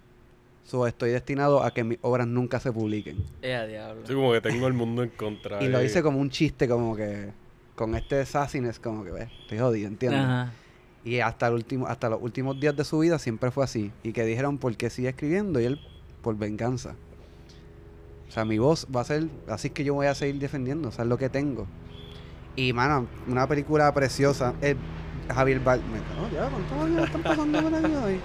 So, 0.65 0.87
estoy 0.89 1.11
destinado 1.11 1.63
a 1.63 1.73
que 1.73 1.85
mis 1.85 1.99
obras 2.03 2.27
nunca 2.27 2.59
se 2.59 2.73
publiquen. 2.73 3.19
Eh, 3.41 3.55
a 3.55 3.67
diablo. 3.67 4.03
Sí, 4.05 4.15
como 4.15 4.33
que 4.33 4.41
tengo 4.41 4.67
el 4.67 4.73
mundo 4.73 5.05
en 5.05 5.11
contra. 5.11 5.63
Y 5.63 5.69
lo 5.69 5.79
ahí. 5.79 5.85
dice 5.85 6.03
como 6.03 6.19
un 6.19 6.29
chiste, 6.29 6.69
como 6.69 6.97
que 6.97 7.31
con 7.77 7.95
este 7.95 8.25
sassiness, 8.27 8.81
como 8.81 9.05
que, 9.05 9.13
ves, 9.13 9.29
estoy 9.43 9.59
jodido, 9.59 9.87
¿entiendes? 9.87 10.21
Ajá. 10.21 10.53
Y 11.05 11.21
hasta 11.21 11.47
el 11.47 11.55
último, 11.55 11.87
hasta 11.87 12.09
los 12.09 12.21
últimos 12.21 12.59
días 12.59 12.75
de 12.75 12.83
su 12.83 12.99
vida 12.99 13.21
siempre 13.21 13.53
fue 13.53 13.63
así. 13.63 13.93
Y 14.03 14.13
que 14.13 14.25
dijeron 14.25 14.59
por 14.59 14.77
qué 14.77 14.91
sigue 14.91 15.09
escribiendo 15.09 15.61
y 15.61 15.67
él 15.67 15.81
por 16.21 16.37
venganza. 16.37 16.97
O 18.29 18.33
sea, 18.33 18.45
mi 18.45 18.59
voz 18.59 18.89
va 18.95 19.03
a 19.03 19.05
ser, 19.05 19.29
así 19.47 19.71
que 19.71 19.85
yo 19.85 19.95
voy 19.95 20.09
a 20.09 20.17
seguir 20.17 20.41
defendiendo, 20.41 20.89
o 20.89 20.93
sea, 20.93 21.05
es 21.05 21.09
lo 21.09 21.17
que 21.17 21.29
tengo. 21.29 21.69
Y 22.57 22.73
mano, 22.73 23.07
una 23.29 23.47
película 23.47 23.95
preciosa. 23.95 24.55
Eh, 24.61 24.75
Javier 25.35 25.61
Bardem. 25.61 26.03
ya, 26.33 26.49
¿cuántos 26.49 26.79
años 26.79 27.05
están 27.07 27.23
pasando 27.23 27.63
por 27.63 27.75
aquí 27.75 27.95
hoy? 27.95 28.21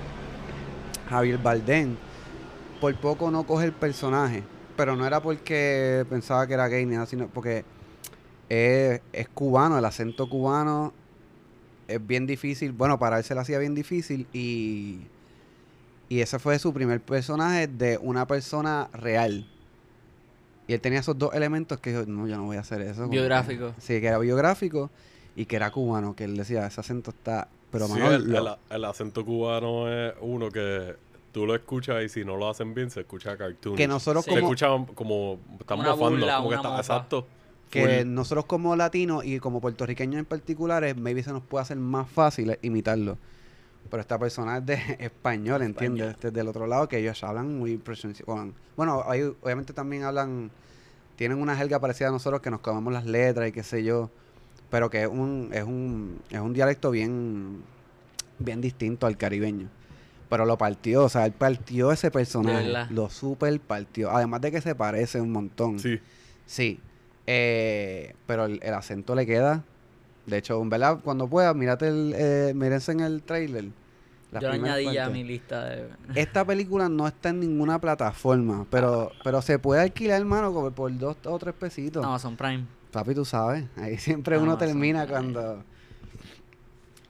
Javier 1.09 1.37
Bardem. 1.37 1.95
Por 2.79 2.95
poco 2.95 3.31
no 3.31 3.43
coge 3.43 3.65
el 3.65 3.73
personaje. 3.73 4.43
Pero 4.77 4.95
no 4.95 5.05
era 5.05 5.21
porque 5.21 6.05
pensaba 6.09 6.47
que 6.47 6.53
era 6.53 6.67
gay 6.67 6.85
ni 6.85 6.93
nada, 6.95 7.05
sino 7.05 7.27
porque 7.27 7.65
es, 8.49 9.01
es 9.13 9.29
cubano, 9.29 9.77
el 9.77 9.85
acento 9.85 10.29
cubano 10.29 10.93
es 11.87 12.05
bien 12.05 12.25
difícil. 12.25 12.71
Bueno, 12.71 12.97
para 12.97 13.17
él 13.17 13.23
se 13.23 13.35
le 13.35 13.41
hacía 13.41 13.59
bien 13.59 13.75
difícil 13.75 14.27
y, 14.33 15.01
y 16.09 16.21
ese 16.21 16.39
fue 16.39 16.57
su 16.57 16.73
primer 16.73 17.01
personaje 17.01 17.67
de 17.67 17.97
una 17.97 18.25
persona 18.25 18.89
real. 18.93 19.45
Y 20.67 20.73
él 20.73 20.81
tenía 20.81 20.99
esos 20.99 21.17
dos 21.17 21.33
elementos 21.33 21.79
que 21.79 21.91
dijo, 21.91 22.05
no, 22.07 22.27
yo 22.27 22.37
no 22.37 22.45
voy 22.45 22.57
a 22.57 22.61
hacer 22.61 22.81
eso. 22.81 23.07
Biográfico. 23.09 23.73
sí, 23.77 23.99
que 23.99 24.07
era 24.07 24.17
biográfico 24.17 24.89
y 25.35 25.45
que 25.45 25.55
era 25.55 25.71
cubano, 25.71 26.15
que 26.15 26.23
él 26.25 26.35
decía, 26.37 26.65
ese 26.67 26.79
acento 26.81 27.11
está... 27.11 27.47
Pero 27.71 27.87
Sí, 27.87 27.93
mano, 27.93 28.11
el, 28.11 28.29
lo- 28.29 28.37
el- 28.53 28.57
el 28.69 28.85
acento 28.85 29.23
cubano 29.25 29.89
es 29.91 30.13
uno 30.21 30.49
que 30.51 30.95
tú 31.31 31.45
lo 31.45 31.55
escuchas 31.55 32.03
y 32.03 32.09
si 32.09 32.25
no 32.25 32.35
lo 32.35 32.49
hacen 32.49 32.73
bien 32.73 32.89
se 32.91 33.01
escucha 33.01 33.37
cartoon. 33.37 33.75
que 33.77 33.87
nosotros 33.87 34.25
Sí. 34.25 34.31
se 34.31 34.39
como... 34.41 34.53
escucha 34.53 34.93
como 34.93 35.39
están 35.59 35.79
Una 35.79 35.91
mofando, 35.91 36.17
burla, 36.19 36.37
como 36.37 36.49
que 36.49 36.55
está 36.55 36.77
exacto. 36.77 37.27
que 37.69 37.99
full. 38.03 38.13
nosotros 38.13 38.45
como 38.45 38.75
latinos 38.75 39.23
y 39.23 39.39
como 39.39 39.61
puertorriqueños 39.61 40.19
en 40.19 40.25
particular, 40.25 40.83
maybe 40.97 41.23
se 41.23 41.31
nos 41.31 41.43
puede 41.43 41.61
hacer 41.61 41.77
más 41.77 42.09
fácil 42.09 42.57
imitarlo. 42.61 43.17
Pero 43.89 44.01
esta 44.01 44.19
persona 44.19 44.57
es 44.57 44.65
de 44.65 44.73
español, 44.99 45.61
¿entiendes? 45.61 46.17
Desde 46.19 46.41
el 46.41 46.49
otro 46.49 46.67
lado, 46.67 46.89
que 46.89 46.97
ellos 46.97 47.23
hablan 47.23 47.57
muy 47.57 47.77
con- 48.25 48.53
Bueno, 48.75 49.03
ahí 49.07 49.21
obviamente 49.41 49.71
también 49.71 50.03
hablan, 50.03 50.51
tienen 51.15 51.37
una 51.41 51.55
jerga 51.55 51.79
parecida 51.79 52.09
a 52.09 52.11
nosotros 52.11 52.41
que 52.41 52.51
nos 52.51 52.59
comemos 52.59 52.91
las 52.91 53.05
letras 53.05 53.47
y 53.47 53.53
qué 53.53 53.63
sé 53.63 53.83
yo, 53.85 54.09
pero 54.71 54.89
que 54.89 55.03
es 55.03 55.07
un, 55.07 55.49
es 55.53 55.63
un, 55.63 56.19
es 56.31 56.39
un 56.39 56.53
dialecto 56.53 56.89
bien, 56.89 57.61
bien 58.39 58.61
distinto 58.61 59.05
al 59.05 59.17
caribeño. 59.17 59.67
Pero 60.29 60.45
lo 60.45 60.57
partió, 60.57 61.03
o 61.03 61.09
sea, 61.09 61.25
él 61.25 61.33
partió 61.33 61.91
ese 61.91 62.09
personaje, 62.09 62.73
lo 62.89 63.09
super 63.09 63.59
partió. 63.59 64.09
Además 64.09 64.41
de 64.41 64.51
que 64.51 64.61
se 64.61 64.73
parece 64.73 65.21
un 65.21 65.31
montón. 65.31 65.77
Sí, 65.77 65.99
Sí, 66.51 66.79
eh, 67.27 68.13
pero 68.25 68.45
el, 68.45 68.59
el 68.61 68.73
acento 68.73 69.15
le 69.15 69.25
queda. 69.25 69.63
De 70.25 70.37
hecho, 70.37 70.61
en 70.61 70.69
verdad, 70.69 70.99
cuando 71.01 71.27
pueda, 71.27 71.53
mírate 71.53 71.87
el, 71.87 72.13
eh, 72.15 72.51
mírense 72.53 72.91
en 72.91 72.99
el 72.99 73.23
trailer. 73.23 73.65
las 74.31 74.43
Yo 74.43 74.51
añadí 74.51 74.85
ya 74.85 75.03
a 75.03 75.05
partes. 75.05 75.13
mi 75.13 75.23
lista 75.23 75.65
de... 75.65 75.89
Esta 76.15 76.43
película 76.45 76.89
no 76.89 77.07
está 77.07 77.29
en 77.29 77.39
ninguna 77.39 77.79
plataforma, 77.79 78.65
pero, 78.69 79.11
pero 79.23 79.41
se 79.41 79.59
puede 79.59 79.81
alquilar, 79.81 80.19
hermano, 80.19 80.53
como 80.53 80.71
por 80.71 80.95
dos 80.97 81.15
o 81.25 81.39
tres 81.39 81.53
pesitos. 81.53 82.05
Amazon 82.05 82.35
Prime. 82.35 82.65
Papi, 82.91 83.15
tú 83.15 83.25
sabes, 83.25 83.65
ahí 83.77 83.97
siempre 83.97 84.37
uno 84.37 84.51
Amazon 84.53 84.67
termina 84.67 85.07
cuando 85.07 85.63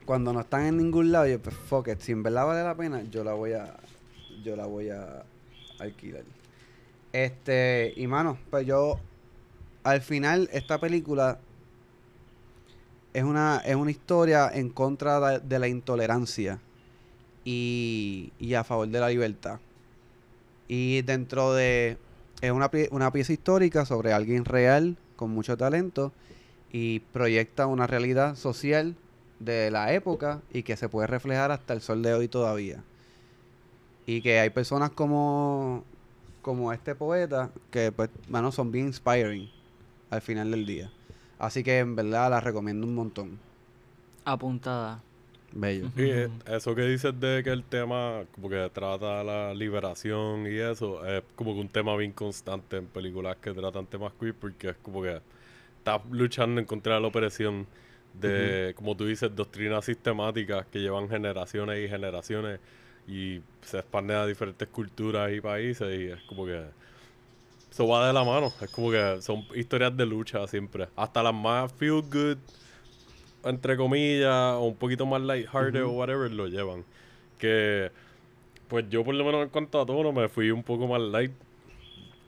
cuando 0.05 0.33
no 0.33 0.41
están 0.41 0.65
en 0.65 0.77
ningún 0.77 1.11
lado. 1.11 1.27
Yo, 1.27 1.39
pues, 1.41 1.55
fuck 1.55 1.87
it, 1.87 1.99
si 1.99 2.11
en 2.11 2.23
verdad 2.23 2.45
vale 2.45 2.63
la 2.63 2.75
pena, 2.75 3.03
yo 3.03 3.23
la 3.23 3.33
voy 3.33 3.53
a 3.53 3.77
yo 4.43 4.55
la 4.55 4.65
voy 4.65 4.89
a 4.89 5.23
alquilar. 5.79 6.23
Este, 7.13 7.93
y 7.95 8.07
mano, 8.07 8.37
pues 8.49 8.65
yo 8.65 8.99
al 9.83 10.01
final 10.01 10.49
esta 10.53 10.79
película 10.79 11.39
es 13.13 13.23
una 13.23 13.57
es 13.65 13.75
una 13.75 13.91
historia 13.91 14.49
en 14.53 14.69
contra 14.69 15.19
de, 15.19 15.39
de 15.39 15.59
la 15.59 15.67
intolerancia 15.67 16.59
y, 17.43 18.31
y 18.39 18.53
a 18.53 18.63
favor 18.63 18.87
de 18.87 18.99
la 18.99 19.09
libertad. 19.09 19.59
Y 20.67 21.01
dentro 21.01 21.53
de 21.53 21.97
es 22.41 22.51
una, 22.51 22.71
pie- 22.71 22.87
una 22.91 23.11
pieza 23.11 23.33
histórica 23.33 23.85
sobre 23.85 24.13
alguien 24.13 24.45
real 24.45 24.97
con 25.21 25.29
mucho 25.29 25.55
talento 25.55 26.11
y 26.71 27.01
proyecta 27.13 27.67
una 27.67 27.85
realidad 27.85 28.35
social 28.35 28.95
de 29.39 29.69
la 29.69 29.93
época 29.93 30.41
y 30.51 30.63
que 30.63 30.75
se 30.75 30.89
puede 30.89 31.05
reflejar 31.05 31.51
hasta 31.51 31.75
el 31.75 31.81
sol 31.81 32.01
de 32.01 32.15
hoy 32.15 32.27
todavía. 32.27 32.83
Y 34.07 34.23
que 34.23 34.39
hay 34.39 34.49
personas 34.49 34.89
como, 34.89 35.83
como 36.41 36.73
este 36.73 36.95
poeta 36.95 37.51
que, 37.69 37.91
pues, 37.91 38.09
bueno, 38.29 38.51
son 38.51 38.71
bien 38.71 38.87
inspiring 38.87 39.47
al 40.09 40.21
final 40.23 40.49
del 40.49 40.65
día. 40.65 40.89
Así 41.37 41.63
que 41.63 41.77
en 41.77 41.95
verdad 41.95 42.31
la 42.31 42.39
recomiendo 42.39 42.87
un 42.87 42.95
montón. 42.95 43.37
Apuntada. 44.25 45.03
Bello. 45.53 45.91
Y 45.95 46.03
eh, 46.03 46.29
eso 46.47 46.73
que 46.75 46.83
dices 46.83 47.19
de 47.19 47.43
que 47.43 47.49
el 47.49 47.63
tema 47.63 48.23
como 48.33 48.49
que 48.49 48.69
trata 48.73 49.23
la 49.23 49.53
liberación 49.53 50.47
y 50.47 50.57
eso, 50.57 51.05
es 51.05 51.23
como 51.35 51.53
que 51.53 51.59
un 51.59 51.69
tema 51.69 51.95
bien 51.95 52.11
constante 52.11 52.77
en 52.77 52.87
películas 52.87 53.37
que 53.37 53.51
tratan 53.51 53.85
temas 53.85 54.13
queer 54.19 54.33
porque 54.33 54.69
es 54.69 54.77
como 54.77 55.01
que 55.01 55.21
estás 55.77 56.01
luchando 56.09 56.61
en 56.61 56.65
contra 56.65 56.95
de 56.95 57.01
la 57.01 57.07
opresión 57.07 57.67
de, 58.13 58.73
como 58.75 58.95
tú 58.95 59.05
dices, 59.05 59.33
doctrinas 59.35 59.85
sistemáticas 59.85 60.65
que 60.67 60.79
llevan 60.79 61.09
generaciones 61.09 61.85
y 61.85 61.89
generaciones 61.89 62.59
y 63.07 63.41
se 63.61 63.79
expande 63.79 64.13
a 64.13 64.25
diferentes 64.25 64.67
culturas 64.67 65.31
y 65.31 65.41
países 65.41 65.99
y 65.99 66.05
es 66.07 66.21
como 66.23 66.45
que 66.45 66.63
eso 67.71 67.87
va 67.87 68.05
de 68.05 68.13
la 68.13 68.23
mano. 68.23 68.51
Es 68.61 68.69
como 68.69 68.91
que 68.91 69.21
son 69.21 69.45
historias 69.55 69.95
de 69.95 70.05
lucha 70.05 70.45
siempre. 70.47 70.89
Hasta 70.95 71.23
las 71.23 71.33
más 71.33 71.71
feel 71.73 72.01
good, 72.01 72.37
entre 73.43 73.77
comillas, 73.77 74.55
o 74.55 74.65
un 74.65 74.75
poquito 74.75 75.05
más 75.05 75.21
lighthearted 75.21 75.83
o 75.83 75.91
whatever, 75.91 76.31
lo 76.31 76.47
llevan. 76.47 76.83
Que, 77.37 77.91
pues 78.67 78.85
yo 78.89 79.03
por 79.03 79.15
lo 79.15 79.25
menos 79.25 79.43
en 79.43 79.49
cuanto 79.49 79.81
a 79.81 79.85
tono 79.85 80.11
me 80.11 80.29
fui 80.29 80.51
un 80.51 80.63
poco 80.63 80.87
más 80.87 81.01
light. 81.01 81.31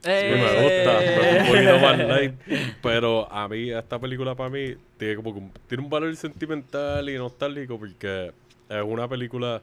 Me 0.06 0.36
gusta, 0.36 1.00
me 1.00 1.16
fui 1.16 1.40
un 1.40 1.48
poquito 1.48 1.80
más 1.80 1.98
light. 2.10 2.34
Pero 2.82 3.32
a 3.32 3.48
mí, 3.48 3.72
esta 3.72 4.00
película 4.00 4.36
para 4.36 4.50
mí 4.50 4.76
tiene 4.98 5.16
como 5.16 5.52
tiene 5.68 5.84
un 5.84 5.90
valor 5.90 6.16
sentimental 6.16 7.10
y 7.10 7.18
nostálgico 7.18 7.78
porque 7.80 8.32
es 8.70 8.84
una 8.84 9.08
película 9.08 9.62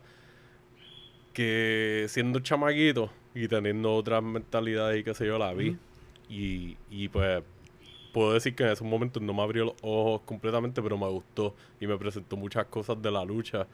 que 1.32 2.06
siendo 2.08 2.40
chamaquito 2.40 3.10
y 3.34 3.46
teniendo 3.48 3.94
otras 3.94 4.22
mentalidades 4.22 5.00
y 5.00 5.04
qué 5.04 5.14
sé 5.14 5.26
yo, 5.26 5.38
la 5.38 5.52
vi. 5.52 5.76
y, 6.28 6.76
y 6.90 7.08
pues 7.08 7.42
puedo 8.12 8.32
decir 8.32 8.54
que 8.54 8.64
en 8.64 8.70
esos 8.70 8.86
momentos 8.86 9.22
no 9.22 9.32
me 9.32 9.42
abrió 9.42 9.66
los 9.66 9.74
ojos 9.82 10.22
completamente, 10.24 10.82
pero 10.82 10.98
me 10.98 11.08
gustó 11.08 11.54
y 11.80 11.86
me 11.86 11.96
presentó 11.96 12.36
muchas 12.36 12.66
cosas 12.66 13.00
de 13.00 13.10
la 13.10 13.24
lucha 13.24 13.66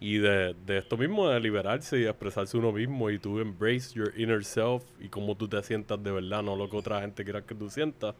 y 0.00 0.18
de, 0.18 0.54
de 0.66 0.78
esto 0.78 0.96
mismo, 0.96 1.28
de 1.28 1.40
liberarse 1.40 2.00
y 2.00 2.04
expresarse 2.04 2.56
uno 2.56 2.72
mismo 2.72 3.10
y 3.10 3.18
tú 3.18 3.38
embrace 3.40 3.94
your 3.94 4.12
inner 4.16 4.44
self 4.44 4.82
y 5.00 5.08
cómo 5.08 5.36
tú 5.36 5.48
te 5.48 5.62
sientas 5.62 6.02
de 6.02 6.10
verdad, 6.10 6.42
no 6.42 6.56
lo 6.56 6.68
que 6.68 6.76
otra 6.76 7.00
gente 7.00 7.24
quiera 7.24 7.42
que 7.42 7.54
tú 7.54 7.70
sientas. 7.70 8.14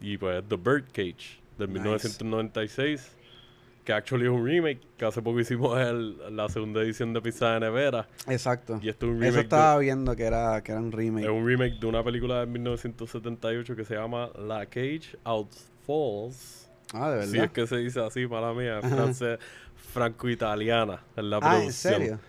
Y 0.00 0.16
pues 0.16 0.44
The 0.48 0.56
Birdcage 0.56 1.40
del 1.58 1.68
Nice. 1.68 1.80
1996 1.80 3.17
que 3.88 3.94
actually 3.94 4.26
es 4.26 4.30
un 4.30 4.44
remake, 4.44 4.80
que 4.98 5.06
hace 5.06 5.22
poco 5.22 5.40
hicimos 5.40 5.80
el- 5.80 6.36
la 6.36 6.46
segunda 6.50 6.82
edición 6.82 7.14
de 7.14 7.22
Pizza 7.22 7.54
de 7.54 7.60
Nevera. 7.60 8.06
Exacto. 8.26 8.78
Y 8.82 8.90
esto 8.90 9.06
es 9.06 9.12
un 9.12 9.14
remake, 9.14 9.28
Eso 9.30 9.36
de, 9.38 9.42
estaba 9.44 9.78
viendo 9.78 10.14
que 10.14 10.24
era, 10.24 10.62
que 10.62 10.72
era 10.72 10.80
un 10.82 10.92
remake. 10.92 11.24
es 11.24 11.30
un 11.30 11.46
remake 11.46 11.80
de 11.80 11.86
una 11.86 12.04
película 12.04 12.40
de 12.40 12.46
1978 12.48 13.74
que 13.74 13.86
se 13.86 13.94
llama 13.94 14.28
La 14.46 14.66
Cage 14.66 15.16
Out 15.24 15.48
Falls. 15.86 16.70
Ah, 16.92 17.12
de 17.12 17.22
Si 17.24 17.32
verdad. 17.32 17.44
es 17.46 17.50
que 17.52 17.66
se 17.66 17.76
dice 17.78 18.00
así, 18.00 18.26
mala 18.26 18.52
mía, 18.52 18.80
francés, 18.82 19.38
franco-italiana 19.74 21.00
en 21.16 21.30
la 21.30 21.38
ah, 21.38 21.40
producción. 21.40 21.94
¿en 21.94 22.00
serio? 22.00 22.20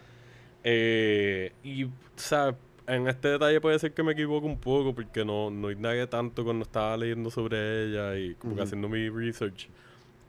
Eh, 0.64 1.52
y, 1.62 1.84
o 1.84 1.92
sea, 2.16 2.56
en 2.88 3.06
este 3.10 3.28
detalle 3.28 3.60
puede 3.60 3.78
ser 3.80 3.94
que 3.94 4.02
me 4.02 4.14
equivoque 4.14 4.48
un 4.48 4.62
poco 4.62 4.96
porque 4.96 5.26
no, 5.26 5.52
no 5.52 5.70
indagué 5.72 6.08
tanto 6.08 6.46
cuando 6.46 6.64
estaba 6.64 6.96
leyendo 6.96 7.30
sobre 7.30 7.84
ella 7.84 8.18
y 8.18 8.36
como 8.36 8.56
que 8.56 8.62
haciendo 8.62 8.88
mi 8.88 9.10
research. 9.10 9.68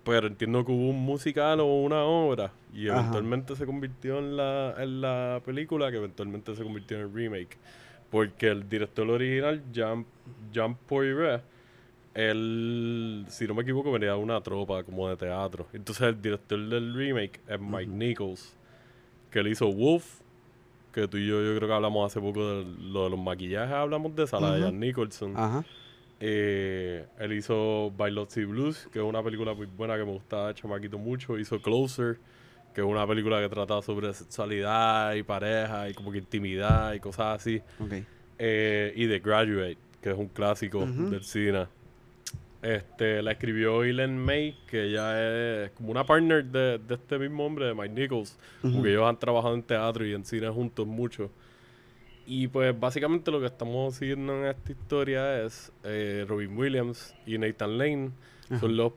Pero 0.05 0.27
entiendo 0.27 0.65
que 0.65 0.73
hubo 0.73 0.91
un 0.91 1.01
musical 1.01 1.61
o 1.61 1.67
una 1.83 2.05
obra 2.05 2.53
y 2.73 2.89
Ajá. 2.89 3.01
eventualmente 3.01 3.55
se 3.55 3.67
convirtió 3.67 4.19
en 4.19 4.37
la, 4.37 4.75
en 4.79 5.01
la 5.01 5.43
película 5.45 5.91
que 5.91 5.99
eventualmente 5.99 6.55
se 6.55 6.63
convirtió 6.63 6.97
en 6.97 7.03
el 7.05 7.15
remake. 7.15 7.59
Porque 8.11 8.49
el 8.49 8.69
director 8.69 9.09
original, 9.09 9.63
Jean, 9.73 10.05
Jean 10.53 10.75
Poiret, 10.75 11.43
él, 12.15 13.25
si 13.29 13.47
no 13.47 13.55
me 13.55 13.63
equivoco, 13.63 13.93
venía 13.93 14.11
de 14.13 14.17
una 14.19 14.41
tropa 14.41 14.83
como 14.83 15.09
de 15.09 15.17
teatro. 15.17 15.67
Entonces 15.73 16.09
el 16.09 16.21
director 16.21 16.59
del 16.59 16.95
remake 16.95 17.41
es 17.47 17.61
Mike 17.61 17.93
Nichols, 17.93 18.57
que 19.31 19.41
él 19.41 19.49
hizo 19.49 19.71
Wolf, 19.73 20.21
que 20.93 21.07
tú 21.07 21.19
y 21.19 21.27
yo 21.29 21.41
yo 21.41 21.55
creo 21.57 21.69
que 21.69 21.75
hablamos 21.75 22.11
hace 22.11 22.21
poco 22.21 22.41
de 22.41 22.65
lo 22.65 23.05
de 23.05 23.11
los 23.11 23.19
maquillajes, 23.21 23.75
hablamos 23.75 24.15
de 24.17 24.25
esa, 24.25 24.41
la 24.41 24.53
de 24.55 24.61
Ujú. 24.61 24.65
Jan 24.71 24.81
Nicholson. 24.81 25.37
Ajá. 25.37 25.65
Eh, 26.23 27.07
él 27.19 27.33
hizo 27.33 27.91
Bailotsy 27.97 28.45
Blues, 28.45 28.87
que 28.93 28.99
es 28.99 29.05
una 29.05 29.23
película 29.23 29.55
muy 29.55 29.67
buena 29.67 29.97
que 29.97 30.05
me 30.05 30.13
gustaba 30.13 30.55
chamaquito 30.55 30.99
mucho. 30.99 31.39
Hizo 31.39 31.61
Closer, 31.61 32.19
que 32.75 32.83
es 32.83 32.87
una 32.87 33.07
película 33.07 33.41
que 33.41 33.49
trata 33.49 33.81
sobre 33.81 34.13
sexualidad 34.13 35.15
y 35.15 35.23
pareja 35.23 35.89
y 35.89 35.95
como 35.95 36.13
que 36.13 36.19
intimidad 36.19 36.93
y 36.93 37.01
cosas 37.01 37.41
así. 37.41 37.63
Eh, 38.39 38.93
y 38.97 39.09
The 39.09 39.19
Graduate, 39.21 39.79
que 40.03 40.11
es 40.11 40.17
un 40.17 40.29
clásico 40.29 40.85
del 40.85 41.25
cine. 41.25 41.67
Este, 42.63 43.23
la 43.23 43.33
escribió 43.33 43.83
Ellen 43.85 44.19
May, 44.19 44.55
que 44.67 44.85
ella 44.85 45.65
es 45.65 45.71
como 45.71 45.91
una 45.91 46.05
partner 46.05 46.45
de, 46.45 46.79
de 46.79 46.95
este 46.95 47.19
mismo 47.19 47.47
hombre, 47.47 47.65
de 47.65 47.75
Mike 47.75 47.95
Nichols. 47.95 48.39
Porque 48.61 48.91
ellos 48.91 49.09
han 49.09 49.19
trabajado 49.19 49.55
en 49.55 49.63
teatro 49.63 50.07
y 50.07 50.13
en 50.13 50.25
cine 50.27 50.49
juntos 50.51 50.87
mucho. 50.87 51.31
Y 52.33 52.47
pues 52.47 52.79
básicamente 52.79 53.33
lo 53.33 53.41
que 53.41 53.47
estamos 53.47 53.97
siguiendo 53.97 54.33
en 54.39 54.47
esta 54.47 54.71
historia 54.71 55.43
es 55.43 55.73
eh, 55.83 56.25
Robin 56.29 56.57
Williams 56.57 57.13
y 57.27 57.37
Nathan 57.39 57.77
Lane. 57.77 58.11
Son 58.61 58.77
los, 58.77 58.93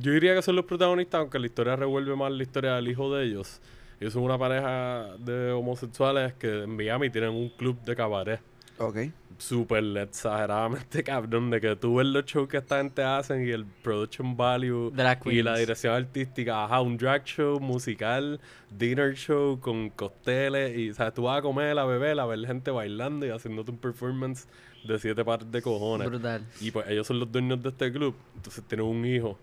yo 0.00 0.12
diría 0.12 0.34
que 0.34 0.40
son 0.40 0.56
los 0.56 0.64
protagonistas, 0.64 1.20
aunque 1.20 1.38
la 1.38 1.44
historia 1.44 1.76
revuelve 1.76 2.16
más 2.16 2.32
la 2.32 2.42
historia 2.42 2.76
del 2.76 2.88
hijo 2.88 3.14
de 3.14 3.26
ellos. 3.26 3.60
Ellos 4.00 4.14
son 4.14 4.22
una 4.22 4.38
pareja 4.38 5.14
de 5.18 5.52
homosexuales 5.52 6.32
que 6.32 6.62
en 6.62 6.74
Miami 6.74 7.10
tienen 7.10 7.32
un 7.32 7.50
club 7.50 7.78
de 7.82 7.94
cabaret 7.94 8.40
Ok. 8.78 8.98
súper 9.38 9.84
exageradamente 9.96 11.02
cabrón 11.04 11.50
de 11.50 11.60
que 11.60 11.76
tú 11.76 11.96
ves 11.96 12.06
los 12.06 12.24
shows 12.24 12.48
que 12.48 12.58
esta 12.58 12.78
gente 12.78 13.02
hacen 13.02 13.46
y 13.46 13.50
el 13.50 13.64
production 13.64 14.36
value 14.36 14.90
Drag 14.94 15.20
y 15.26 15.42
la 15.42 15.56
dirección 15.56 15.94
artística, 15.94 16.64
ajá, 16.64 16.80
un 16.80 16.96
drag 16.96 17.24
show 17.24 17.60
musical, 17.60 18.40
dinner 18.70 19.14
show 19.14 19.58
con 19.60 19.90
cócteles 19.90 20.76
y, 20.76 20.90
o 20.90 20.94
sea, 20.94 21.12
tú 21.12 21.24
vas 21.24 21.38
a 21.38 21.42
comer, 21.42 21.78
a 21.78 21.84
beber, 21.84 22.18
a 22.20 22.26
ver 22.26 22.46
gente 22.46 22.70
bailando 22.70 23.26
y 23.26 23.30
haciéndote 23.30 23.70
un 23.70 23.78
performance 23.78 24.46
de 24.84 24.98
siete 24.98 25.24
pares 25.24 25.50
de 25.50 25.62
cojones. 25.62 26.08
Brutal. 26.08 26.46
Y 26.60 26.70
pues 26.70 26.88
ellos 26.88 27.06
son 27.06 27.18
los 27.18 27.30
dueños 27.30 27.62
de 27.62 27.70
este 27.70 27.92
club. 27.92 28.14
Entonces 28.36 28.62
tienen 28.64 28.86
un 28.86 29.04
hijo 29.04 29.38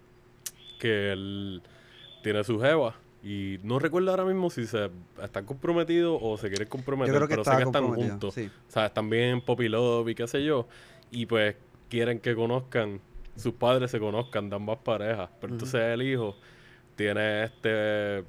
que 0.79 1.11
él 1.11 1.61
tiene 2.23 2.43
su 2.43 2.59
jeva. 2.59 2.95
Y 3.24 3.59
no 3.63 3.78
recuerdo 3.78 4.09
ahora 4.09 4.26
mismo 4.26 4.49
si 4.49 4.65
se 4.65 4.89
están 5.22 5.45
comprometidos 5.45 6.19
o 6.22 6.38
se 6.38 6.49
quieren 6.49 6.67
comprometer, 6.67 7.13
Yo 7.13 7.19
creo 7.19 7.28
que 7.28 7.36
pero 7.36 7.43
sé 7.43 7.57
que 7.57 7.63
están 7.63 7.88
juntos. 7.88 8.34
sí. 8.34 8.49
O 8.67 8.72
sea, 8.72 8.88
están 8.88 9.09
bien 9.09 9.30
en 9.30 9.41
Poppy 9.41 9.69
Love 9.69 10.09
y 10.09 10.15
qué 10.15 10.28
sé 10.28 10.43
yo. 10.43 10.67
Y 11.11 11.28
pues 11.28 11.55
quieren 11.89 12.19
que 12.19 12.34
conozcan, 12.36 12.99
sus 13.36 13.53
padres 13.53 13.91
se 13.91 13.99
conozcan 13.99 14.49
de 14.49 14.55
ambas 14.55 14.80
parejas. 14.80 15.30
Pero 15.39 15.53
entonces 15.53 15.82
el 15.82 16.01
hijo 16.01 16.36
tiene 16.95 17.43
este, 17.43 18.24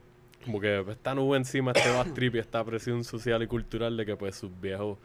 como 0.45 0.61
que 0.61 0.84
esta 0.90 1.14
nube 1.14 1.38
encima, 1.38 1.72
este 1.74 1.90
bad 1.90 2.12
trip 2.14 2.34
y 2.34 2.38
esta 2.38 2.62
presión 2.62 3.03
social 3.03 3.43
y 3.43 3.47
cultural 3.47 3.97
de 3.97 4.05
que 4.05 4.16
pues 4.16 4.36
sus 4.36 4.51
viejos 4.61 4.99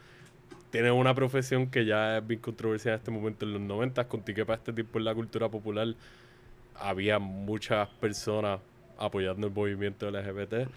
tienen 0.70 0.92
una 0.92 1.14
profesión 1.14 1.68
que 1.70 1.86
ya 1.86 2.18
es 2.18 2.26
bien 2.26 2.40
controversial 2.40 2.94
en 2.94 2.98
este 2.98 3.10
momento 3.10 3.46
en 3.46 3.54
los 3.54 3.62
90 3.62 4.06
contigo 4.06 4.36
que 4.36 4.44
para 4.44 4.58
este 4.58 4.72
tiempo 4.74 4.98
en 4.98 5.06
la 5.06 5.14
cultura 5.14 5.48
popular 5.48 5.94
había 6.74 7.18
muchas 7.18 7.88
personas 7.88 8.60
apoyando 8.98 9.46
el 9.46 9.52
movimiento 9.52 10.10
LGBT 10.10 10.68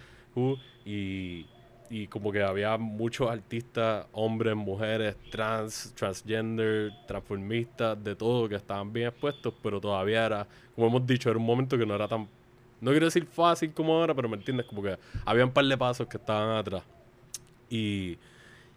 y, 0.85 1.45
y 1.89 2.07
como 2.07 2.31
que 2.31 2.41
había 2.41 2.77
muchos 2.77 3.29
artistas, 3.29 4.07
hombres, 4.13 4.55
mujeres, 4.55 5.15
trans, 5.29 5.93
transgender, 5.95 6.93
transformistas, 7.05 8.01
de 8.01 8.15
todo, 8.15 8.47
que 8.47 8.55
estaban 8.55 8.93
bien 8.93 9.09
expuestos, 9.09 9.53
pero 9.61 9.81
todavía 9.81 10.25
era, 10.25 10.47
como 10.73 10.87
hemos 10.87 11.05
dicho, 11.05 11.29
era 11.29 11.37
un 11.37 11.45
momento 11.45 11.77
que 11.77 11.85
no 11.85 11.93
era 11.93 12.07
tan, 12.07 12.27
no 12.79 12.91
quiero 12.91 13.07
decir 13.07 13.25
fácil 13.25 13.73
como 13.73 13.93
ahora, 13.93 14.13
pero 14.15 14.29
me 14.29 14.37
entiendes, 14.37 14.65
como 14.65 14.81
que 14.81 14.97
había 15.25 15.43
un 15.43 15.51
par 15.51 15.65
de 15.65 15.77
pasos 15.77 16.07
que 16.07 16.17
estaban 16.17 16.55
atrás. 16.55 16.83
Y, 17.69 18.17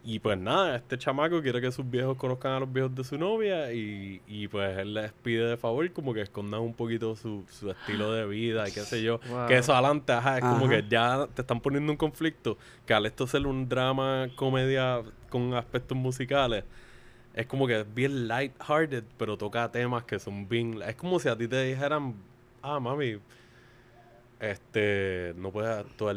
y 0.07 0.19
pues 0.19 0.39
nada, 0.39 0.77
este 0.77 0.99
chamaco 0.99 1.41
quiere 1.41 1.63
que 1.63 1.73
sus 1.73 1.89
viejos 1.89 2.19
conozcan 2.19 2.53
a 2.53 2.61
los 2.61 2.71
viejos 2.71 2.95
de 2.95 3.05
su 3.05 3.17
novia 3.17 3.73
y, 3.73 4.21
y 4.27 4.49
pues 4.49 4.77
él 4.77 4.93
les 4.93 5.13
pide 5.13 5.47
de 5.47 5.57
favor 5.57 5.91
como 5.93 6.13
que 6.13 6.21
escondan 6.21 6.61
un 6.61 6.75
poquito 6.75 7.17
su, 7.17 7.43
su 7.49 7.71
estilo 7.71 8.13
de 8.13 8.27
vida 8.27 8.69
y 8.69 8.73
qué 8.73 8.81
sé 8.81 9.03
yo. 9.03 9.19
Wow. 9.31 9.47
Que 9.47 9.57
eso 9.57 9.73
adelante, 9.73 10.13
ajá, 10.13 10.37
es 10.37 10.45
como 10.45 10.69
que 10.69 10.85
ya 10.87 11.27
te 11.35 11.41
están 11.41 11.61
poniendo 11.61 11.91
un 11.91 11.97
conflicto 11.97 12.59
que 12.85 12.93
al 12.93 13.07
esto 13.07 13.27
ser 13.27 13.47
un 13.47 13.67
drama, 13.67 14.29
comedia 14.37 15.03
con 15.31 15.55
aspectos 15.55 15.97
musicales, 15.97 16.65
es 17.33 17.47
como 17.47 17.67
que 17.67 17.81
es 17.81 17.95
bien 17.95 18.29
light-hearted, 18.29 19.05
pero 19.17 19.39
toca 19.39 19.73
temas 19.73 20.05
que 20.05 20.19
son 20.19 20.47
bien... 20.49 20.83
Es 20.87 20.97
como 20.97 21.19
si 21.19 21.31
a 21.31 21.37
ti 21.37 21.49
te 21.49 21.65
dijeran, 21.65 22.15
ah, 22.61 22.79
mami, 22.79 23.17
este, 24.39 25.33
no 25.37 25.51
puedes 25.51 25.79
actuar 25.79 26.17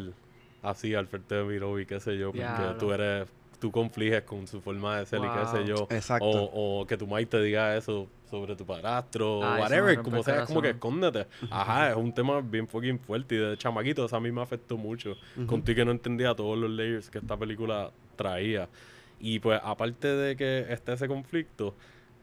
así 0.62 0.94
al 0.94 1.08
frente 1.08 1.36
de 1.36 1.44
mi 1.46 1.58
novio 1.58 1.80
y 1.80 1.86
qué 1.86 2.02
sé 2.02 2.18
yo, 2.18 2.34
porque 2.34 2.76
tú 2.80 2.92
eres... 2.92 3.30
Tú 3.60 3.72
confliges 3.72 4.22
con 4.24 4.46
su 4.46 4.62
forma 4.62 5.00
de 5.00 5.06
ser 5.08 5.20
y 5.20 5.24
qué 5.24 5.46
sé 5.52 5.66
yo. 5.66 5.88
Exacto. 5.90 6.26
O, 6.26 6.82
o 6.82 6.86
que 6.86 6.96
tu 6.98 7.08
madre 7.08 7.26
te 7.26 7.42
diga 7.42 7.76
eso 7.76 8.08
sobre 8.30 8.56
tu 8.56 8.66
padrastro, 8.66 9.42
Ah, 9.44 9.56
o 9.58 9.62
whatever, 9.62 10.02
como 10.02 10.22
sea, 10.22 10.42
es 10.44 10.48
como 10.48 10.62
que 10.62 10.72
escóndete. 10.72 11.28
Ajá, 11.50 11.90
es 11.92 11.96
un 11.96 12.14
tema 12.14 12.42
bien 12.42 12.68
fucking 12.68 13.00
fuerte 13.00 13.36
y 13.36 13.38
de 13.38 13.58
chamaquito, 13.58 14.06
eso 14.06 14.16
a 14.16 14.20
mí 14.20 14.32
me 14.32 14.42
afectó 14.42 14.78
mucho. 14.78 15.16
Contigo 15.46 15.78
que 15.78 15.86
no 15.86 15.92
entendía 15.92 16.36
todos 16.36 16.58
los 16.58 16.70
layers 16.70 17.10
que 17.10 17.20
esta 17.20 17.38
película 17.38 17.92
traía. 18.16 18.68
Y 19.20 19.40
pues, 19.40 19.60
aparte 19.64 20.08
de 20.08 20.36
que 20.36 20.66
esté 20.70 20.94
ese 20.94 21.08
conflicto, 21.08 21.74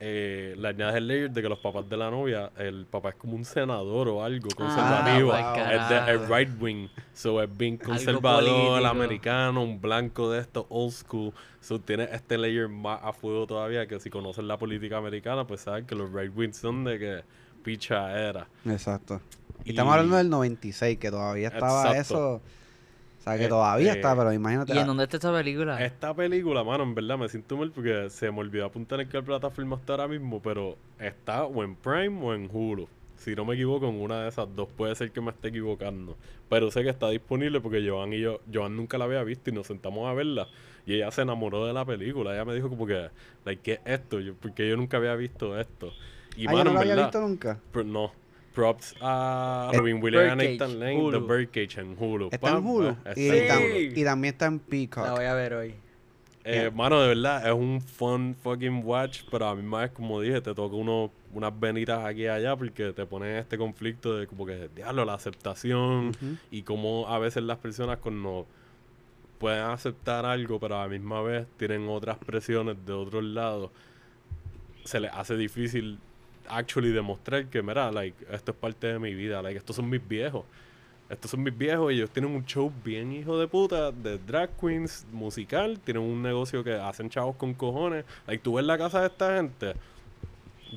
eh, 0.01 0.55
le 0.59 0.69
añades 0.69 0.97
el 0.97 1.07
layer 1.09 1.31
de 1.31 1.43
que 1.43 1.49
los 1.49 1.59
papás 1.59 1.89
de 1.89 1.97
la 1.97 2.11
novia, 2.11 2.51
el 2.57 2.85
papá 2.87 3.11
es 3.11 3.15
como 3.15 3.35
un 3.37 3.45
senador 3.45 4.09
o 4.09 4.23
algo 4.25 4.49
conservativo. 4.57 5.31
pa'l 5.31 6.09
es 6.09 6.29
right 6.29 6.51
wing. 6.61 6.89
So 7.13 7.43
es 7.43 7.57
bien 7.57 7.77
conservador, 7.77 8.85
americano, 8.85 9.63
un 9.63 9.81
blanco 9.81 10.31
de 10.31 10.41
esto, 10.41 10.67
old 10.69 10.93
school. 10.93 11.33
So 11.61 11.81
tiene 11.81 12.09
este 12.13 12.37
layer 12.37 12.69
más 12.69 13.01
a 13.03 13.13
fuego 13.13 13.47
todavía 13.47 13.87
que 13.87 13.99
si 14.01 14.11
conocen 14.11 14.49
la 14.49 14.59
política 14.59 14.99
americana, 14.99 15.47
pues 15.47 15.63
saben 15.63 15.87
que 15.87 15.95
los 15.95 16.13
right 16.13 16.33
wing 16.37 16.53
son 16.53 16.85
de 16.85 16.99
que 16.99 17.25
picha 17.63 18.13
era. 18.21 18.47
Exacto. 18.67 19.21
Y, 19.65 19.69
Y- 19.69 19.71
estamos 19.71 19.95
hablando 19.95 20.17
del 20.17 20.29
96, 20.29 20.99
que 20.99 21.11
todavía 21.11 21.49
estaba 21.49 21.97
Exacto. 21.97 22.01
eso. 22.15 22.43
Sea 23.25 23.39
que 23.39 23.45
Eh, 23.45 23.49
todavía 23.49 23.93
eh, 23.93 23.97
está, 23.97 24.17
pero 24.17 24.33
imagínate. 24.33 24.75
¿Y 24.75 24.79
en 24.79 24.87
dónde 24.87 25.05
está 25.05 25.17
esta 25.17 25.33
película? 25.33 25.85
Esta 25.85 26.15
película, 26.15 26.63
mano, 26.65 26.85
en 26.85 26.95
verdad 26.95 27.19
me 27.19 27.29
siento 27.29 27.57
mal 27.57 27.71
porque 27.71 28.09
se 28.11 28.31
me 28.31 28.41
olvidó 28.41 28.67
apuntar 28.67 29.01
en 29.01 29.09
qué 29.09 29.23
plataforma 29.23 29.77
está 29.77 29.95
ahora 29.95 30.09
mismo, 30.09 30.41
pero 30.43 30.77
está 30.99 31.45
o 31.45 31.63
en 31.65 31.75
Prime 31.77 32.21
o 32.25 32.35
en 32.35 32.49
Hulu. 32.53 32.89
Si 33.17 33.35
no 33.35 33.45
me 33.45 33.55
equivoco, 33.55 33.89
en 33.89 34.01
una 34.01 34.23
de 34.23 34.29
esas 34.29 34.55
dos. 34.55 34.69
Puede 34.77 34.95
ser 34.97 35.11
que 35.13 35.21
me 35.21 35.31
esté 35.31 35.49
equivocando. 35.49 36.17
Pero 36.51 36.71
sé 36.71 36.83
que 36.83 36.91
está 36.91 37.09
disponible 37.09 37.61
porque 37.61 37.87
Joan 37.89 38.13
y 38.13 38.21
yo, 38.21 38.41
Joan 38.53 38.77
nunca 38.77 38.99
la 38.99 39.07
había 39.07 39.23
visto 39.23 39.51
y 39.51 39.53
nos 39.55 39.67
sentamos 39.67 40.09
a 40.09 40.13
verla. 40.13 40.49
Y 40.85 40.95
ella 40.97 41.11
se 41.11 41.23
enamoró 41.23 41.65
de 41.67 41.73
la 41.73 41.85
película. 41.87 42.35
Ella 42.35 42.45
me 42.45 42.55
dijo 42.55 42.69
como 42.69 42.87
que, 42.87 43.09
like, 43.47 43.63
¿qué 43.63 43.73
es 43.75 43.81
esto? 44.01 44.21
Yo, 44.21 44.35
porque 44.35 44.69
yo 44.69 44.77
nunca 44.77 44.99
había 44.99 45.15
visto 45.15 45.59
esto. 45.59 45.95
Y 46.37 46.49
Ah, 46.49 46.53
yo 46.55 46.65
no 46.65 46.71
en 46.71 46.75
lo 46.75 46.81
había 46.81 46.97
verdad, 46.97 47.05
visto 47.07 47.21
nunca. 47.21 47.59
Pro- 47.73 47.85
no. 47.85 48.13
Props 48.55 48.95
a 49.01 49.71
Eh, 49.73 49.77
Robin 49.79 50.03
Williams 50.03 50.27
y 50.27 50.31
a 50.31 50.35
Birdcage, 50.37 50.59
Nathan 50.61 50.81
Lane, 50.81 50.97
Hulu. 51.03 51.11
The 51.21 51.35
Birdcage 51.35 51.79
en 51.81 51.97
Hulu. 51.99 52.29
Está 52.33 52.51
en 52.51 52.65
Hulu. 52.67 52.97
Y, 53.17 53.29
tam- 53.29 54.05
también 54.05 54.33
está 54.35 54.47
en 54.47 54.55
La 54.57 54.63
Peacock. 54.71 55.11
voy 55.11 55.25
a 55.25 55.35
ver 55.35 55.55
hoy. 55.55 55.75
Eh, 56.47 56.71
mano, 56.75 57.01
de 57.01 57.09
verdad, 57.09 57.47
es 57.49 57.55
un 57.55 57.81
fun 57.81 58.35
fucking 58.43 58.83
watch, 58.85 59.23
pero 59.31 59.47
a 59.49 59.55
mí 59.55 59.63
más 59.63 59.91
como 59.91 60.21
dije, 60.21 60.41
te 60.43 60.55
toca 60.55 60.77
uno, 60.77 61.11
unas 61.33 61.59
venitas 61.59 62.05
aquí 62.05 62.23
y 62.23 62.27
allá 62.27 62.55
porque 62.55 62.93
te 62.93 63.07
ponen 63.07 63.31
en 63.31 63.37
este 63.39 63.57
conflicto 63.57 64.19
de 64.19 64.27
como 64.27 64.45
que, 64.45 64.69
diablo, 64.77 65.07
la 65.07 65.15
aceptación 65.15 66.09
Ujú. 66.09 66.37
y 66.51 66.63
cómo 66.63 67.09
a 67.09 67.19
veces 67.19 67.43
las 67.45 67.57
personas 67.59 67.97
cuando 67.97 68.47
pueden 69.39 69.63
aceptar 69.63 70.27
algo, 70.27 70.61
pero 70.61 70.77
a 70.79 70.83
la 70.83 70.89
misma 70.89 71.23
vez 71.23 71.47
tienen 71.57 71.89
otras 71.89 72.19
presiones 72.19 72.77
de 72.85 72.93
otros 72.93 73.25
lados, 73.25 73.71
se 74.85 75.01
les 75.01 75.11
hace 75.13 75.37
difícil 75.39 75.99
actually 76.49 76.91
demostrar 76.93 77.47
que, 77.47 77.63
mira, 77.63 77.91
like, 77.93 78.17
esto 78.31 78.53
es 78.53 78.57
parte 78.57 78.87
de 78.89 78.99
mi 78.99 79.15
vida, 79.15 79.41
like, 79.43 79.59
estos 79.59 79.77
son 79.77 79.89
mis 79.89 80.07
viejos. 80.07 80.45
Estos 81.11 81.31
son 81.31 81.43
mis 81.43 81.57
viejos 81.57 81.93
y 81.93 81.97
ellos 81.97 82.11
tienen 82.11 82.35
un 82.35 82.45
show 82.47 82.73
bien 82.83 83.13
hijo 83.13 83.39
de 83.39 83.47
puta 83.47 83.93
de 83.93 84.19
drag 84.19 84.51
queens 84.59 85.07
musical. 85.13 85.79
Tienen 85.85 86.03
un 86.03 86.23
negocio 86.23 86.65
que 86.65 86.73
hacen 86.75 87.11
chavos 87.11 87.37
con 87.37 87.53
cojones. 87.55 88.05
Like, 88.27 88.43
tú 88.43 88.55
ves 88.55 88.65
la 88.65 88.79
casa 88.79 89.01
de 89.03 89.09
esta 89.09 89.37
gente. 89.37 89.75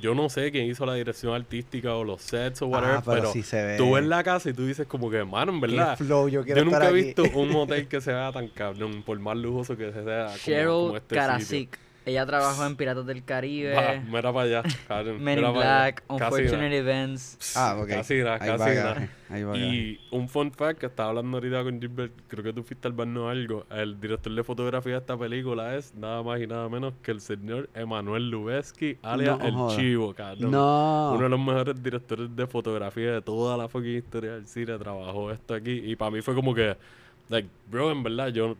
Yo 0.01 0.13
no 0.13 0.30
sé 0.30 0.51
quién 0.51 0.65
hizo 0.70 0.86
la 0.86 0.93
dirección 0.93 1.34
artística 1.34 1.95
o 1.95 2.03
los 2.03 2.22
sets 2.22 2.61
o 2.61 2.68
whatever, 2.68 2.97
Ah, 2.97 3.01
pero 3.03 3.15
pero, 3.22 3.32
sí 3.34 3.41
se 3.41 3.63
ve. 3.65 3.78
tú 3.78 3.93
ves 3.93 4.05
la 4.05 4.22
casa 4.24 4.49
y 4.49 4.53
tú 4.53 4.65
dices 4.68 4.86
como 4.86 5.09
que, 5.09 5.24
mano, 5.24 5.51
en 5.53 5.59
verdad. 5.61 5.97
flow, 5.97 6.28
yo 6.28 6.43
quiero 6.43 6.59
Yo 6.59 6.65
nunca 6.65 6.78
estar 6.78 6.93
he 6.95 6.97
aquí. 6.99 7.05
visto 7.07 7.24
un 7.39 7.55
hotel 7.55 7.88
que 7.88 7.99
se 8.01 8.11
vea 8.13 8.32
tan 8.32 8.47
cabrón, 8.49 9.01
por 9.03 9.18
más 9.20 9.38
lujoso 9.38 9.76
que 9.76 9.91
sea. 9.91 10.26
como- 10.26 10.38
Cheryl 10.38 10.68
como, 10.68 10.97
este 10.97 11.39
sitio. 11.45 11.80
Ella 12.08 12.26
trabajó 12.26 12.66
en 12.66 12.78
Piratas 12.78 13.05
del 13.05 13.26
Caribe, 13.26 14.01
mira 14.10 14.32
para 14.32 14.41
allá, 14.43 14.64
cabrón, 14.88 15.22
Men 15.22 15.36
mira 15.39 15.49
in 15.49 15.53
para 15.53 15.60
allá. 15.60 15.82
Black, 15.84 16.03
Casi 16.08 16.14
Unfortunate 16.14 16.78
Events. 16.78 17.38
Ah, 17.58 17.78
ok. 17.78 17.89
Casi 17.89 18.18
nada, 18.20 18.38
Ahí 18.39 18.49
casi 18.49 18.64
va, 18.64 18.74
nada. 18.76 19.10
ahí 19.30 19.43
va, 19.43 19.58
Y 19.58 19.99
un 20.12 20.30
fun 20.30 20.53
fact 20.53 20.80
que 20.80 20.86
estaba 20.86 21.10
hablando 21.10 21.36
ahorita 21.36 21.64
con 21.64 21.82
Gilbert, 21.82 22.14
creo 22.30 22.43
que 22.45 22.53
tú 22.53 22.64
fuiste 22.64 22.88
al 22.88 22.93
baño 22.93 23.26
o 23.26 23.28
algo. 23.28 23.66
El 23.70 23.99
director 23.99 24.34
de 24.34 24.41
fotografía 24.45 24.93
de 24.93 24.99
esta 24.99 25.18
película 25.18 25.76
es 25.76 25.93
nada 25.95 26.24
más 26.24 26.39
y 26.39 26.47
nada 26.47 26.70
menos 26.70 26.93
que 27.01 27.12
el 27.12 27.20
señor 27.20 27.70
Emanuel 27.74 28.30
Lubezki, 28.30 28.97
alias 29.01 29.38
No 29.39 29.70
El. 29.70 29.76
Chivo, 29.76 30.14
cabrón. 30.14 30.49
No. 30.49 31.12
Uno 31.14 31.24
de 31.24 31.30
los 31.30 31.39
mejores 31.41 31.84
directores 31.84 32.34
de 32.34 32.47
fotografía 32.47 33.12
de 33.12 33.22
toda 33.22 33.58
la 33.58 33.68
fucking 33.68 33.97
historia 33.97 34.32
del 34.36 34.47
cine 34.47 34.78
trabajó 34.78 35.30
esto 35.30 35.53
aquí. 35.55 35.72
Y 35.84 35.97
para 35.97 36.12
mí 36.12 36.22
fue 36.22 36.34
como 36.36 36.55
que, 36.55 36.78
like, 37.28 37.49
bro, 37.70 37.91
en 37.91 38.01
verdad, 38.01 38.30
yo. 38.30 38.55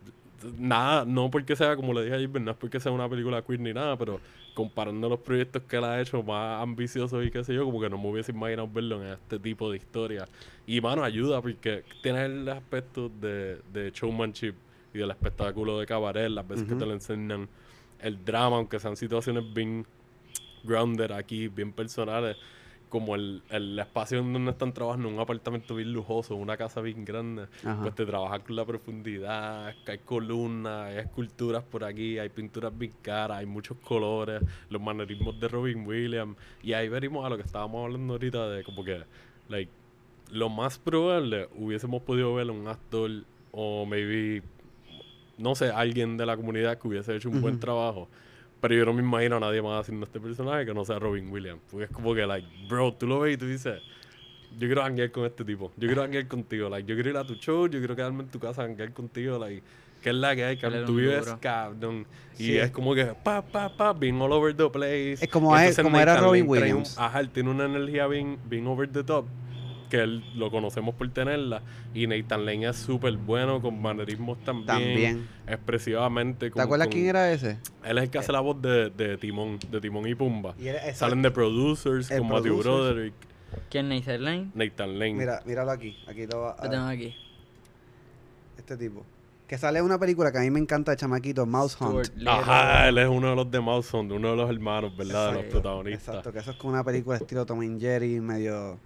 Nada, 0.58 1.04
no 1.06 1.32
porque 1.32 1.56
sea, 1.56 1.76
como 1.76 1.94
le 1.94 2.04
dije 2.04 2.16
a 2.16 2.20
Gilbert, 2.20 2.46
no 2.46 2.52
es 2.52 2.58
porque 2.58 2.80
sea 2.80 2.92
una 2.92 3.10
película 3.10 3.42
queer 3.42 3.60
ni 3.60 3.74
nada, 3.74 3.98
pero 3.98 4.20
comparando 4.54 5.10
los 5.10 5.20
proyectos 5.20 5.64
que 5.64 5.78
él 5.78 5.84
ha 5.84 6.00
hecho 6.02 6.22
más 6.24 6.62
ambiciosos 6.62 7.26
y 7.26 7.32
qué 7.32 7.44
sé 7.44 7.54
yo, 7.54 7.66
como 7.66 7.80
que 7.82 7.90
no 7.90 7.98
me 7.98 8.10
hubiese 8.10 8.32
imaginado 8.32 8.68
verlo 8.68 9.04
en 9.04 9.14
este 9.14 9.40
tipo 9.40 9.72
de 9.72 9.78
historia. 9.78 10.26
Y 10.66 10.80
mano, 10.82 11.04
ayuda 11.04 11.42
porque 11.42 11.84
tiene 12.02 12.26
el 12.26 12.50
aspecto 12.50 13.10
de, 13.10 13.62
de 13.72 13.92
showmanship 13.92 14.54
y 14.94 15.00
del 15.00 15.10
espectáculo 15.12 15.80
de 15.80 15.86
cabaret, 15.86 16.30
las 16.30 16.48
veces 16.48 16.66
que 16.66 16.72
Ujú. 16.74 16.80
te 16.80 16.86
lo 16.86 16.94
enseñan, 16.94 17.50
el 18.00 18.24
drama, 18.24 18.58
aunque 18.58 18.80
sean 18.80 18.96
situaciones 18.96 19.44
bien 19.54 19.86
grounded 20.64 21.12
aquí, 21.12 21.48
bien 21.48 21.72
personales, 21.74 22.38
como 22.90 23.16
el, 23.16 23.42
el 23.50 23.78
espacio 23.80 24.20
en 24.20 24.32
donde 24.32 24.52
están 24.52 24.74
trabajando, 24.74 25.10
un 25.10 25.20
apartamento 25.20 25.76
bien 25.76 25.92
lujoso, 25.92 26.36
una 26.36 26.58
casa 26.58 26.82
bien 26.82 27.04
grande, 27.04 27.48
Ajá. 27.64 27.82
pues 27.82 27.96
te 27.96 28.06
trabajas 28.06 28.40
con 28.42 28.56
la 28.56 28.66
profundidad, 28.66 29.74
hay 29.86 29.98
columnas, 30.00 30.92
hay 30.92 30.98
esculturas 31.00 31.64
por 31.64 31.84
aquí, 31.84 32.18
hay 32.18 32.30
pinturas 32.30 32.78
bien 32.78 32.94
caras, 33.02 33.40
hay 33.40 33.46
muchos 33.46 33.78
colores, 33.78 34.42
los 34.70 34.82
manerismos 34.82 35.40
de 35.40 35.48
Robin 35.48 35.86
Williams, 35.86 36.38
y 36.64 36.74
ahí 36.74 36.88
venimos 36.88 37.26
a 37.26 37.30
lo 37.30 37.38
que 37.38 37.44
estábamos 37.44 37.86
hablando 37.86 38.14
ahorita 38.14 38.50
de 38.50 38.64
como 38.64 38.84
que, 38.84 39.04
like, 39.50 39.72
lo 40.32 40.50
más 40.50 40.78
probable 40.78 41.48
hubiésemos 41.56 42.02
podido 42.02 42.34
ver 42.34 42.50
a 42.50 42.52
un 42.52 42.68
actor 42.68 43.10
o 43.52 43.86
maybe, 43.86 44.44
no 45.38 45.56
sé, 45.56 45.72
alguien 45.72 46.18
de 46.18 46.26
la 46.26 46.36
comunidad 46.36 46.78
que 46.78 46.88
hubiese 46.88 47.16
hecho 47.16 47.30
un 47.30 47.42
buen 47.42 47.60
trabajo. 47.60 48.08
Pero 48.60 48.74
yo 48.74 48.86
no 48.86 48.94
me 48.94 49.02
imagino 49.04 49.38
a 49.38 49.40
nadie 49.40 49.62
más 49.62 49.82
haciendo 49.82 50.06
este 50.06 50.20
personaje 50.20 50.66
que 50.66 50.74
no 50.74 50.84
sea 50.84 50.98
Robin 51.00 51.30
Williams. 51.32 51.62
Porque 51.70 51.86
es 51.86 51.92
como 51.92 52.16
que, 52.16 52.26
like, 52.26 52.48
bro, 52.68 52.94
tú 52.94 53.06
lo 53.06 53.20
ves 53.20 53.36
y 53.36 53.38
tú 53.38 53.46
dices, 53.46 53.82
yo 54.58 54.68
quiero 54.68 54.84
hanguear 54.84 55.12
con 55.12 55.26
este 55.26 55.46
tipo. 55.46 55.72
Yo 55.78 55.88
quiero 55.88 56.02
hanguear 56.04 56.28
contigo. 56.28 56.68
Like, 56.70 56.88
yo 56.90 56.96
quiero 56.96 57.10
ir 57.12 57.18
a 57.18 57.24
tu 57.24 57.36
show, 57.36 57.68
yo 57.68 57.78
quiero 57.80 57.96
quedarme 57.96 58.24
en 58.24 58.30
tu 58.30 58.40
casa 58.40 58.64
a 58.64 58.66
hanguear 58.66 58.92
contigo. 58.94 59.38
Like, 59.38 59.62
¿qué 60.02 60.10
es 60.10 60.16
la 60.16 60.36
que 60.36 60.44
hay, 60.44 60.58
cabrón? 60.58 60.86
Tú 60.86 60.96
vives, 60.96 61.36
cabrón. 61.40 62.08
Y 62.40 62.44
Sí. 62.46 62.58
es 62.58 62.72
como 62.72 62.96
que, 62.96 63.06
pa, 63.06 63.44
pa, 63.44 63.70
pa, 63.76 63.94
bien 63.94 64.20
all 64.22 64.32
over 64.32 64.56
the 64.56 64.70
place. 64.70 65.14
Es 65.24 65.30
como 65.30 65.56
entonces 65.56 65.84
como 65.84 66.00
era 66.00 66.18
Robin 66.18 66.46
Lane 66.48 66.60
trae 66.60 66.72
Williams. 66.72 66.98
ajá, 66.98 67.20
él 67.20 67.30
tiene 67.30 67.52
una 67.52 67.66
energía 67.66 68.08
bien, 68.08 68.40
bien 68.50 68.66
over 68.66 68.90
the 68.92 69.04
top. 69.04 69.26
Que 69.90 70.02
él 70.04 70.24
lo 70.36 70.52
conocemos 70.52 70.96
por 70.96 71.10
tenerla. 71.10 71.62
Y 71.94 72.08
Nathan 72.08 72.46
Lane 72.46 72.68
es 72.70 72.76
súper 72.78 73.14
bueno 73.18 73.62
con 73.62 73.82
manerismos 73.82 74.38
también. 74.44 74.66
También. 74.68 75.28
Expresivamente. 75.48 76.48
¿Te 76.48 76.52
con- 76.52 76.62
acuerdas 76.62 76.88
con- 76.88 76.94
quién 76.94 77.08
era 77.08 77.32
ese? 77.32 77.58
Él 77.86 77.98
es 77.98 78.04
el 78.06 78.10
que 78.10 78.18
hace 78.18 78.32
la 78.32 78.42
voz 78.42 78.62
de, 78.62 78.90
de 78.90 79.18
Timón, 79.18 79.58
de 79.72 79.80
Timón 79.80 80.08
y 80.08 80.16
Pumba. 80.16 80.56
Y 80.60 80.66
Salen 80.94 81.22
de 81.22 81.32
producers 81.32 82.12
El 82.12 82.20
como 82.20 82.36
Matthew. 82.36 82.58
Broderick, 82.60 83.14
¿Quién 83.70 83.88
Nathan 83.90 84.24
Lane? 84.24 84.52
Nathan 84.54 85.00
Lane. 85.00 85.14
Mira, 85.14 85.42
míralo 85.46 85.72
aquí. 85.72 85.98
Aquí 86.08 86.28
lo 86.28 86.42
va 86.42 86.58
Lo 86.62 86.70
tengo 86.70 86.86
aquí. 86.86 87.16
Este 88.58 88.76
tipo. 88.78 89.06
Que 89.48 89.58
sale 89.58 89.82
una 89.82 89.98
película 89.98 90.30
que 90.34 90.40
a 90.40 90.42
mí 90.42 90.50
me 90.52 90.60
encanta 90.60 90.92
de 90.92 90.98
chamaquito, 90.98 91.46
Mouse 91.46 91.78
Hunt. 91.80 92.10
Ajá, 92.28 92.90
él 92.90 92.98
es 92.98 93.08
uno 93.08 93.30
de 93.30 93.36
los 93.38 93.50
de 93.50 93.62
Mouse 93.62 93.94
Hunt, 93.94 94.12
uno 94.12 94.32
de 94.32 94.36
los 94.36 94.50
hermanos, 94.50 94.98
¿verdad? 94.98 95.30
De 95.32 95.36
los 95.42 95.46
protagonistas. 95.46 96.08
Exacto, 96.10 96.34
que 96.34 96.40
eso 96.40 96.52
es 96.52 96.58
como 96.58 96.74
una 96.74 96.84
película 96.84 97.16
estilo 97.16 97.46
Tom 97.46 97.62
and 97.62 97.80
Jerry, 97.80 98.20
medio... 98.20 98.78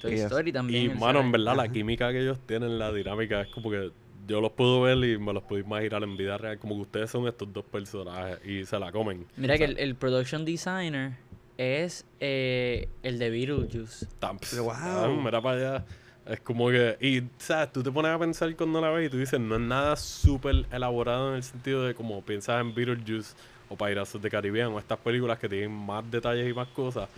Toy 0.00 0.12
ellos- 0.12 0.24
Story 0.26 0.52
también. 0.52 0.90
Y, 0.92 0.94
mano, 0.94 1.20
en 1.20 1.32
verdad, 1.32 1.56
la 1.56 1.68
química 1.68 2.12
que 2.12 2.20
ellos 2.20 2.38
tienen, 2.46 2.78
la 2.78 2.92
dinámica, 2.92 3.42
es 3.42 3.48
como 3.48 3.70
que 3.70 3.90
yo 4.26 4.40
los 4.40 4.52
puedo 4.52 4.82
ver 4.82 4.96
y 5.04 5.18
me 5.18 5.32
los 5.32 5.42
puedo 5.42 5.62
imaginar 5.62 6.02
en 6.02 6.16
vida 6.16 6.38
real, 6.38 6.58
como 6.58 6.76
que 6.76 6.80
ustedes 6.82 7.10
son 7.10 7.26
estos 7.28 7.52
dos 7.52 7.64
personajes 7.64 8.38
y 8.44 8.64
se 8.64 8.78
la 8.78 8.90
comen. 8.90 9.26
Mira 9.36 9.58
que 9.58 9.64
el, 9.64 9.78
el 9.78 9.94
production 9.96 10.44
designer 10.44 11.12
es 11.58 12.04
eh, 12.20 12.88
el 13.02 13.18
de 13.18 13.30
Beetlejuice. 13.30 14.06
Pero, 14.50 14.64
wow. 14.64 15.22
Mira 15.22 15.40
para 15.42 15.56
allá. 15.56 15.84
Es 16.26 16.40
como 16.40 16.70
que, 16.70 16.96
y 17.02 17.22
sabes, 17.36 17.70
tú 17.70 17.82
te 17.82 17.92
pones 17.92 18.10
a 18.10 18.18
pensar 18.18 18.54
cuando 18.56 18.80
la 18.80 18.88
ves 18.88 19.08
y 19.08 19.10
tú 19.10 19.18
dices, 19.18 19.38
no 19.38 19.56
es 19.56 19.60
nada 19.60 19.94
súper 19.94 20.64
elaborado 20.72 21.30
en 21.30 21.36
el 21.36 21.42
sentido 21.42 21.84
de 21.84 21.94
como 21.94 22.22
piensas 22.22 22.62
en 22.62 22.74
Beetlejuice 22.74 23.34
o 23.74 23.76
Piratas 23.86 24.20
de 24.20 24.30
Caribbean 24.30 24.68
o 24.72 24.78
estas 24.78 24.98
películas 24.98 25.38
que 25.38 25.48
tienen 25.48 25.70
más 25.72 26.08
detalles 26.10 26.48
y 26.50 26.54
más 26.54 26.68
cosas. 26.68 27.08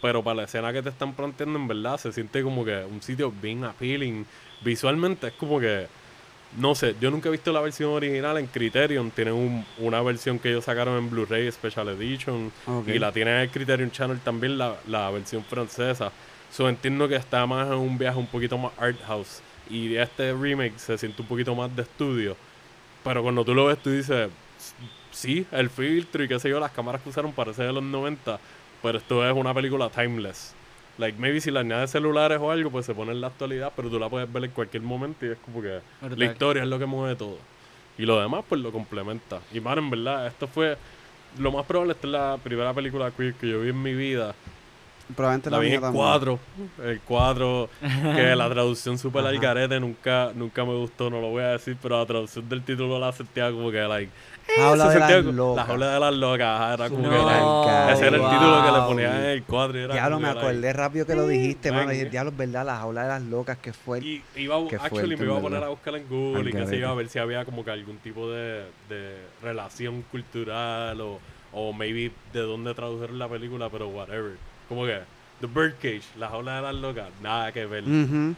Pero 0.00 0.22
para 0.22 0.36
la 0.36 0.42
escena 0.44 0.72
que 0.72 0.82
te 0.82 0.88
están 0.88 1.12
planteando, 1.12 1.58
en 1.58 1.68
verdad, 1.68 1.98
se 1.98 2.12
siente 2.12 2.42
como 2.42 2.64
que 2.64 2.84
un 2.90 3.02
sitio 3.02 3.30
bien 3.42 3.64
appealing. 3.64 4.24
Visualmente 4.62 5.28
es 5.28 5.32
como 5.34 5.60
que, 5.60 5.86
no 6.58 6.74
sé, 6.74 6.94
yo 7.00 7.10
nunca 7.10 7.28
he 7.28 7.32
visto 7.32 7.52
la 7.52 7.60
versión 7.60 7.90
original 7.90 8.38
en 8.38 8.46
Criterion. 8.46 9.10
Tienen 9.10 9.34
un- 9.34 9.66
una 9.78 10.00
versión 10.02 10.38
que 10.38 10.50
ellos 10.50 10.64
sacaron 10.64 10.96
en 10.96 11.10
Blu-ray 11.10 11.50
Special 11.50 11.88
Edition. 11.88 12.52
Ok. 12.66 12.88
Y 12.88 12.98
la 12.98 13.10
tienen 13.12 13.34
en 13.34 13.40
el 13.40 13.50
Criterion 13.50 13.90
Channel 13.90 14.18
también, 14.20 14.56
la, 14.56 14.76
la 14.86 15.10
versión 15.10 15.44
francesa. 15.44 16.12
So 16.50 16.68
entiendo 16.68 17.08
que 17.08 17.16
está 17.16 17.44
más 17.46 17.66
en 17.66 17.74
un 17.74 17.98
viaje 17.98 18.18
un 18.18 18.28
poquito 18.28 18.56
más 18.56 18.72
art 18.78 18.96
house. 19.06 19.42
Y 19.68 19.96
este 19.96 20.32
remake 20.32 20.78
se 20.78 20.96
siente 20.96 21.20
un 21.22 21.26
poquito 21.28 21.54
más 21.54 21.74
de 21.74 21.82
estudio. 21.82 22.36
Pero 23.02 23.22
cuando 23.22 23.44
tú 23.44 23.54
lo 23.54 23.66
ves, 23.66 23.78
tú 23.82 23.90
dices, 23.90 24.28
sí, 25.14 25.46
el 25.52 25.70
filtro 25.70 26.22
y 26.24 26.28
qué 26.28 26.38
sé 26.38 26.48
yo, 26.50 26.60
las 26.60 26.72
cámaras 26.72 27.00
que 27.02 27.08
usaron 27.08 27.32
parece 27.32 27.62
de 27.62 27.72
los 27.72 27.82
90. 27.82 28.38
Pero 28.82 28.98
esto 28.98 29.26
es 29.28 29.34
una 29.34 29.54
película 29.54 29.88
timeless. 29.88 30.54
Like, 30.98 31.18
maybe 31.18 31.40
si 31.40 31.50
le 31.50 31.58
añades 31.60 31.90
celulares 31.90 32.38
o 32.40 32.50
algo, 32.50 32.70
pues 32.70 32.86
se 32.86 32.94
pone 32.94 33.12
en 33.12 33.20
la 33.20 33.28
actualidad, 33.28 33.72
pero 33.74 33.88
tú 33.90 33.98
la 33.98 34.08
puedes 34.08 34.30
ver 34.32 34.44
en 34.44 34.50
cualquier 34.50 34.82
momento 34.82 35.26
y 35.26 35.30
es 35.30 35.38
como 35.44 35.60
que 35.62 35.80
la 36.16 36.24
historia 36.24 36.62
es 36.62 36.68
lo 36.68 36.78
que 36.78 36.86
mueve 36.86 37.16
todo. 37.16 37.38
Y 37.96 38.06
lo 38.06 38.20
demás, 38.20 38.44
pues 38.48 38.60
lo 38.60 38.70
complementa. 38.72 39.40
Y, 39.52 39.60
mano, 39.60 39.80
en 39.80 39.90
verdad, 39.90 40.26
esto 40.26 40.46
fue. 40.46 40.76
Lo 41.38 41.50
más 41.50 41.64
probable, 41.66 41.94
esta 41.94 42.06
es 42.06 42.12
la 42.12 42.38
primera 42.42 42.72
película 42.72 43.10
queer 43.10 43.34
que 43.34 43.48
yo 43.48 43.60
vi 43.62 43.70
en 43.70 43.82
mi 43.82 43.94
vida. 43.94 44.34
Probablemente 45.16 45.50
La 45.50 45.56
la 45.58 45.62
vi 45.62 45.72
en 45.74 45.80
también. 45.80 46.02
cuatro. 46.02 46.38
El 46.82 47.00
cuadro, 47.00 47.68
que 47.80 48.36
la 48.36 48.48
traducción 48.48 48.98
super 48.98 49.24
al 49.26 49.38
garete 49.38 49.78
nunca, 49.80 50.30
nunca 50.34 50.64
me 50.64 50.74
gustó, 50.74 51.10
no 51.10 51.20
lo 51.20 51.28
voy 51.30 51.42
a 51.42 51.48
decir, 51.48 51.76
pero 51.82 51.98
la 51.98 52.06
traducción 52.06 52.48
del 52.48 52.62
título 52.62 52.98
la 52.98 53.12
sentía 53.12 53.50
como 53.50 53.70
que, 53.70 53.80
like, 53.82 54.10
Jaula 54.56 54.88
de 54.90 54.98
las 54.98 55.24
locas. 55.24 55.56
La 55.56 55.64
jaula 55.64 55.94
de 55.94 56.00
las 56.00 56.14
locas, 56.14 56.74
era 56.74 56.90
como 56.90 57.02
No, 57.02 57.10
que 57.10 57.16
la- 57.18 57.92
ese 57.92 58.06
era 58.06 58.16
el 58.16 58.22
wow. 58.22 58.30
título 58.30 58.64
que 58.64 58.72
le 58.72 58.78
ponían 58.86 59.16
en 59.16 59.24
el 59.30 59.42
cuadro. 59.44 59.78
y 59.78 59.82
era 59.82 59.94
Diablo, 59.94 60.20
me 60.20 60.32
que, 60.32 60.38
acordé 60.38 60.72
rápido 60.72 61.06
que 61.06 61.14
lo 61.16 61.26
dijiste, 61.26 61.70
mano. 61.72 61.84
man. 61.86 61.92
Dije, 61.94 62.10
diablo, 62.10 62.30
es 62.30 62.36
verdad, 62.36 62.64
la 62.66 62.76
jaula 62.78 63.02
de 63.02 63.08
las 63.08 63.22
locas 63.22 63.58
que 63.58 63.72
fue. 63.72 63.98
Y 64.00 64.22
iba, 64.36 64.56
Qué 64.68 64.76
actually, 64.76 65.16
me 65.16 65.24
iba 65.24 65.38
a 65.38 65.40
poner 65.40 65.64
a 65.64 65.68
buscar 65.68 65.94
en 65.96 66.08
Google 66.08 66.50
y 66.50 66.52
que 66.52 66.66
se 66.66 66.76
iba 66.76 66.90
a 66.90 66.94
ver 66.94 67.08
si 67.08 67.18
había 67.18 67.44
como 67.44 67.64
que 67.64 67.70
algún 67.70 67.98
tipo 67.98 68.30
de, 68.30 68.64
de 68.88 69.16
relación 69.42 70.02
cultural 70.10 71.00
o, 71.00 71.18
o 71.52 71.72
maybe 71.72 72.12
de 72.32 72.40
dónde 72.40 72.74
traducir 72.74 73.10
la 73.10 73.28
película, 73.28 73.68
pero 73.70 73.88
whatever. 73.88 74.32
Como 74.68 74.84
que 74.84 75.00
The 75.40 75.46
Birdcage, 75.46 76.04
La 76.18 76.28
jaula 76.28 76.56
de 76.56 76.62
las 76.62 76.74
locas, 76.74 77.08
nada 77.22 77.50
que 77.52 77.66
ver. 77.66 77.82
Ujú. 77.84 78.34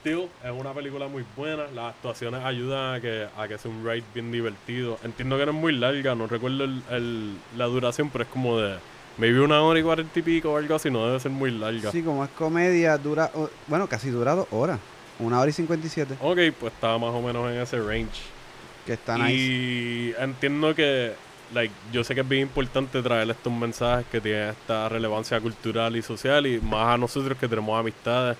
Still, 0.00 0.28
es 0.44 0.50
una 0.50 0.72
película 0.72 1.08
muy 1.08 1.24
buena. 1.36 1.64
Las 1.74 1.94
actuaciones 1.94 2.44
ayudan 2.44 2.94
a 2.96 3.00
que, 3.00 3.26
a 3.36 3.48
que 3.48 3.58
sea 3.58 3.70
un 3.70 3.84
ride 3.84 4.04
bien 4.14 4.30
divertido. 4.30 4.98
Entiendo 5.02 5.36
que 5.36 5.44
no 5.46 5.52
es 5.52 5.56
muy 5.58 5.72
larga, 5.72 6.14
no 6.14 6.26
recuerdo 6.26 6.64
el- 6.64 6.82
el- 6.90 7.36
la 7.56 7.64
duración, 7.66 8.08
pero 8.10 8.24
es 8.24 8.30
como 8.30 8.58
de 8.60 8.76
maybe 9.18 9.40
una 9.40 9.60
hora 9.62 9.80
y 9.80 9.82
cuarenta 9.82 10.16
y 10.18 10.22
pico 10.22 10.52
o 10.52 10.56
algo 10.56 10.74
así, 10.76 10.90
no 10.90 11.04
debe 11.06 11.18
ser 11.18 11.32
muy 11.32 11.50
larga. 11.50 11.90
Sí, 11.90 12.02
como 12.02 12.22
es 12.24 12.30
comedia, 12.30 12.96
dura, 12.96 13.30
bueno, 13.66 13.88
casi 13.88 14.10
dura 14.10 14.34
dos 14.36 14.46
horas. 14.52 14.78
Una 15.18 15.40
hora 15.40 15.50
y 15.50 15.52
cincuenta 15.52 15.84
y 15.86 15.90
siete. 15.90 16.14
Ok, 16.20 16.38
pues 16.60 16.72
estaba 16.72 16.96
más 16.98 17.10
o 17.12 17.20
menos 17.20 17.50
en 17.50 17.58
ese 17.60 17.80
range. 17.80 18.20
Que 18.86 18.92
está 18.92 19.18
nice. 19.18 19.32
Y 19.34 20.14
entiendo 20.18 20.74
que, 20.76 21.12
like, 21.52 21.72
yo 21.92 22.04
sé 22.04 22.14
que 22.14 22.20
es 22.20 22.28
bien 22.28 22.42
importante 22.42 23.02
traer 23.02 23.30
estos 23.30 23.52
mensajes 23.52 24.06
que 24.10 24.20
tienen 24.20 24.50
esta 24.50 24.88
relevancia 24.88 25.40
cultural 25.40 25.96
y 25.96 26.02
social 26.02 26.46
y 26.46 26.60
más 26.60 26.94
a 26.94 26.98
nosotros 26.98 27.38
que 27.38 27.48
tenemos 27.48 27.78
amistades 27.78 28.36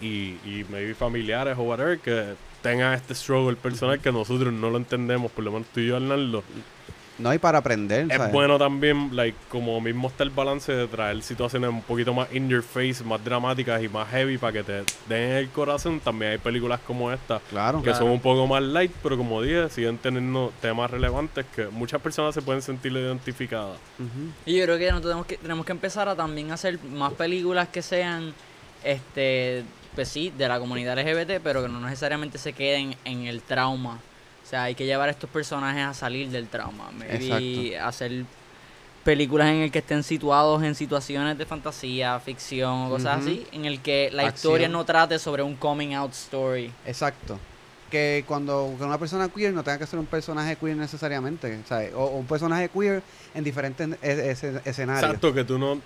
y, 0.00 0.36
y 0.44 0.64
maybe 0.70 0.94
familiares 0.94 1.56
o 1.58 1.62
whatever 1.62 1.98
que 1.98 2.34
tengan 2.62 2.94
este 2.94 3.14
struggle 3.14 3.56
personal 3.56 4.00
que 4.00 4.10
nosotros 4.12 4.52
no 4.52 4.70
lo 4.70 4.78
entendemos, 4.78 5.30
por 5.30 5.44
lo 5.44 5.52
menos 5.52 5.68
tú 5.72 5.80
y 5.80 5.86
yo, 5.86 5.96
Arnaldo. 5.96 6.42
No, 7.18 7.34
y 7.34 7.38
para 7.38 7.58
aprender, 7.58 8.06
Es 8.10 8.16
¿sabes? 8.16 8.32
bueno 8.32 8.58
también, 8.58 9.10
like, 9.14 9.36
como 9.48 9.80
mismo 9.80 10.08
está 10.08 10.22
el 10.22 10.30
balance 10.30 10.72
de 10.72 10.86
traer 10.86 11.20
situaciones 11.22 11.68
un 11.70 11.82
poquito 11.82 12.14
más 12.14 12.32
in 12.32 12.48
your 12.48 12.62
face, 12.62 13.02
más 13.04 13.22
dramáticas 13.24 13.82
y 13.82 13.88
más 13.88 14.08
heavy 14.08 14.38
para 14.38 14.52
que 14.52 14.62
te 14.62 14.84
den 15.08 15.32
el 15.32 15.48
corazón. 15.50 15.98
También 16.00 16.32
hay 16.32 16.38
películas 16.38 16.80
como 16.86 17.10
esta 17.12 17.40
Claro. 17.50 17.82
que 17.82 17.92
son 17.94 18.08
un 18.08 18.20
poco 18.20 18.46
más 18.46 18.62
light, 18.62 18.92
pero 19.02 19.16
como 19.16 19.42
dije, 19.42 19.68
siguen 19.70 19.98
teniendo 19.98 20.52
temas 20.60 20.90
relevantes 20.90 21.44
que 21.54 21.66
muchas 21.66 22.00
personas 22.00 22.34
se 22.34 22.42
pueden 22.42 22.62
sentir 22.62 22.92
identificadas. 22.92 23.78
Y 24.46 24.56
yo 24.56 24.64
creo 24.64 24.78
que, 24.78 24.92
no 24.92 25.00
tenemos 25.00 25.26
que 25.26 25.36
tenemos 25.38 25.66
que 25.66 25.72
empezar 25.72 26.08
a 26.08 26.14
también 26.14 26.52
hacer 26.52 26.78
más 26.84 27.12
películas 27.14 27.68
que 27.68 27.82
sean, 27.82 28.32
este, 28.84 29.64
pues 29.94 30.08
sí, 30.08 30.32
de 30.36 30.46
la 30.48 30.58
comunidad 30.60 30.96
LGBT, 30.98 31.40
pero 31.42 31.62
que 31.62 31.68
no 31.68 31.80
necesariamente 31.80 32.38
se 32.38 32.52
queden 32.52 32.94
en 33.04 33.26
el 33.26 33.42
trauma. 33.42 33.98
O 34.48 34.50
sea, 34.50 34.62
hay 34.62 34.74
que 34.74 34.86
llevar 34.86 35.08
a 35.10 35.12
estos 35.12 35.28
personajes 35.28 35.84
a 35.84 35.92
salir 35.92 36.30
del 36.30 36.48
trauma. 36.48 36.90
Maybe 36.96 37.78
hacer 37.78 38.24
películas 39.04 39.48
en 39.48 39.56
el 39.56 39.70
que 39.70 39.80
estén 39.80 40.02
situados 40.02 40.62
en 40.62 40.74
situaciones 40.74 41.36
de 41.36 41.44
fantasía, 41.44 42.18
ficción 42.20 42.86
o 42.86 42.88
cosas 42.88 43.20
así, 43.20 43.46
en 43.52 43.66
el 43.66 43.80
que 43.80 44.08
la 44.10 44.22
Acción. 44.22 44.52
historia 44.52 44.68
no 44.70 44.84
trate 44.86 45.18
sobre 45.18 45.42
un 45.42 45.54
coming 45.54 45.92
out 45.92 46.12
story. 46.12 46.72
Exacto. 46.86 47.38
Que 47.90 48.24
cuando 48.26 48.74
que 48.78 48.84
una 48.84 48.96
persona 48.96 49.28
queer 49.28 49.52
no 49.52 49.62
tenga 49.62 49.78
que 49.78 49.86
ser 49.86 49.98
un 49.98 50.06
personaje 50.06 50.56
queer 50.56 50.76
necesariamente, 50.78 51.58
¿sabes? 51.68 51.92
O, 51.94 52.04
o 52.04 52.16
un 52.16 52.26
personaje 52.26 52.70
queer 52.70 53.02
en 53.34 53.44
diferentes 53.44 53.86
es- 54.00 54.42
es- 54.44 54.66
escenarios. 54.66 55.04
Exacto, 55.04 55.34
que 55.34 55.44
tú 55.44 55.58
no. 55.58 55.78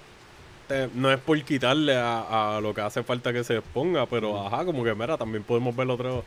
te- 0.68 0.88
no 0.94 1.10
es 1.12 1.18
por 1.18 1.40
quitarle 1.42 1.96
a, 1.96 2.56
a 2.56 2.60
lo 2.60 2.72
que 2.72 2.80
hace 2.80 3.02
falta 3.02 3.32
que 3.32 3.42
se 3.42 3.56
exponga, 3.56 4.06
pero 4.06 4.46
ajá, 4.46 4.64
como 4.64 4.84
que 4.84 4.94
mira, 4.94 5.18
también 5.18 5.42
podemos 5.42 5.74
ver 5.74 5.88
otro, 5.90 6.24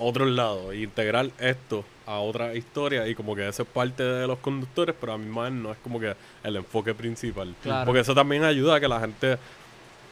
otros 0.00 0.28
lados, 0.28 0.72
e 0.72 0.78
integrar 0.82 1.30
esto 1.38 1.84
a 2.06 2.18
otra 2.18 2.54
historia 2.54 3.06
y 3.06 3.14
como 3.14 3.36
que 3.36 3.46
eso 3.48 3.62
es 3.62 3.68
parte 3.68 4.02
de 4.02 4.26
los 4.26 4.38
conductores, 4.38 4.94
pero 5.00 5.12
a 5.12 5.18
mi 5.18 5.26
vez 5.26 5.52
no 5.52 5.70
es 5.70 5.78
como 5.78 6.00
que 6.00 6.14
el 6.42 6.56
enfoque 6.56 6.94
principal. 6.94 7.54
Claro. 7.62 7.84
Porque 7.86 8.00
eso 8.00 8.14
también 8.14 8.42
ayuda 8.42 8.76
a 8.76 8.80
que 8.80 8.88
la 8.88 8.98
gente, 9.00 9.38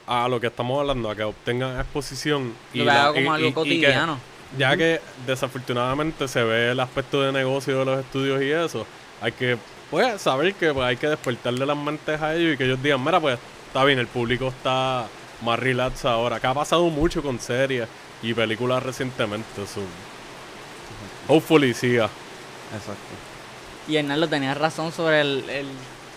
a 0.07 0.29
lo 0.29 0.39
que 0.41 0.47
estamos 0.47 0.79
hablando, 0.81 1.11
a 1.11 1.17
que 1.17 1.25
obtengan 1.25 1.79
exposición 1.81 2.55
Lo 2.75 2.85
la- 2.85 3.09
como 3.09 3.21
y- 3.21 3.27
algo 3.29 3.39
y- 3.39 3.43
y 3.43 3.49
que- 3.49 3.55
cotidiano. 3.55 4.19
ya 4.57 4.77
que 4.77 5.01
desafortunadamente 5.27 6.29
se 6.29 6.43
ve 6.45 6.71
el 6.71 6.81
aspecto 6.81 7.21
de 7.23 7.33
negocio 7.33 7.79
de 7.81 7.85
los 7.85 8.01
estudios 8.01 8.43
y 8.43 8.51
eso, 8.51 8.87
hay 9.21 9.33
que 9.33 9.59
pues 9.91 10.21
saber 10.21 10.55
que 10.55 10.73
pues, 10.75 10.85
hay 10.87 10.97
que 10.99 11.07
despertarle 11.09 11.65
las 11.65 11.77
mentes 11.77 12.21
a 12.21 12.35
ellos 12.37 12.55
y 12.55 12.57
que 12.59 12.65
ellos 12.65 12.83
digan, 12.83 13.03
mira, 13.03 13.19
pues 13.21 13.39
está 13.67 13.83
bien, 13.85 13.99
el 13.99 14.07
público 14.07 14.49
está 14.49 15.07
más 15.43 15.59
relax 15.59 16.05
ahora, 16.05 16.39
que 16.39 16.47
ha 16.47 16.53
pasado 16.55 16.85
mucho 16.91 17.23
con 17.23 17.39
series 17.41 17.89
y 18.23 18.35
películas 18.35 18.83
recientemente. 18.83 19.67
So. 19.67 19.83
Hopefully 21.29 21.75
siga. 21.75 22.09
Exacto. 22.75 23.03
Y 23.87 23.97
Hernando 23.97 24.29
tenía 24.29 24.55
razón 24.55 24.93
sobre 24.93 25.21
el, 25.21 25.49
el 25.49 25.67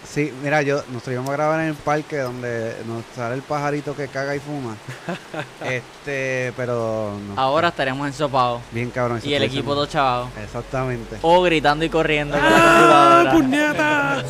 Sí, 0.08 0.34
mira, 0.44 0.62
yo 0.62 0.84
nosotros 0.88 1.14
íbamos 1.14 1.30
a 1.30 1.34
grabar 1.34 1.62
en 1.62 1.68
el 1.68 1.76
parque 1.76 2.18
donde 2.18 2.76
nos 2.88 3.04
sale 3.16 3.36
el 3.36 3.42
pajarito 3.44 3.96
que 3.96 4.08
caga 4.08 4.36
y 4.36 4.40
fuma. 4.40 4.76
este, 5.66 6.54
pero 6.58 7.18
no. 7.28 7.40
ahora 7.40 7.70
estaríamos 7.70 8.08
ensopados. 8.08 8.62
Bien 8.72 8.90
cabrón. 8.90 9.22
Y 9.24 9.34
el 9.34 9.44
equipo 9.44 9.74
todo 9.74 9.86
chavado. 9.86 10.30
Exactamente. 10.44 11.18
O 11.22 11.42
gritando 11.44 11.86
y 11.86 11.90
corriendo 11.90 12.38
¡Ah, 12.40 13.24
la 13.26 14.24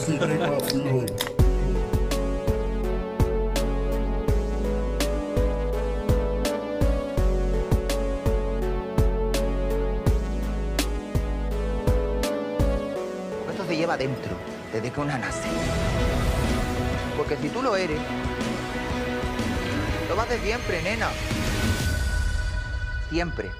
lleva 13.91 13.97
dentro, 13.97 14.35
desde 14.71 14.91
que 14.91 14.99
una 14.99 15.17
nace. 15.17 15.47
Porque 17.17 17.37
si 17.37 17.49
tú 17.49 17.61
lo 17.61 17.75
eres, 17.75 17.99
lo 20.09 20.15
vas 20.15 20.25
hacer 20.25 20.41
siempre, 20.41 20.81
nena. 20.81 21.09
Siempre. 23.09 23.51